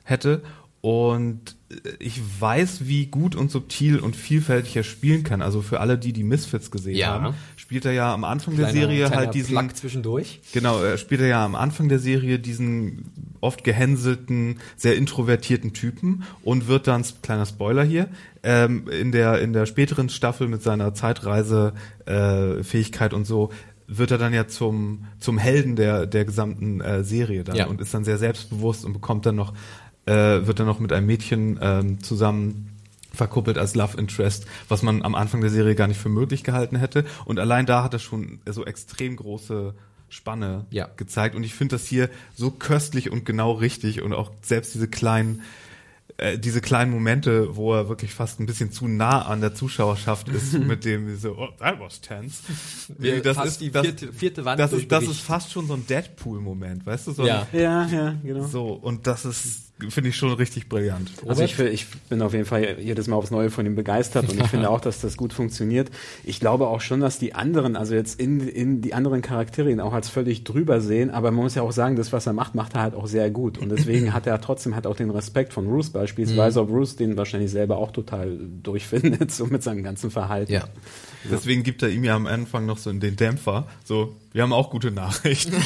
hätte. 0.05 0.43
Und 0.87 1.57
ich 1.99 2.21
weiß, 2.39 2.87
wie 2.87 3.07
gut 3.07 3.35
und 3.35 3.51
subtil 3.51 3.99
und 3.99 4.15
vielfältig 4.15 4.77
er 4.77 4.85
spielen 4.85 5.25
kann. 5.25 5.43
Also 5.43 5.61
für 5.61 5.81
alle, 5.81 5.99
die 5.99 6.13
die 6.13 6.23
Misfits 6.23 6.71
gesehen 6.71 6.95
Ja. 6.95 7.09
haben, 7.21 7.35
spielt 7.57 7.85
er 7.87 7.91
ja 7.93 8.15
am 8.15 8.23
Anfang 8.23 8.55
der 8.55 8.67
Kleiner- 8.67 8.81
Serie 8.87 9.07
kleiner 9.07 9.17
halt 9.17 9.35
diesen 9.35 9.57
Plug 9.57 9.75
zwischendurch. 9.75 10.41
Genau, 10.53 10.81
er 10.81 10.97
spielt 10.97 11.23
er 11.23 11.27
ja 11.27 11.45
am 11.45 11.57
Anfang 11.57 11.89
der 11.89 11.99
Serie 11.99 12.39
diesen 12.39 13.11
oft 13.41 13.65
gehänselten, 13.65 14.61
sehr 14.77 14.95
introvertierten 14.97 15.73
Typen 15.73 16.23
und 16.45 16.69
wird 16.69 16.87
dann, 16.87 17.05
kleiner 17.21 17.47
Spoiler 17.47 17.83
hier, 17.83 18.09
ähm, 18.45 18.87
in 18.89 19.11
der 19.11 19.41
in 19.41 19.53
der 19.55 19.67
späteren 19.67 20.09
Staffel 20.09 20.47
mit 20.47 20.63
seiner 20.63 20.95
Zeitreise 20.95 21.73
äh, 22.07 22.63
und 23.13 23.25
so 23.27 23.51
wird 23.89 24.11
er 24.13 24.19
dann 24.19 24.33
ja 24.35 24.47
zum 24.49 25.07
zum 25.19 25.39
Helden 25.39 25.75
der 25.77 26.07
der 26.07 26.25
gesamten 26.25 26.81
äh, 26.81 27.03
Serie 27.05 27.43
dann 27.45 27.57
Ja. 27.57 27.67
und 27.67 27.81
ist 27.81 27.93
dann 27.95 28.05
sehr 28.05 28.19
selbstbewusst 28.19 28.85
und 28.85 28.93
bekommt 28.93 29.27
dann 29.27 29.37
noch 29.37 29.53
äh, 30.07 30.47
wird 30.47 30.59
dann 30.61 30.67
noch 30.67 30.81
mit 30.81 30.93
einem 30.93 31.07
Mädchen 31.07 31.59
ähm, 31.61 32.03
zusammen 32.03 32.71
verkuppelt 33.13 33.57
als 33.59 33.75
Love 33.75 33.97
Interest, 33.99 34.47
was 34.69 34.83
man 34.83 35.03
am 35.03 35.15
Anfang 35.15 35.41
der 35.41 35.51
Serie 35.51 35.75
gar 35.75 35.87
nicht 35.89 35.99
für 36.01 36.09
möglich 36.11 36.45
gehalten 36.45 36.77
hätte. 36.77 37.05
Und 37.25 37.39
allein 37.39 37.65
da 37.67 37.83
hat 37.83 37.93
er 37.95 37.99
schon 37.99 38.41
so 38.47 38.65
extrem 38.67 39.17
große 39.17 39.75
Spanne 40.09 40.67
Ja. 40.71 40.89
gezeigt. 40.97 41.35
Und 41.35 41.43
ich 41.43 41.55
finde 41.55 41.77
das 41.77 41.87
hier 41.87 42.11
so 42.35 42.51
köstlich 42.51 43.11
und 43.11 43.25
genau 43.25 43.53
richtig 43.53 44.03
und 44.03 44.13
auch 44.13 44.31
selbst 44.43 44.75
diese 44.75 44.87
kleinen 44.89 45.43
äh, 46.19 46.39
diese 46.39 46.61
kleinen 46.63 46.91
Momente, 46.93 47.57
wo 47.57 47.75
er 47.75 47.89
wirklich 47.89 48.15
fast 48.15 48.39
ein 48.41 48.47
bisschen 48.47 48.71
zu 48.73 48.87
nah 48.89 49.23
an 49.27 49.41
der 49.43 49.55
Zuschauerschaft 49.55 50.29
ist, 50.29 50.53
mit 50.59 50.85
dem 50.85 51.19
so, 51.19 51.37
oh, 51.37 51.49
that 51.59 51.79
was 51.81 52.01
tense. 52.01 52.43
Wir 52.97 53.21
das 53.21 53.45
ist 53.45 53.61
die 53.61 53.71
das, 53.71 53.83
vierte- 53.87 54.13
vierte 54.13 54.45
Wand 54.45 54.59
das 54.61 54.73
ist, 54.73 54.91
das 54.93 55.05
ist 55.05 55.21
fast 55.21 55.53
schon 55.53 55.67
so 55.67 55.75
ein 55.75 55.87
Deadpool-Moment, 55.87 56.87
weißt 56.87 57.09
du? 57.09 57.13
So 57.13 57.27
Ja. 57.27 57.47
Ja, 57.53 57.87
ja, 57.87 58.15
genau. 58.23 58.45
Ein, 58.45 58.51
so, 58.51 58.69
und 58.69 59.07
das 59.07 59.25
ist, 59.27 59.66
finde 59.91 60.09
ich 60.09 60.17
schon 60.17 60.33
richtig 60.33 60.69
brillant. 60.69 61.11
Also 61.27 61.43
ich, 61.43 61.59
ich 61.59 61.87
bin 62.09 62.23
auf 62.23 62.33
jeden 62.33 62.47
Fall 62.47 62.77
jedes 62.81 63.09
Mal 63.09 63.17
aufs 63.17 63.31
Neue 63.31 63.51
von 63.51 63.67
ihm 63.67 63.75
begeistert 63.75 64.31
und 64.31 64.41
ich 64.41 64.47
finde 64.47 64.71
auch, 64.71 64.81
dass 64.81 65.01
das 65.01 65.19
gut 65.19 65.35
funktioniert. 65.35 65.91
Ich 66.25 66.41
glaube 66.41 66.69
auch 66.69 66.81
schon, 66.81 67.01
dass 67.01 67.19
die 67.19 67.35
anderen, 67.35 67.77
also 67.77 67.95
jetzt 67.95 68.19
in, 68.19 68.41
in 68.41 68.81
die 68.81 68.95
anderen 68.95 69.21
Charaktere 69.21 69.71
ihn 69.71 69.81
auch 69.81 69.93
als 69.93 70.09
völlig 70.09 70.45
drüber 70.45 70.81
sehen, 70.81 71.11
aber 71.11 71.31
man 71.31 71.45
muss 71.45 71.55
ja 71.55 71.63
auch 71.63 71.73
sagen, 71.73 71.97
das, 71.97 72.13
was 72.13 72.27
er 72.27 72.33
macht, 72.33 72.55
macht 72.55 72.75
er 72.75 72.83
halt 72.83 72.95
auch 72.95 73.07
sehr 73.07 73.31
gut. 73.31 73.59
Und 73.59 73.69
deswegen 73.69 74.15
hat 74.15 74.27
er 74.27 74.41
trotzdem 74.41 74.75
halt 74.75 74.87
auch 74.87 74.97
den 74.97 75.11
Respekt 75.11 75.53
von 75.53 75.67
Bruce 75.67 75.91
beispielsweise, 75.91 76.61
ob 76.61 76.69
Bruce 76.69 76.97
den 76.97 77.17
wahrscheinlich 77.19 77.51
selber 77.51 77.77
auch 77.77 77.93
total 77.93 78.39
durchfindet, 78.63 79.31
so 79.31 79.47
mit 79.47 79.63
seinem 79.63 79.83
ganzen 79.83 80.11
Verhalten. 80.11 80.53
Ja. 80.53 80.65
Deswegen 81.31 81.63
gibt 81.63 81.83
er 81.83 81.89
ihm 81.91 82.05
ja 82.05 82.15
am 82.17 82.27
Anfang 82.27 82.67
noch 82.67 82.79
so 82.79 82.93
den 82.93 83.17
Dämpfer. 83.17 83.67
So, 83.85 84.17
wir 84.33 84.43
haben 84.43 84.53
auch 84.53 84.71
gute 84.71 84.91
Nachrichten. 84.91 85.55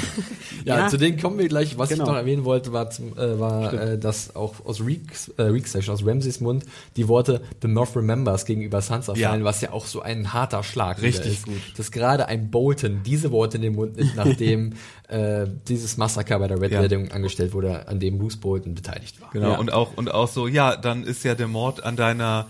Ja, 0.65 0.81
Ja. 0.81 0.89
zu 0.89 0.99
denen 0.99 1.19
kommen 1.19 1.39
wir 1.39 1.49
gleich. 1.49 1.79
Was 1.79 1.89
Genau. 1.89 2.05
ich 2.05 2.11
noch 2.11 2.17
erwähnen 2.17 2.45
wollte, 2.45 2.71
war, 2.75 2.91
zum, 2.91 3.17
äh, 3.17 3.41
war 3.41 3.73
äh, 3.73 3.99
dass 3.99 4.37
auch 4.37 4.67
aus 4.67 4.85
Reeks, 4.85 5.29
äh, 5.39 5.43
Reeks, 5.45 5.75
aus 5.89 6.05
Ramseys 6.05 6.41
Mund 6.41 6.67
die 6.97 7.09
Worte 7.09 7.41
The 7.63 7.69
Moth 7.69 7.97
Remembers 7.97 8.45
gegenüber 8.45 8.83
Sansa 8.83 9.15
Ja. 9.15 9.31
fallen, 9.31 9.43
was 9.45 9.63
ja 9.63 9.73
auch 9.73 9.87
so 9.87 10.03
ein 10.03 10.35
harter 10.35 10.63
Schlag 10.63 11.01
Richtig 11.01 11.33
ist. 11.33 11.47
gut. 11.47 11.61
Dass 11.79 11.91
gerade 11.91 12.27
ein 12.29 12.51
Bolton 12.51 13.01
diese 13.07 13.33
Worte 13.33 13.57
in 13.57 13.63
den 13.63 13.75
Mund 13.75 13.97
nimmt, 13.97 14.15
nachdem 14.17 14.75
äh, 15.09 15.47
dieses 15.67 15.97
Massaker 15.97 16.39
bei 16.39 16.49
der 16.49 16.61
Red 16.61 16.73
Ja. 16.73 16.83
Wedding 16.83 17.11
angestellt 17.11 17.55
wurde, 17.55 17.89
an 17.89 17.99
dem 18.01 18.19
Bruce 18.19 18.37
Bolton 18.37 18.75
beteiligt 18.75 19.19
war. 19.23 19.31
Genau. 19.33 19.53
Ja. 19.53 19.59
Und 19.59 19.73
auch, 19.73 19.97
und 19.97 20.13
auch 20.13 20.29
so, 20.29 20.47
ja, 20.47 20.77
dann 20.77 21.05
ist 21.05 21.25
ja 21.25 21.35
der 21.35 21.49
Mord 21.49 21.83
an 21.83 21.97
deiner, 21.97 22.49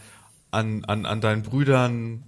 an, 0.51 0.85
an, 0.87 1.07
an 1.07 1.21
deinen 1.21 1.43
Brüdern 1.43 2.25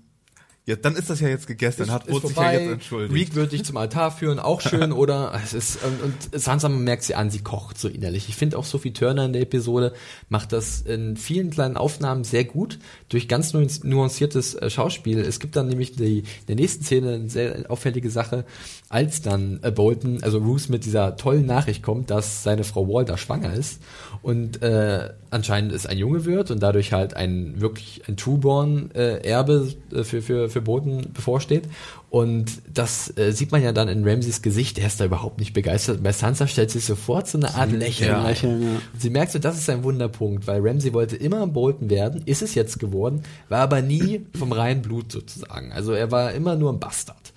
Ja, 0.65 0.77
dann 0.77 0.95
ist 0.95 1.11
das 1.11 1.19
ja 1.19 1.27
jetzt 1.27 1.49
gegessen, 1.49 1.87
dann 1.87 1.91
hat 1.91 2.07
ist 2.07 2.13
Boot 2.13 2.29
sich 2.29 2.37
ja 2.37 2.53
jetzt 2.53 2.71
entschuldigt. 2.71 3.13
Reek 3.13 3.35
wird 3.35 3.51
dich 3.51 3.65
zum 3.65 3.77
Altar 3.77 4.13
führen, 4.13 4.39
auch 4.39 4.61
schön, 4.69 4.93
oder? 4.93 5.33
Es 5.43 5.55
ist, 5.55 5.83
und, 5.83 6.01
und 6.01 6.41
Sansa 6.41 6.69
merkt 6.69 7.03
sie 7.03 7.17
an, 7.17 7.31
sie 7.31 7.41
kocht 7.41 7.79
so 7.79 7.89
innerlich. 7.89 8.29
Ich 8.29 8.37
finde 8.37 8.57
auch 8.57 8.65
Sophie 8.65 8.93
Turner 8.93 9.25
in 9.25 9.33
der 9.33 9.43
Episode 9.43 9.93
macht 10.29 10.53
das 10.53 10.83
in 10.83 11.17
vielen 11.17 11.51
kleinen 11.51 11.77
Aufnahmen 11.77 12.23
sehr 12.23 12.45
gut, 12.45 12.79
durch 13.09 13.27
ganz 13.27 13.53
nuanciertes 13.53 14.55
äh, 14.55 14.71
Schauspiel. 14.71 15.19
Es 15.19 15.41
gibt 15.41 15.57
dann 15.57 15.67
nämlich 15.67 15.97
die, 15.97 16.21
in 16.21 16.47
der 16.47 16.57
nächsten 16.57 16.85
Szene 16.85 17.15
eine 17.15 17.29
sehr 17.29 17.69
auffällige 17.69 18.11
Sache, 18.11 18.45
als 18.89 19.21
dann 19.21 19.59
äh, 19.63 19.73
Bolton, 19.73 20.23
also 20.23 20.41
Bruce 20.41 20.69
mit 20.69 20.85
dieser 20.85 21.17
tollen 21.17 21.45
Nachricht 21.45 21.83
kommt, 21.83 22.11
dass 22.11 22.45
seine 22.45 22.63
Frau 22.63 22.87
Walter 22.87 23.19
schwanger 23.19 23.53
ist 23.53 23.81
und 24.23 24.63
äh, 24.63 25.11
anscheinend 25.31 25.73
es 25.73 25.87
ein 25.87 25.99
Junge 25.99 26.25
wird 26.25 26.51
und 26.53 26.63
dadurch 26.63 26.93
halt 26.93 27.15
ein 27.15 27.61
wirklich 27.61 28.03
ein 28.07 28.17
Trueborn-Erbe 28.17 29.75
äh, 29.93 30.05
für, 30.05 30.23
für, 30.23 30.49
für 30.49 30.61
Bolton 30.61 31.09
bevorsteht. 31.13 31.65
Und 32.09 32.63
das 32.73 33.17
äh, 33.17 33.33
sieht 33.33 33.51
man 33.51 33.63
ja 33.63 33.73
dann 33.73 33.89
in 33.89 34.07
Ramseys 34.07 34.43
Gesicht, 34.43 34.77
der 34.77 34.87
ist 34.87 35.01
da 35.01 35.07
überhaupt 35.07 35.39
nicht 35.39 35.55
begeistert. 35.55 36.03
Bei 36.03 36.13
Sansa 36.13 36.47
stellt 36.47 36.71
sich 36.71 36.85
sofort 36.85 37.27
so 37.27 37.39
eine 37.39 37.55
Art 37.55 37.73
Lächeln 37.73 38.11
Ja, 38.11 38.21
ein. 38.21 38.27
Lächeln, 38.27 38.63
ja. 38.63 38.81
Sie 38.99 39.11
merkt 39.11 39.33
so, 39.33 39.39
das 39.41 39.59
ist 39.59 39.69
ein 39.71 39.83
Wunderpunkt, 39.83 40.47
weil 40.47 40.61
Ramsey 40.61 40.93
wollte 40.93 41.17
immer 41.17 41.47
Bolton 41.47 41.91
werden, 41.91 42.23
ist 42.25 42.43
es 42.43 42.55
jetzt 42.55 42.79
geworden, 42.79 43.23
war 43.49 43.61
aber 43.61 43.83
nie 43.83 44.27
vom 44.39 44.53
reinen 44.53 44.83
Blut 44.83 45.11
sozusagen. 45.11 45.73
Also 45.73 45.93
er 45.93 46.11
war 46.13 46.33
immer 46.33 46.55
nur 46.55 46.73
ein 46.73 46.79
Bastard. 46.79 47.33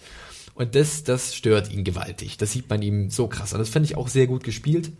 Und 0.53 0.75
das, 0.75 1.03
das 1.03 1.35
stört 1.35 1.71
ihn 1.71 1.83
gewaltig. 1.83 2.37
Das 2.37 2.51
sieht 2.51 2.69
man 2.69 2.81
ihm 2.81 3.09
so 3.09 3.27
krass 3.27 3.53
an. 3.53 3.59
Das 3.59 3.69
finde 3.69 3.87
ich 3.87 3.97
auch 3.97 4.07
sehr 4.07 4.27
gut 4.27 4.43
gespielt. 4.43 4.91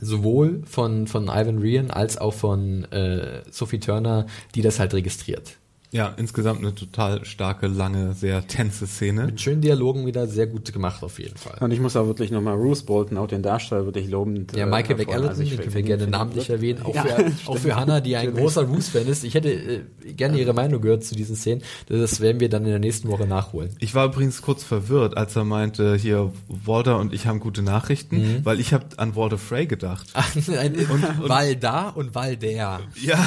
Sowohl 0.00 0.62
von, 0.64 1.06
von 1.06 1.24
Ivan 1.24 1.58
Rian 1.58 1.90
als 1.90 2.18
auch 2.18 2.34
von 2.34 2.84
äh, 2.92 3.42
Sophie 3.50 3.80
Turner, 3.80 4.26
die 4.54 4.62
das 4.62 4.78
halt 4.78 4.94
registriert. 4.94 5.58
Ja, 5.90 6.12
insgesamt 6.18 6.60
eine 6.60 6.74
total 6.74 7.24
starke, 7.24 7.66
lange, 7.66 8.12
sehr 8.12 8.46
tense 8.46 8.86
Szene. 8.86 9.26
Mit 9.26 9.40
schönen 9.40 9.62
Dialogen 9.62 10.04
wieder 10.06 10.26
sehr 10.26 10.46
gut 10.46 10.70
gemacht 10.72 11.02
auf 11.02 11.18
jeden 11.18 11.36
Fall. 11.36 11.56
Und 11.60 11.70
ich 11.70 11.80
muss 11.80 11.96
auch 11.96 12.06
wirklich 12.06 12.30
nochmal 12.30 12.56
Bruce 12.58 12.82
Bolton, 12.82 13.16
auch 13.16 13.26
den 13.26 13.42
Darsteller, 13.42 13.86
wirklich 13.86 14.08
lobend. 14.10 14.54
Ja, 14.54 14.66
äh, 14.66 14.66
Michael 14.66 14.98
hervorheben. 14.98 15.06
McAllen, 15.06 15.28
Also 15.28 15.42
ich 15.42 15.50
den 15.50 15.60
können 15.60 15.74
wir 15.74 15.82
gerne 15.82 16.06
namentlich 16.06 16.50
erwähnen, 16.50 16.82
auch, 16.82 16.94
Ja, 16.94 17.04
für, 17.04 17.32
auch 17.46 17.56
für 17.56 17.76
Hannah, 17.76 18.00
die 18.00 18.16
ein 18.16 18.34
großer 18.34 18.64
Bruce-Fan 18.64 19.06
ist. 19.06 19.24
Ich 19.24 19.34
hätte 19.34 19.50
äh, 19.50 19.80
gerne 20.12 20.38
ihre 20.38 20.52
Meinung 20.52 20.82
gehört 20.82 21.04
zu 21.04 21.14
diesen 21.14 21.36
Szenen. 21.36 21.62
Das 21.86 22.20
werden 22.20 22.40
wir 22.40 22.50
dann 22.50 22.64
in 22.64 22.70
der 22.70 22.80
nächsten 22.80 23.08
Woche 23.08 23.26
nachholen. 23.26 23.70
Ich 23.78 23.94
war 23.94 24.06
übrigens 24.06 24.42
kurz 24.42 24.64
verwirrt, 24.64 25.16
als 25.16 25.36
er 25.36 25.44
meinte, 25.44 25.96
hier, 25.96 26.32
Walter 26.48 26.98
und 26.98 27.14
ich 27.14 27.26
haben 27.26 27.40
gute 27.40 27.62
Nachrichten, 27.62 28.40
weil 28.44 28.60
ich 28.60 28.74
habe 28.74 28.86
an 28.98 29.16
Walter 29.16 29.38
Frey 29.38 29.66
gedacht. 29.66 30.08
ein, 30.14 30.76
Val 31.22 31.56
da 31.56 31.88
und 31.88 32.14
Val 32.14 32.36
der. 32.36 32.80
Ja, 33.00 33.26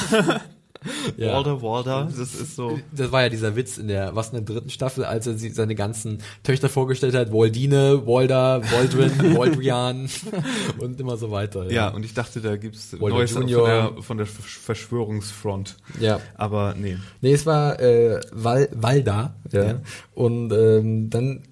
Ja. 1.18 1.34
Walter, 1.34 1.62
Walter, 1.62 2.06
das 2.18 2.34
ist 2.34 2.56
so. 2.56 2.80
Das 2.92 3.12
war 3.12 3.22
ja 3.24 3.30
dieser 3.30 3.56
Witz 3.56 3.78
in 3.78 3.88
der, 3.88 4.16
was 4.16 4.30
in 4.30 4.34
der 4.34 4.56
dritten 4.56 4.70
Staffel, 4.70 5.06
als 5.06 5.28
er 5.28 5.36
sie, 5.38 5.50
seine 5.50 5.76
ganzen 5.76 6.20
Töchter 6.44 6.70
vorgestellt 6.70 7.14
hat, 7.14 7.32
Waldine, 7.32 8.08
Walder, 8.08 8.62
Waldrin, 8.72 9.12
Waldrian 9.38 10.10
und 10.80 11.00
immer 11.00 11.18
so 11.18 11.30
weiter. 11.30 11.72
Ja, 11.72 11.90
und 11.90 12.04
ich 12.04 12.14
dachte, 12.16 12.42
da 12.42 12.56
gibt's 12.58 12.94
Walter 13.00 13.16
Neues 13.16 13.32
von 13.32 13.44
Junior. 13.48 13.92
der, 13.94 14.02
von 14.04 14.18
der 14.18 14.28
Versch- 14.28 14.60
Verschwörungsfront. 14.60 15.76
ja. 16.00 16.20
Aber 16.36 16.74
nee. 16.78 16.98
Nee, 17.22 17.34
es 17.34 17.46
war 17.46 17.80
äh, 17.80 18.20
Val, 18.32 18.68
Valda, 18.74 19.36
ja. 19.52 19.64
Ja. 19.64 19.82
Und 20.14 20.52
ähm, 20.52 21.10
dann 21.10 21.44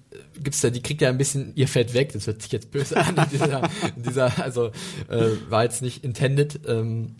gibt's 0.42 0.60
da, 0.60 0.70
die 0.70 0.82
kriegt 0.82 1.02
ja 1.02 1.08
ein 1.08 1.18
bisschen 1.18 1.52
ihr 1.54 1.68
Fett 1.68 1.94
weg, 1.94 2.12
das 2.12 2.26
hört 2.26 2.42
sich 2.42 2.50
jetzt 2.50 2.70
böse 2.70 2.96
an, 2.96 3.14
dieser, 3.30 3.68
dieser 3.94 4.42
also 4.42 4.70
äh, 5.08 5.28
war 5.48 5.64
jetzt 5.64 5.82
nicht 5.82 6.02
intended, 6.02 6.60
ähm, 6.66 7.16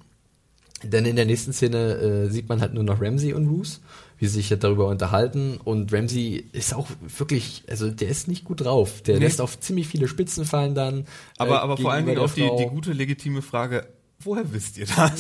denn 0.83 1.05
in 1.05 1.17
der 1.17 1.27
nächsten 1.27 1.53
Szene 1.53 1.95
äh, 1.95 2.31
sieht 2.31 2.49
man 2.49 2.61
halt 2.61 2.75
nur 2.75 2.85
noch 2.85 3.01
Ramsey 3.01 3.33
und 3.35 3.49
Roos, 3.49 3.81
wie 4.19 4.27
sie 4.27 4.35
sich 4.35 4.51
ja 4.51 4.57
darüber 4.57 4.87
unterhalten 4.89 5.59
und 5.63 5.93
Ramsey 5.93 6.45
ist 6.53 6.75
auch 6.75 6.89
wirklich, 7.19 7.65
also 7.69 7.91
der 7.91 8.09
ist 8.09 8.29
nicht 8.29 8.45
gut 8.45 8.63
drauf, 8.63 9.03
der 9.03 9.17
Nee. 9.19 9.25
lässt 9.25 9.41
auf 9.41 9.59
ziemlich 9.61 9.89
viele 9.89 10.09
Spitzen 10.09 10.45
fallen 10.45 10.75
dann. 10.75 11.07
Aber, 11.39 11.57
äh, 11.57 11.59
aber 11.59 11.77
vor 11.77 11.93
allen 11.93 12.07
Dingen 12.07 12.19
auf 12.19 12.35
die, 12.35 12.43
der 12.43 12.57
die 12.57 12.67
gute, 12.67 12.93
legitime 12.93 13.41
Frage, 13.43 13.87
woher 14.23 14.53
wisst 14.53 14.77
ihr 14.77 14.85
das? 14.87 15.13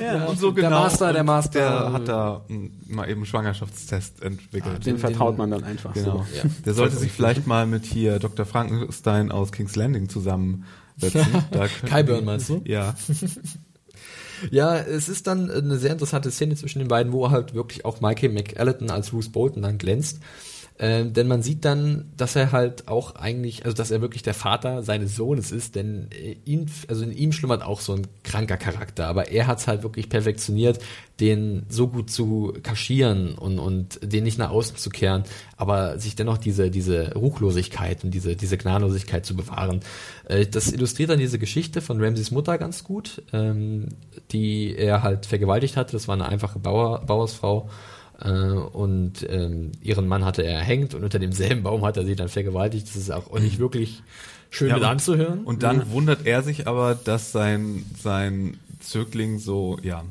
Ja, 0.00 0.24
und 0.28 0.38
so 0.38 0.50
der 0.50 0.64
genau. 0.64 0.80
Master, 0.80 1.12
der 1.12 1.24
Master. 1.24 1.58
Der 1.58 1.92
hat 1.92 2.08
da 2.08 2.44
m, 2.48 2.70
mal 2.88 3.04
eben 3.04 3.20
einen 3.20 3.26
Schwangerschaftstest 3.26 4.22
entwickelt. 4.22 4.86
Dem 4.86 4.96
vertraut 4.98 5.36
man 5.36 5.50
dann 5.50 5.64
einfach 5.64 5.92
Genau. 5.92 6.24
so. 6.32 6.36
Ja. 6.38 6.44
Der 6.64 6.72
sollte 6.74 6.96
sich 6.96 7.12
vielleicht 7.12 7.46
mal 7.46 7.66
mit 7.66 7.84
hier 7.84 8.18
Dr. 8.18 8.46
Frankenstein 8.46 9.30
aus 9.30 9.52
King's 9.52 9.76
Landing 9.76 10.08
zusammensetzen. 10.08 10.64
Kai 11.86 12.02
Byrne 12.02 12.22
meinst 12.22 12.48
du? 12.48 12.62
Ja. 12.64 12.94
Ja, 14.50 14.76
es 14.76 15.08
ist 15.08 15.26
dann 15.26 15.50
eine 15.50 15.78
sehr 15.78 15.92
interessante 15.92 16.30
Szene 16.30 16.56
zwischen 16.56 16.78
den 16.78 16.88
beiden, 16.88 17.12
wo 17.12 17.30
halt 17.30 17.54
wirklich 17.54 17.84
auch 17.84 18.00
Michael 18.00 18.32
McAlliton 18.32 18.90
als 18.90 19.10
Bruce 19.10 19.30
Bolton 19.30 19.62
dann 19.62 19.78
glänzt. 19.78 20.20
Ähm, 20.78 21.14
denn 21.14 21.26
man 21.26 21.42
sieht 21.42 21.64
dann, 21.64 22.12
dass 22.18 22.36
er 22.36 22.52
halt 22.52 22.86
auch 22.86 23.14
eigentlich, 23.14 23.64
also 23.64 23.74
dass 23.74 23.90
er 23.90 24.02
wirklich 24.02 24.22
der 24.22 24.34
Vater 24.34 24.82
seines 24.82 25.16
Sohnes 25.16 25.50
ist, 25.50 25.74
denn 25.74 26.08
äh, 26.10 26.36
ihn, 26.44 26.70
also 26.88 27.02
in 27.02 27.12
ihm 27.12 27.32
schlummert 27.32 27.62
auch 27.62 27.80
so 27.80 27.94
ein 27.94 28.06
kranker 28.24 28.58
Charakter, 28.58 29.06
aber 29.06 29.30
er 29.30 29.46
hat 29.46 29.58
es 29.58 29.68
halt 29.68 29.82
wirklich 29.82 30.10
perfektioniert, 30.10 30.78
den 31.18 31.64
so 31.70 31.88
gut 31.88 32.10
zu 32.10 32.52
kaschieren 32.62 33.36
und, 33.36 33.58
und 33.58 34.00
den 34.02 34.24
nicht 34.24 34.36
nach 34.36 34.50
außen 34.50 34.76
zu 34.76 34.90
kehren, 34.90 35.24
aber 35.56 35.98
sich 35.98 36.14
dennoch 36.14 36.36
diese, 36.36 36.70
diese 36.70 37.14
Ruchlosigkeit 37.14 38.04
und 38.04 38.10
diese, 38.10 38.36
diese 38.36 38.58
Gnadenlosigkeit 38.58 39.24
zu 39.24 39.34
bewahren. 39.34 39.80
Äh, 40.28 40.44
das 40.44 40.70
illustriert 40.72 41.08
dann 41.08 41.18
diese 41.18 41.38
Geschichte 41.38 41.80
von 41.80 42.04
Ramses 42.04 42.30
Mutter 42.30 42.58
ganz 42.58 42.84
gut, 42.84 43.22
ähm, 43.32 43.88
die 44.30 44.76
er 44.76 45.02
halt 45.02 45.24
vergewaltigt 45.24 45.76
hatte. 45.76 45.92
Das 45.92 46.06
war 46.06 46.14
eine 46.14 46.28
einfache 46.28 46.58
Bauer, 46.58 47.00
Bauersfrau. 47.06 47.70
Äh, 48.20 48.30
und 48.30 49.26
ähm, 49.28 49.72
ihren 49.82 50.08
Mann 50.08 50.24
hatte 50.24 50.42
er 50.42 50.54
erhängt 50.58 50.94
und 50.94 51.04
unter 51.04 51.18
demselben 51.18 51.62
Baum 51.62 51.84
hat 51.84 51.96
er 51.96 52.04
sie 52.06 52.16
dann 52.16 52.28
vergewaltigt. 52.28 52.86
Das 52.88 52.96
ist 52.96 53.10
auch 53.10 53.38
nicht 53.38 53.58
wirklich 53.58 54.02
schön 54.50 54.68
Ja, 54.68 54.74
mit 54.76 54.84
und- 54.84 54.88
anzuhören. 54.90 55.44
Und 55.44 55.62
dann 55.62 55.90
wundert 55.90 56.26
er 56.26 56.42
sich 56.42 56.66
aber, 56.66 56.94
dass 56.94 57.32
sein, 57.32 57.84
sein 58.02 58.56
Zögling 58.80 59.38
so, 59.38 59.78
ja. 59.82 60.04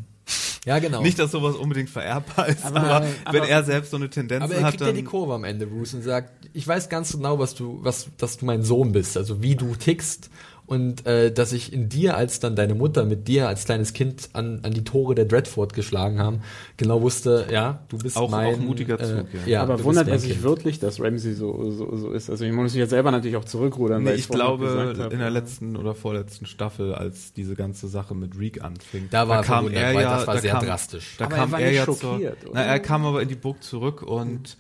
ja, 0.66 0.80
genau. 0.80 1.02
Nicht, 1.02 1.18
dass 1.18 1.32
sowas 1.32 1.56
unbedingt 1.56 1.90
vererbbar 1.90 2.48
ist, 2.50 2.64
aber, 2.66 2.82
Aber- 2.82 3.06
wenn 3.32 3.42
aber- 3.42 3.48
er 3.50 3.64
selbst 3.64 3.92
so 3.92 3.98
eine 3.98 4.10
Tendenz 4.10 4.44
aber 4.44 4.54
er 4.56 4.64
hat, 4.64 4.70
kriegt 4.72 4.82
ja 4.82 4.88
dann... 4.88 4.96
die 4.96 5.04
Kurve 5.04 5.34
am 5.34 5.44
Ende, 5.44 5.66
Bruce, 5.66 5.94
und 5.96 6.04
sagt, 6.04 6.32
ich 6.54 6.68
weiß 6.68 6.90
ganz 6.90 7.12
genau, 7.14 7.40
was 7.40 7.56
du, 7.56 7.80
was, 7.82 8.08
dass 8.18 8.38
du 8.38 8.46
mein 8.46 8.62
Sohn 8.64 8.92
bist, 8.92 9.18
also 9.18 9.42
wie 9.42 9.56
du 9.56 9.74
tickst 9.76 10.30
und 10.68 11.06
äh, 11.06 11.32
dass 11.32 11.54
ich 11.54 11.72
in 11.74 11.90
dir, 11.90 12.18
als 12.18 12.40
dann 12.40 12.56
deine 12.56 12.74
Mutter 12.76 13.06
mit 13.06 13.28
dir 13.28 13.48
als 13.48 13.66
kleines 13.66 13.94
Kind 13.94 14.30
an, 14.34 14.60
an 14.64 14.74
die 14.74 14.84
Tore 14.84 15.14
der 15.16 15.26
Dreadfort 15.26 15.74
geschlagen 15.74 16.20
haben, 16.20 16.42
genau 16.78 17.02
wusste, 17.02 17.46
ja, 17.52 17.84
du 17.90 17.98
bist 17.98 18.18
Auch- 18.18 18.30
mein 18.30 18.56
auch 18.56 18.60
mutiger 18.60 19.00
äh, 19.00 19.04
Zug, 19.04 19.28
ja. 19.34 19.40
ja. 19.46 19.62
aber 19.64 19.84
wundert 19.84 20.08
er 20.08 20.18
sich 20.20 20.32
Kind. 20.32 20.44
wirklich, 20.44 20.80
dass 20.80 21.00
Ramsey 21.00 21.34
so, 21.34 21.70
so, 21.72 21.96
so 21.96 22.12
ist? 22.12 22.30
Also 22.30 22.46
ich 22.46 22.52
muss 22.52 22.74
mich 22.74 22.80
jetzt 22.80 22.90
selber 22.90 23.12
natürlich 23.12 23.38
auch 23.38 23.46
zurückrudern, 23.46 24.04
Nee, 24.04 24.10
weil 24.12 24.20
ich 24.20 24.28
glaube, 24.28 25.08
in 25.12 25.20
der 25.20 25.30
letzten 25.30 25.76
oder 25.78 25.94
vorletzten 25.94 26.46
Staffel, 26.46 26.94
als 26.96 27.34
diese 27.34 27.56
ganze 27.56 27.88
Sache 27.88 28.16
mit 28.16 28.38
Reek 28.40 28.64
anfing, 28.64 29.08
Da 29.12 29.28
war 29.28 29.38
er 29.38 29.44
kam 29.44 29.72
er 29.72 29.94
weil 29.94 30.04
ja, 30.04 30.18
das 30.18 30.28
war 30.28 30.36
da 30.36 30.42
sehr 30.42 30.52
kam, 30.54 30.66
drastisch. 30.66 31.16
Da 31.18 31.26
Aber 31.26 31.36
kam 31.36 31.50
er 31.50 31.52
war 31.52 31.60
er 31.60 31.68
nicht 31.70 31.78
ja 31.78 31.86
schockiert, 31.86 32.42
zur, 32.42 32.52
oder? 32.52 32.60
na, 32.60 32.66
er 32.66 32.80
kam 32.80 33.06
aber 33.06 33.22
in 33.22 33.28
die 33.30 33.36
Burg 33.36 33.62
zurück 33.64 34.02
und 34.02 34.58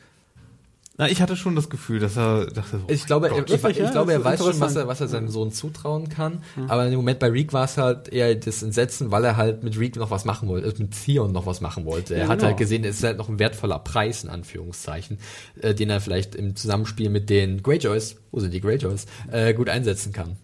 na, 0.97 1.09
ich 1.09 1.21
hatte 1.21 1.35
schon 1.35 1.55
das 1.55 1.69
Gefühl, 1.69 1.99
dass 1.99 2.15
er 2.17 2.45
dachte, 2.47 2.79
oh 2.87 2.91
Ich 2.91 3.05
glaube, 3.05 3.27
er, 3.27 3.33
Gott. 3.35 3.49
ich, 3.49 3.63
ich 3.63 3.77
ja? 3.77 3.91
glaube, 3.91 4.13
er 4.13 4.23
weiß 4.23 4.39
schon, 4.43 4.59
was 4.61 4.75
er, 4.75 4.87
was 4.87 5.01
er 5.01 5.07
seinem 5.09 5.27
Sohn 5.27 5.51
zutrauen 5.51 6.07
kann. 6.07 6.41
Aber 6.67 6.87
im 6.87 6.95
Moment 6.95 7.19
bei 7.19 7.27
Reek 7.29 7.51
war 7.51 7.65
es 7.65 7.77
halt 7.77 8.07
eher 8.09 8.33
das 8.35 8.63
Entsetzen, 8.63 9.11
weil 9.11 9.25
er 9.25 9.35
halt 9.35 9.63
mit 9.63 9.77
Reek 9.77 9.97
noch 9.97 10.09
was 10.11 10.23
machen 10.23 10.47
wollte, 10.47 10.67
also 10.67 10.81
mit 10.83 10.93
Theon 11.03 11.31
noch 11.33 11.45
was 11.45 11.59
machen 11.59 11.85
wollte. 11.85 12.15
Er 12.15 12.21
Ja, 12.23 12.27
hat 12.29 12.37
genau. 12.39 12.47
halt 12.49 12.57
gesehen, 12.57 12.83
es 12.85 12.97
ist 12.97 13.03
halt 13.03 13.17
noch 13.17 13.27
ein 13.27 13.39
wertvoller 13.39 13.79
Preis, 13.79 14.23
in 14.23 14.29
Anführungszeichen, 14.29 15.19
äh, 15.61 15.73
den 15.75 15.89
er 15.89 15.99
vielleicht 15.99 16.33
im 16.35 16.55
Zusammenspiel 16.55 17.09
mit 17.09 17.29
den 17.29 17.61
Greyjoys, 17.61 18.15
wo 18.31 18.39
sind 18.39 18.53
die 18.53 18.61
Greyjoys, 18.61 19.05
äh, 19.31 19.53
gut 19.53 19.69
einsetzen 19.69 20.13
kann. 20.13 20.37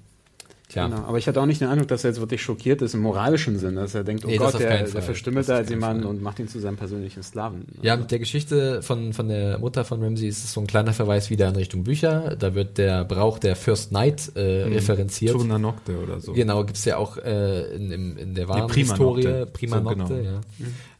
Tja. 0.71 0.87
Genau, 0.87 1.01
aber 1.01 1.17
ich 1.17 1.27
hatte 1.27 1.41
auch 1.41 1.45
nicht 1.45 1.59
den 1.59 1.67
Eindruck, 1.67 1.89
dass 1.89 2.05
er 2.05 2.11
jetzt 2.11 2.21
wirklich 2.21 2.41
schockiert 2.41 2.81
ist 2.81 2.93
im 2.93 3.01
moralischen 3.01 3.59
Sinn, 3.59 3.75
dass 3.75 3.93
er 3.93 4.05
denkt, 4.05 4.23
oh 4.23 4.29
Nee, 4.29 4.37
Gott, 4.37 4.57
der, 4.57 4.83
der 4.83 5.01
verstümmelt 5.01 5.49
da 5.49 5.59
jemanden 5.61 6.05
und 6.05 6.21
macht 6.21 6.39
ihn 6.39 6.47
zu 6.47 6.59
seinem 6.59 6.77
persönlichen 6.77 7.23
Sklaven. 7.23 7.65
Ja, 7.81 7.97
mit 7.97 8.09
der 8.09 8.19
Geschichte 8.19 8.81
von, 8.81 9.11
von 9.11 9.27
der 9.27 9.59
Mutter 9.59 9.83
von 9.83 10.01
Ramsey 10.01 10.29
ist 10.29 10.45
es 10.45 10.53
so 10.53 10.61
ein 10.61 10.67
kleiner 10.67 10.93
Verweis 10.93 11.29
wieder 11.29 11.49
in 11.49 11.57
Richtung 11.57 11.83
Bücher. 11.83 12.37
Da 12.39 12.55
wird 12.55 12.77
der 12.77 13.03
Brauch 13.03 13.37
der 13.37 13.57
First 13.57 13.89
Knight 13.89 14.31
äh, 14.35 14.63
referenziert. 14.63 15.33
Turner 15.33 15.59
Nocte 15.59 15.97
oder 16.01 16.21
so. 16.21 16.31
Genau, 16.31 16.63
gibt's 16.63 16.85
ja 16.85 16.95
auch 16.95 17.17
äh, 17.17 17.75
in, 17.75 17.91
in, 17.91 18.17
in 18.17 18.33
der 18.33 18.47
wahren 18.47 18.67
Prima 18.67 18.91
Historie, 18.91 19.23
Nocte. 19.23 19.45
Prima 19.51 19.77
So, 19.77 19.83
Nocte, 19.83 20.15
genau. 20.15 20.31
ja. 20.31 20.41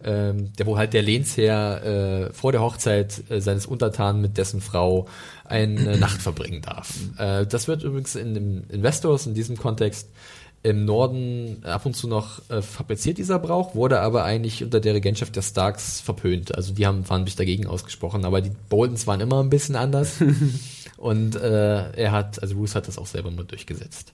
Ähm, 0.04 0.54
der, 0.58 0.66
wo 0.66 0.78
halt 0.78 0.94
der 0.94 1.02
Lehnsherr 1.02 2.30
äh, 2.30 2.34
vor 2.34 2.52
der 2.52 2.62
Hochzeit 2.62 3.24
äh, 3.30 3.40
seines 3.40 3.66
Untertanen 3.66 4.22
mit 4.22 4.38
dessen 4.38 4.62
Frau 4.62 5.08
eine 5.46 5.98
Nacht 5.98 6.22
verbringen 6.22 6.62
darf. 6.62 6.94
Äh, 7.18 7.46
das 7.46 7.68
wird 7.68 7.84
übrigens 7.84 8.16
in 8.16 8.34
dem 8.34 8.64
Investors 8.70 9.28
in 9.28 9.34
diesem 9.34 9.58
Kontext 9.58 10.10
im 10.64 10.86
Norden 10.86 11.64
ab 11.64 11.86
und 11.86 11.96
zu 11.96 12.08
noch 12.08 12.48
äh, 12.50 12.62
fabriziert 12.62 13.18
dieser 13.18 13.40
Brauch, 13.40 13.74
wurde 13.74 14.00
aber 14.00 14.24
eigentlich 14.24 14.64
unter 14.64 14.80
der 14.80 14.94
Regentschaft 14.94 15.36
der 15.36 15.42
Starks 15.42 16.02
verpönt. 16.02 16.56
Also 16.56 16.74
die 16.74 16.86
haben 16.86 17.08
waren 17.10 17.26
sich 17.26 17.36
dagegen 17.36 17.66
ausgesprochen, 17.66 18.26
aber 18.26 18.42
die 18.42 18.52
Boltons 18.70 19.08
waren 19.08 19.22
immer 19.22 19.42
ein 19.42 19.50
bisschen 19.50 19.76
anders. 19.76 20.18
und 20.98 21.36
äh, 21.36 21.92
er 21.92 22.12
hat, 22.12 22.42
also 22.42 22.56
Bruce 22.56 22.76
hat 22.76 22.88
das 22.88 23.00
auch 23.00 23.08
selber 23.08 23.32
mal 23.32 23.46
durchgesetzt. 23.46 24.14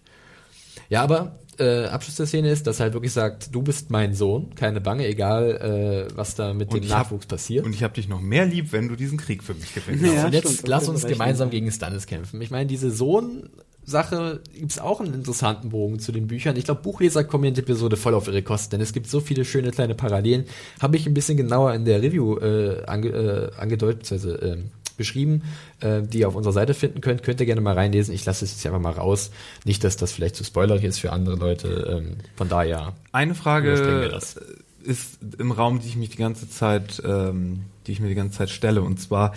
Ja, 0.90 1.04
aber 1.04 1.40
äh, 1.60 1.86
Abschluss 1.86 2.16
der 2.18 2.28
Szene 2.28 2.52
ist, 2.52 2.68
dass 2.68 2.80
er 2.80 2.84
halt 2.86 2.94
wirklich 2.94 3.14
sagt, 3.14 3.54
du 3.54 3.62
bist 3.64 3.90
mein 3.90 4.14
Sohn, 4.14 4.54
keine 4.56 4.80
Bange, 4.80 5.08
egal 5.08 6.08
äh, 6.12 6.16
was 6.16 6.36
da 6.36 6.54
mit 6.54 6.70
Und 6.70 6.76
dem 6.78 6.84
ich 6.84 6.92
hab- 6.94 7.06
Nachwuchs 7.06 7.26
passiert. 7.26 7.66
Und 7.66 7.74
ich 7.74 7.84
habe 7.84 7.94
dich 7.96 8.08
noch 8.08 8.22
mehr 8.22 8.46
lieb, 8.46 8.72
wenn 8.72 8.88
du 8.88 8.96
diesen 8.96 9.18
Krieg 9.18 9.44
für 9.44 9.54
mich 9.56 9.74
gewinnst. 9.74 10.06
Ja, 10.06 10.26
und 10.26 10.34
jetzt 10.34 10.54
stimmt, 10.54 10.68
lass 10.68 10.88
uns 10.88 11.06
gemeinsam 11.06 11.50
gegen 11.50 11.72
Stannis 11.72 12.06
kämpfen. 12.06 12.40
Ich 12.42 12.52
meine, 12.52 12.68
diese 12.68 12.92
Sohn-Sache 12.92 14.42
gibt's 14.54 14.80
auch 14.80 15.00
einen 15.02 15.14
interessanten 15.14 15.70
Bogen 15.70 16.00
zu 16.00 16.12
den 16.12 16.28
Büchern. 16.28 16.56
Ich 16.58 16.66
glaube, 16.66 16.82
Buchleser 16.84 17.24
kommen 17.24 17.46
in 17.46 17.54
der 17.56 17.64
Episode 17.64 17.98
voll 17.98 18.14
auf 18.14 18.28
ihre 18.28 18.44
Kosten, 18.44 18.72
denn 18.72 18.82
es 18.82 18.94
gibt 18.94 19.08
so 19.10 19.20
viele 19.20 19.44
schöne 19.44 19.72
kleine 19.72 19.96
Parallelen. 19.96 20.46
Habe 20.80 20.98
ich 20.98 21.08
ein 21.08 21.14
bisschen 21.14 21.38
genauer 21.38 21.74
in 21.74 21.86
der 21.86 22.02
Review 22.02 22.38
äh, 22.38 22.84
ange, 22.86 23.10
äh, 23.10 23.52
angedeutet, 23.60 24.00
beziehungsweise 24.02 24.36
ähm, 24.38 24.72
beschrieben, 24.98 25.44
äh, 25.80 26.02
die 26.02 26.20
ihr 26.20 26.28
auf 26.28 26.36
unserer 26.36 26.54
Seite 26.54 26.74
finden 26.74 27.02
könnt. 27.02 27.24
Könnt 27.24 27.40
ihr 27.40 27.46
gerne 27.46 27.62
mal 27.62 27.74
reinlesen. 27.76 28.14
Ich 28.14 28.26
lasse 28.26 28.44
es 28.46 28.52
jetzt 28.52 28.66
einfach 28.66 28.82
mal 28.82 28.92
raus. 28.94 29.32
Nicht, 29.64 29.84
dass 29.84 29.96
das 29.98 30.12
vielleicht 30.12 30.36
zu 30.36 30.44
spoilerig 30.44 30.84
ist 30.84 31.00
für 31.00 31.12
andere 31.12 31.36
Leute. 31.36 32.02
Ähm, 32.04 32.18
von 32.36 32.50
daher. 32.50 32.94
Eine 33.12 33.36
Frage 33.36 34.10
das. 34.10 34.36
ist 34.84 35.20
im 35.40 35.52
Raum, 35.52 35.80
die 35.80 35.88
ich 35.88 35.96
mich 35.96 36.10
die 36.10 36.18
ganze 36.18 36.50
Zeit, 36.50 37.02
ähm, 37.06 37.62
die 37.86 37.92
ich 37.94 38.00
mir 38.00 38.10
die 38.10 38.16
ganze 38.16 38.38
Zeit 38.40 38.50
stelle, 38.50 38.82
und 38.82 39.00
zwar 39.00 39.34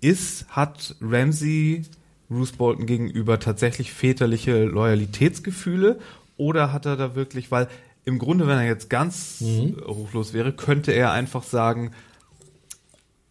ist 0.00 0.46
hat 0.50 0.96
Ramsey 1.00 1.82
Bruce 2.28 2.52
Bolton 2.52 2.86
gegenüber 2.86 3.38
tatsächlich 3.38 3.92
väterliche 3.92 4.64
Loyalitätsgefühle 4.64 5.98
oder 6.36 6.72
hat 6.72 6.86
er 6.86 6.96
da 6.96 7.14
wirklich, 7.14 7.50
weil 7.50 7.68
im 8.04 8.18
Grunde, 8.18 8.46
wenn 8.46 8.58
er 8.58 8.66
jetzt 8.66 8.90
ganz 8.90 9.40
Mhm. 9.40 9.76
ruchlos 9.86 10.32
wäre, 10.34 10.52
könnte 10.52 10.92
er 10.92 11.12
einfach 11.12 11.42
sagen, 11.42 11.92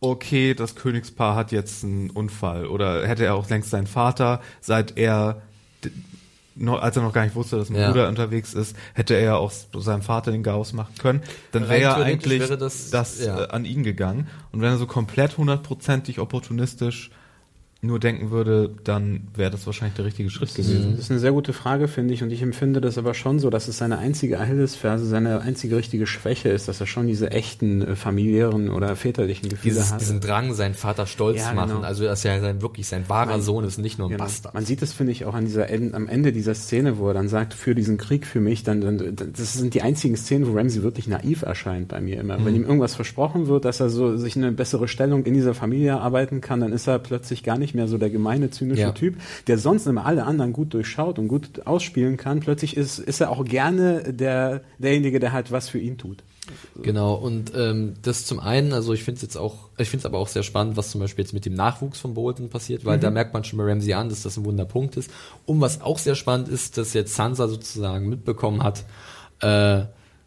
okay, 0.04 0.54
das 0.54 0.76
Königspaar 0.76 1.36
hat 1.36 1.52
jetzt 1.52 1.84
einen 1.84 2.10
Unfall 2.10 2.66
oder 2.68 3.08
hätte 3.08 3.26
er 3.26 3.36
auch 3.36 3.50
längst 3.50 3.70
seinen 3.70 3.88
Vater, 3.88 4.42
seit 4.62 4.98
er 4.98 5.42
als 6.68 6.96
er 6.96 7.02
noch 7.02 7.14
gar 7.14 7.24
nicht 7.24 7.34
wusste, 7.36 7.58
dass 7.58 7.70
ein 7.72 7.76
Ja. 7.76 7.88
Bruder 7.90 8.08
unterwegs 8.08 8.54
ist, 8.54 8.76
hätte 8.94 9.16
er 9.16 9.38
auch 9.38 9.52
seinem 9.76 10.04
Vater 10.04 10.32
den 10.32 10.44
Chaos 10.44 10.72
machen 10.72 10.94
können. 11.00 11.24
Dann 11.52 11.68
wäre 11.68 11.82
ja 11.82 11.96
eigentlich 11.96 12.42
wäre 12.42 12.60
das, 12.60 12.92
das- 12.92 13.26
ja. 13.26 13.46
äh, 13.46 13.48
an 13.48 13.66
ihn 13.66 13.82
gegangen. 13.82 14.28
Und 14.52 14.62
wenn 14.62 14.70
er 14.70 14.78
so 14.78 14.86
komplett 14.86 15.38
hundertprozentig 15.38 16.20
opportunistisch 16.20 17.10
nur 17.84 18.00
denken 18.00 18.32
würde, 18.32 18.70
dann 18.86 19.28
wäre 19.36 19.52
das 19.52 19.66
wahrscheinlich 19.66 19.96
der 19.96 20.06
richtige 20.06 20.30
Schritt 20.30 20.56
gewesen. 20.56 20.92
Das 20.92 21.02
ist 21.06 21.12
eine 21.12 21.20
sehr 21.20 21.34
gute 21.34 21.52
Frage, 21.52 21.88
finde 21.90 22.14
ich. 22.14 22.24
Und 22.24 22.32
ich 22.32 22.42
empfinde 22.42 22.80
das 22.80 22.98
aber 22.98 23.14
schon 23.14 23.40
so, 23.40 23.50
dass 23.50 23.68
es 23.68 23.78
seine 23.78 23.98
einzige 23.98 24.40
Achillesferse, 24.40 25.06
seine 25.06 25.42
einzige 25.42 25.76
richtige 25.76 26.08
Schwäche 26.08 26.48
ist, 26.50 26.68
dass 26.70 26.80
er 26.80 26.88
schon 26.88 27.08
diese 27.08 27.32
echten 27.32 27.82
äh, 27.82 27.96
familiären 27.98 28.70
oder 28.70 28.96
väterlichen 28.96 29.50
Gefühle 29.50 29.74
Dieses, 29.76 29.92
hat. 29.92 30.00
diesen 30.02 30.22
Drang, 30.22 30.54
seinen 30.54 30.76
Vater 30.76 31.06
stolz 31.06 31.40
Ja, 31.40 31.50
zu 31.50 31.56
machen. 31.56 31.70
genau. 31.72 31.82
Also, 31.82 32.06
dass 32.06 32.24
er 32.24 32.40
sein, 32.40 32.62
wirklich 32.62 32.88
sein 32.88 33.04
wahrer 33.10 33.32
Man- 33.32 33.42
Sohn 33.42 33.66
ist, 33.66 33.78
nicht 33.78 34.00
nur 34.00 34.08
ein 34.08 34.12
Genau. 34.12 34.24
Bastard. 34.24 34.54
Man 34.54 34.66
sieht 34.66 34.82
das, 34.82 34.94
finde 34.94 35.12
ich, 35.12 35.26
auch 35.26 35.34
an 35.34 35.46
dieser 35.46 35.68
am 35.94 36.08
Ende 36.08 36.32
dieser 36.32 36.56
Szene, 36.56 36.98
wo 36.98 37.10
er 37.10 37.14
dann 37.14 37.28
sagt, 37.28 37.54
für 37.54 37.76
diesen 37.76 37.98
Krieg, 37.98 38.26
für 38.26 38.40
mich, 38.40 38.64
dann, 38.64 38.80
dann 38.80 39.16
das 39.36 39.54
sind 39.54 39.74
die 39.74 39.82
einzigen 39.82 40.16
Szenen, 40.16 40.48
wo 40.48 40.54
Ramsey 40.58 40.84
wirklich 40.84 41.08
naiv 41.08 41.42
erscheint 41.42 41.90
bei 41.90 42.00
mir 42.00 42.20
immer. 42.20 42.38
Mhm. 42.40 42.46
Wenn 42.46 42.56
ihm 42.56 42.64
irgendwas 42.64 42.96
versprochen 42.96 43.48
wird, 43.48 43.66
dass 43.66 43.82
er 43.82 43.90
so 43.90 44.16
sich 44.16 44.38
eine 44.38 44.52
bessere 44.54 44.88
Stellung 44.88 45.26
in 45.26 45.34
dieser 45.34 45.54
Familie 45.54 45.90
erarbeiten 45.90 46.40
kann, 46.40 46.62
dann 46.62 46.72
ist 46.72 46.88
er 46.88 47.00
plötzlich 47.00 47.44
gar 47.44 47.58
nicht 47.58 47.73
mehr 47.74 47.88
so 47.88 47.98
der 47.98 48.10
gemeine, 48.10 48.50
zynische 48.50 48.82
Ja. 48.82 48.92
Typ, 48.92 49.16
der 49.48 49.58
sonst 49.58 49.88
immer 49.88 50.06
alle 50.06 50.26
anderen 50.26 50.54
gut 50.54 50.74
durchschaut 50.74 51.20
und 51.20 51.28
gut 51.28 51.66
ausspielen 51.66 52.18
kann. 52.18 52.40
Plötzlich 52.40 52.78
ist, 52.78 53.00
ist 53.00 53.22
er 53.22 53.32
auch 53.32 53.46
gerne 53.46 54.14
der, 54.14 54.62
derjenige, 54.78 55.20
der 55.20 55.32
halt 55.32 55.52
was 55.52 55.70
für 55.70 55.80
ihn 55.80 55.98
tut. 55.98 56.24
Genau, 56.82 57.14
und 57.14 57.54
ähm, 57.56 57.94
das 58.02 58.26
zum 58.26 58.40
einen, 58.40 58.74
also 58.74 58.94
ich 58.94 59.04
finde 59.04 59.18
es 59.18 59.22
jetzt 59.22 59.38
auch, 59.38 59.70
ich 59.78 59.90
finde 59.90 60.02
es 60.02 60.06
aber 60.06 60.18
auch 60.18 60.28
sehr 60.28 60.44
spannend, 60.44 60.76
was 60.76 60.92
zum 60.92 61.00
Beispiel 61.00 61.24
jetzt 61.24 61.34
mit 61.34 61.46
dem 61.46 61.54
Nachwuchs 61.54 62.00
von 62.00 62.16
Bolton 62.16 62.50
passiert, 62.50 62.84
weil 62.84 63.00
da 63.00 63.12
merkt 63.12 63.34
man 63.34 63.46
schon 63.46 63.58
bei 63.58 63.66
Ramsey 63.66 63.94
an, 63.94 64.10
dass 64.10 64.24
das 64.24 64.36
ein 64.36 64.44
Wunderpunkt 64.44 64.98
ist. 64.98 65.10
Und 65.46 65.62
was 65.62 65.82
auch 65.82 65.98
sehr 66.00 66.16
spannend 66.16 66.50
ist, 66.50 66.78
dass 66.78 66.94
jetzt 66.94 67.16
Sansa 67.16 67.48
sozusagen 67.48 68.10
mitbekommen 68.10 68.62
hat, 68.62 68.84
äh, 69.40 69.86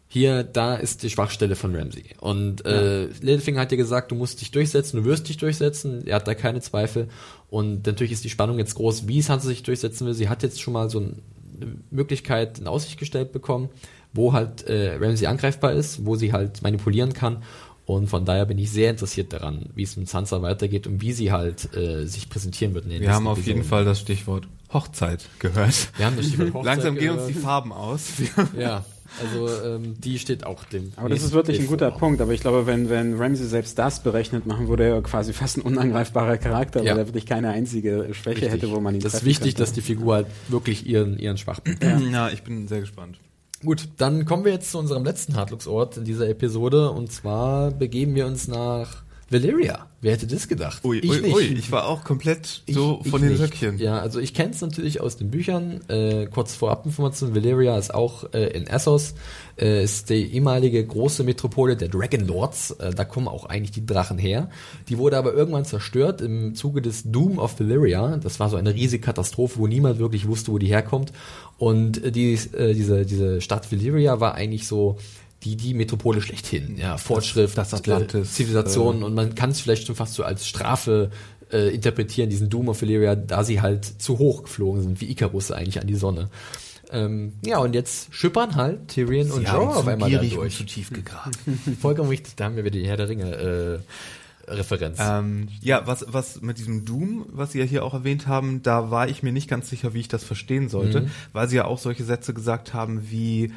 hier, 0.09 0.43
da 0.43 0.75
ist 0.75 1.03
die 1.03 1.09
Schwachstelle 1.09 1.55
von 1.55 1.75
Ramsey. 1.75 2.05
Und 2.21 2.65
äh, 2.65 3.05
Littlefinger 3.07 3.59
hat 3.61 3.71
ja 3.71 3.77
gesagt, 3.77 4.11
du 4.11 4.15
musst 4.15 4.39
dich 4.39 4.51
durchsetzen, 4.51 4.97
du 4.97 5.05
wirst 5.05 5.27
dich 5.27 5.37
durchsetzen. 5.37 6.07
Er 6.07 6.15
hat 6.15 6.27
da 6.27 6.33
keine 6.33 6.61
Zweifel. 6.61 7.09
Und 7.49 7.85
natürlich 7.85 8.13
ist 8.13 8.23
die 8.23 8.29
Spannung 8.29 8.57
jetzt 8.57 8.75
groß, 8.75 9.07
wie 9.07 9.21
Sansa 9.21 9.47
sich 9.47 9.63
durchsetzen 9.63 10.07
will. 10.07 10.13
Sie 10.13 10.29
hat 10.29 10.43
jetzt 10.43 10.61
schon 10.61 10.73
mal 10.73 10.89
so 10.89 10.99
ein, 11.01 11.21
eine 11.59 11.75
Möglichkeit 11.91 12.57
in 12.57 12.67
Aussicht 12.67 12.97
gestellt 12.97 13.33
bekommen, 13.33 13.69
wo 14.13 14.31
halt 14.31 14.65
äh, 14.67 14.95
Ramsey 14.95 15.27
angreifbar 15.27 15.73
ist, 15.73 16.05
wo 16.05 16.15
sie 16.15 16.31
halt 16.31 16.61
manipulieren 16.61 17.11
kann. 17.13 17.43
Und 17.85 18.07
von 18.07 18.25
daher 18.25 18.45
bin 18.45 18.57
ich 18.57 18.69
sehr 18.71 18.89
interessiert 18.91 19.31
daran, 19.31 19.69
wie 19.75 19.83
es 19.83 19.95
mit 19.95 20.09
Sansa 20.09 20.41
weitergeht 20.41 20.87
und 20.87 21.01
wie 21.01 21.13
sie 21.13 21.31
halt 21.31 21.73
äh, 21.73 22.05
sich 22.05 22.29
präsentieren 22.29 22.73
wird. 22.73 22.85
In 22.85 22.91
den 22.91 23.01
Wir 23.01 23.13
haben 23.13 23.27
auf 23.27 23.37
jeden 23.37 23.59
Episoden. 23.59 23.69
Fall 23.69 23.85
das 23.85 23.99
Stichwort 24.01 24.47
Hochzeit 24.73 25.25
gehört. 25.39 25.89
Wir 25.95 26.05
haben 26.05 26.17
das 26.17 26.27
Stichwort 26.27 26.49
Hochzeit 26.53 26.65
Langsam 26.65 26.95
gehen 26.95 27.11
uns 27.11 27.27
die. 27.27 27.33
Farben 27.33 27.71
aus. 27.71 28.09
Ja, 28.57 28.83
also 29.21 29.47
ähm, 29.65 29.95
die 29.99 30.19
steht 30.19 30.45
auch 30.45 30.63
dem. 30.65 30.91
Aber 30.95 31.09
das 31.09 31.23
ist 31.23 31.31
wirklich 31.33 31.59
ein 31.59 31.67
guter. 31.67 31.91
Punkt. 31.91 32.21
Aber 32.21 32.33
ich 32.33 32.41
glaube, 32.41 32.65
wenn, 32.67 32.89
wenn 32.89 33.15
Ramsey 33.15 33.45
selbst 33.47 33.77
das 33.79 34.01
berechnet 34.03 34.45
machen 34.45 34.67
würde, 34.67 34.83
er 34.85 35.01
quasi 35.01 35.33
fast 35.33 35.57
ein 35.57 35.61
unangreifbarer 35.61 36.37
Charakter, 36.37 36.83
Ja. 36.83 36.91
weil 36.93 36.99
er 36.99 37.07
wirklich 37.07 37.25
keine 37.25 37.49
einzige 37.49 38.09
Schwäche 38.13 38.43
Richtig. 38.43 38.51
hätte, 38.51 38.71
wo 38.71 38.79
man 38.79 38.95
ihn 38.95 39.01
Das 39.01 39.13
ist 39.15 39.25
wichtig, 39.25 39.55
könnte. 39.55 39.61
dass 39.63 39.73
die 39.73 39.81
Figur 39.81 40.15
halt 40.15 40.27
wirklich 40.49 40.85
ihren, 40.87 41.17
ihren 41.17 41.37
Schwachpunkt 41.37 41.83
hat. 41.83 42.01
Ja, 42.11 42.29
ich 42.29 42.43
bin 42.43 42.67
sehr 42.67 42.79
gespannt. 42.81 43.19
Gut, 43.65 43.89
dann 43.97 44.25
kommen 44.25 44.45
wir 44.45 44.51
jetzt 44.51 44.71
zu 44.71 44.77
unserem 44.77 45.03
letzten 45.03 45.35
Hardlux-Ort 45.35 45.97
in 45.97 46.03
dieser 46.05 46.29
Episode 46.29 46.91
und 46.91 47.11
zwar 47.11 47.71
begeben 47.71 48.13
wir 48.13 48.27
uns 48.27 48.47
nach 48.47 49.03
Valyria. 49.29 49.87
Wer 49.99 50.13
hätte 50.13 50.27
das 50.27 50.47
gedacht? 50.47 50.85
Ui, 50.85 50.99
ich 50.99 51.09
ui, 51.09 51.19
nicht. 51.21 51.35
ui, 51.35 51.43
ich 51.43 51.71
war 51.71 51.87
auch 51.87 52.03
komplett 52.03 52.61
Ich- 52.65 52.75
so 52.75 53.01
ich 53.03 53.09
von 53.09 53.21
den 53.21 53.31
nicht. 53.31 53.41
Röckchen. 53.41 53.77
Ja, 53.77 53.99
also 53.99 54.19
ich 54.19 54.33
kenne 54.33 54.51
es 54.51 54.61
natürlich 54.61 55.01
aus 55.01 55.17
den 55.17 55.31
Büchern. 55.31 55.81
Äh, 55.89 56.27
kurz 56.27 56.55
Vorabinformation, 56.55 57.35
Valyria 57.35 57.77
ist 57.77 57.93
auch 57.93 58.31
äh, 58.33 58.47
in 58.55 58.67
Essos, 58.67 59.15
äh, 59.59 59.83
ist 59.83 60.09
die 60.09 60.33
ehemalige 60.33 60.85
große 60.85 61.23
Metropole 61.23 61.75
der 61.75 61.89
Dragon 61.89 62.25
Lords. 62.27 62.71
Äh, 62.71 62.93
da 62.93 63.03
kommen 63.05 63.27
auch 63.27 63.45
eigentlich 63.45 63.71
die 63.71 63.85
Drachen 63.85 64.17
her. 64.17 64.49
Die 64.87 64.97
wurde 64.97 65.17
aber 65.17 65.33
irgendwann 65.33 65.65
zerstört 65.65 66.21
im 66.21 66.55
Zuge 66.55 66.81
des 66.81 67.03
Doom 67.11 67.37
of 67.39 67.59
Valyria. 67.59 68.17
Das 68.17 68.39
war 68.39 68.49
so 68.49 68.55
eine 68.55 68.73
riesige 68.75 69.03
Katastrophe, 69.03 69.59
wo 69.59 69.67
niemand 69.67 69.99
wirklich 69.99 70.27
wusste, 70.27 70.51
wo 70.51 70.57
die 70.59 70.67
herkommt. 70.67 71.11
Und 71.57 72.01
äh, 72.03 72.11
die, 72.11 72.33
äh, 72.33 72.73
diese, 72.75 73.05
diese 73.05 73.41
Stadt 73.41 73.69
Valyria 73.71 74.19
war 74.19 74.35
eigentlich 74.35 74.67
so 74.67 74.97
die, 75.43 75.55
die 75.55 75.73
Metropole 75.73 76.21
schlechthin. 76.21 76.77
Ja, 76.77 76.97
Fortschritt, 76.97 77.57
das 77.57 77.73
Atlantis, 77.73 78.27
äh, 78.29 78.31
Zivilisation 78.31 79.03
und 79.03 79.13
man 79.13 79.35
kann 79.35 79.51
es 79.51 79.59
vielleicht 79.61 79.85
schon 79.87 79.95
fast 79.95 80.13
so 80.15 80.23
als 80.23 80.47
Strafe 80.47 81.11
äh, 81.51 81.73
interpretieren, 81.73 82.29
diesen 82.29 82.49
Doom 82.49 82.69
of 82.69 82.81
Valyria, 82.81 83.15
da 83.15 83.43
sie 83.43 83.61
halt 83.61 83.85
zu 83.85 84.17
hoch 84.17 84.43
geflogen 84.43 84.81
sind, 84.81 84.99
wie 85.01 85.09
Icarus 85.11 85.51
eigentlich 85.51 85.79
an 85.79 85.87
die 85.87 85.95
Sonne. 85.95 86.29
Ähm, 86.89 87.33
ja, 87.45 87.59
und 87.59 87.75
jetzt 87.75 88.13
schippern 88.13 88.55
halt 88.55 88.87
Tyrion 88.87 89.29
und 89.31 89.43
Jorah 89.47 89.75
auf 89.77 89.87
einmal 89.87 90.09
da 90.09 90.19
durch. 90.19 90.65
tief 90.65 90.89
gegraben. 90.91 91.31
Vollkommen 91.81 92.09
richtig, 92.09 92.35
da 92.35 92.45
haben 92.45 92.55
wir 92.55 92.63
wieder 92.63 92.79
die 92.79 92.87
Herr 92.87 92.97
der 92.97 93.09
Ringe 93.09 93.35
äh, 93.35 93.79
Referenz. 94.49 94.97
ähm, 95.01 95.49
ja, 95.61 95.85
was, 95.85 96.05
was 96.07 96.39
mit 96.41 96.57
diesem 96.57 96.85
Doom, 96.85 97.25
was 97.29 97.51
Sie 97.51 97.59
ja 97.59 97.65
hier 97.65 97.83
auch 97.83 97.93
erwähnt 97.93 98.27
haben, 98.27 98.61
da 98.63 98.89
war 98.89 99.09
ich 99.09 99.21
mir 99.21 99.33
nicht 99.33 99.49
ganz 99.49 99.69
sicher, 99.69 99.93
wie 99.93 99.99
ich 99.99 100.07
das 100.07 100.23
verstehen 100.23 100.69
sollte, 100.69 101.01
Mhm. 101.01 101.11
weil 101.33 101.49
Sie 101.49 101.57
ja 101.57 101.65
auch 101.65 101.79
solche 101.79 102.05
Sätze 102.05 102.33
gesagt 102.33 102.73
haben 102.73 103.09
wie 103.11 103.51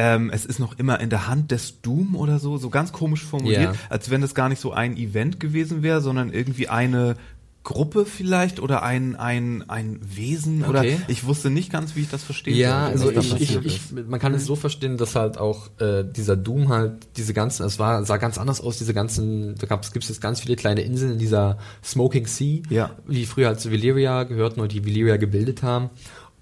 ähm, 0.00 0.30
es 0.32 0.46
ist 0.46 0.60
noch 0.60 0.78
immer 0.78 1.00
in 1.00 1.10
der 1.10 1.26
Hand 1.26 1.50
des 1.50 1.80
Doom 1.82 2.14
oder 2.14 2.38
so, 2.38 2.56
so 2.56 2.70
ganz 2.70 2.92
komisch 2.92 3.24
formuliert, 3.24 3.74
Ja. 3.74 3.80
als 3.90 4.10
wenn 4.10 4.20
das 4.20 4.32
gar 4.32 4.48
nicht 4.48 4.60
so 4.60 4.70
ein 4.72 4.96
Event 4.96 5.40
gewesen 5.40 5.82
wäre, 5.82 6.00
sondern 6.00 6.32
irgendwie 6.32 6.68
eine 6.68 7.16
Gruppe 7.64 8.06
vielleicht 8.06 8.60
oder 8.60 8.84
ein, 8.84 9.16
ein, 9.16 9.64
ein 9.68 9.98
Wesen 10.00 10.64
oder 10.64 10.78
Okay. 10.80 11.00
ich 11.08 11.26
wusste 11.26 11.50
nicht 11.50 11.72
ganz, 11.72 11.96
wie 11.96 12.02
ich 12.02 12.08
das 12.08 12.22
verstehen 12.22 12.56
Ja, 12.56 12.86
also 12.86 13.10
ich, 13.10 13.40
ich, 13.40 13.56
ich, 13.66 13.80
man 14.08 14.20
kann 14.20 14.32
es 14.34 14.46
so 14.46 14.54
verstehen, 14.54 14.96
dass 14.98 15.16
halt 15.16 15.36
auch 15.36 15.68
äh, 15.80 16.04
dieser 16.04 16.36
Doom 16.36 16.68
halt 16.68 16.92
diese 17.16 17.34
ganzen, 17.34 17.66
es 17.66 17.78
war 17.80 18.04
sah 18.04 18.16
ganz 18.18 18.38
anders 18.38 18.60
aus, 18.60 18.78
diese 18.78 18.94
ganzen, 18.94 19.56
da 19.56 19.66
gab 19.66 19.82
es 19.82 19.92
gibt 19.92 20.08
jetzt 20.08 20.20
ganz 20.20 20.40
viele 20.40 20.54
kleine 20.54 20.80
Inseln 20.82 21.12
in 21.14 21.18
dieser 21.18 21.58
Smoking 21.84 22.26
Sea, 22.28 22.62
Ja. 22.70 22.90
die 23.08 23.26
früher 23.26 23.48
halt 23.48 23.60
zu 23.60 23.70
Valyria 23.72 24.22
gehörten 24.22 24.60
und 24.60 24.70
die 24.72 24.86
Valyria 24.86 25.16
gebildet 25.18 25.62
haben. 25.64 25.90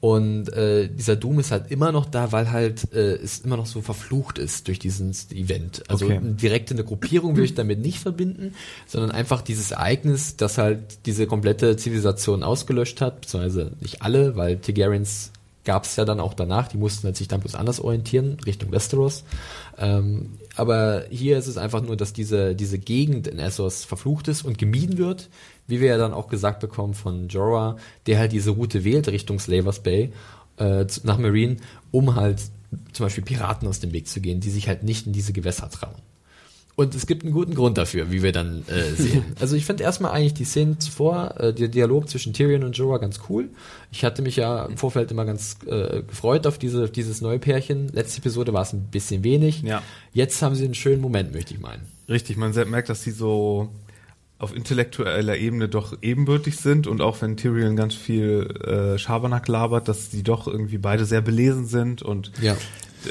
Und 0.07 0.53
äh, 0.53 0.89
dieser 0.89 1.17
Doom 1.17 1.41
ist 1.41 1.51
halt 1.51 1.73
immer 1.73 1.91
noch 1.91 2.07
da, 2.07 2.31
weil 2.31 2.53
halt 2.53 2.93
äh, 2.93 3.17
es 3.17 3.41
immer 3.41 3.57
noch 3.57 3.67
so 3.67 3.81
verflucht 3.83 4.39
ist 4.39 4.69
durch 4.69 4.79
dieses 4.79 5.33
Event. 5.33 5.83
Also 5.89 6.07
Okay. 6.07 6.21
direkt 6.23 6.71
eine 6.71 6.85
Gruppierung 6.85 7.35
will 7.35 7.43
ich 7.43 7.55
damit 7.55 7.81
nicht 7.81 7.99
verbinden, 7.99 8.55
sondern 8.87 9.11
einfach 9.11 9.43
dieses 9.43 9.73
Ereignis, 9.73 10.37
das 10.37 10.59
halt 10.59 11.05
diese 11.07 11.27
komplette 11.27 11.77
Zivilisation 11.77 12.45
ausgelöscht 12.45 13.01
hat, 13.01 13.23
beziehungsweise 13.23 13.73
nicht 13.81 14.03
alle, 14.03 14.37
weil 14.37 14.59
Targaryens 14.59 15.33
gab 15.65 15.87
es 15.87 15.97
ja 15.97 16.05
dann 16.05 16.21
auch 16.21 16.35
danach, 16.35 16.69
die 16.69 16.77
mussten 16.77 17.09
halt 17.09 17.17
sich 17.17 17.27
dann 17.27 17.41
bloß 17.41 17.57
anders 17.57 17.81
orientieren, 17.81 18.37
Richtung 18.47 18.71
Westeros. 18.71 19.25
Ähm, 19.77 20.35
aber 20.55 21.07
hier 21.11 21.37
ist 21.37 21.49
es 21.49 21.59
einfach 21.59 21.83
nur, 21.83 21.97
dass 21.97 22.13
diese, 22.13 22.55
diese 22.55 22.79
Gegend 22.79 23.27
in 23.27 23.41
Essos 23.41 23.85
verflucht 23.85 24.29
ist 24.29 24.45
und 24.45 24.57
gemieden 24.57 24.99
wird, 24.99 25.29
wie 25.69 25.81
wir 25.81 25.89
ja 25.89 25.99
dann 25.99 26.15
auch 26.15 26.29
gesagt 26.29 26.61
bekommen 26.61 26.95
von 26.95 27.29
Jorah, 27.29 27.77
der 28.07 28.19
halt 28.19 28.33
diese 28.33 28.51
Route 28.51 28.85
wählt 28.85 29.09
Richtung 29.09 29.39
Slavers 29.39 29.83
Bay 29.83 30.13
äh, 30.59 30.87
nach 31.03 31.19
Marine, 31.19 31.57
um 31.91 32.15
halt 32.15 32.41
zum 32.93 33.07
Beispiel 33.07 33.25
Piraten 33.25 33.69
aus 33.69 33.81
dem 33.81 33.93
Weg 33.93 34.09
zu 34.09 34.21
gehen, 34.21 34.41
die 34.41 34.51
sich 34.51 34.69
halt 34.69 34.83
nicht 34.83 35.07
in 35.07 35.13
diese 35.13 35.33
Gewässer 35.33 35.71
trauen. 35.71 35.95
Und 36.77 36.95
es 36.95 37.07
gibt 37.07 37.25
einen 37.25 37.33
guten 37.33 37.55
Grund 37.55 37.79
dafür, 37.79 38.11
wie 38.13 38.23
wir 38.23 38.33
dann 38.33 38.63
äh, 38.69 38.93
sehen. 38.97 39.25
Also 39.41 39.57
ich 39.57 39.65
finde 39.65 39.83
erstmal 39.83 40.13
eigentlich 40.13 40.35
die 40.35 40.45
Szenen 40.45 40.79
zuvor, 40.79 41.41
äh, 41.41 41.55
der 41.55 41.69
Dialog 41.69 42.09
zwischen 42.09 42.35
Tyrion 42.35 42.65
und 42.65 42.77
Jorah 42.77 42.99
ganz 42.99 43.21
cool. 43.31 43.49
Ich 43.91 44.05
hatte 44.05 44.21
mich 44.21 44.37
ja 44.37 44.67
im 44.67 44.77
Vorfeld 44.77 45.11
immer 45.11 45.25
ganz 45.25 45.57
äh, 45.67 46.03
gefreut 46.03 46.47
auf 46.47 46.59
diese, 46.59 46.91
dieses 46.91 47.23
neue 47.23 47.39
Pärchen. 47.39 47.89
Letzte 47.89 48.19
Episode 48.19 48.53
war 48.53 48.61
es 48.61 48.75
ein 48.75 48.89
bisschen 48.91 49.25
wenig. 49.25 49.63
Ja. 49.63 49.83
Jetzt 50.13 50.43
haben 50.43 50.55
sie 50.55 50.67
einen 50.67 50.75
schönen 50.75 51.01
Moment, 51.01 51.33
möchte 51.33 51.55
ich 51.55 51.61
meinen. 51.61 51.83
Richtig, 52.11 52.37
man 52.37 52.53
merkt, 52.69 52.91
dass 52.91 53.03
sie 53.03 53.11
so 53.11 53.71
auf 54.39 54.55
intellektueller 54.55 55.37
Ebene 55.37 55.69
doch 55.69 55.97
ebenbürtig 56.03 56.57
sind 56.59 56.87
und 56.87 57.01
auch 57.01 57.23
wenn 57.23 57.37
Tyrion 57.37 57.75
ganz 57.77 57.95
viel 57.95 58.49
äh, 58.67 58.99
Schabernack 58.99 59.49
labert, 59.49 59.89
dass 59.89 60.11
die 60.11 60.23
doch 60.23 60.47
irgendwie 60.47 60.79
beide 60.79 61.05
sehr 61.07 61.23
belesen 61.23 61.67
sind 61.67 62.03
und 62.03 62.33
Ja. 62.43 62.57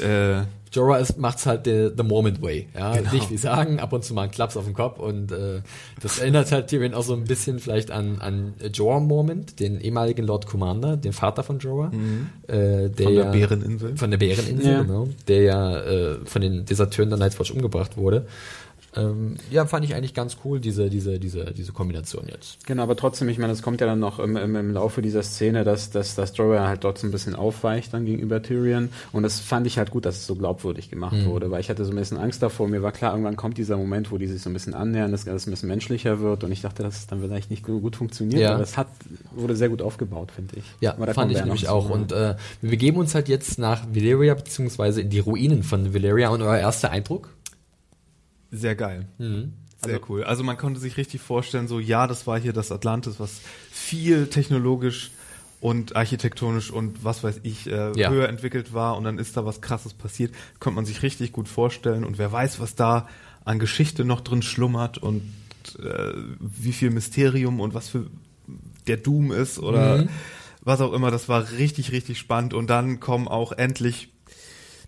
äh, 0.02 0.44
Jorah 0.72 0.98
ist, 0.98 1.16
macht's 1.18 1.46
halt 1.46 1.64
the, 1.64 1.88
the 1.96 2.02
moment 2.02 2.42
way. 2.42 2.66
Ja, 2.74 2.94
Genau. 2.96 3.10
nicht 3.12 3.30
wie 3.30 3.38
sagen, 3.38 3.80
ab 3.80 3.92
und 3.94 4.04
zu 4.04 4.12
mal 4.12 4.22
einen 4.22 4.30
Klaps 4.30 4.56
auf 4.58 4.66
den 4.66 4.74
Kopf 4.74 4.98
und 4.98 5.32
äh, 5.32 5.62
das 6.02 6.18
erinnert 6.18 6.52
halt 6.52 6.68
Tyrion 6.68 6.92
auch 6.92 7.02
so 7.04 7.14
ein 7.14 7.24
bisschen 7.24 7.60
vielleicht 7.60 7.90
an, 7.90 8.18
an 8.20 8.54
Jorah 8.74 9.00
Moment, 9.00 9.58
den 9.58 9.80
ehemaligen 9.80 10.26
Lord 10.26 10.46
Commander, 10.46 10.96
den 10.98 11.12
Vater 11.14 11.42
von 11.44 11.60
Jorah, 11.60 11.90
äh, 12.46 12.90
der 12.90 12.90
Mhm. 12.90 12.92
von 13.04 13.14
der 13.14 13.24
Bäreninsel. 13.32 13.96
von 13.96 14.10
der 14.10 14.18
Bäreninsel, 14.18 14.72
Ja. 14.72 14.82
genau, 14.82 15.08
der 15.28 15.42
ja 15.42 15.80
äh, 15.80 16.16
von 16.24 16.42
den 16.42 16.64
Deserteuren 16.66 17.08
der 17.08 17.18
Night's 17.18 17.38
Watch 17.40 17.52
umgebracht 17.52 17.96
wurde. 17.96 18.26
Ähm, 18.96 19.36
ja, 19.50 19.66
fand 19.66 19.84
ich 19.84 19.94
eigentlich 19.94 20.14
ganz 20.14 20.38
cool, 20.44 20.60
diese, 20.60 20.88
diese, 20.90 21.18
diese, 21.18 21.52
diese 21.52 21.72
Kombination 21.72 22.24
jetzt. 22.28 22.66
Genau, 22.66 22.82
aber 22.82 22.96
trotzdem, 22.96 23.28
ich 23.28 23.38
meine, 23.38 23.52
es 23.52 23.62
kommt 23.62 23.80
ja 23.80 23.86
dann 23.86 23.98
noch 24.00 24.18
im, 24.18 24.36
im, 24.36 24.56
im 24.56 24.72
Laufe 24.72 25.02
dieser 25.02 25.22
Szene, 25.22 25.64
dass, 25.64 25.90
dass, 25.90 26.14
dass 26.14 26.36
Jorah 26.36 26.66
halt 26.68 26.84
dort 26.84 26.98
so 26.98 27.06
ein 27.06 27.10
bisschen 27.10 27.34
aufweicht 27.34 27.92
dann 27.94 28.06
gegenüber 28.06 28.42
Tyrion. 28.42 28.88
Und 29.12 29.22
das 29.22 29.40
fand 29.40 29.66
ich 29.66 29.78
halt 29.78 29.90
gut, 29.90 30.06
dass 30.06 30.16
es 30.16 30.26
so 30.26 30.34
glaubwürdig 30.34 30.90
gemacht 30.90 31.16
Mhm. 31.16 31.26
wurde, 31.26 31.50
weil 31.50 31.60
ich 31.60 31.70
hatte 31.70 31.84
so 31.84 31.92
ein 31.92 31.96
bisschen 31.96 32.18
Angst 32.18 32.42
davor. 32.42 32.68
Mir 32.68 32.82
war 32.82 32.92
klar, 32.92 33.12
irgendwann 33.12 33.36
kommt 33.36 33.58
dieser 33.58 33.76
Moment, 33.76 34.10
wo 34.10 34.18
die 34.18 34.26
sich 34.26 34.42
so 34.42 34.50
ein 34.50 34.52
bisschen 34.52 34.74
annähern, 34.74 35.12
dass 35.12 35.26
alles 35.28 35.46
ein 35.46 35.50
bisschen 35.50 35.68
menschlicher 35.68 36.20
wird. 36.20 36.42
Und 36.44 36.52
ich 36.52 36.62
dachte, 36.62 36.82
dass 36.82 36.96
es 36.96 37.06
dann 37.06 37.20
vielleicht 37.20 37.50
nicht 37.50 37.64
gut 37.64 37.82
gut 37.82 37.96
funktioniert. 37.96 38.40
Ja. 38.40 38.54
Aber 38.54 38.62
es 38.62 38.76
hat, 38.76 38.88
wurde 39.34 39.54
sehr 39.56 39.68
gut 39.68 39.82
aufgebaut, 39.82 40.30
finde 40.32 40.56
ich. 40.56 40.64
Ja, 40.80 40.94
fand 41.12 41.32
ich 41.32 41.44
nämlich 41.44 41.68
auch. 41.68 41.86
zu. 41.86 41.92
Und 41.92 42.12
äh, 42.12 42.34
wir 42.60 42.70
begeben 42.70 42.98
uns 42.98 43.14
halt 43.14 43.28
jetzt 43.28 43.58
nach 43.58 43.86
Valyria, 43.92 44.34
beziehungsweise 44.34 45.02
in 45.02 45.10
die 45.10 45.18
Ruinen 45.18 45.62
von 45.62 45.94
Valyria. 45.94 46.30
Und 46.30 46.42
euer 46.42 46.58
erster 46.58 46.90
Eindruck? 46.90 47.28
Sehr 48.50 48.74
geil. 48.74 49.06
Mhm. 49.18 49.52
Sehr 49.84 50.00
cool. 50.08 50.24
Also 50.24 50.42
man 50.42 50.56
konnte 50.56 50.80
sich 50.80 50.96
richtig 50.96 51.20
vorstellen, 51.20 51.68
so 51.68 51.78
ja, 51.78 52.06
das 52.06 52.26
war 52.26 52.38
hier 52.40 52.52
das 52.52 52.72
Atlantis, 52.72 53.20
was 53.20 53.40
viel 53.70 54.26
technologisch 54.28 55.10
und 55.60 55.94
architektonisch 55.96 56.70
und 56.70 57.04
was 57.04 57.22
weiß 57.22 57.40
ich 57.44 57.66
äh, 57.70 57.92
Ja. 57.98 58.10
höher 58.10 58.28
entwickelt 58.28 58.72
war 58.74 58.96
und 58.96 59.04
dann 59.04 59.18
ist 59.18 59.36
da 59.36 59.44
was 59.44 59.60
krasses 59.60 59.94
passiert, 59.94 60.34
konnte 60.60 60.76
man 60.76 60.86
sich 60.86 61.02
richtig 61.02 61.32
gut 61.32 61.48
vorstellen 61.48 62.04
und 62.04 62.18
wer 62.18 62.32
weiß, 62.32 62.58
was 62.58 62.74
da 62.74 63.08
an 63.44 63.58
Geschichte 63.58 64.04
noch 64.04 64.22
drin 64.22 64.42
schlummert 64.42 64.98
und 64.98 65.22
äh, 65.78 66.12
wie 66.40 66.72
viel 66.72 66.90
Mysterium 66.90 67.60
und 67.60 67.74
was 67.74 67.88
für 67.88 68.06
der 68.86 68.96
Doom 68.96 69.30
ist 69.32 69.58
oder 69.58 69.98
Mhm. 70.02 70.08
was 70.62 70.80
auch 70.80 70.92
immer, 70.92 71.10
das 71.10 71.28
war 71.28 71.52
richtig, 71.52 71.92
richtig 71.92 72.18
spannend 72.18 72.54
und 72.54 72.68
dann 72.68 72.98
kommen 72.98 73.28
auch 73.28 73.52
endlich 73.52 74.08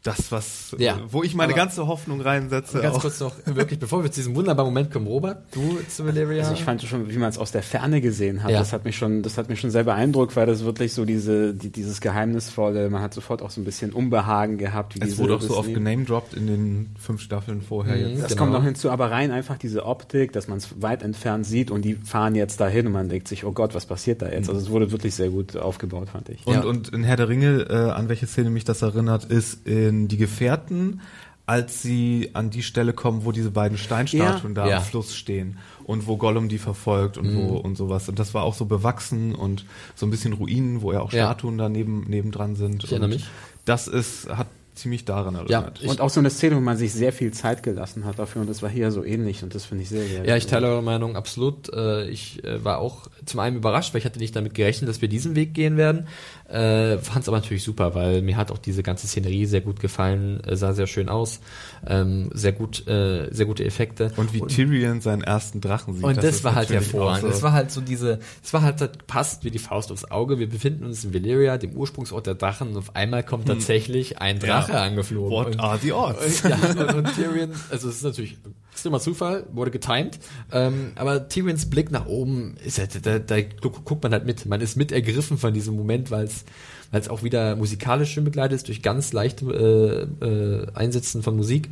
das, 0.02 0.30
was, 0.30 0.74
Ja. 0.78 0.96
äh, 0.96 1.00
wo 1.10 1.22
ich 1.22 1.34
meine 1.34 1.52
Aber- 1.52 1.60
ganze 1.62 1.86
Hoffnung 1.86 2.20
reinsetze. 2.20 2.80
Ganz 2.80 2.96
auch. 2.96 3.00
kurz 3.00 3.20
noch, 3.20 3.34
wirklich, 3.46 3.78
bevor 3.80 4.02
wir 4.04 4.10
zu 4.12 4.20
diesem 4.20 4.34
wunderbaren 4.36 4.68
Moment 4.72 4.92
kommen, 4.92 5.06
Robert, 5.06 5.42
du 5.52 5.78
zu 5.88 6.06
Valyria? 6.06 6.42
Also 6.42 6.54
ich 6.54 6.64
fand 6.64 6.82
schon, 6.82 7.10
wie 7.10 7.18
man 7.18 7.28
es 7.28 7.38
aus 7.38 7.50
der 7.52 7.62
Ferne 7.62 8.00
gesehen 8.00 8.42
hat, 8.42 8.50
Ja. 8.50 8.58
das 8.60 8.72
hat 8.72 8.84
mich 8.84 8.96
schon, 8.96 9.22
das 9.22 9.36
hat 9.38 9.48
mich 9.48 9.60
schon 9.60 9.70
sehr 9.70 9.84
beeindruckt, 9.84 10.36
weil 10.36 10.46
das 10.46 10.64
wirklich 10.64 10.92
so 10.92 11.04
diese, 11.04 11.52
die, 11.54 11.70
dieses 11.70 12.00
Geheimnisvolle, 12.00 12.90
man 12.90 13.02
hat 13.02 13.12
sofort 13.14 13.42
auch 13.42 13.50
so 13.50 13.60
ein 13.60 13.64
bisschen 13.64 13.92
Unbehagen 13.92 14.56
gehabt. 14.58 14.94
Wie 14.94 15.00
Es 15.00 15.08
diese, 15.10 15.18
wurde 15.22 15.36
auch 15.36 15.40
so 15.42 15.56
oft 15.56 15.72
genamedroppt 15.74 16.34
in 16.34 16.46
den 16.46 16.90
fünf 16.98 17.20
Staffeln 17.20 17.60
vorher 17.62 17.96
Mhm. 17.96 18.02
jetzt. 18.12 18.22
Das 18.22 18.28
Genau. 18.32 18.42
kommt 18.42 18.52
noch 18.52 18.64
hinzu, 18.64 18.90
aber 18.90 19.10
rein 19.10 19.30
einfach 19.32 19.58
diese 19.58 19.84
Optik, 19.84 20.32
dass 20.32 20.48
man 20.48 20.58
es 20.58 20.80
weit 20.80 21.02
entfernt 21.02 21.46
sieht 21.46 21.70
und 21.70 21.82
die 21.82 21.94
fahren 21.94 22.34
jetzt 22.34 22.60
dahin 22.60 22.86
und 22.86 22.92
man 22.92 23.08
denkt 23.08 23.28
sich, 23.28 23.44
oh 23.44 23.52
Gott, 23.52 23.74
was 23.74 23.86
passiert 23.86 24.22
da 24.22 24.28
jetzt? 24.28 24.48
Also 24.48 24.60
es 24.60 24.70
wurde 24.70 24.92
wirklich 24.92 25.14
sehr 25.14 25.30
gut 25.30 25.56
aufgebaut, 25.56 26.08
fand 26.10 26.28
ich. 26.28 26.46
Und, 26.46 26.54
Ja. 26.54 26.62
und 26.64 26.88
in 26.90 27.02
Herr 27.04 27.16
der 27.16 27.28
Ringe, 27.28 27.66
äh, 27.68 27.74
an 27.90 28.08
welche 28.08 28.26
Szene 28.26 28.50
mich 28.50 28.64
das 28.64 28.82
erinnert, 28.82 29.24
ist 29.24 29.66
in 29.88 30.08
Die 30.08 30.16
Gefährten, 30.16 31.00
als 31.46 31.80
sie 31.82 32.30
an 32.34 32.50
die 32.50 32.62
Stelle 32.62 32.92
kommen, 32.92 33.24
wo 33.24 33.32
diese 33.32 33.50
beiden 33.50 33.78
Steinstatuen 33.78 34.54
Ja. 34.54 34.62
da 34.64 34.68
Ja. 34.68 34.76
am 34.78 34.82
Fluss 34.84 35.14
stehen 35.16 35.56
und 35.84 36.06
wo 36.06 36.16
Gollum 36.18 36.48
die 36.50 36.58
verfolgt 36.58 37.16
und 37.16 37.34
wo 37.34 37.56
und 37.56 37.76
sowas. 37.76 38.08
Und 38.08 38.18
das 38.18 38.34
war 38.34 38.42
auch 38.42 38.54
so 38.54 38.66
bewachsen 38.66 39.34
und 39.34 39.64
so 39.94 40.04
ein 40.06 40.10
bisschen 40.10 40.34
Ruinen, 40.34 40.82
wo 40.82 40.92
ja 40.92 41.00
auch 41.00 41.10
Ja. 41.12 41.24
Statuen 41.26 41.56
da 41.56 41.68
neben, 41.70 42.02
nebendran 42.08 42.54
sind. 42.54 42.84
Ich 42.84 42.90
erinnere 42.92 43.08
und 43.10 43.14
mich. 43.16 43.26
Das 43.64 43.88
ist, 43.88 44.28
hat 44.28 44.46
ziemlich 44.74 45.04
daran 45.04 45.34
erinnert. 45.34 45.80
Ich- 45.82 45.88
und 45.88 46.00
auch 46.00 46.08
so 46.10 46.20
eine 46.20 46.30
Szene, 46.30 46.54
wo 46.54 46.60
man 46.60 46.76
sich 46.76 46.92
sehr 46.92 47.12
viel 47.12 47.32
Zeit 47.32 47.64
gelassen 47.64 48.04
hat 48.04 48.16
dafür 48.20 48.42
und 48.42 48.48
das 48.48 48.62
war 48.62 48.70
hier 48.70 48.92
so 48.92 49.02
ähnlich 49.02 49.42
und 49.42 49.52
das 49.54 49.64
finde 49.64 49.82
ich 49.82 49.88
sehr, 49.88 50.06
sehr 50.06 50.24
Ja, 50.24 50.36
ich 50.36 50.46
teile 50.46 50.68
eure 50.68 50.82
Meinung 50.84 51.16
absolut. 51.16 51.68
Äh, 51.72 52.08
Ich 52.10 52.44
äh, 52.44 52.62
war 52.62 52.78
auch 52.78 53.08
zum 53.26 53.40
einen 53.40 53.56
überrascht, 53.56 53.92
weil 53.92 53.98
ich 53.98 54.04
hatte 54.04 54.20
nicht 54.20 54.36
damit 54.36 54.54
gerechnet, 54.54 54.88
dass 54.88 55.00
wir 55.02 55.08
diesen 55.08 55.34
Weg 55.34 55.52
gehen 55.52 55.76
werden. 55.76 56.06
Fand 56.50 57.18
es 57.22 57.28
aber 57.28 57.36
natürlich 57.36 57.62
super, 57.62 57.94
weil 57.94 58.22
mir 58.22 58.38
hat 58.38 58.50
auch 58.50 58.56
diese 58.56 58.82
ganze 58.82 59.06
Szenerie 59.06 59.44
sehr 59.44 59.60
gut 59.60 59.80
gefallen, 59.80 60.42
äh, 60.44 60.56
sah 60.56 60.72
sehr 60.72 60.86
schön 60.86 61.10
aus, 61.10 61.40
ähm, 61.86 62.30
sehr 62.32 62.52
gut, 62.52 62.86
äh, 62.88 63.28
sehr 63.30 63.44
gute 63.44 63.66
Effekte. 63.66 64.12
Und 64.16 64.32
wie 64.32 64.40
Tyrion 64.40 65.02
seinen 65.02 65.22
ersten 65.22 65.60
Drachen 65.60 65.92
sieht. 65.94 66.04
Und 66.04 66.16
das, 66.16 66.36
ist 66.36 66.44
war 66.44 66.54
halt 66.54 66.70
hervorragend. 66.70 67.20
so- 67.20 67.28
Es 67.28 67.42
war 67.42 67.52
halt 67.52 67.70
so 67.70 67.82
diese, 67.82 68.18
es 68.42 68.52
war 68.54 68.62
halt, 68.62 68.80
das 68.80 68.90
passt 69.06 69.44
wie 69.44 69.50
die 69.50 69.58
Faust 69.58 69.92
aufs 69.92 70.06
Auge. 70.10 70.38
Wir 70.38 70.48
befinden 70.48 70.84
uns 70.86 71.04
in 71.04 71.12
Valyria, 71.12 71.58
dem 71.58 71.72
Ursprungsort 71.72 72.26
der 72.26 72.34
Drachen, 72.34 72.68
und 72.68 72.76
auf 72.78 72.96
einmal 72.96 73.22
kommt 73.22 73.46
tatsächlich 73.46 74.18
ein 74.20 74.38
Drache 74.38 74.68
Hm. 74.68 74.74
Ja. 74.74 74.82
angeflogen. 74.84 75.30
What 75.30 75.46
und, 75.48 75.60
are 75.60 75.78
the 75.78 75.92
odds? 75.92 76.42
Ja, 76.48 76.56
und, 76.56 76.94
und 76.94 77.14
Tyrion, 77.14 77.50
also 77.70 77.90
es 77.90 77.96
ist 77.96 78.04
natürlich 78.04 78.38
extremer 78.78 79.00
Zufall, 79.00 79.44
wurde 79.52 79.70
getimed, 79.72 80.18
ähm, 80.52 80.92
aber 80.94 81.28
Tyrions 81.28 81.68
Blick 81.68 81.90
nach 81.90 82.06
oben, 82.06 82.54
ist 82.64 82.78
halt, 82.78 83.04
da, 83.04 83.18
da 83.18 83.40
gu- 83.42 83.70
guckt 83.84 84.02
man 84.04 84.12
halt 84.12 84.24
mit. 84.24 84.46
Man 84.46 84.60
ist 84.60 84.76
mit 84.76 84.92
ergriffen 84.92 85.36
von 85.36 85.52
diesem 85.52 85.74
Moment, 85.76 86.10
weil 86.10 86.24
es 86.24 86.44
weil 86.90 87.00
es 87.02 87.08
auch 87.10 87.22
wieder 87.22 87.54
musikalisch 87.56 88.12
schön 88.12 88.24
begleitet 88.24 88.56
ist 88.56 88.68
durch 88.68 88.80
ganz 88.80 89.12
leichte 89.12 90.08
äh, 90.22 90.24
äh, 90.24 90.66
Einsätzen 90.74 91.22
von 91.22 91.36
Musik 91.36 91.68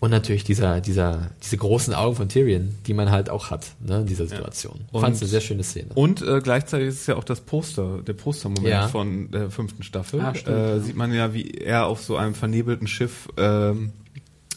und 0.00 0.10
natürlich 0.10 0.42
dieser 0.42 0.80
dieser 0.80 1.30
diese 1.44 1.56
großen 1.56 1.94
Augen 1.94 2.16
von 2.16 2.28
Tyrion, 2.28 2.74
die 2.86 2.92
man 2.94 3.10
halt 3.12 3.30
auch 3.30 3.50
hat, 3.50 3.66
ne, 3.86 4.00
in 4.00 4.06
dieser 4.06 4.26
Situation. 4.26 4.80
Und- 4.90 5.02
Fand 5.02 5.14
es 5.14 5.20
eine 5.22 5.28
sehr 5.30 5.40
schöne 5.40 5.62
Szene. 5.62 5.88
Und 5.94 6.20
äh, 6.22 6.40
gleichzeitig 6.42 6.88
ist 6.88 7.00
es 7.02 7.06
ja 7.06 7.14
auch 7.16 7.22
das 7.24 7.42
Poster, 7.42 8.00
der 8.04 8.14
Postermoment 8.14 8.66
Ja. 8.66 8.88
von 8.88 9.30
der 9.30 9.50
fünften 9.50 9.82
Staffel. 9.84 10.20
Ah, 10.20 10.34
stimmt, 10.34 10.56
äh, 10.56 10.68
ja. 10.76 10.80
Sieht 10.80 10.96
man 10.96 11.12
ja, 11.12 11.32
wie 11.32 11.48
er 11.50 11.86
auf 11.86 12.02
so 12.02 12.16
einem 12.16 12.34
vernebelten 12.34 12.88
Schiff 12.88 13.28
ähm, 13.36 13.92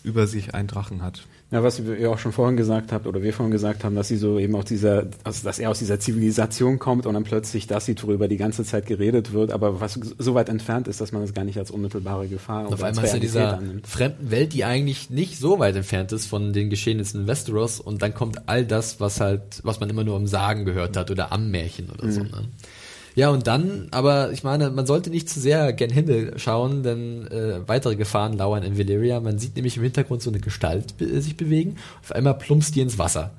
über 0.03 0.25
sich 0.27 0.55
einen 0.55 0.67
Drachen 0.69 1.03
hat. 1.03 1.21
Ja, 1.51 1.63
was 1.63 1.79
ihr 1.79 2.11
auch 2.11 2.19
schon 2.19 2.31
vorhin 2.31 2.57
gesagt 2.57 2.91
habt, 2.91 3.07
oder 3.07 3.23
wir 3.23 3.33
vorhin 3.33 3.51
gesagt 3.51 3.83
haben, 3.83 3.95
dass 3.95 4.07
sie 4.07 4.17
so 4.17 4.37
eben 4.37 4.55
aus 4.55 4.65
dieser, 4.65 5.07
also 5.23 5.43
dass 5.43 5.57
er 5.57 5.71
aus 5.71 5.79
dieser 5.79 5.99
Zivilisation 5.99 6.77
kommt 6.77 7.07
und 7.07 7.15
dann 7.15 7.23
plötzlich 7.23 7.65
das 7.65 7.87
sieht, 7.87 8.03
worüber 8.03 8.27
die 8.27 8.37
ganze 8.37 8.63
Zeit 8.63 8.85
geredet 8.85 9.33
wird, 9.33 9.51
aber 9.51 9.81
was 9.81 9.99
so 10.19 10.35
weit 10.35 10.47
entfernt 10.47 10.87
ist, 10.87 11.01
dass 11.01 11.11
man 11.11 11.23
es 11.23 11.33
gar 11.33 11.45
nicht 11.45 11.57
als 11.57 11.71
unmittelbare 11.71 12.27
Gefahr 12.27 12.67
Und 12.67 12.73
auf 12.73 12.83
einmal 12.83 13.03
ist 13.03 13.15
er 13.15 13.19
dieser 13.19 13.57
annimmt. 13.57 13.87
fremden 13.87 14.29
Welt, 14.29 14.53
die 14.53 14.63
eigentlich 14.63 15.09
nicht 15.09 15.39
so 15.39 15.57
weit 15.57 15.75
entfernt 15.75 16.11
ist 16.11 16.27
von 16.27 16.53
den 16.53 16.69
Geschehnissen 16.69 17.21
in 17.21 17.27
Westeros 17.27 17.79
und 17.79 18.03
dann 18.03 18.13
kommt 18.13 18.47
all 18.47 18.63
das, 18.63 18.99
was 18.99 19.19
halt, 19.19 19.61
was 19.63 19.79
man 19.79 19.89
immer 19.89 20.03
nur 20.03 20.17
im 20.17 20.27
Sagen 20.27 20.65
gehört 20.65 20.95
hat 20.95 21.09
oder 21.09 21.31
am 21.31 21.49
Märchen 21.49 21.89
oder 21.89 22.11
so. 22.11 22.21
Ne? 22.21 22.43
Ja, 23.19 23.31
und 23.31 23.47
dann, 23.47 23.89
aber 23.91 24.31
ich 24.31 24.45
meine, 24.45 24.69
man 24.69 24.85
sollte 24.85 25.09
nicht 25.09 25.27
zu 25.29 25.41
sehr 25.41 25.73
gen 25.73 25.89
Himmel 25.89 26.39
schauen, 26.39 26.83
denn 26.83 27.27
äh, 27.27 27.67
weitere 27.67 27.97
Gefahren 27.97 28.37
lauern 28.37 28.63
in 28.63 28.77
Valyria. 28.77 29.19
Man 29.19 29.39
sieht 29.39 29.57
nämlich 29.57 29.75
im 29.75 29.83
Hintergrund 29.83 30.21
so 30.21 30.29
eine 30.29 30.39
Gestalt 30.39 30.95
be 30.95 31.19
sich 31.19 31.35
bewegen. 31.35 31.75
Auf 32.01 32.13
einmal 32.13 32.35
plumpst 32.35 32.75
die 32.75 32.79
ins 32.79 32.97
Wasser. 32.97 33.31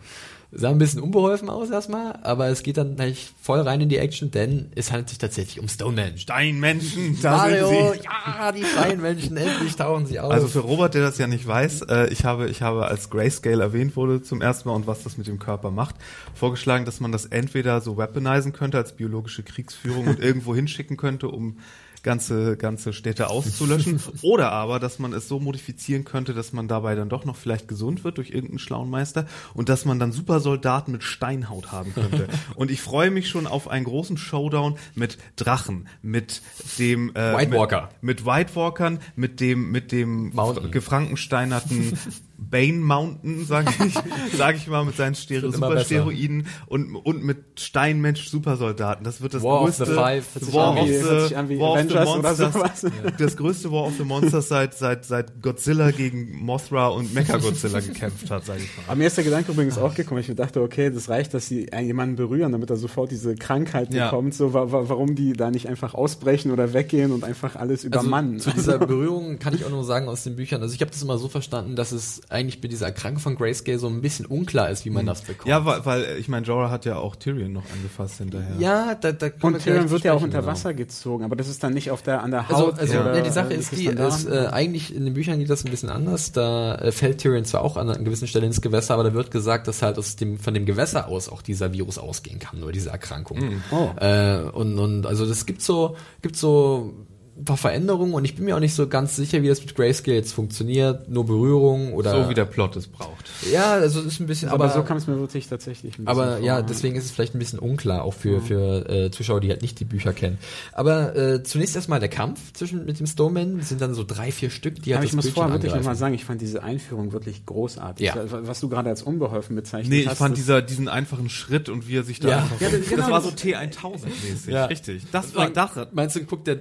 Sah 0.53 0.71
ein 0.71 0.79
bisschen 0.79 1.01
unbeholfen 1.01 1.49
aus 1.49 1.71
erstmal, 1.71 2.19
aber 2.23 2.49
es 2.49 2.65
geht 2.65 2.77
dann 2.77 2.97
gleich 2.97 3.31
voll 3.41 3.61
rein 3.61 3.81
in 3.83 3.89
die 3.89 3.99
Action, 3.99 4.33
denn 4.33 4.73
es 4.75 4.91
handelt 4.91 5.09
sich 5.09 5.19
tatsächlich 5.19 5.61
um 5.61 5.69
Stonehenge. 5.69 6.19
Steinmenschen, 6.19 7.17
da 7.23 7.37
Mario, 7.37 7.69
sind 7.69 7.93
sie. 7.95 8.01
ja, 8.05 8.51
die 8.51 8.63
freien 8.63 9.01
Menschen, 9.01 9.37
endlich 9.37 9.77
tauchen 9.77 10.07
sie 10.07 10.19
auf. 10.19 10.33
Also 10.33 10.49
für 10.49 10.59
Robert, 10.59 10.95
der 10.95 11.03
das 11.03 11.19
ja 11.19 11.29
nicht 11.29 11.47
weiß, 11.47 11.83
äh, 11.83 12.09
ich 12.09 12.25
habe, 12.25 12.49
ich 12.49 12.63
habe 12.63 12.87
als 12.87 13.11
Grayscale 13.11 13.63
erwähnt 13.63 13.95
wurde 13.95 14.23
zum 14.23 14.43
ersten 14.43 14.69
Mal 14.69 14.75
und 14.75 14.89
was 14.89 15.05
das 15.05 15.17
mit 15.17 15.29
dem 15.29 15.39
Körper 15.39 15.71
macht, 15.71 15.95
vorgeschlagen, 16.35 16.85
dass 16.85 16.99
man 16.99 17.13
das 17.13 17.27
entweder 17.27 17.81
so 17.81 17.97
weaponisen 17.97 18.53
könnte 18.53 18.77
als 18.77 18.97
biologische 18.97 19.45
Kriegsführung 19.45 20.09
und 20.09 20.19
irgendwo 20.23 20.53
hinschicken 20.53 20.97
könnte, 20.97 21.29
um 21.29 21.59
ganze, 22.03 22.57
ganze 22.57 22.93
Städte 22.93 23.29
auszulöschen. 23.29 24.01
Oder 24.23 24.53
aber, 24.53 24.79
dass 24.79 24.99
man 24.99 25.13
es 25.13 25.29
so 25.29 25.41
modifizieren 25.41 26.05
könnte, 26.05 26.35
dass 26.35 26.53
man 26.53 26.69
dabei 26.69 26.95
dann 26.95 27.09
doch 27.09 27.25
noch 27.25 27.37
vielleicht 27.37 27.69
gesund 27.69 28.05
wird 28.05 28.19
durch 28.19 28.31
irgendeinen 28.31 28.59
schlauen 28.59 28.91
Meister 28.91 29.27
und 29.55 29.69
dass 29.69 29.85
man 29.85 29.99
dann 29.99 30.13
Supersoldaten 30.13 30.93
mit 30.93 31.03
Steinhaut 31.03 31.73
haben 31.73 31.95
könnte. 31.95 32.29
Und 32.57 32.71
ich 32.71 32.81
freue 32.81 33.11
mich 33.11 33.29
schon 33.29 33.47
auf 33.47 33.69
einen 33.69 33.85
großen 33.85 34.17
Showdown 34.17 34.77
mit 34.95 35.19
Drachen, 35.37 35.89
mit 36.03 36.43
dem 36.79 37.11
äh, 37.11 37.35
White 37.37 37.51
mit, 37.51 37.59
Walker. 37.59 37.89
mit 38.01 38.27
White 38.27 38.57
Walkern, 38.57 38.99
mit 39.17 39.41
dem 39.41 39.71
mit 39.71 39.93
dem 39.93 40.31
Mountain. 40.35 40.71
gefrankensteinerten 40.71 41.99
Bane 42.51 42.79
Mountain, 42.79 43.45
sag 43.47 43.69
ich, 43.87 43.95
sag 44.37 44.57
ich 44.57 44.67
mal, 44.67 44.85
mit 44.85 44.97
seinen 44.97 45.15
Stero 45.15 45.51
Supersteroiden 45.51 46.47
und, 46.67 46.97
und 46.97 47.23
mit 47.25 47.39
Steinmensch 47.61 48.29
Supersoldaten. 48.29 49.05
Das 49.05 49.21
wird 49.21 49.35
das 49.35 49.43
War 49.43 49.65
größte 49.65 49.85
of 49.85 49.89
the 49.91 49.95
Five. 49.95 50.53
War 50.53 50.73
of 50.81 50.87
the, 50.89 50.93
hört 50.95 51.29
sich 51.29 51.37
an 51.37 51.49
wie 51.49 51.59
War 51.61 51.73
of 51.73 51.81
the 51.89 51.95
Monsters. 51.95 52.53
sowas. 52.53 52.87
Das 53.19 53.37
größte 53.37 53.71
War 53.71 53.85
of 53.85 53.93
the 53.99 54.05
Monsters 54.05 54.49
seit, 54.49 54.75
seit, 54.75 55.05
seit 55.05 55.43
Godzilla 55.43 55.91
gegen 55.91 56.37
Mothra 56.45 56.89
und 56.89 57.15
Mechagodzilla 57.15 57.81
gekämpft 57.81 58.31
hat, 58.31 58.45
sag 58.47 58.57
ich 58.59 58.77
mal. 58.77 58.85
Aber 58.89 58.97
mir 58.97 59.07
ist 59.07 59.17
der 59.17 59.25
Gedanke 59.25 59.53
übrigens 59.53 59.79
auch 59.79 59.95
gekommen. 59.95 60.21
Ich 60.21 60.29
mir 60.29 60.35
dachte, 60.35 60.61
okay, 60.63 60.91
das 60.91 61.09
reicht, 61.09 61.35
dass 61.35 61.47
sie 61.47 61.69
jemanden 61.81 62.17
berühren, 62.17 62.53
damit 62.53 62.71
er 62.71 62.77
sofort 62.77 63.11
diese 63.11 63.35
Krankheit 63.35 63.93
Ja. 63.95 64.07
bekommt. 64.11 64.35
So, 64.35 64.55
wa 64.55 64.73
wa 64.73 64.89
warum 64.89 65.15
die 65.15 65.33
da 65.35 65.51
nicht 65.51 65.69
einfach 65.69 65.95
ausbrechen 65.95 66.51
oder 66.51 66.73
weggehen 66.73 67.13
und 67.13 67.25
einfach 67.25 67.57
alles 67.57 67.85
übermannen. 67.85 68.35
Also, 68.35 68.51
zu 68.51 68.57
dieser 68.57 68.79
Berührung 68.87 69.39
kann 69.39 69.55
ich 69.55 69.65
auch 69.65 69.71
nur 69.71 69.85
sagen 69.85 70.09
aus 70.09 70.25
den 70.25 70.37
Büchern. 70.37 70.63
Also 70.63 70.75
ich 70.75 70.81
habe 70.81 70.91
das 70.91 71.03
immer 71.03 71.19
so 71.19 71.29
verstanden, 71.29 71.77
dass 71.77 71.93
es 71.93 72.23
eigentlich 72.41 72.63
mit 72.63 72.73
dieser 72.73 72.87
Erkrankung 72.87 73.21
von 73.21 73.37
Grayscale 73.37 73.79
so 73.79 73.87
ein 73.87 74.01
bisschen 74.01 74.27
unklar 74.27 74.71
ist, 74.71 74.85
wie 74.85 74.91
man 74.91 75.07
das 75.07 75.23
bekommt. 75.23 75.49
Ja, 75.49 75.65
weil, 75.65 75.85
weil 75.85 76.17
ich 76.19 76.29
meine, 76.29 76.47
Jorah 76.47 76.71
hat 76.71 76.85
ja 76.85 76.97
auch 76.97 77.17
Tyrion 77.17 77.53
noch 77.53 77.65
angefasst 77.73 78.19
hinterher. 78.19 78.57
ja 78.59 78.95
da, 78.95 79.13
da 79.13 79.29
und 79.43 79.53
wir 79.55 79.61
Tyrion 79.61 79.91
wird 79.91 80.05
ja 80.05 80.15
auch 80.15 80.23
unter 80.23 80.41
genau. 80.41 80.51
Wasser 80.51 80.75
gezogen, 80.75 81.25
aber 81.25 81.37
das 81.37 81.49
ist 81.49 81.63
dann 81.63 81.75
nicht 81.75 81.91
auf 81.91 82.03
der 82.03 82.23
an 82.23 82.31
der 82.31 82.51
Also, 82.51 82.69
Haut. 82.69 82.79
also 82.79 82.99
oder, 82.99 83.17
ja, 83.17 83.23
die 83.23 83.31
Sache 83.31 83.55
äh, 83.55 83.59
ist 83.59 83.73
die, 83.73 83.87
ist, 83.87 84.27
äh, 84.27 84.49
eigentlich 84.51 84.95
in 84.95 85.05
den 85.05 85.15
Büchern 85.15 85.39
geht 85.39 85.51
das 85.51 85.65
ein 85.65 85.71
bisschen 85.71 85.91
anders. 85.91 86.33
Da 86.33 86.77
äh, 86.77 86.93
fällt 86.93 87.19
Tyrion 87.19 87.45
zwar 87.45 87.63
auch 87.63 87.77
an 87.77 87.89
einer 87.89 87.99
gewissen 88.03 88.27
Stelle 88.27 88.47
ins 88.47 88.61
Gewässer, 88.61 88.95
aber 88.95 89.05
da 89.05 89.15
wird 89.15 89.31
gesagt, 89.31 89.69
dass 89.69 89.83
halt 89.83 89.99
aus 89.99 90.17
dem, 90.17 90.39
von 90.39 90.55
dem 90.55 90.67
Gewässer 90.67 91.09
aus 91.09 91.29
auch 91.29 91.43
dieser 91.43 91.73
Virus 91.73 91.99
ausgehen 91.99 92.39
kann, 92.39 92.61
nur 92.61 92.73
diese 92.73 92.91
Erkrankung. 92.91 93.63
Oh. 93.71 93.91
Äh, 94.01 94.41
und, 94.53 94.79
und 94.79 95.07
also 95.07 95.27
das 95.27 95.47
gibt 95.47 95.63
so, 95.63 95.97
gibt 96.23 96.37
so 96.37 96.95
ein 97.41 97.45
paar 97.45 97.57
Veränderungen 97.57 98.13
und 98.15 98.25
ich 98.25 98.35
bin 98.37 98.45
mir 98.45 98.55
auch 98.57 98.61
nicht 98.61 98.75
so 98.75 98.87
ganz 98.87 99.17
sicher, 99.17 99.43
wie 99.43 99.49
das 99.49 99.61
mit 99.61 99.75
Grayscale 99.75 100.17
jetzt 100.17 100.33
funktioniert. 100.33 101.09
Nur 101.09 101.27
Berührung 101.27 101.95
oder 101.95 102.25
So 102.25 102.31
wie 102.31 102.35
der 102.35 102.45
Plot 102.45 102.77
es 102.77 102.87
braucht. 102.87 103.31
ja, 103.51 103.73
also 103.73 104.01
das 104.03 104.13
ist 104.15 104.21
ein 104.21 104.27
bisschen, 104.27 104.49
aber, 104.51 104.65
aber, 104.67 104.75
so 104.75 104.83
kam 104.83 104.97
es 104.99 105.07
mir 105.07 105.19
wirklich 105.19 105.49
tatsächlich 105.49 105.95
ein 105.99 106.05
bisschen 106.05 106.09
aber 106.09 106.39
ja, 106.41 106.57
vor. 106.59 106.63
deswegen 106.67 106.97
ist 106.97 107.05
es 107.07 107.11
vielleicht 107.11 107.35
ein 107.35 107.39
bisschen 107.39 107.59
unklar, 107.59 108.03
auch 108.05 108.15
für, 108.15 108.41
für 108.41 108.89
äh, 108.89 109.11
Zuschauer, 109.11 109.41
die 109.41 109.49
halt 109.49 109.63
nicht 109.63 109.81
die 109.81 109.85
Bücher 109.85 110.13
kennen. 110.13 110.39
Aber 110.73 111.17
äh, 111.17 111.43
zunächst 111.43 111.75
erstmal 111.77 111.99
der 112.01 112.09
Kampf 112.11 112.53
zwischen 112.53 112.85
mit 112.85 112.99
dem 113.01 113.07
Stoneman, 113.07 113.59
das 113.59 113.69
sind 113.71 113.81
dann 113.81 113.95
so 113.95 114.05
drei, 114.05 114.31
vier 114.33 114.51
Stück, 114.51 114.83
die 114.83 114.93
aber 114.93 114.99
halt 114.99 115.05
ich 115.07 115.11
das 115.11 115.17
muss 115.17 115.25
Bildschirm 115.25 115.45
vorher 115.45 115.55
wirklich 115.63 115.75
nochmal 115.75 115.97
sagen, 115.97 116.15
ich 116.15 116.25
fand 116.25 116.41
diese 116.41 116.63
Einführung 116.63 117.13
wirklich 117.13 117.47
großartig. 117.47 118.07
Ja. 118.07 118.17
Was 118.29 118.61
du 118.61 118.69
gerade 118.69 118.91
als 118.91 119.03
unbeholfen 119.03 119.57
bezeichnet 119.57 119.91
Nee, 119.91 120.01
ich 120.01 120.09
hast. 120.09 120.19
fand 120.19 120.33
das- 120.33 120.41
dieser, 120.41 120.63
diesen 120.63 120.89
einfachen 120.89 121.29
Schritt 121.31 121.69
und 121.69 121.89
wie 121.89 121.97
er 121.97 122.03
sich 122.05 122.21
da 122.21 122.29
Ja. 122.29 122.39
einfach, 122.39 122.61
Ja, 122.61 122.69
das, 122.71 122.89
genau, 122.89 123.11
war 123.11 123.21
so 123.23 123.31
das- 123.31 123.41
T1000-mäßig, 123.41 124.51
Ja. 124.53 124.67
richtig. 124.67 125.03
Das 125.13 125.35
war, 125.35 125.49
das, 125.51 125.71
Meinst 125.93 126.17
du, 126.17 126.25
guckt 126.25 126.47
der 126.47 126.59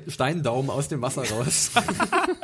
Steindaumen 0.69 0.79
aus 0.79 0.87
dem 0.87 1.01
Wasser 1.01 1.23
raus? 1.29 1.71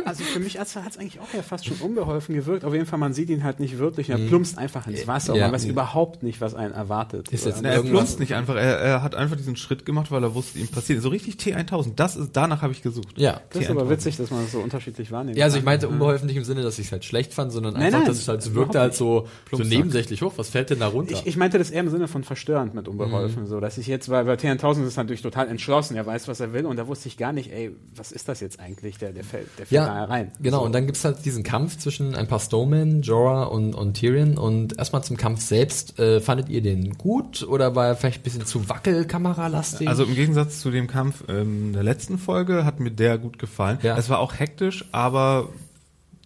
Also 0.06 0.24
für 0.24 0.40
mich 0.40 0.60
hat 0.60 0.68
es 0.68 0.76
eigentlich 0.78 1.20
auch 1.20 1.34
ja 1.34 1.42
fast 1.42 1.66
schon 1.66 1.78
unbeholfen 1.78 2.36
gewirkt. 2.36 2.64
Auf 2.64 2.74
jeden 2.74 2.86
Fall, 2.86 3.00
man 3.00 3.14
sieht 3.16 3.30
ihn 3.32 3.44
halt 3.44 3.60
nicht 3.60 3.80
wirklich. 3.80 4.12
Er 4.12 4.18
plumpst 4.20 4.56
einfach 4.58 4.86
ins 4.86 5.08
Wasser 5.08 5.34
und 5.34 5.40
Ja. 5.40 5.46
man 5.48 5.56
weiß 5.56 5.66
überhaupt 5.66 6.22
nicht, 6.22 6.42
was 6.42 6.54
einen 6.54 6.74
erwartet. 6.76 7.30
Ist 7.30 7.46
jetzt 7.46 7.64
er 7.64 7.82
plumpst 7.82 8.20
nicht 8.20 8.36
einfach, 8.36 8.54
er, 8.56 8.78
er 8.78 9.02
hat 9.02 9.16
einfach 9.16 9.36
diesen 9.36 9.56
Schritt 9.56 9.84
gemacht, 9.84 10.12
weil 10.12 10.22
er 10.24 10.36
wusste, 10.36 10.60
ihm 10.60 10.68
passiert. 10.68 11.02
So 11.02 11.10
richtig 11.10 11.36
T1000, 11.38 11.94
das 11.96 12.16
ist, 12.18 12.30
danach 12.34 12.62
habe 12.62 12.72
ich 12.72 12.84
gesucht. 12.84 13.18
ja. 13.18 13.42
das 13.50 13.64
ist 13.64 13.72
aber 13.72 13.82
T1000. 13.84 13.90
witzig, 13.90 14.18
dass 14.18 14.30
man 14.30 14.44
das 14.44 14.52
so 14.52 14.60
unterschiedlich 14.60 15.12
wahrnimmt. 15.12 15.38
Ja, 15.38 15.46
also 15.46 15.58
ich 15.58 15.64
meinte 15.64 15.88
unbeholfen 15.90 16.28
nicht 16.28 16.38
im 16.38 16.44
Sinne, 16.44 16.62
dass 16.62 16.78
ich 16.78 16.86
es 16.86 16.92
halt 16.92 17.04
schlecht 17.04 17.34
fand, 17.34 17.52
sondern 17.52 17.74
Nein, 17.74 17.84
einfach, 17.86 18.00
nein, 18.00 18.08
dass 18.08 18.18
es 18.20 18.28
halt 18.28 18.44
so 18.44 18.54
wirkte 18.54 18.80
halt 18.80 18.94
so, 18.94 19.28
so 19.52 19.64
nebensächlich 19.64 20.22
hoch. 20.22 20.34
Was 20.36 20.50
fällt 20.50 20.70
denn 20.70 20.80
da 20.82 20.88
runter? 20.88 21.14
Ich, 21.14 21.26
ich 21.26 21.36
meinte 21.36 21.58
das 21.58 21.72
eher 21.72 21.80
im 21.82 21.90
Sinne 21.90 22.08
von 22.08 22.24
verstörend 22.24 22.76
mit 22.76 22.88
unbeholfen, 22.88 23.44
Mhm. 23.44 23.48
so 23.48 23.60
dass 23.60 23.80
ich 23.80 23.88
jetzt, 23.88 24.10
weil 24.10 24.26
bei 24.26 24.36
T1000 24.36 24.86
ist 24.86 24.98
natürlich 24.98 25.24
total 25.24 25.48
entschlossen, 25.48 25.96
er 25.96 26.06
weiß, 26.06 26.28
was 26.28 26.40
er 26.40 26.54
will 26.54 26.68
und 26.68 26.78
da 26.78 26.88
wusste 26.88 27.08
ich 27.08 27.18
gar 27.18 27.34
nicht, 27.34 27.52
ey, 27.52 27.76
was 27.96 28.12
ist 28.16 28.28
das 28.30 28.40
jetzt 28.40 28.60
eigentlich, 28.60 28.98
der, 28.98 29.12
der 29.12 29.24
fällt, 29.24 29.48
der 29.60 29.66
fällt 29.66 29.82
da 29.82 30.06
rein. 30.06 30.32
Genau, 30.40 30.60
So. 30.60 30.66
und 30.66 30.72
dann 30.74 30.86
gibt's 30.86 31.04
halt 31.04 31.26
diesen 31.26 31.44
Kampf 31.44 31.78
zwischen 31.78 32.16
ein 32.16 32.28
paar 32.28 32.40
Stonemen, 32.40 33.02
Jorah 33.02 33.44
und, 33.44 33.74
und 33.76 33.96
Tyrion. 33.96 34.38
Und 34.38 34.78
erstmal 34.78 35.04
zum 35.04 35.18
Kampf 35.18 35.42
selbst. 35.42 36.00
Äh, 36.00 36.22
fandet 36.22 36.50
ihr 36.50 36.62
den 36.62 36.98
gut 36.98 37.44
oder 37.44 37.76
war 37.76 37.88
er 37.88 37.96
vielleicht 37.96 38.22
ein 38.22 38.24
bisschen 38.24 38.46
zu 38.46 38.68
wackelkameralastig? 38.70 39.88
Also 39.88 40.04
im 40.06 40.16
Gegensatz 40.16 40.62
zu 40.62 40.72
dem 40.72 40.88
Kampf 40.88 41.24
ähm, 41.28 41.74
der 41.74 41.84
letzten 41.84 42.18
Folge 42.18 42.66
hat 42.66 42.80
mir 42.80 42.92
der 42.92 43.18
gut 43.18 43.38
gefallen. 43.38 43.80
Ja. 43.84 43.98
Es 43.98 44.10
war 44.10 44.20
auch 44.20 44.40
hektisch, 44.40 44.86
aber 44.92 45.50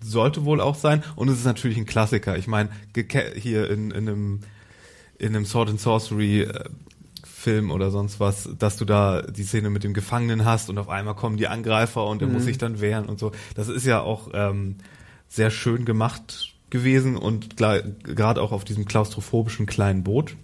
sollte 0.02 0.46
wohl 0.46 0.62
auch 0.62 0.76
sein. 0.76 1.04
Und 1.16 1.30
es 1.30 1.40
ist 1.40 1.46
natürlich 1.46 1.78
ein 1.78 1.86
Klassiker. 1.86 2.38
Ich 2.38 2.48
meine, 2.48 2.70
hier 3.36 3.70
in, 3.70 3.92
in 3.92 4.08
einem 4.08 4.40
in 5.18 5.36
einem 5.36 5.46
Sword 5.46 5.70
and 5.70 5.82
Sorcery 5.82 6.44
äh, 6.44 6.64
Film 7.50 7.72
oder 7.72 7.90
sonst 7.90 8.20
was, 8.20 8.48
dass 8.60 8.78
du 8.78 8.86
da 8.86 9.24
die 9.24 9.44
Szene 9.44 9.70
mit 9.72 9.84
dem 9.84 9.94
Gefangenen 9.96 10.46
hast 10.46 10.70
und 10.70 10.78
auf 10.78 10.88
einmal 10.88 11.16
kommen 11.16 11.38
die 11.38 11.48
Angreifer 11.48 12.06
und 12.06 12.22
er 12.22 12.28
muss 12.28 12.44
sich 12.44 12.60
dann 12.60 12.80
wehren 12.80 13.06
und 13.06 13.18
so. 13.20 13.32
Das 13.56 13.70
ist 13.70 13.86
ja 13.88 14.02
auch 14.02 14.30
ähm, 14.34 14.76
sehr 15.28 15.50
schön 15.50 15.84
gemacht 15.86 16.54
gewesen 16.70 17.18
und 17.18 17.58
gerade 17.58 18.42
auch 18.42 18.52
auf 18.52 18.64
diesem 18.66 18.86
klaustrophobischen 18.86 19.66
kleinen 19.66 20.04
Boot. 20.04 20.36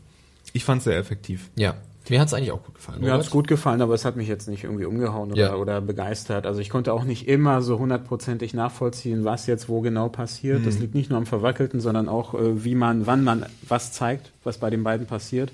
Ich 0.53 0.65
fand 0.65 0.80
es 0.80 0.86
sehr 0.86 0.98
effektiv. 0.98 1.49
ja, 1.56 1.76
mir 2.10 2.19
hat's 2.19 2.34
eigentlich 2.34 2.52
auch 2.52 2.64
gut 2.64 2.76
gefallen. 2.76 3.02
Mir 3.02 3.14
hat's 3.14 3.26
Robert? 3.26 3.32
gut 3.34 3.48
gefallen, 3.48 3.82
aber 3.82 3.94
es 3.95 4.06
hat 4.06 4.15
mich 4.15 4.27
jetzt 4.27 4.48
nicht 4.48 4.64
irgendwie 4.64 4.86
umgehauen 4.86 5.32
oder, 5.32 5.41
Ja. 5.41 5.56
oder 5.56 5.82
begeistert. 5.82 6.45
Also 6.45 6.60
ich 6.61 6.69
konnte 6.69 6.94
auch 6.94 7.03
nicht 7.03 7.27
immer 7.27 7.61
so 7.64 7.80
hundertprozentig 7.80 8.53
nachvollziehen, 8.53 9.26
was 9.26 9.48
jetzt 9.48 9.69
wo 9.69 9.82
genau 9.82 10.10
passiert. 10.10 10.65
Das 10.65 10.77
liegt 10.80 10.94
nicht 10.94 11.10
nur 11.10 11.18
am 11.18 11.26
Verwackelten, 11.26 11.82
sondern 11.82 12.07
auch, 12.07 12.34
äh, 12.36 12.64
wie 12.64 12.76
man, 12.76 13.07
wann 13.07 13.23
man 13.23 13.45
was 13.68 13.91
zeigt, 13.91 14.32
was 14.44 14.57
bei 14.60 14.69
den 14.69 14.84
beiden 14.84 15.07
passiert. 15.07 15.52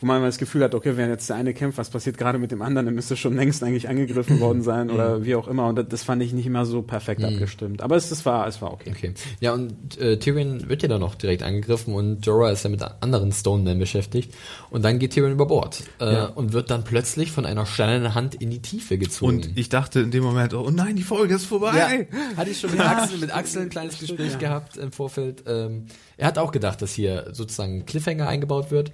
Wo 0.00 0.06
man 0.06 0.22
das 0.22 0.38
Gefühl 0.38 0.64
hat, 0.64 0.74
okay, 0.74 0.96
wenn 0.96 1.10
jetzt 1.10 1.28
der 1.28 1.36
eine 1.36 1.52
kämpft, 1.52 1.76
was 1.76 1.90
passiert 1.90 2.16
gerade 2.16 2.38
mit 2.38 2.50
dem 2.50 2.62
anderen, 2.62 2.86
dann 2.86 2.94
müsste 2.94 3.16
schon 3.16 3.36
längst 3.36 3.62
eigentlich 3.62 3.86
angegriffen 3.88 4.40
worden 4.40 4.62
sein 4.62 4.90
oder 4.90 5.24
wie 5.26 5.34
auch 5.34 5.46
immer. 5.46 5.66
Und 5.68 5.92
das, 5.92 6.02
fand 6.04 6.22
ich 6.22 6.32
nicht 6.32 6.46
immer 6.46 6.64
so 6.64 6.80
perfekt 6.80 7.22
abgestimmt. 7.22 7.82
Aber 7.82 7.96
es, 7.96 8.10
es 8.10 8.24
war, 8.24 8.46
es 8.46 8.62
war 8.62 8.72
okay. 8.72 8.90
Okay. 8.96 9.12
Ja, 9.40 9.52
und 9.52 9.98
äh, 9.98 10.18
Tyrion 10.18 10.68
wird 10.70 10.82
ja 10.82 10.88
dann 10.88 11.00
noch 11.00 11.14
direkt 11.16 11.42
angegriffen 11.42 11.92
und 11.94 12.24
Jorah 12.24 12.50
ist 12.50 12.64
ja 12.64 12.70
mit 12.70 12.82
anderen 12.82 13.30
Stonemen 13.32 13.78
beschäftigt. 13.78 14.34
Und 14.70 14.84
dann 14.86 14.98
geht 14.98 15.12
Tyrion 15.12 15.32
über 15.32 15.44
Bord 15.46 15.82
äh, 16.00 16.12
Ja. 16.14 16.24
und 16.26 16.54
wird 16.54 16.70
dann 16.70 16.82
plötzlich 16.82 17.30
von 17.30 17.44
einer 17.44 17.66
steinernen 17.66 18.14
Hand 18.14 18.34
in 18.36 18.48
die 18.50 18.62
Tiefe 18.62 18.96
gezogen. 18.96 19.36
Und 19.36 19.58
ich 19.58 19.68
dachte 19.68 20.00
in 20.00 20.10
dem 20.10 20.24
Moment, 20.24 20.54
oh 20.54 20.70
nein, 20.70 20.96
die 20.96 21.02
Folge 21.02 21.34
ist 21.34 21.44
vorbei. 21.44 22.08
Ja, 22.10 22.36
hatte 22.38 22.50
ich 22.50 22.58
schon 22.58 22.70
mit 22.70 22.80
Axel, 22.86 23.18
mit 23.18 23.36
Axel 23.36 23.62
ein 23.62 23.68
kleines 23.68 23.98
Gespräch 23.98 24.38
gehabt 24.38 24.78
im 24.78 24.92
Vorfeld. 24.92 25.44
Ähm, 25.46 25.86
er 26.16 26.26
hat 26.26 26.38
auch 26.38 26.52
gedacht, 26.52 26.80
dass 26.80 26.92
hier 26.94 27.26
sozusagen 27.32 27.80
ein 27.80 27.86
Cliffhanger 27.86 28.26
eingebaut 28.26 28.70
wird 28.70 28.92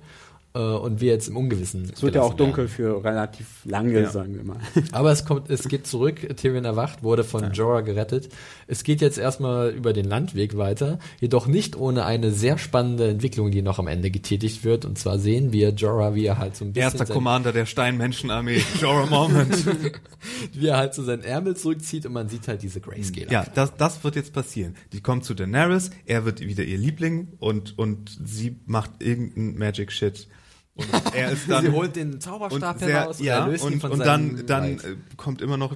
und 0.58 1.00
wir 1.00 1.12
jetzt 1.12 1.28
im 1.28 1.36
Ungewissen. 1.36 1.90
Es 1.92 2.02
wird 2.02 2.14
ja 2.14 2.22
auch 2.22 2.36
gelassen 2.36 2.38
werden. 2.38 2.38
dunkel 2.38 2.68
für 2.68 3.04
relativ 3.04 3.46
lange, 3.64 4.00
Ja. 4.00 4.10
sagen 4.10 4.34
wir 4.36 4.44
mal. 4.44 4.58
Aber 4.92 5.12
es 5.12 5.24
kommt, 5.24 5.50
es 5.50 5.68
geht 5.68 5.86
zurück. 5.86 6.36
Tyrion 6.36 6.64
erwacht, 6.64 7.02
wurde 7.02 7.24
von 7.24 7.52
Jorah 7.52 7.80
gerettet. 7.82 8.28
Es 8.66 8.82
geht 8.84 9.00
jetzt 9.00 9.18
erstmal 9.18 9.70
über 9.70 9.92
den 9.92 10.04
Landweg 10.06 10.56
weiter, 10.56 10.98
jedoch 11.20 11.46
nicht 11.46 11.76
ohne 11.76 12.04
eine 12.04 12.32
sehr 12.32 12.58
spannende 12.58 13.08
Entwicklung, 13.08 13.50
die 13.50 13.62
noch 13.62 13.78
am 13.78 13.86
Ende 13.86 14.10
getätigt 14.10 14.64
wird. 14.64 14.84
Und 14.84 14.98
zwar 14.98 15.18
sehen 15.18 15.52
wir 15.52 15.70
Jorah, 15.70 16.14
wie 16.14 16.26
er 16.26 16.38
halt 16.38 16.56
so 16.56 16.64
ein 16.64 16.72
bisschen 16.72 16.98
Erster 16.98 17.12
Commander 17.12 17.52
der 17.52 17.66
Steinmenschenarmee, 17.66 18.62
Jorah 18.80 19.06
Mormont. 19.06 19.66
wie 20.52 20.66
er 20.66 20.76
halt 20.78 20.94
so 20.94 21.02
seinen 21.02 21.22
Ärmel 21.22 21.56
zurückzieht 21.56 22.06
und 22.06 22.12
man 22.12 22.28
sieht 22.28 22.48
halt 22.48 22.62
diese 22.62 22.80
Grayscale. 22.80 23.30
ja, 23.30 23.46
das, 23.54 23.74
das 23.76 24.02
wird 24.04 24.16
jetzt 24.16 24.32
passieren. 24.32 24.74
Die 24.92 25.00
kommt 25.00 25.24
zu 25.24 25.34
Daenerys, 25.34 25.90
er 26.06 26.24
wird 26.24 26.40
wieder 26.40 26.64
ihr 26.64 26.78
Liebling 26.78 27.28
und, 27.38 27.78
und 27.78 28.18
sie 28.24 28.56
macht 28.66 28.90
irgendeinen 29.02 29.56
Magic 29.58 29.92
Shit. 29.92 30.28
Und 30.76 30.88
er 31.14 31.32
ist 31.32 31.42
dann 31.48 31.64
Sie 31.64 31.70
holt 31.72 31.96
den 31.96 32.20
Zauberstab 32.20 32.78
sehr, 32.78 32.88
heraus 32.88 33.20
ja, 33.20 33.44
und, 33.46 33.82
und 33.84 33.98
dann, 33.98 34.46
dann 34.46 34.64
äh, 34.64 34.96
kommt 35.16 35.40
immer 35.40 35.56
noch 35.56 35.74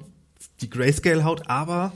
die 0.61 0.71
Grayscale-Haut, 0.71 1.49
aber 1.49 1.93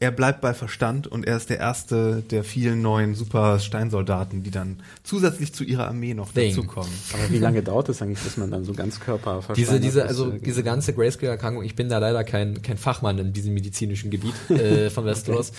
er 0.00 0.12
bleibt 0.12 0.40
bei 0.40 0.54
Verstand 0.54 1.08
und 1.08 1.26
er 1.26 1.36
ist 1.36 1.50
der 1.50 1.58
erste 1.58 2.22
der 2.30 2.44
vielen 2.44 2.82
neuen 2.82 3.16
super 3.16 3.58
Steinsoldaten, 3.58 4.44
die 4.44 4.52
dann 4.52 4.76
zusätzlich 5.02 5.52
zu 5.52 5.64
ihrer 5.64 5.88
Armee 5.88 6.14
noch 6.14 6.32
Thing. 6.32 6.54
dazukommen. 6.54 6.90
Aber 7.14 7.30
wie 7.30 7.38
lange 7.38 7.62
dauert 7.62 7.88
es 7.88 8.00
eigentlich, 8.00 8.20
bis 8.20 8.36
man 8.36 8.50
dann 8.52 8.64
so 8.64 8.74
ganz 8.74 9.00
Körper 9.00 9.42
Diese, 9.56 9.80
diese, 9.80 10.02
ist, 10.02 10.06
also 10.08 10.30
äh, 10.30 10.38
diese 10.38 10.62
ganze 10.62 10.92
Grayscale-Erkrankung, 10.92 11.64
ich 11.64 11.74
bin 11.74 11.88
da 11.88 11.98
leider 11.98 12.22
kein, 12.22 12.62
kein 12.62 12.76
Fachmann 12.78 13.18
in 13.18 13.32
diesem 13.32 13.54
medizinischen 13.54 14.10
Gebiet 14.10 14.34
äh, 14.50 14.88
von 14.90 15.04
Westeros. 15.04 15.52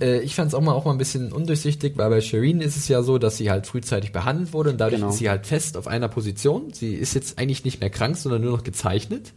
äh, 0.00 0.20
ich 0.20 0.34
fand 0.34 0.48
es 0.48 0.54
auch 0.54 0.60
mal 0.60 0.72
auch 0.72 0.84
mal 0.84 0.92
ein 0.92 0.98
bisschen 0.98 1.32
undurchsichtig, 1.32 1.96
weil 1.96 2.10
bei 2.10 2.20
Shireen 2.20 2.60
ist 2.60 2.76
es 2.76 2.88
ja 2.88 3.02
so, 3.02 3.16
dass 3.16 3.38
sie 3.38 3.50
halt 3.50 3.66
frühzeitig 3.66 4.12
behandelt 4.12 4.52
wurde 4.52 4.70
und 4.70 4.78
dadurch 4.78 4.96
Genau. 5.00 5.10
ist 5.10 5.18
sie 5.18 5.28
halt 5.30 5.46
fest 5.46 5.76
auf 5.76 5.86
einer 5.86 6.08
Position. 6.08 6.72
Sie 6.72 6.94
ist 6.94 7.14
jetzt 7.14 7.38
eigentlich 7.38 7.64
nicht 7.64 7.80
mehr 7.80 7.90
krank, 7.90 8.16
sondern 8.16 8.42
nur 8.42 8.52
noch 8.52 8.62
gezeichnet. 8.64 9.32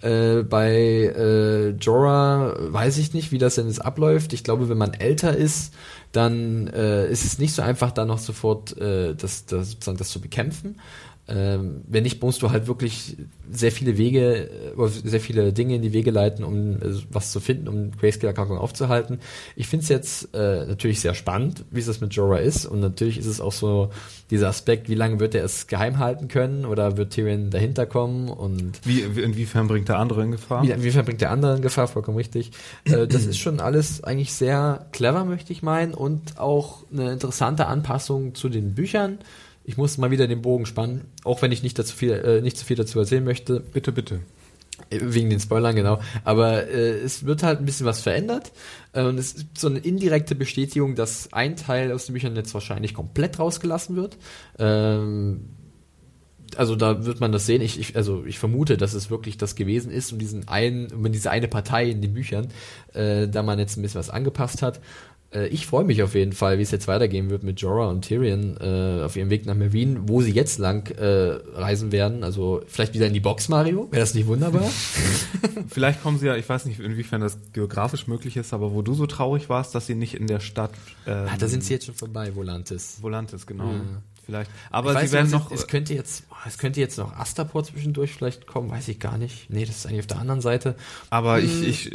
Äh, 0.00 0.42
bei 0.44 0.72
äh, 0.74 1.68
Jorah 1.70 2.54
weiß 2.58 2.98
ich 2.98 3.12
nicht, 3.14 3.32
wie 3.32 3.38
das 3.38 3.54
denn 3.56 3.66
jetzt 3.66 3.84
abläuft. 3.98 4.32
Ich 4.32 4.44
glaube, 4.44 4.68
wenn 4.68 4.78
man 4.78 4.94
älter 4.94 5.36
ist, 5.36 5.74
dann 6.12 6.68
äh, 6.68 7.10
ist 7.10 7.24
es 7.24 7.38
nicht 7.38 7.52
so 7.52 7.62
einfach, 7.62 7.90
da 7.90 8.04
noch 8.04 8.18
sofort 8.18 8.76
äh, 8.78 9.14
das, 9.14 9.44
das, 9.46 9.72
sozusagen 9.72 9.98
das 9.98 10.10
zu 10.10 10.20
bekämpfen. 10.20 10.80
Ähm, 11.28 11.82
wenn 11.86 12.04
nicht, 12.04 12.22
musst 12.22 12.40
du 12.40 12.50
halt 12.50 12.66
wirklich 12.68 13.16
sehr 13.50 13.70
viele 13.70 13.98
Wege, 13.98 14.50
oder 14.76 14.88
sehr 14.88 15.20
viele 15.20 15.52
Dinge 15.52 15.74
in 15.74 15.82
die 15.82 15.92
Wege 15.92 16.10
leiten, 16.10 16.42
um 16.42 16.76
äh, 16.76 16.94
was 17.10 17.32
zu 17.32 17.40
finden, 17.40 17.68
um 17.68 17.90
Grayscale-Erkrankung 17.92 18.56
aufzuhalten. 18.56 19.18
Ich 19.54 19.66
finde 19.66 19.82
es 19.82 19.88
jetzt 19.90 20.34
äh, 20.34 20.64
natürlich 20.66 21.00
sehr 21.00 21.14
spannend, 21.14 21.66
wie 21.70 21.80
es 21.80 21.86
das 21.86 22.00
mit 22.00 22.14
Jorah 22.14 22.38
ist. 22.38 22.64
Und 22.64 22.80
natürlich 22.80 23.18
ist 23.18 23.26
es 23.26 23.42
auch 23.42 23.52
so 23.52 23.90
dieser 24.30 24.48
Aspekt, 24.48 24.88
wie 24.88 24.94
lange 24.94 25.20
wird 25.20 25.34
er 25.34 25.44
es 25.44 25.66
geheim 25.66 25.98
halten 25.98 26.28
können 26.28 26.64
oder 26.64 26.96
wird 26.96 27.12
Tyrion 27.12 27.50
dahinter 27.50 27.84
kommen 27.84 28.28
und 28.28 28.80
wie, 28.84 29.00
inwiefern 29.00 29.68
bringt 29.68 29.88
der 29.88 29.98
andere 29.98 30.22
in 30.22 30.30
Gefahr? 30.30 30.62
Wie, 30.62 30.70
inwiefern 30.70 31.04
bringt 31.04 31.20
der 31.20 31.30
andere 31.30 31.56
in 31.56 31.62
Gefahr, 31.62 31.88
vollkommen 31.88 32.16
richtig. 32.16 32.52
Äh, 32.84 33.06
das 33.06 33.26
ist 33.26 33.38
schon 33.38 33.60
alles 33.60 34.02
eigentlich 34.02 34.32
sehr 34.32 34.86
clever, 34.92 35.24
möchte 35.24 35.52
ich 35.52 35.62
meinen, 35.62 35.92
und 35.92 36.38
auch 36.38 36.84
eine 36.90 37.12
interessante 37.12 37.66
Anpassung 37.66 38.34
zu 38.34 38.48
den 38.48 38.74
Büchern 38.74 39.18
ich 39.68 39.76
muss 39.76 39.98
mal 39.98 40.10
wieder 40.10 40.26
den 40.26 40.40
Bogen 40.40 40.64
spannen, 40.64 41.02
auch 41.24 41.42
wenn 41.42 41.52
ich 41.52 41.62
nicht, 41.62 41.78
dazu 41.78 41.94
viel, 41.94 42.12
äh, 42.12 42.40
nicht 42.40 42.56
zu 42.56 42.64
viel 42.64 42.76
dazu 42.76 42.98
erzählen 42.98 43.22
möchte. 43.22 43.60
Bitte, 43.60 43.92
bitte. 43.92 44.20
Äh, 44.88 45.00
wegen 45.02 45.28
den 45.28 45.40
Spoilern, 45.40 45.76
genau. 45.76 46.00
Aber 46.24 46.66
äh, 46.68 46.98
es 47.00 47.26
wird 47.26 47.42
halt 47.42 47.58
ein 47.58 47.66
bisschen 47.66 47.84
was 47.84 48.00
verändert. 48.00 48.50
Äh, 48.94 49.02
und 49.02 49.18
es 49.18 49.34
ist 49.34 49.58
so 49.58 49.68
eine 49.68 49.80
indirekte 49.80 50.34
Bestätigung, 50.34 50.94
dass 50.94 51.34
ein 51.34 51.56
Teil 51.56 51.92
aus 51.92 52.06
den 52.06 52.14
Büchern 52.14 52.34
jetzt 52.34 52.54
wahrscheinlich 52.54 52.94
komplett 52.94 53.38
rausgelassen 53.38 53.94
wird. 53.94 54.16
Ähm, 54.58 55.50
also 56.56 56.74
da 56.74 57.04
wird 57.04 57.20
man 57.20 57.32
das 57.32 57.46
sehen. 57.46 57.60
Ich, 57.60 57.78
ich, 57.78 57.94
also 57.94 58.24
ich 58.24 58.38
vermute, 58.38 58.76
dass 58.76 58.94
es 58.94 59.10
wirklich 59.10 59.36
das 59.36 59.54
gewesen 59.54 59.90
ist 59.90 60.12
und 60.12 60.18
diesen 60.18 60.48
einen, 60.48 60.90
um 60.92 61.12
diese 61.12 61.30
eine 61.30 61.48
Partei 61.48 61.90
in 61.90 62.00
den 62.00 62.14
Büchern, 62.14 62.48
äh, 62.94 63.28
da 63.28 63.42
man 63.42 63.58
jetzt 63.58 63.76
ein 63.76 63.82
bisschen 63.82 63.98
was 63.98 64.08
angepasst 64.08 64.62
hat. 64.62 64.80
Äh, 65.32 65.48
ich 65.48 65.66
freue 65.66 65.84
mich 65.84 66.02
auf 66.02 66.14
jeden 66.14 66.32
Fall, 66.32 66.58
wie 66.58 66.62
es 66.62 66.70
jetzt 66.70 66.88
weitergehen 66.88 67.30
wird 67.30 67.42
mit 67.42 67.60
Jorah 67.60 67.88
und 67.88 68.02
Tyrion 68.02 68.56
äh, 68.60 69.02
auf 69.04 69.16
ihrem 69.16 69.30
Weg 69.30 69.46
nach 69.46 69.54
Marine, 69.54 70.00
wo 70.04 70.22
sie 70.22 70.32
jetzt 70.32 70.58
lang 70.58 70.90
äh, 70.96 71.38
reisen 71.54 71.92
werden. 71.92 72.24
Also 72.24 72.62
vielleicht 72.66 72.94
wieder 72.94 73.06
in 73.06 73.12
die 73.12 73.20
Box, 73.20 73.48
Mario. 73.48 73.88
Wäre 73.90 74.00
das 74.00 74.14
nicht 74.14 74.26
wunderbar? 74.26 74.64
vielleicht 75.68 76.02
kommen 76.02 76.18
sie 76.18 76.26
ja, 76.26 76.36
ich 76.36 76.48
weiß 76.48 76.64
nicht, 76.64 76.80
inwiefern 76.80 77.20
das 77.20 77.38
geografisch 77.52 78.06
möglich 78.06 78.36
ist, 78.36 78.52
aber 78.52 78.72
wo 78.72 78.82
du 78.82 78.94
so 78.94 79.06
traurig 79.06 79.48
warst, 79.48 79.74
dass 79.74 79.86
sie 79.86 79.94
nicht 79.94 80.14
in 80.14 80.26
der 80.26 80.40
Stadt. 80.40 80.72
Ähm, 81.06 81.26
ah, 81.28 81.36
da 81.38 81.48
sind 81.48 81.64
sie 81.64 81.74
jetzt 81.74 81.86
schon 81.86 81.94
vorbei, 81.94 82.34
Volantis. 82.34 82.98
Volantis, 83.00 83.46
genau. 83.46 83.72
Ja. 83.72 83.80
Vielleicht. 84.24 84.50
Aber 84.70 84.94
weiß, 84.94 85.08
sie 85.08 85.16
werden 85.16 85.30
noch. 85.30 85.50
Es 85.50 85.68
könnte 85.68 85.94
jetzt, 85.94 86.24
es 86.46 86.58
könnte 86.58 86.80
jetzt 86.80 86.98
noch 86.98 87.16
Astapor 87.16 87.64
zwischendurch 87.64 88.12
vielleicht 88.12 88.46
kommen, 88.46 88.70
weiß 88.70 88.88
ich 88.88 89.00
gar 89.00 89.16
nicht. 89.16 89.48
Nee, 89.48 89.64
das 89.64 89.76
ist 89.76 89.86
eigentlich 89.86 90.00
auf 90.00 90.06
der 90.06 90.18
anderen 90.18 90.42
Seite. 90.42 90.76
Aber 91.08 91.38
hm. 91.38 91.46
ich, 91.46 91.88
ich 91.88 91.92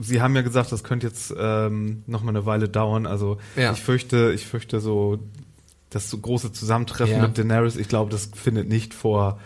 Sie 0.00 0.20
haben 0.20 0.34
ja 0.34 0.42
gesagt, 0.42 0.72
das 0.72 0.84
könnte 0.84 1.06
jetzt 1.06 1.34
ähm, 1.36 2.02
noch 2.06 2.22
mal 2.22 2.30
eine 2.30 2.46
Weile 2.46 2.68
dauern. 2.68 3.06
Also 3.06 3.38
ja. 3.56 3.72
ich 3.72 3.80
fürchte, 3.80 4.32
ich 4.34 4.46
fürchte 4.46 4.80
so 4.80 5.18
das 5.90 6.08
so 6.08 6.18
große 6.18 6.52
Zusammentreffen 6.52 7.16
ja. 7.16 7.22
mit 7.22 7.36
Daenerys. 7.36 7.76
Ich 7.76 7.88
glaube, 7.88 8.10
das 8.10 8.30
findet 8.34 8.68
nicht 8.68 8.94
vor 8.94 9.38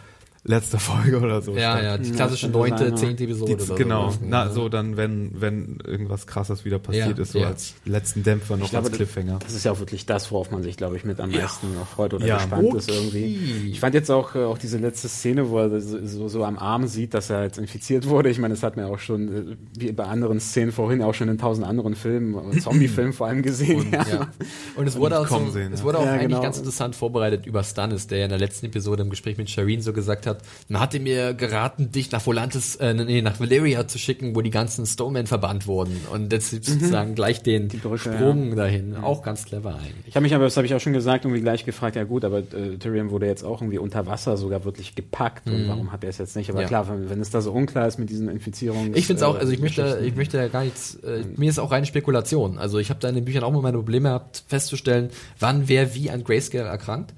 letzter 0.46 0.78
Folge 0.78 1.18
oder 1.20 1.42
so. 1.42 1.54
Ja, 1.56 1.82
ja, 1.82 1.98
die 1.98 2.12
klassische 2.12 2.48
neunte, 2.48 2.94
zehnte 2.94 3.24
Episode. 3.24 3.56
Die, 3.56 3.74
genau, 3.74 4.10
so. 4.10 4.18
na, 4.22 4.50
so 4.50 4.68
dann, 4.68 4.96
wenn, 4.96 5.32
wenn 5.40 5.78
irgendwas 5.84 6.26
krasses 6.26 6.64
wieder 6.64 6.78
passiert 6.78 7.18
ja, 7.18 7.22
ist, 7.22 7.32
so 7.32 7.40
ja. 7.40 7.48
als 7.48 7.74
letzten 7.84 8.22
Dämpfer 8.22 8.56
noch 8.56 8.70
glaube, 8.70 8.86
als 8.86 8.96
Cliffhanger. 8.96 9.38
Das 9.40 9.54
ist 9.54 9.64
ja 9.64 9.72
auch 9.72 9.80
wirklich 9.80 10.06
das, 10.06 10.30
worauf 10.30 10.50
man 10.50 10.62
sich, 10.62 10.76
glaube 10.76 10.96
ich, 10.96 11.04
mit 11.04 11.20
am 11.20 11.30
meisten 11.30 11.66
ja. 11.74 11.84
freut 11.84 12.14
oder 12.14 12.26
gespannt 12.26 12.68
okay. 12.68 12.78
ist 12.78 12.90
irgendwie. 12.90 13.70
Ich 13.70 13.80
fand 13.80 13.94
jetzt 13.94 14.10
auch, 14.10 14.34
äh, 14.34 14.44
auch 14.44 14.58
diese 14.58 14.78
letzte 14.78 15.08
Szene, 15.08 15.50
wo 15.50 15.58
er 15.58 15.80
so, 15.80 16.28
so 16.28 16.44
am 16.44 16.58
Arm 16.58 16.86
sieht, 16.86 17.14
dass 17.14 17.30
er 17.30 17.42
jetzt 17.42 17.58
infiziert 17.58 18.08
wurde. 18.08 18.30
Ich 18.30 18.38
meine, 18.38 18.54
das 18.54 18.62
hat 18.62 18.76
man 18.76 18.86
auch 18.86 18.98
schon, 18.98 19.52
äh, 19.52 19.56
wie 19.78 19.92
bei 19.92 20.04
anderen 20.04 20.40
Szenen 20.40 20.72
vorhin, 20.72 21.02
auch 21.02 21.14
schon 21.14 21.28
in 21.28 21.38
tausend 21.38 21.66
anderen 21.66 21.94
Filmen, 21.94 22.52
äh, 22.52 22.58
Zombie-Filmen 22.60 23.12
vor 23.12 23.26
allem 23.26 23.42
gesehen. 23.42 23.80
Und, 23.80 23.92
ja. 23.92 24.28
Und 24.76 24.86
es 24.86 24.96
wurde 24.96 25.18
auch, 25.18 25.26
so, 25.26 25.50
sehen, 25.50 25.72
es 25.72 25.82
wurde 25.82 25.98
auch 25.98 26.06
eigentlich 26.06 26.28
genau. 26.28 26.42
ganz 26.42 26.58
interessant 26.58 26.94
vorbereitet 26.94 27.46
über 27.46 27.62
Stannis, 27.64 28.06
der 28.06 28.18
ja 28.18 28.24
in 28.24 28.30
der 28.30 28.38
letzten 28.38 28.66
Episode 28.66 29.02
im 29.02 29.10
Gespräch 29.10 29.36
mit 29.36 29.50
Shireen 29.50 29.80
so 29.80 29.92
gesagt 29.92 30.26
hat, 30.26 30.35
man 30.68 30.80
hatte 30.80 31.00
mir 31.00 31.34
geraten, 31.34 31.90
dich 31.90 32.10
nach 32.12 32.24
Volantis, 32.26 32.76
äh, 32.76 32.94
nee, 32.94 33.22
nach 33.22 33.40
Valeria 33.40 33.86
zu 33.86 33.98
schicken, 33.98 34.34
wo 34.34 34.40
die 34.40 34.50
ganzen 34.50 34.86
Stonemen 34.86 35.26
verbannt 35.26 35.66
wurden. 35.66 36.00
Und 36.12 36.32
jetzt 36.32 36.52
mhm. 36.52 36.62
sozusagen 36.62 37.14
gleich 37.14 37.42
den 37.42 37.68
Brücke, 37.68 37.98
Sprung 37.98 38.50
ja. 38.50 38.54
dahin. 38.54 38.90
Mhm. 38.90 39.04
Auch 39.04 39.22
ganz 39.22 39.44
clever 39.44 39.74
eigentlich. 39.74 40.06
Ich 40.06 40.16
habe 40.16 40.22
mich 40.22 40.34
aber, 40.34 40.44
das 40.44 40.56
habe 40.56 40.66
ich 40.66 40.74
auch 40.74 40.80
schon 40.80 40.92
gesagt, 40.92 41.24
irgendwie 41.24 41.42
gleich 41.42 41.64
gefragt, 41.64 41.96
ja 41.96 42.04
gut, 42.04 42.24
aber 42.24 42.38
äh, 42.38 42.76
Tyrion 42.78 43.10
wurde 43.10 43.26
jetzt 43.26 43.44
auch 43.44 43.60
irgendwie 43.60 43.78
unter 43.78 44.06
Wasser 44.06 44.36
sogar 44.36 44.64
wirklich 44.64 44.94
gepackt. 44.94 45.46
Mhm. 45.46 45.54
Und 45.54 45.68
warum 45.68 45.92
hat 45.92 46.04
er 46.04 46.10
es 46.10 46.18
jetzt 46.18 46.36
nicht? 46.36 46.50
Aber 46.50 46.62
ja. 46.62 46.68
klar, 46.68 46.88
wenn, 46.88 47.10
wenn, 47.10 47.20
es 47.20 47.30
da 47.30 47.40
so 47.40 47.52
unklar 47.52 47.86
ist 47.86 47.98
mit 47.98 48.10
diesen 48.10 48.28
Infizierungen. 48.28 48.94
Ich 48.94 49.06
finde 49.06 49.20
es 49.20 49.22
auch, 49.22 49.38
also 49.38 49.52
ich 49.52 49.60
möchte, 49.60 50.00
ich 50.04 50.16
möchte 50.16 50.36
ja 50.36 50.48
gar 50.48 50.64
nichts, 50.64 50.96
äh, 50.96 51.24
mir 51.36 51.50
ist 51.50 51.58
auch 51.58 51.70
reine 51.70 51.86
Spekulation. 51.86 52.58
Also 52.58 52.78
ich 52.78 52.90
habe 52.90 53.00
da 53.00 53.08
in 53.08 53.14
den 53.14 53.24
Büchern 53.24 53.44
auch 53.44 53.52
mal 53.52 53.62
meine 53.62 53.76
Probleme 53.76 54.08
gehabt, 54.08 54.44
festzustellen, 54.48 55.10
wann 55.38 55.68
wer 55.68 55.94
wie 55.94 56.10
an 56.10 56.24
Grayscale 56.24 56.68
erkrankt. 56.68 57.12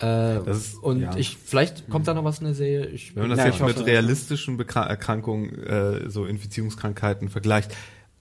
Äh, 0.00 0.48
ist, 0.50 0.76
und 0.76 1.00
ja. 1.00 1.16
ich, 1.16 1.36
vielleicht 1.36 1.88
kommt 1.90 2.06
da 2.06 2.14
noch 2.14 2.24
was 2.24 2.38
in 2.38 2.44
der 2.44 2.54
Serie. 2.54 2.86
Ich, 2.86 3.16
Wenn 3.16 3.28
man 3.28 3.36
das 3.36 3.46
jetzt 3.46 3.60
mit 3.60 3.84
realistischen 3.84 4.56
Bekra 4.56 4.84
Erkrankungen, 4.84 5.58
äh, 5.64 6.08
so 6.08 6.24
Infizierungskrankheiten 6.24 7.28
vergleicht, 7.28 7.74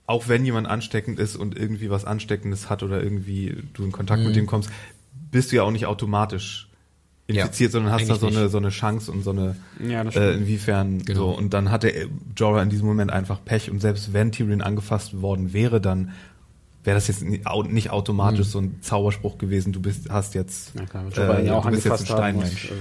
auch 0.07 0.27
wenn 0.27 0.43
jemand 0.43 0.67
ansteckend 0.67 1.19
ist 1.19 1.35
und 1.35 1.55
irgendwie 1.55 1.89
was 1.89 2.05
Ansteckendes 2.05 2.69
hat 2.69 2.81
oder 2.81 3.03
irgendwie 3.03 3.63
du 3.73 3.83
in 3.83 3.91
Kontakt 3.91 4.21
mhm. 4.21 4.27
mit 4.27 4.35
dem 4.35 4.47
kommst, 4.47 4.71
bist 5.31 5.51
du 5.51 5.57
ja 5.57 5.63
auch 5.63 5.71
nicht 5.71 5.85
automatisch 5.85 6.67
infiziert, 7.27 7.69
ja, 7.69 7.73
sondern 7.73 7.91
hast 7.91 8.09
da 8.09 8.15
so 8.15 8.27
eine, 8.27 8.49
so 8.49 8.57
eine 8.57 8.69
Chance 8.69 9.11
und 9.11 9.21
so 9.21 9.31
eine, 9.31 9.57
ja, 9.85 10.01
äh, 10.03 10.33
inwiefern 10.33 11.03
genau. 11.03 11.19
so. 11.19 11.37
Und 11.37 11.53
dann 11.53 11.69
hatte 11.69 12.09
Jorah 12.35 12.63
in 12.63 12.69
diesem 12.69 12.87
Moment 12.87 13.11
einfach 13.11 13.43
Pech 13.43 13.69
und 13.69 13.81
selbst 13.81 14.13
wenn 14.13 14.31
Tyrion 14.31 14.61
angefasst 14.61 15.21
worden 15.21 15.51
wäre, 15.53 15.81
dann 15.81 16.13
wäre 16.87 16.95
das 16.95 17.09
jetzt 17.09 17.21
nicht 17.21 17.89
automatisch 17.89 18.47
mhm. 18.47 18.51
so 18.51 18.59
ein 18.59 18.81
Zauberspruch 18.81 19.37
gewesen, 19.37 19.73
du 19.73 19.81
bist, 19.81 20.09
hast 20.09 20.35
jetzt, 20.35 20.71
ja, 20.73 20.85
klar, 20.85 21.05
äh, 21.37 21.45
ja, 21.45 21.59
du 21.59 21.69
bist 21.69 21.83
jetzt 21.83 21.99
ein 21.99 22.05
Steinmensch. 22.05 22.71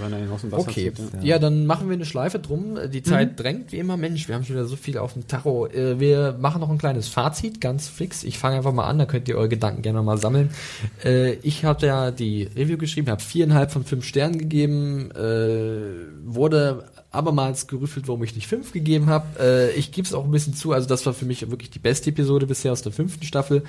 okay, 0.53 0.93
zieht, 0.95 1.13
ja. 1.15 1.21
ja. 1.23 1.39
dann 1.41 1.67
machen 1.67 1.89
wir 1.89 1.95
eine 1.95 2.05
Schleife 2.05 2.39
drum. 2.39 2.79
Die 2.93 3.03
Zeit 3.03 3.33
mhm. 3.33 3.37
drängt 3.37 3.73
wie 3.73 3.79
immer. 3.79 3.97
Mensch, 3.97 4.29
wir 4.29 4.37
haben 4.37 4.45
schon 4.45 4.55
wieder 4.55 4.67
so 4.67 4.77
viel 4.77 4.97
auf 4.97 5.15
dem 5.15 5.27
Tacho. 5.27 5.67
Äh, 5.67 5.99
wir 5.99 6.37
machen 6.41 6.61
noch 6.61 6.71
ein 6.71 6.79
kleines 6.79 7.09
Fazit, 7.09 7.61
ganz 7.61 7.89
fix. 7.89 8.23
Ich 8.23 8.39
fange 8.39 8.59
einfach 8.59 8.73
mal 8.73 8.87
an, 8.87 9.01
da 9.01 9.07
könnt 9.07 9.29
ihr 9.29 9.37
eure 9.37 9.49
Gedanken 9.49 9.83
gerne 9.83 10.01
mal 10.03 10.19
sammeln. 10.19 10.51
Äh, 11.05 11.33
ich 11.43 11.65
hatte 11.65 11.87
ja 11.87 12.13
die 12.13 12.45
Review 12.45 12.79
geschrieben, 12.79 13.11
habe 13.11 13.21
viereinhalb 13.23 13.73
von 13.73 13.85
fünf 13.85 14.05
Sternen 14.05 14.39
gegeben, 14.39 15.11
wurde 16.25 16.85
abermals 17.17 17.67
gerüffelt, 17.67 18.09
warum 18.09 18.23
ich 18.23 18.35
nicht 18.35 18.47
fünf 18.47 18.73
gegeben 18.73 19.07
habe. 19.07 19.27
Äh, 19.41 19.73
ich 19.73 19.93
gebe 19.93 20.07
es 20.07 20.15
auch 20.15 20.25
ein 20.25 20.31
bisschen 20.31 20.55
zu, 20.55 20.73
also 20.73 20.89
das 20.89 21.05
war 21.07 21.15
für 21.15 21.25
mich 21.25 21.51
wirklich 21.51 21.71
die 21.71 21.79
beste 21.79 22.11
Episode 22.11 22.47
bisher 22.47 22.73
aus 22.73 22.83
der 22.83 22.93
fünften 22.93 23.25
Staffel. 23.25 23.65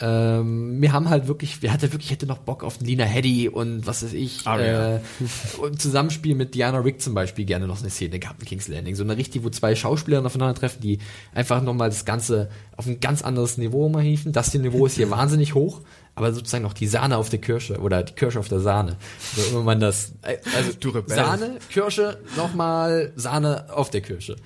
Ähm, 0.00 0.80
wir 0.82 0.92
haben 0.92 1.10
halt 1.10 1.28
wirklich, 1.28 1.62
wir 1.62 1.72
hatte 1.72 1.92
wirklich, 1.92 2.10
hätte 2.10 2.26
noch 2.26 2.38
Bock 2.38 2.64
auf 2.64 2.80
Lina 2.80 3.04
Heddy 3.04 3.48
und 3.48 3.86
was 3.86 4.02
weiß 4.02 4.14
ich, 4.14 4.40
ah, 4.46 4.58
äh, 4.58 5.00
und 5.60 5.80
Zusammenspiel 5.80 6.34
mit 6.34 6.54
Diana 6.54 6.78
Rick 6.78 7.00
zum 7.00 7.14
Beispiel 7.14 7.44
gerne 7.44 7.68
noch 7.68 7.80
eine 7.80 7.90
Szene 7.90 8.18
gehabt 8.18 8.40
in 8.42 8.48
King's 8.48 8.66
Landing. 8.66 8.96
So 8.96 9.04
eine 9.04 9.16
richtig, 9.16 9.44
wo 9.44 9.50
zwei 9.50 9.76
Schauspieler 9.76 10.24
aufeinandertreffen, 10.24 10.80
die 10.80 10.98
einfach 11.34 11.62
nochmal 11.62 11.90
das 11.90 12.04
Ganze 12.04 12.48
auf 12.76 12.86
ein 12.86 12.98
ganz 12.98 13.22
anderes 13.22 13.58
Niveau 13.58 13.88
mal 13.88 14.02
hieven. 14.02 14.32
Das 14.32 14.50
hier 14.50 14.60
Niveau 14.60 14.86
ist 14.86 14.96
hier 14.96 15.10
wahnsinnig 15.12 15.54
hoch 15.54 15.82
aber 16.14 16.32
sozusagen 16.32 16.64
noch 16.64 16.74
die 16.74 16.86
Sahne 16.86 17.16
auf 17.16 17.30
der 17.30 17.40
Kirsche 17.40 17.78
oder 17.78 18.02
die 18.02 18.12
Kirsche 18.12 18.38
auf 18.38 18.48
der 18.48 18.60
Sahne. 18.60 18.96
So 19.34 19.42
immer 19.50 19.62
man 19.62 19.80
das, 19.80 20.12
äh, 20.22 20.36
also 20.56 20.72
Sahne, 21.06 21.58
Kirsche, 21.70 22.18
nochmal 22.36 23.12
Sahne 23.16 23.66
auf 23.72 23.90
der 23.90 24.02
Kirsche. 24.02 24.36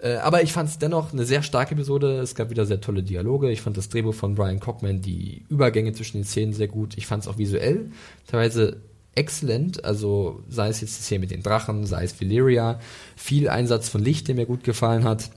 Äh, 0.00 0.16
aber 0.16 0.42
ich 0.42 0.52
fand 0.52 0.68
es 0.68 0.78
dennoch 0.78 1.12
eine 1.12 1.24
sehr 1.24 1.42
starke 1.42 1.74
Episode. 1.74 2.18
Es 2.20 2.34
gab 2.34 2.50
wieder 2.50 2.66
sehr 2.66 2.80
tolle 2.80 3.02
Dialoge. 3.02 3.50
Ich 3.50 3.62
fand 3.62 3.76
das 3.76 3.88
Drehbuch 3.88 4.14
von 4.14 4.34
Brian 4.34 4.60
Cockman, 4.60 5.00
die 5.00 5.44
Übergänge 5.48 5.92
zwischen 5.92 6.18
den 6.18 6.24
Szenen 6.24 6.52
sehr 6.52 6.68
gut. 6.68 6.96
Ich 6.96 7.06
fand 7.06 7.22
es 7.22 7.28
auch 7.28 7.38
visuell 7.38 7.90
teilweise 8.26 8.78
exzellent. 9.14 9.84
Also 9.84 10.42
sei 10.48 10.68
es 10.68 10.80
jetzt 10.80 10.98
die 10.98 11.02
Szene 11.02 11.20
mit 11.20 11.30
den 11.30 11.42
Drachen, 11.42 11.86
sei 11.86 12.04
es 12.04 12.20
Valyria. 12.20 12.78
Viel 13.16 13.48
Einsatz 13.48 13.88
von 13.88 14.02
Licht, 14.02 14.28
der 14.28 14.34
mir 14.34 14.46
gut 14.46 14.64
gefallen 14.64 15.04
hat. 15.04 15.30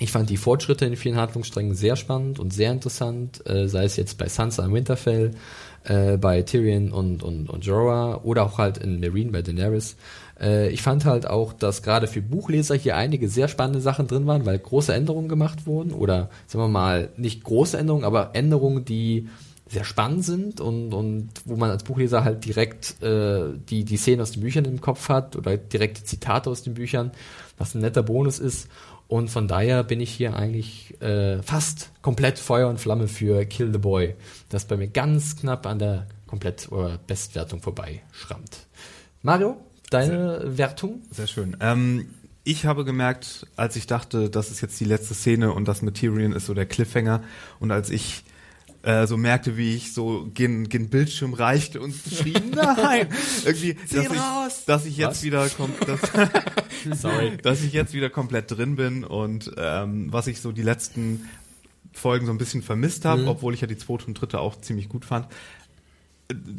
Ich 0.00 0.12
fand 0.12 0.30
die 0.30 0.36
Fortschritte 0.36 0.86
in 0.86 0.96
vielen 0.96 1.16
Handlungssträngen 1.16 1.74
sehr 1.74 1.96
spannend 1.96 2.38
und 2.38 2.52
sehr 2.52 2.70
interessant, 2.70 3.44
äh, 3.48 3.66
sei 3.66 3.84
es 3.84 3.96
jetzt 3.96 4.16
bei 4.16 4.28
Sansa 4.28 4.64
im 4.64 4.72
Winterfell, 4.72 5.32
äh, 5.84 6.16
bei 6.16 6.42
Tyrion 6.42 6.92
und, 6.92 7.22
und, 7.24 7.50
und 7.50 7.64
Jorah 7.64 8.20
oder 8.22 8.44
auch 8.44 8.58
halt 8.58 8.78
in 8.78 9.00
Marine 9.00 9.32
bei 9.32 9.42
Daenerys. 9.42 9.96
Äh, 10.40 10.70
ich 10.70 10.82
fand 10.82 11.04
halt 11.04 11.26
auch, 11.26 11.52
dass 11.52 11.82
gerade 11.82 12.06
für 12.06 12.22
Buchleser 12.22 12.76
hier 12.76 12.96
einige 12.96 13.28
sehr 13.28 13.48
spannende 13.48 13.80
Sachen 13.80 14.06
drin 14.06 14.26
waren, 14.26 14.46
weil 14.46 14.58
große 14.58 14.94
Änderungen 14.94 15.28
gemacht 15.28 15.66
wurden 15.66 15.92
oder 15.92 16.30
sagen 16.46 16.64
wir 16.64 16.68
mal 16.68 17.10
nicht 17.16 17.42
große 17.42 17.76
Änderungen, 17.76 18.04
aber 18.04 18.30
Änderungen, 18.34 18.84
die 18.84 19.28
sehr 19.68 19.84
spannend 19.84 20.24
sind 20.24 20.60
und, 20.60 20.94
und 20.94 21.28
wo 21.44 21.56
man 21.56 21.70
als 21.70 21.84
Buchleser 21.84 22.24
halt 22.24 22.44
direkt 22.44 23.02
äh, 23.02 23.50
die, 23.68 23.84
die 23.84 23.96
Szenen 23.98 24.22
aus 24.22 24.32
den 24.32 24.42
Büchern 24.42 24.64
im 24.64 24.80
Kopf 24.80 25.08
hat 25.10 25.36
oder 25.36 25.56
direkte 25.56 26.04
Zitate 26.04 26.48
aus 26.48 26.62
den 26.62 26.74
Büchern, 26.74 27.10
was 27.58 27.74
ein 27.74 27.82
netter 27.82 28.02
Bonus 28.02 28.38
ist. 28.38 28.68
Und 29.08 29.30
von 29.30 29.48
daher 29.48 29.84
bin 29.84 30.00
ich 30.00 30.10
hier 30.10 30.36
eigentlich 30.36 31.00
äh, 31.00 31.42
fast 31.42 31.90
komplett 32.02 32.38
Feuer 32.38 32.68
und 32.68 32.78
Flamme 32.78 33.08
für 33.08 33.46
Kill 33.46 33.72
the 33.72 33.78
Boy, 33.78 34.14
das 34.50 34.66
bei 34.66 34.76
mir 34.76 34.88
ganz 34.88 35.36
knapp 35.36 35.66
an 35.66 35.78
der 35.78 36.06
Komplett- 36.26 36.70
oder 36.70 36.98
Bestwertung 37.06 37.62
vorbei 37.62 38.02
schrammt. 38.12 38.66
Mario, 39.22 39.56
deine 39.88 40.40
sehr, 40.40 40.58
Wertung? 40.58 41.02
Sehr 41.10 41.26
schön. 41.26 41.56
Ähm, 41.60 42.10
ich 42.44 42.66
habe 42.66 42.84
gemerkt, 42.84 43.46
als 43.56 43.76
ich 43.76 43.86
dachte, 43.86 44.28
das 44.28 44.50
ist 44.50 44.60
jetzt 44.60 44.78
die 44.78 44.84
letzte 44.84 45.14
Szene 45.14 45.52
und 45.52 45.66
das 45.66 45.80
mit 45.80 45.94
Tyrion 45.94 46.32
ist 46.32 46.46
so 46.46 46.52
der 46.52 46.66
Cliffhanger 46.66 47.22
und 47.60 47.70
als 47.70 47.88
ich 47.88 48.24
äh, 48.88 49.06
so 49.06 49.18
merkte, 49.18 49.58
wie 49.58 49.74
ich 49.74 49.92
so 49.92 50.30
gen, 50.32 50.70
gen 50.70 50.88
Bildschirm 50.88 51.34
reichte 51.34 51.78
und 51.78 51.94
schrie, 51.94 52.32
nein! 52.54 53.08
Irgendwie, 53.44 53.74
dass 53.74 54.06
ich, 54.06 54.64
dass 54.64 54.86
ich 54.86 54.96
jetzt 54.96 55.10
Was? 55.10 55.22
wieder 55.22 55.48
kommt, 55.50 55.74
dass, 55.86 57.02
Sorry. 57.02 57.36
dass 57.42 57.62
ich 57.62 57.74
jetzt 57.74 57.92
wieder 57.92 58.08
komplett 58.08 58.50
drin 58.50 58.76
bin 58.76 59.04
und 59.04 59.52
ähm, 59.58 60.10
was 60.10 60.26
ich 60.26 60.40
so 60.40 60.52
die 60.52 60.62
letzten 60.62 61.28
Folgen 61.92 62.24
so 62.24 62.32
ein 62.32 62.38
bisschen 62.38 62.62
vermisst 62.62 63.04
habe, 63.04 63.22
mhm. 63.22 63.28
obwohl 63.28 63.52
ich 63.52 63.60
ja 63.60 63.66
die 63.66 63.76
zweite 63.76 64.06
und 64.06 64.14
dritte 64.14 64.40
auch 64.40 64.58
ziemlich 64.58 64.88
gut 64.88 65.04
fand, 65.04 65.26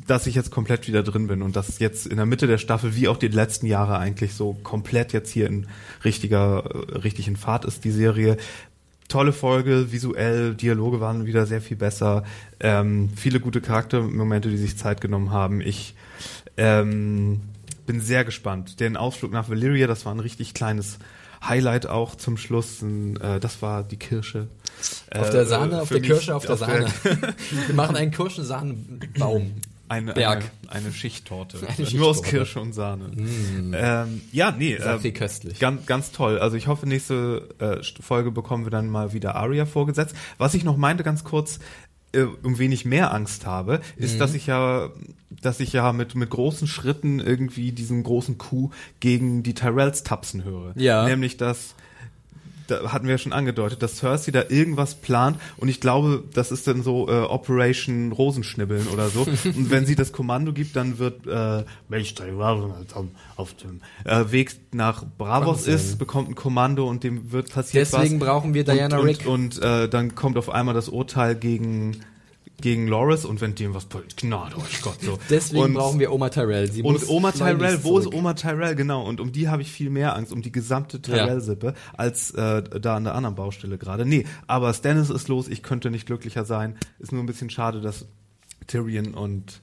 dass 0.08 0.26
ich 0.26 0.36
jetzt 0.36 0.52
komplett 0.52 0.88
wieder 0.88 1.04
drin 1.04 1.28
bin 1.28 1.42
und 1.42 1.56
dass 1.56 1.80
jetzt 1.80 2.08
in 2.08 2.18
der 2.18 2.26
Mitte 2.26 2.48
der 2.48 2.58
Staffel, 2.58 2.96
wie 2.96 3.08
auch 3.08 3.18
die 3.18 3.28
letzten 3.28 3.68
Jahre 3.68 3.98
eigentlich 3.98 4.34
so 4.34 4.54
komplett 4.54 5.14
jetzt 5.14 5.32
hier 5.32 5.48
in 5.48 5.68
richtiger, 6.04 6.64
äh, 6.64 6.98
richtig 6.98 7.28
in 7.28 7.38
Fahrt 7.38 7.66
ist, 7.66 7.84
die 7.84 7.92
Serie. 7.92 8.38
Tolle 9.10 9.34
Folge, 9.34 9.92
visuell, 9.92 10.56
Dialoge 10.56 11.02
waren 11.02 11.26
wieder 11.26 11.46
sehr 11.46 11.62
viel 11.62 11.78
besser, 11.78 12.24
ähm, 12.60 13.10
viele 13.16 13.40
gute 13.40 13.60
Charaktermomente, 13.60 14.50
die 14.50 14.58
sich 14.58 14.78
Zeit 14.78 15.02
genommen 15.02 15.32
haben. 15.32 15.62
Ich 15.62 15.96
ähm, 16.58 17.42
bin 17.86 18.02
sehr 18.02 18.24
gespannt. 18.24 18.80
Den 18.80 18.96
Ausflug 18.96 19.32
nach 19.32 19.50
Valyria, 19.50 19.88
das 19.88 20.06
war 20.06 20.14
ein 20.14 20.20
richtig 20.20 20.54
kleines 20.54 21.00
Highlight 21.44 21.88
auch 21.88 22.16
zum 22.16 22.38
Schluss. 22.38 22.84
Äh, 22.84 23.40
das 23.40 23.62
war 23.62 23.84
die 23.84 23.98
Kirsche. 23.98 24.48
Auf 25.12 25.32
der 25.32 25.46
Sahne, 25.46 25.82
auf 25.82 25.90
der 25.90 26.02
Kirsche, 26.02 26.36
auf 26.36 26.46
der 26.46 26.58
Sahne. 26.58 26.86
Der 27.04 27.34
Wir 27.68 27.76
machen 27.76 27.96
einen 27.96 28.12
Kirschensahnenbaum. 28.12 29.54
Eine, 29.90 30.14
Berg. 30.14 30.52
Eine, 30.68 30.86
eine 30.86 30.94
Schichttorte. 30.94 31.58
Eine 31.62 31.68
Schichttorte. 31.68 31.98
Nur 31.98 32.08
aus 32.08 32.24
Kirsche 32.24 32.62
und 32.62 32.74
Sahne. 32.74 33.06
Mm. 33.10 33.74
Ähm, 33.76 34.22
ja, 34.32 34.52
nee. 34.52 34.76
Äh, 34.76 35.00
viel 35.00 35.12
köstlich. 35.12 35.60
Ganz, 35.60 35.86
ganz 35.88 36.12
toll. 36.12 36.38
Also 36.40 36.56
ich 36.56 36.68
hoffe, 36.68 36.88
nächste 36.88 37.50
äh, 37.60 37.78
Folge 38.02 38.32
bekommen 38.32 38.66
wir 38.66 38.72
dann 38.72 38.90
mal 38.90 39.14
wieder 39.14 39.36
Aria 39.36 39.66
vorgesetzt. 39.66 40.16
Was 40.38 40.54
ich 40.54 40.64
noch 40.64 40.78
meinte, 40.78 41.04
ganz 41.04 41.24
kurz, 41.24 41.60
äh, 42.12 42.22
um 42.44 42.60
wenig 42.60 42.86
mehr 42.86 43.14
Angst 43.14 43.46
habe, 43.46 43.82
ist, 43.98 44.16
mhm. 44.16 44.20
dass 44.20 44.34
ich 44.36 44.48
ja, 44.48 44.90
dass 45.42 45.60
ich 45.60 45.74
ja 45.74 45.92
mit 45.92 46.16
mit 46.16 46.30
großen 46.30 46.68
Schritten 46.68 47.20
irgendwie 47.20 47.72
diesen 47.72 48.04
großen 48.04 48.38
Coup 48.38 48.74
gegen 49.00 49.44
die 49.44 49.54
Tyrells 49.54 50.04
tapsen 50.04 50.44
höre. 50.44 50.74
Ja. 50.76 51.06
Nämlich, 51.06 51.38
dass 51.38 51.76
da 52.70 52.92
hatten 52.92 53.06
wir 53.06 53.12
ja 53.14 53.18
schon 53.18 53.34
angedeutet, 53.34 53.82
dass 53.82 53.98
Cersei 53.98 54.32
da 54.32 54.44
irgendwas 54.50 54.96
plant 54.96 55.38
und 55.58 55.70
ich 55.70 55.80
glaube, 55.82 56.24
das 56.34 56.52
ist 56.52 56.68
dann 56.68 56.84
so 56.84 57.08
äh, 57.08 57.22
Operation 57.22 58.12
Rosenschnibbeln 58.12 58.88
oder 58.88 59.10
so. 59.10 59.22
und 59.44 59.70
wenn 59.70 59.86
sie 59.86 59.96
das 59.96 60.12
Kommando 60.12 60.54
gibt, 60.54 60.76
dann 60.76 61.00
wird 61.00 61.28
äh, 61.28 61.64
auf 63.36 63.54
dem 63.54 63.82
äh, 64.06 64.32
Weg 64.32 64.56
nach 64.72 65.04
Bravos 65.18 65.68
ist, 65.68 65.98
bekommt 65.98 66.30
ein 66.30 66.36
Kommando 66.36 66.88
und 66.88 67.04
dem 67.04 67.32
wird 67.32 67.52
passiert 67.52 67.88
Deswegen 67.92 68.20
was. 68.20 68.28
brauchen 68.28 68.54
wir 68.54 68.64
Diana 68.64 69.00
und, 69.00 69.06
Rick. 69.06 69.26
Und, 69.26 69.60
und 69.60 69.64
äh, 69.64 69.90
dann 69.90 70.16
kommt 70.16 70.38
auf 70.38 70.50
einmal 70.50 70.74
das 70.74 70.90
Urteil 70.90 71.36
gegen 71.36 72.02
gegen 72.62 72.88
Loris 72.88 73.26
und 73.26 73.42
wenn 73.42 73.56
dem 73.56 73.74
was 73.74 73.88
Gnade 74.18 74.58
euch 74.58 74.82
Gott 74.82 75.02
so. 75.02 75.18
Deswegen 75.30 75.64
und, 75.64 75.74
brauchen 75.74 76.00
wir 76.00 76.12
Oma 76.12 76.30
Tyrell. 76.30 76.72
Sie 76.72 76.82
und 76.82 77.08
Oma 77.10 77.32
Tyrell, 77.32 77.84
wo 77.84 78.00
ist 78.00 78.14
Oma 78.14 78.34
Tyrell? 78.34 78.76
Genau. 78.76 79.04
Und 79.04 79.20
um 79.20 79.32
die 79.32 79.48
habe 79.50 79.62
ich 79.62 79.72
viel 79.72 79.90
mehr 79.90 80.16
Angst, 80.16 80.32
um 80.32 80.42
die 80.42 80.52
gesamte 80.52 81.02
Tyrell-Sippe, 81.02 81.68
ja. 81.68 81.74
als 81.98 82.32
äh, 82.32 82.64
da 82.64 82.96
an 82.96 83.04
der 83.04 83.16
anderen 83.16 83.36
Baustelle 83.36 83.78
gerade. 83.78 84.06
Nee, 84.06 84.26
aber 84.48 84.74
Stannis 84.74 85.10
ist 85.10 85.28
los, 85.28 85.48
ich 85.48 85.64
könnte 85.64 85.92
nicht 85.92 86.06
glücklicher 86.06 86.46
sein. 86.46 86.78
Ist 87.00 87.12
nur 87.12 87.24
ein 87.24 87.28
bisschen 87.28 87.50
schade, 87.50 87.82
dass 87.82 88.06
Tyrion 88.68 89.14
und 89.14 89.62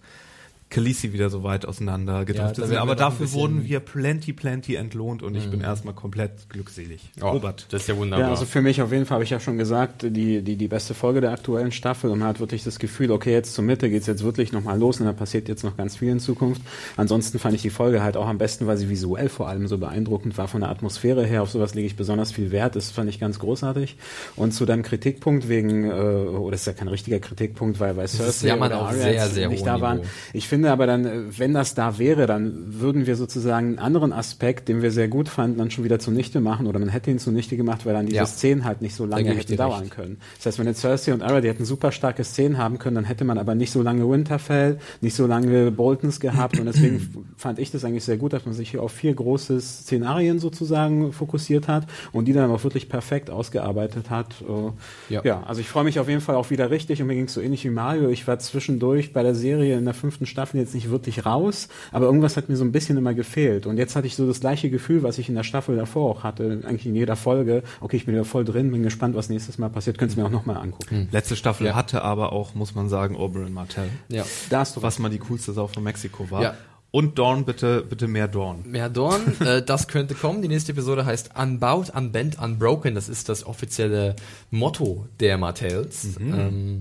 Khaleesi 0.68 1.12
wieder 1.12 1.30
so 1.30 1.44
weit 1.44 1.64
auseinander 1.64 2.24
gedriftet 2.24 2.58
ja, 2.58 2.66
sind. 2.66 2.76
Aber 2.78 2.96
dafür 2.96 3.32
wurden 3.32 3.64
wir 3.64 3.80
plenty, 3.80 4.32
plenty 4.32 4.74
entlohnt 4.74 5.22
und 5.22 5.36
ich 5.36 5.48
bin 5.48 5.60
mhm. 5.60 5.64
erstmal 5.64 5.94
komplett 5.94 6.48
glückselig. 6.48 7.12
Oh, 7.20 7.28
Robert. 7.28 7.66
Das 7.70 7.82
ist 7.82 7.88
ja 7.88 7.96
wunderbar. 7.96 8.26
Ja, 8.26 8.30
also 8.32 8.46
für 8.46 8.62
mich 8.62 8.82
auf 8.82 8.90
jeden 8.90 9.06
Fall 9.06 9.16
habe 9.16 9.24
ich 9.24 9.30
ja 9.30 9.38
schon 9.38 9.58
gesagt, 9.58 10.02
die, 10.02 10.42
die, 10.42 10.56
die 10.56 10.68
beste 10.68 10.94
Folge 10.94 11.20
der 11.20 11.30
aktuellen 11.30 11.70
Staffel 11.70 12.10
und 12.10 12.18
man 12.18 12.28
hat 12.28 12.40
wirklich 12.40 12.64
das 12.64 12.80
Gefühl, 12.80 13.12
okay, 13.12 13.32
jetzt 13.32 13.54
zur 13.54 13.64
Mitte 13.64 13.88
geht's 13.88 14.06
jetzt 14.06 14.24
wirklich 14.24 14.52
nochmal 14.52 14.78
los 14.78 14.98
und 14.98 15.06
da 15.06 15.12
passiert 15.12 15.48
jetzt 15.48 15.62
noch 15.62 15.76
ganz 15.76 15.96
viel 15.96 16.10
in 16.10 16.18
Zukunft. 16.18 16.62
Ansonsten 16.96 17.38
fand 17.38 17.54
ich 17.54 17.62
die 17.62 17.70
Folge 17.70 18.02
halt 18.02 18.16
auch 18.16 18.26
am 18.26 18.38
besten, 18.38 18.66
weil 18.66 18.76
sie 18.76 18.88
visuell 18.88 19.28
vor 19.28 19.48
allem 19.48 19.68
so 19.68 19.78
beeindruckend 19.78 20.36
war 20.36 20.48
von 20.48 20.62
der 20.62 20.70
Atmosphäre 20.70 21.24
her. 21.24 21.42
Auf 21.42 21.50
sowas 21.50 21.74
lege 21.74 21.86
ich 21.86 21.94
besonders 21.94 22.32
viel 22.32 22.50
Wert. 22.50 22.74
Das 22.74 22.90
fand 22.90 23.08
ich 23.08 23.20
ganz 23.20 23.38
großartig. 23.38 23.96
Und 24.34 24.52
zu 24.52 24.66
deinem 24.66 24.82
Kritikpunkt 24.82 25.48
wegen, 25.48 25.84
äh, 25.84 25.92
oh, 25.92 26.50
das 26.50 26.60
ist 26.60 26.66
ja 26.66 26.72
kein 26.72 26.88
richtiger 26.88 27.20
Kritikpunkt, 27.20 27.78
weil, 27.78 27.96
weil 27.96 28.08
Cersei 28.08 28.48
ja, 28.48 28.56
oder 28.56 28.80
Arya 28.80 29.28
sehr, 29.28 29.48
nicht 29.48 29.64
da 29.64 29.80
waren. 29.80 30.00
Ich 30.32 30.48
finde 30.48 30.55
aber 30.64 30.86
dann, 30.86 31.04
äh, 31.04 31.38
wenn 31.38 31.52
das 31.52 31.74
da 31.74 31.98
wäre, 31.98 32.26
dann 32.26 32.80
würden 32.80 33.06
wir 33.06 33.16
sozusagen 33.16 33.66
einen 33.68 33.78
anderen 33.78 34.12
Aspekt, 34.12 34.68
den 34.68 34.82
wir 34.82 34.90
sehr 34.90 35.08
gut 35.08 35.28
fanden, 35.28 35.58
dann 35.58 35.70
schon 35.70 35.84
wieder 35.84 35.98
zunichte 35.98 36.40
machen 36.40 36.66
oder 36.66 36.78
man 36.78 36.88
hätte 36.88 37.10
ihn 37.10 37.18
zunichte 37.18 37.56
gemacht, 37.56 37.84
weil 37.84 37.94
dann 37.94 38.06
diese 38.06 38.16
ja. 38.16 38.26
Szenen 38.26 38.64
halt 38.64 38.82
nicht 38.82 38.94
so 38.94 39.04
lange 39.04 39.30
hätten 39.34 39.56
dauern 39.56 39.82
recht. 39.82 39.92
können. 39.92 40.18
Das 40.36 40.46
heißt, 40.46 40.58
wenn 40.58 40.66
jetzt 40.66 40.80
Cersei 40.80 41.12
und 41.12 41.22
Arya, 41.22 41.40
die 41.40 41.48
hätten 41.48 41.64
super 41.64 41.92
starke 41.92 42.24
Szenen 42.24 42.58
haben 42.58 42.78
können, 42.78 42.94
dann 42.94 43.04
hätte 43.04 43.24
man 43.24 43.38
aber 43.38 43.54
nicht 43.54 43.72
so 43.72 43.82
lange 43.82 44.08
Winterfell, 44.08 44.78
nicht 45.00 45.14
so 45.14 45.26
lange 45.26 45.70
Boltons 45.70 46.20
gehabt 46.20 46.58
und 46.58 46.66
deswegen 46.66 47.26
fand 47.36 47.58
ich 47.58 47.70
das 47.70 47.84
eigentlich 47.84 48.04
sehr 48.04 48.16
gut, 48.16 48.32
dass 48.32 48.46
man 48.46 48.54
sich 48.54 48.70
hier 48.70 48.82
auf 48.82 48.92
vier 48.92 49.14
große 49.14 49.60
Szenarien 49.60 50.38
sozusagen 50.38 51.12
fokussiert 51.12 51.68
hat 51.68 51.86
und 52.12 52.26
die 52.26 52.32
dann 52.32 52.50
auch 52.50 52.62
wirklich 52.64 52.88
perfekt 52.88 53.30
ausgearbeitet 53.30 54.10
hat. 54.10 54.36
Äh, 54.42 55.12
ja. 55.12 55.20
ja, 55.24 55.42
also 55.42 55.60
ich 55.60 55.68
freue 55.68 55.84
mich 55.84 55.98
auf 55.98 56.08
jeden 56.08 56.20
Fall 56.20 56.36
auch 56.36 56.50
wieder 56.50 56.70
richtig 56.70 57.00
und 57.02 57.08
mir 57.08 57.14
ging 57.14 57.24
es 57.24 57.34
so 57.34 57.40
ähnlich 57.40 57.64
wie 57.64 57.70
Mario. 57.70 58.08
Ich 58.08 58.26
war 58.26 58.38
zwischendurch 58.38 59.12
bei 59.12 59.22
der 59.22 59.34
Serie 59.34 59.76
in 59.76 59.84
der 59.84 59.94
fünften 59.94 60.26
Staffel 60.26 60.45
jetzt 60.54 60.74
nicht 60.74 60.90
wirklich 60.90 61.26
raus, 61.26 61.68
aber 61.92 62.06
irgendwas 62.06 62.36
hat 62.36 62.48
mir 62.48 62.56
so 62.56 62.64
ein 62.64 62.72
bisschen 62.72 62.96
immer 62.96 63.14
gefehlt. 63.14 63.66
Und 63.66 63.78
jetzt 63.78 63.96
hatte 63.96 64.06
ich 64.06 64.16
so 64.16 64.26
das 64.26 64.40
gleiche 64.40 64.70
Gefühl, 64.70 65.02
was 65.02 65.18
ich 65.18 65.28
in 65.28 65.34
der 65.34 65.44
Staffel 65.44 65.76
davor 65.76 66.10
auch 66.10 66.24
hatte, 66.24 66.62
eigentlich 66.64 66.86
in 66.86 66.94
jeder 66.94 67.16
Folge. 67.16 67.62
Okay, 67.80 67.96
ich 67.96 68.06
bin 68.06 68.14
wieder 68.14 68.24
voll 68.24 68.44
drin, 68.44 68.70
bin 68.70 68.82
gespannt, 68.82 69.14
was 69.14 69.28
nächstes 69.28 69.58
Mal 69.58 69.70
passiert. 69.70 69.98
Könntest 69.98 70.16
du 70.16 70.22
mir 70.22 70.28
auch 70.28 70.32
nochmal 70.32 70.56
angucken. 70.56 70.96
Hm. 70.96 71.08
Letzte 71.10 71.36
Staffel 71.36 71.66
ja. 71.66 71.74
hatte 71.74 72.02
aber 72.02 72.32
auch, 72.32 72.54
muss 72.54 72.74
man 72.74 72.88
sagen, 72.88 73.16
Oberyn 73.16 73.52
Martell. 73.52 73.88
Ja. 74.08 74.24
Da 74.50 74.60
hast 74.60 74.76
du 74.76 74.82
was 74.82 74.98
mal 74.98 75.08
die 75.08 75.18
coolste 75.18 75.52
Sau 75.52 75.66
von 75.66 75.82
Mexiko 75.82 76.30
war. 76.30 76.42
Ja. 76.42 76.54
Und 76.96 77.18
Dorn, 77.18 77.44
bitte, 77.44 77.82
bitte 77.82 78.08
mehr 78.08 78.26
Dorn. 78.26 78.62
Mehr 78.64 78.88
Dorn, 78.88 79.20
äh, 79.40 79.60
das 79.62 79.86
könnte 79.86 80.14
kommen. 80.14 80.40
Die 80.40 80.48
nächste 80.48 80.72
Episode 80.72 81.04
heißt 81.04 81.30
Unbound, 81.38 81.94
Unbent, 81.94 82.40
Unbroken. 82.40 82.94
Das 82.94 83.08
ist 83.08 83.28
das 83.28 83.44
offizielle 83.44 84.16
Motto 84.50 85.06
der 85.20 85.36
Martells. 85.36 86.18
Mhm. 86.18 86.34
Ähm, 86.34 86.80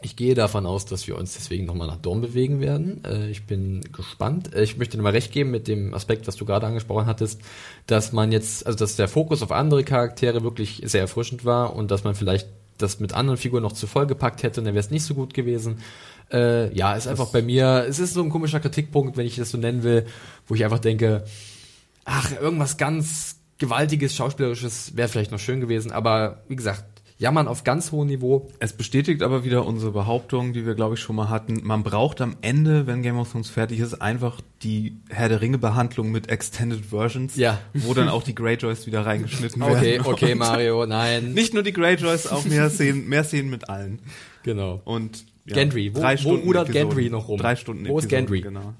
ich 0.00 0.14
gehe 0.14 0.34
davon 0.34 0.66
aus, 0.66 0.86
dass 0.86 1.06
wir 1.08 1.18
uns 1.18 1.34
deswegen 1.34 1.64
nochmal 1.64 1.88
nach 1.88 1.96
Dorn 1.96 2.20
bewegen 2.20 2.60
werden. 2.60 3.02
Äh, 3.04 3.30
ich 3.30 3.44
bin 3.46 3.80
gespannt. 3.92 4.54
Äh, 4.54 4.62
ich 4.62 4.76
möchte 4.76 4.96
dir 4.96 5.02
mal 5.02 5.12
recht 5.12 5.32
geben 5.32 5.50
mit 5.50 5.66
dem 5.66 5.94
Aspekt, 5.94 6.26
was 6.26 6.36
du 6.36 6.44
gerade 6.44 6.66
angesprochen 6.66 7.06
hattest, 7.06 7.40
dass 7.86 8.12
man 8.12 8.30
jetzt, 8.30 8.66
also 8.66 8.78
dass 8.78 8.96
der 8.96 9.08
Fokus 9.08 9.42
auf 9.42 9.50
andere 9.50 9.82
Charaktere 9.84 10.42
wirklich 10.42 10.82
sehr 10.84 11.00
erfrischend 11.00 11.44
war 11.44 11.74
und 11.74 11.90
dass 11.90 12.04
man 12.04 12.14
vielleicht 12.14 12.48
das 12.78 13.00
mit 13.00 13.12
anderen 13.12 13.38
Figuren 13.38 13.62
noch 13.62 13.72
zu 13.72 13.88
voll 13.88 14.06
gepackt 14.06 14.44
hätte, 14.44 14.62
dann 14.62 14.74
wäre 14.74 14.84
es 14.84 14.90
nicht 14.90 15.02
so 15.02 15.14
gut 15.14 15.34
gewesen. 15.34 15.78
Äh, 16.32 16.72
ja, 16.74 16.94
ist 16.94 17.08
einfach 17.08 17.30
bei 17.30 17.42
mir, 17.42 17.86
es 17.88 17.98
ist 17.98 18.14
so 18.14 18.22
ein 18.22 18.30
komischer 18.30 18.60
Kritikpunkt, 18.60 19.16
wenn 19.16 19.26
ich 19.26 19.36
das 19.36 19.50
so 19.50 19.58
nennen 19.58 19.82
will, 19.82 20.06
wo 20.46 20.54
ich 20.54 20.64
einfach 20.64 20.78
denke, 20.78 21.24
ach, 22.04 22.30
irgendwas 22.40 22.76
ganz 22.76 23.36
gewaltiges, 23.58 24.14
schauspielerisches 24.14 24.96
wäre 24.96 25.08
vielleicht 25.08 25.32
noch 25.32 25.40
schön 25.40 25.60
gewesen, 25.60 25.90
aber 25.90 26.42
wie 26.48 26.54
gesagt, 26.54 26.84
jammern 27.18 27.48
auf 27.48 27.64
ganz 27.64 27.92
hohem 27.92 28.08
Niveau. 28.08 28.48
Es 28.60 28.72
bestätigt 28.72 29.22
aber 29.22 29.44
wieder 29.44 29.66
unsere 29.66 29.92
Behauptung, 29.92 30.52
die 30.52 30.64
wir 30.64 30.74
glaube 30.74 30.94
ich 30.94 31.00
schon 31.00 31.16
mal 31.16 31.28
hatten. 31.28 31.60
Man 31.64 31.82
braucht 31.82 32.20
am 32.20 32.36
Ende, 32.40 32.86
wenn 32.86 33.02
Game 33.02 33.18
of 33.18 33.30
Thrones 33.30 33.50
fertig 33.50 33.80
ist, 33.80 34.00
einfach 34.00 34.40
die 34.62 34.96
Herr 35.10 35.28
der 35.28 35.40
Ringe 35.40 35.58
Behandlung 35.58 36.10
mit 36.10 36.28
Extended 36.28 36.86
Versions, 36.86 37.36
ja. 37.36 37.58
wo 37.74 37.92
dann 37.92 38.08
auch 38.08 38.22
die 38.22 38.34
Greyjoys 38.34 38.86
wieder 38.86 39.04
reingeschnitten 39.04 39.60
okay, 39.62 39.72
werden. 39.74 40.00
Okay, 40.06 40.10
okay, 40.10 40.34
Mario, 40.34 40.86
nein. 40.86 41.32
Nicht 41.34 41.54
nur 41.54 41.62
die 41.62 41.72
Greyjoys, 41.72 42.28
auch 42.28 42.44
mehr 42.44 42.70
Szenen, 42.70 43.08
mehr 43.08 43.24
Szenen 43.24 43.50
mit 43.50 43.68
allen. 43.68 44.00
Genau. 44.44 44.80
Und 44.84 45.26
ja, 45.44 45.54
Gendry, 45.54 45.94
wo, 45.94 46.00
wo 46.00 46.34
rudert 46.36 46.70
Gendry 46.70 47.10
noch 47.10 47.28
rum? 47.28 47.38
Drei 47.38 47.56
Stunden 47.56 47.88
Wo 47.88 47.98
ist 47.98 48.08
Gendry? 48.08 48.42
Genau. 48.42 48.74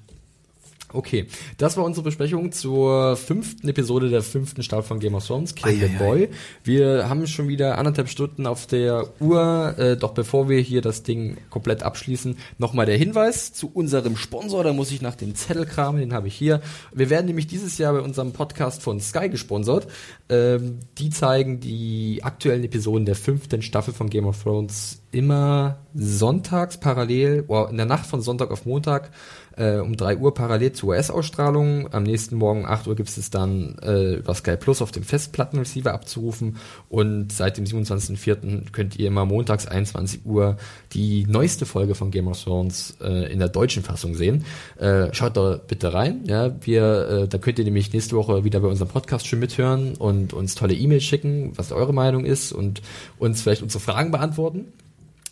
Okay, 0.91 1.27
das 1.57 1.77
war 1.77 1.83
unsere 1.83 2.03
Besprechung 2.03 2.51
zur 2.51 3.15
fünften 3.15 3.69
Episode 3.69 4.09
der 4.09 4.23
fünften 4.23 4.63
Staffel 4.63 4.83
von 4.83 4.99
Game 4.99 5.13
of 5.13 5.25
Thrones, 5.27 5.53
Kill 5.53 5.75
the 5.75 5.87
Boy. 5.99 6.29
Wir 6.63 7.07
haben 7.07 7.27
schon 7.27 7.47
wieder 7.47 7.77
anderthalb 7.77 8.09
Stunden 8.09 8.47
auf 8.47 8.65
der 8.65 9.07
Uhr, 9.19 9.75
äh, 9.77 9.97
doch 9.97 10.13
bevor 10.13 10.49
wir 10.49 10.59
hier 10.59 10.81
das 10.81 11.03
Ding 11.03 11.37
komplett 11.51 11.83
abschließen, 11.83 12.37
nochmal 12.57 12.87
der 12.87 12.97
Hinweis 12.97 13.53
zu 13.53 13.69
unserem 13.71 14.17
Sponsor, 14.17 14.63
da 14.63 14.73
muss 14.73 14.91
ich 14.91 15.01
nach 15.01 15.13
dem 15.13 15.35
Zettel 15.35 15.67
kramen, 15.67 15.99
den 15.99 16.13
habe 16.13 16.27
ich 16.27 16.33
hier. 16.33 16.59
Wir 16.91 17.11
werden 17.11 17.27
nämlich 17.27 17.45
dieses 17.45 17.77
Jahr 17.77 17.93
bei 17.93 18.01
unserem 18.01 18.31
Podcast 18.33 18.81
von 18.81 18.99
Sky 18.99 19.29
gesponsert. 19.29 19.87
Ähm, 20.27 20.79
die 20.97 21.11
zeigen 21.11 21.59
die 21.59 22.21
aktuellen 22.23 22.63
Episoden 22.63 23.05
der 23.05 23.15
fünften 23.15 23.61
Staffel 23.61 23.93
von 23.93 24.09
Game 24.09 24.25
of 24.25 24.41
Thrones 24.41 25.01
immer 25.11 25.79
sonntags 25.93 26.79
parallel, 26.79 27.45
oder 27.47 27.69
in 27.69 27.77
der 27.77 27.85
Nacht 27.85 28.05
von 28.05 28.21
Sonntag 28.21 28.51
auf 28.51 28.65
Montag 28.65 29.11
äh, 29.59 29.77
um 29.77 29.95
3 29.95 30.17
Uhr 30.17 30.33
parallel 30.33 30.71
zur 30.71 30.89
US-Ausstrahlung. 30.89 31.93
Am 31.93 32.03
nächsten 32.03 32.35
Morgen 32.35 32.61
um 32.61 32.65
8 32.65 32.87
Uhr 32.87 32.95
gibt 32.95 33.09
es 33.09 33.29
dann 33.29 33.77
äh, 33.83 34.15
über 34.15 34.33
Sky 34.33 34.55
Plus 34.55 34.81
auf 34.81 34.91
dem 34.91 35.03
Festplattenreceiver 35.03 35.93
abzurufen 35.93 36.57
und 36.87 37.31
seit 37.31 37.57
dem 37.57 37.65
27.04. 37.65 38.71
könnt 38.71 38.97
ihr 38.97 39.07
immer 39.07 39.25
montags 39.25 39.67
21 39.67 40.25
Uhr 40.25 40.57
die 40.93 41.25
neueste 41.27 41.65
Folge 41.65 41.93
von 41.93 42.09
Game 42.09 42.27
of 42.27 42.41
Thrones 42.41 42.97
äh, 43.01 43.31
in 43.31 43.39
der 43.39 43.49
deutschen 43.49 43.83
Fassung 43.83 44.15
sehen. 44.15 44.45
Äh, 44.77 45.13
schaut 45.13 45.35
da 45.35 45.59
bitte 45.65 45.93
rein. 45.93 46.23
Ja, 46.25 46.55
wir, 46.61 47.09
äh, 47.09 47.27
da 47.27 47.37
könnt 47.37 47.59
ihr 47.59 47.65
nämlich 47.65 47.91
nächste 47.91 48.15
Woche 48.15 48.43
wieder 48.43 48.61
bei 48.61 48.67
unserem 48.67 48.89
Podcast 48.89 49.27
schon 49.27 49.39
mithören 49.39 49.95
und 49.95 50.33
uns 50.33 50.55
tolle 50.55 50.73
E-Mails 50.73 51.03
schicken, 51.03 51.51
was 51.55 51.71
eure 51.71 51.93
Meinung 51.93 52.23
ist 52.23 52.53
und 52.53 52.81
uns 53.17 53.41
vielleicht 53.41 53.61
unsere 53.61 53.81
Fragen 53.81 54.11
beantworten 54.11 54.71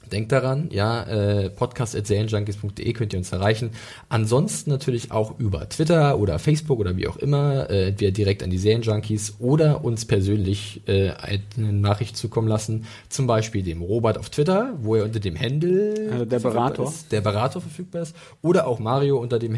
Denkt 0.09 0.31
daran, 0.31 0.69
ja, 0.71 1.03
äh, 1.03 1.49
podcast.serienjunkies.de 1.49 2.93
könnt 2.93 3.13
ihr 3.13 3.19
uns 3.19 3.31
erreichen. 3.31 3.71
Ansonsten 4.09 4.69
natürlich 4.69 5.11
auch 5.11 5.39
über 5.39 5.67
Twitter 5.69 6.17
oder 6.19 6.39
Facebook 6.39 6.79
oder 6.79 6.95
wie 6.97 7.07
auch 7.07 7.17
immer, 7.17 7.69
äh, 7.69 7.89
entweder 7.89 8.11
direkt 8.11 8.43
an 8.43 8.49
die 8.49 8.57
Serienjunkies 8.57 9.35
oder 9.39 9.83
uns 9.83 10.05
persönlich 10.05 10.81
äh, 10.87 11.11
eine 11.11 11.73
Nachricht 11.73 12.17
zukommen 12.17 12.47
lassen. 12.47 12.85
Zum 13.09 13.27
Beispiel 13.27 13.63
dem 13.63 13.81
Robert 13.81 14.17
auf 14.17 14.29
Twitter, 14.29 14.77
wo 14.81 14.95
er 14.95 15.03
unter 15.03 15.19
dem 15.19 15.39
Handle 15.39 16.09
Also 16.11 16.25
der 16.25 16.39
Berater. 16.39 16.83
ist, 16.83 17.11
der 17.11 17.21
Berater 17.21 17.61
verfügbar 17.61 18.03
ist. 18.03 18.15
Oder 18.41 18.67
auch 18.67 18.79
Mario 18.79 19.17
unter 19.17 19.39
dem 19.39 19.57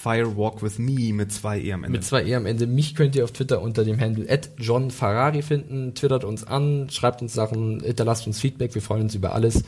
Firewalk 0.00 0.62
with 0.62 0.78
Me 0.78 1.12
mit 1.12 1.32
zwei 1.32 1.58
E 1.60 1.72
am 1.72 1.82
Ende. 1.82 1.98
mit 1.98 2.04
zwei 2.04 2.22
E 2.24 2.34
am 2.36 2.46
Ende. 2.46 2.68
Mich 2.68 2.94
könnt 2.94 3.16
ihr 3.16 3.24
auf 3.24 3.32
Twitter 3.32 3.60
unter 3.60 3.84
dem 3.84 3.98
Handle 3.98 4.26
John 4.56 4.92
Ferrari 4.92 5.42
finden. 5.42 5.94
Twittert 5.96 6.22
uns 6.22 6.44
an, 6.44 6.88
schreibt 6.88 7.20
uns 7.20 7.34
Sachen, 7.34 7.80
hinterlasst 7.80 8.26
uns 8.28 8.38
Feedback. 8.38 8.74
Wir 8.76 8.82
freuen 8.82 9.02
uns 9.02 9.16
über 9.16 9.34
alles. 9.34 9.64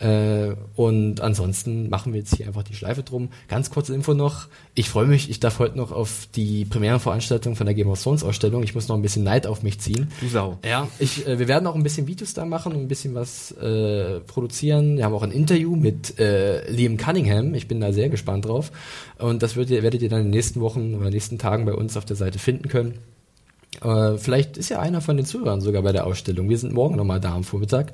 Äh, 0.00 0.54
und 0.76 1.20
ansonsten 1.20 1.90
machen 1.90 2.14
wir 2.14 2.20
jetzt 2.20 2.34
hier 2.34 2.46
einfach 2.46 2.62
die 2.62 2.74
Schleife 2.74 3.02
drum. 3.02 3.28
Ganz 3.48 3.70
kurze 3.70 3.94
Info 3.94 4.14
noch. 4.14 4.48
Ich 4.74 4.88
freue 4.88 5.06
mich, 5.06 5.28
ich 5.28 5.40
darf 5.40 5.58
heute 5.58 5.76
noch 5.76 5.92
auf 5.92 6.26
die 6.34 6.64
Premierenveranstaltung 6.64 7.54
von 7.54 7.66
der 7.66 7.74
Game 7.74 7.88
of 7.88 8.02
Thrones 8.02 8.24
Ausstellung. 8.24 8.62
Ich 8.62 8.74
muss 8.74 8.88
noch 8.88 8.96
ein 8.96 9.02
bisschen 9.02 9.24
Neid 9.24 9.46
auf 9.46 9.62
mich 9.62 9.78
ziehen. 9.78 10.08
Du 10.20 10.28
Sau. 10.28 10.58
Ja, 10.64 10.88
ich, 10.98 11.26
äh, 11.26 11.38
wir 11.38 11.48
werden 11.48 11.66
auch 11.66 11.74
ein 11.74 11.82
bisschen 11.82 12.06
Videos 12.06 12.32
da 12.32 12.46
machen 12.46 12.72
und 12.72 12.80
ein 12.80 12.88
bisschen 12.88 13.14
was 13.14 13.52
äh, 13.52 14.20
produzieren. 14.20 14.96
Wir 14.96 15.04
haben 15.04 15.14
auch 15.14 15.22
ein 15.22 15.32
Interview 15.32 15.76
mit 15.76 16.18
äh, 16.18 16.70
Liam 16.70 16.96
Cunningham. 16.96 17.54
Ich 17.54 17.68
bin 17.68 17.80
da 17.80 17.92
sehr 17.92 18.08
gespannt 18.08 18.46
drauf. 18.46 18.72
Und 19.18 19.42
das 19.42 19.56
werdet 19.56 19.70
ihr, 19.70 19.82
werdet 19.82 20.00
ihr 20.00 20.08
dann 20.08 20.20
in 20.20 20.26
den 20.26 20.30
nächsten 20.30 20.62
Wochen 20.62 20.94
oder 20.94 21.10
nächsten 21.10 21.38
Tagen 21.38 21.66
bei 21.66 21.74
uns 21.74 21.98
auf 21.98 22.06
der 22.06 22.16
Seite 22.16 22.38
finden 22.38 22.68
können. 22.68 22.94
Äh, 23.82 24.18
vielleicht 24.18 24.56
ist 24.56 24.68
ja 24.68 24.80
einer 24.80 25.00
von 25.00 25.16
den 25.16 25.26
Zuhörern 25.26 25.60
sogar 25.60 25.82
bei 25.82 25.92
der 25.92 26.06
Ausstellung. 26.06 26.48
Wir 26.48 26.58
sind 26.58 26.72
morgen 26.72 26.96
nochmal 26.96 27.20
da 27.20 27.34
am 27.34 27.44
Vormittag. 27.44 27.92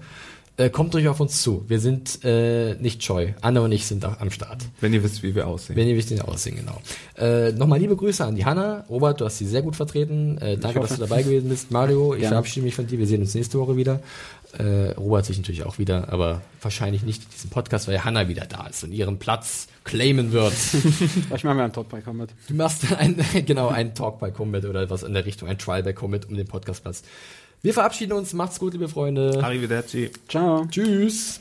Äh, 0.59 0.71
kommt 0.71 0.95
ruhig 0.95 1.07
auf 1.09 1.21
uns 1.21 1.43
zu. 1.43 1.65
Wir 1.69 1.81
sind 1.81 2.25
äh, 2.25 2.77
nicht 2.77 3.03
scheu. 3.05 3.33
Anne 3.43 3.61
und 3.61 3.73
ich 3.73 3.87
sind 3.87 4.05
auch 4.07 4.21
am 4.21 4.31
Start. 4.31 4.65
Wenn 4.81 4.95
ihr 4.95 5.03
wisst, 5.03 5.23
wie 5.23 5.35
wir 5.35 5.47
aussehen. 5.47 5.77
Wenn 5.77 5.87
ihr 5.87 5.97
wisst, 5.97 6.11
wie 6.11 6.17
wir 6.17 6.27
aussehen, 6.29 6.57
genau. 6.57 6.81
Äh, 7.19 7.53
Nochmal 7.53 7.79
liebe 7.79 7.95
Grüße 7.95 8.25
an 8.25 8.37
die 8.37 8.47
Hanna. 8.47 8.87
Robert, 8.89 9.21
du 9.21 9.27
hast 9.27 9.37
sie 9.37 9.47
sehr 9.47 9.61
gut 9.61 9.77
vertreten. 9.77 10.39
Äh, 10.39 10.57
danke, 10.57 10.81
dass 10.81 10.95
du 10.95 11.01
dabei 11.01 11.23
gewesen 11.23 11.51
bist. 11.51 11.71
Mario, 11.71 12.15
ich 12.15 12.21
Gerne. 12.21 12.37
verabschiede 12.37 12.65
mich 12.65 12.75
von 12.75 12.87
dir. 12.87 12.99
Wir 12.99 13.07
sehen 13.07 13.21
uns 13.21 13.35
nächste 13.35 13.59
Woche 13.59 13.77
wieder. 13.77 14.01
Äh, 14.59 14.93
Robert 14.93 15.27
sich 15.27 15.37
natürlich 15.37 15.65
auch 15.65 15.79
wieder, 15.79 16.11
aber 16.11 16.41
wahrscheinlich 16.63 17.03
nicht 17.03 17.23
in 17.25 17.31
diesem 17.31 17.51
Podcast, 17.51 17.89
weil 17.89 18.03
Hanna 18.05 18.29
wieder 18.29 18.47
da 18.47 18.67
ist 18.67 18.83
und 18.85 18.93
ihren 18.93 19.19
Platz 19.19 19.69
claimen 19.85 20.33
wird. 20.33 20.55
Ich 21.35 21.45
mache 21.45 21.55
mir 21.55 21.65
einen 21.65 21.73
Talk 21.73 21.91
bei 21.91 22.01
Combat. 22.01 22.31
Du 22.49 22.55
machst 22.55 22.85
ein, 22.99 23.23
genau, 23.45 23.69
einen 23.69 23.95
Talk 23.95 24.19
bei 24.19 24.31
Combat 24.31 24.65
oder 24.65 24.89
was 24.89 25.03
in 25.03 25.13
der 25.13 25.27
Richtung, 25.27 25.49
ein 25.49 25.59
Trial 25.59 25.83
bei 25.83 25.93
Combat 25.93 26.25
um 26.27 26.37
den 26.37 26.47
Podcastplatz. 26.47 27.03
Wir 27.63 27.75
verabschieden 27.75 28.13
uns. 28.13 28.33
Macht's 28.33 28.59
gut, 28.59 28.73
liebe 28.75 28.89
Freunde. 28.89 29.41
Arrivederci. 29.43 30.11
Ciao. 30.29 30.67
Tschüss. 30.71 31.41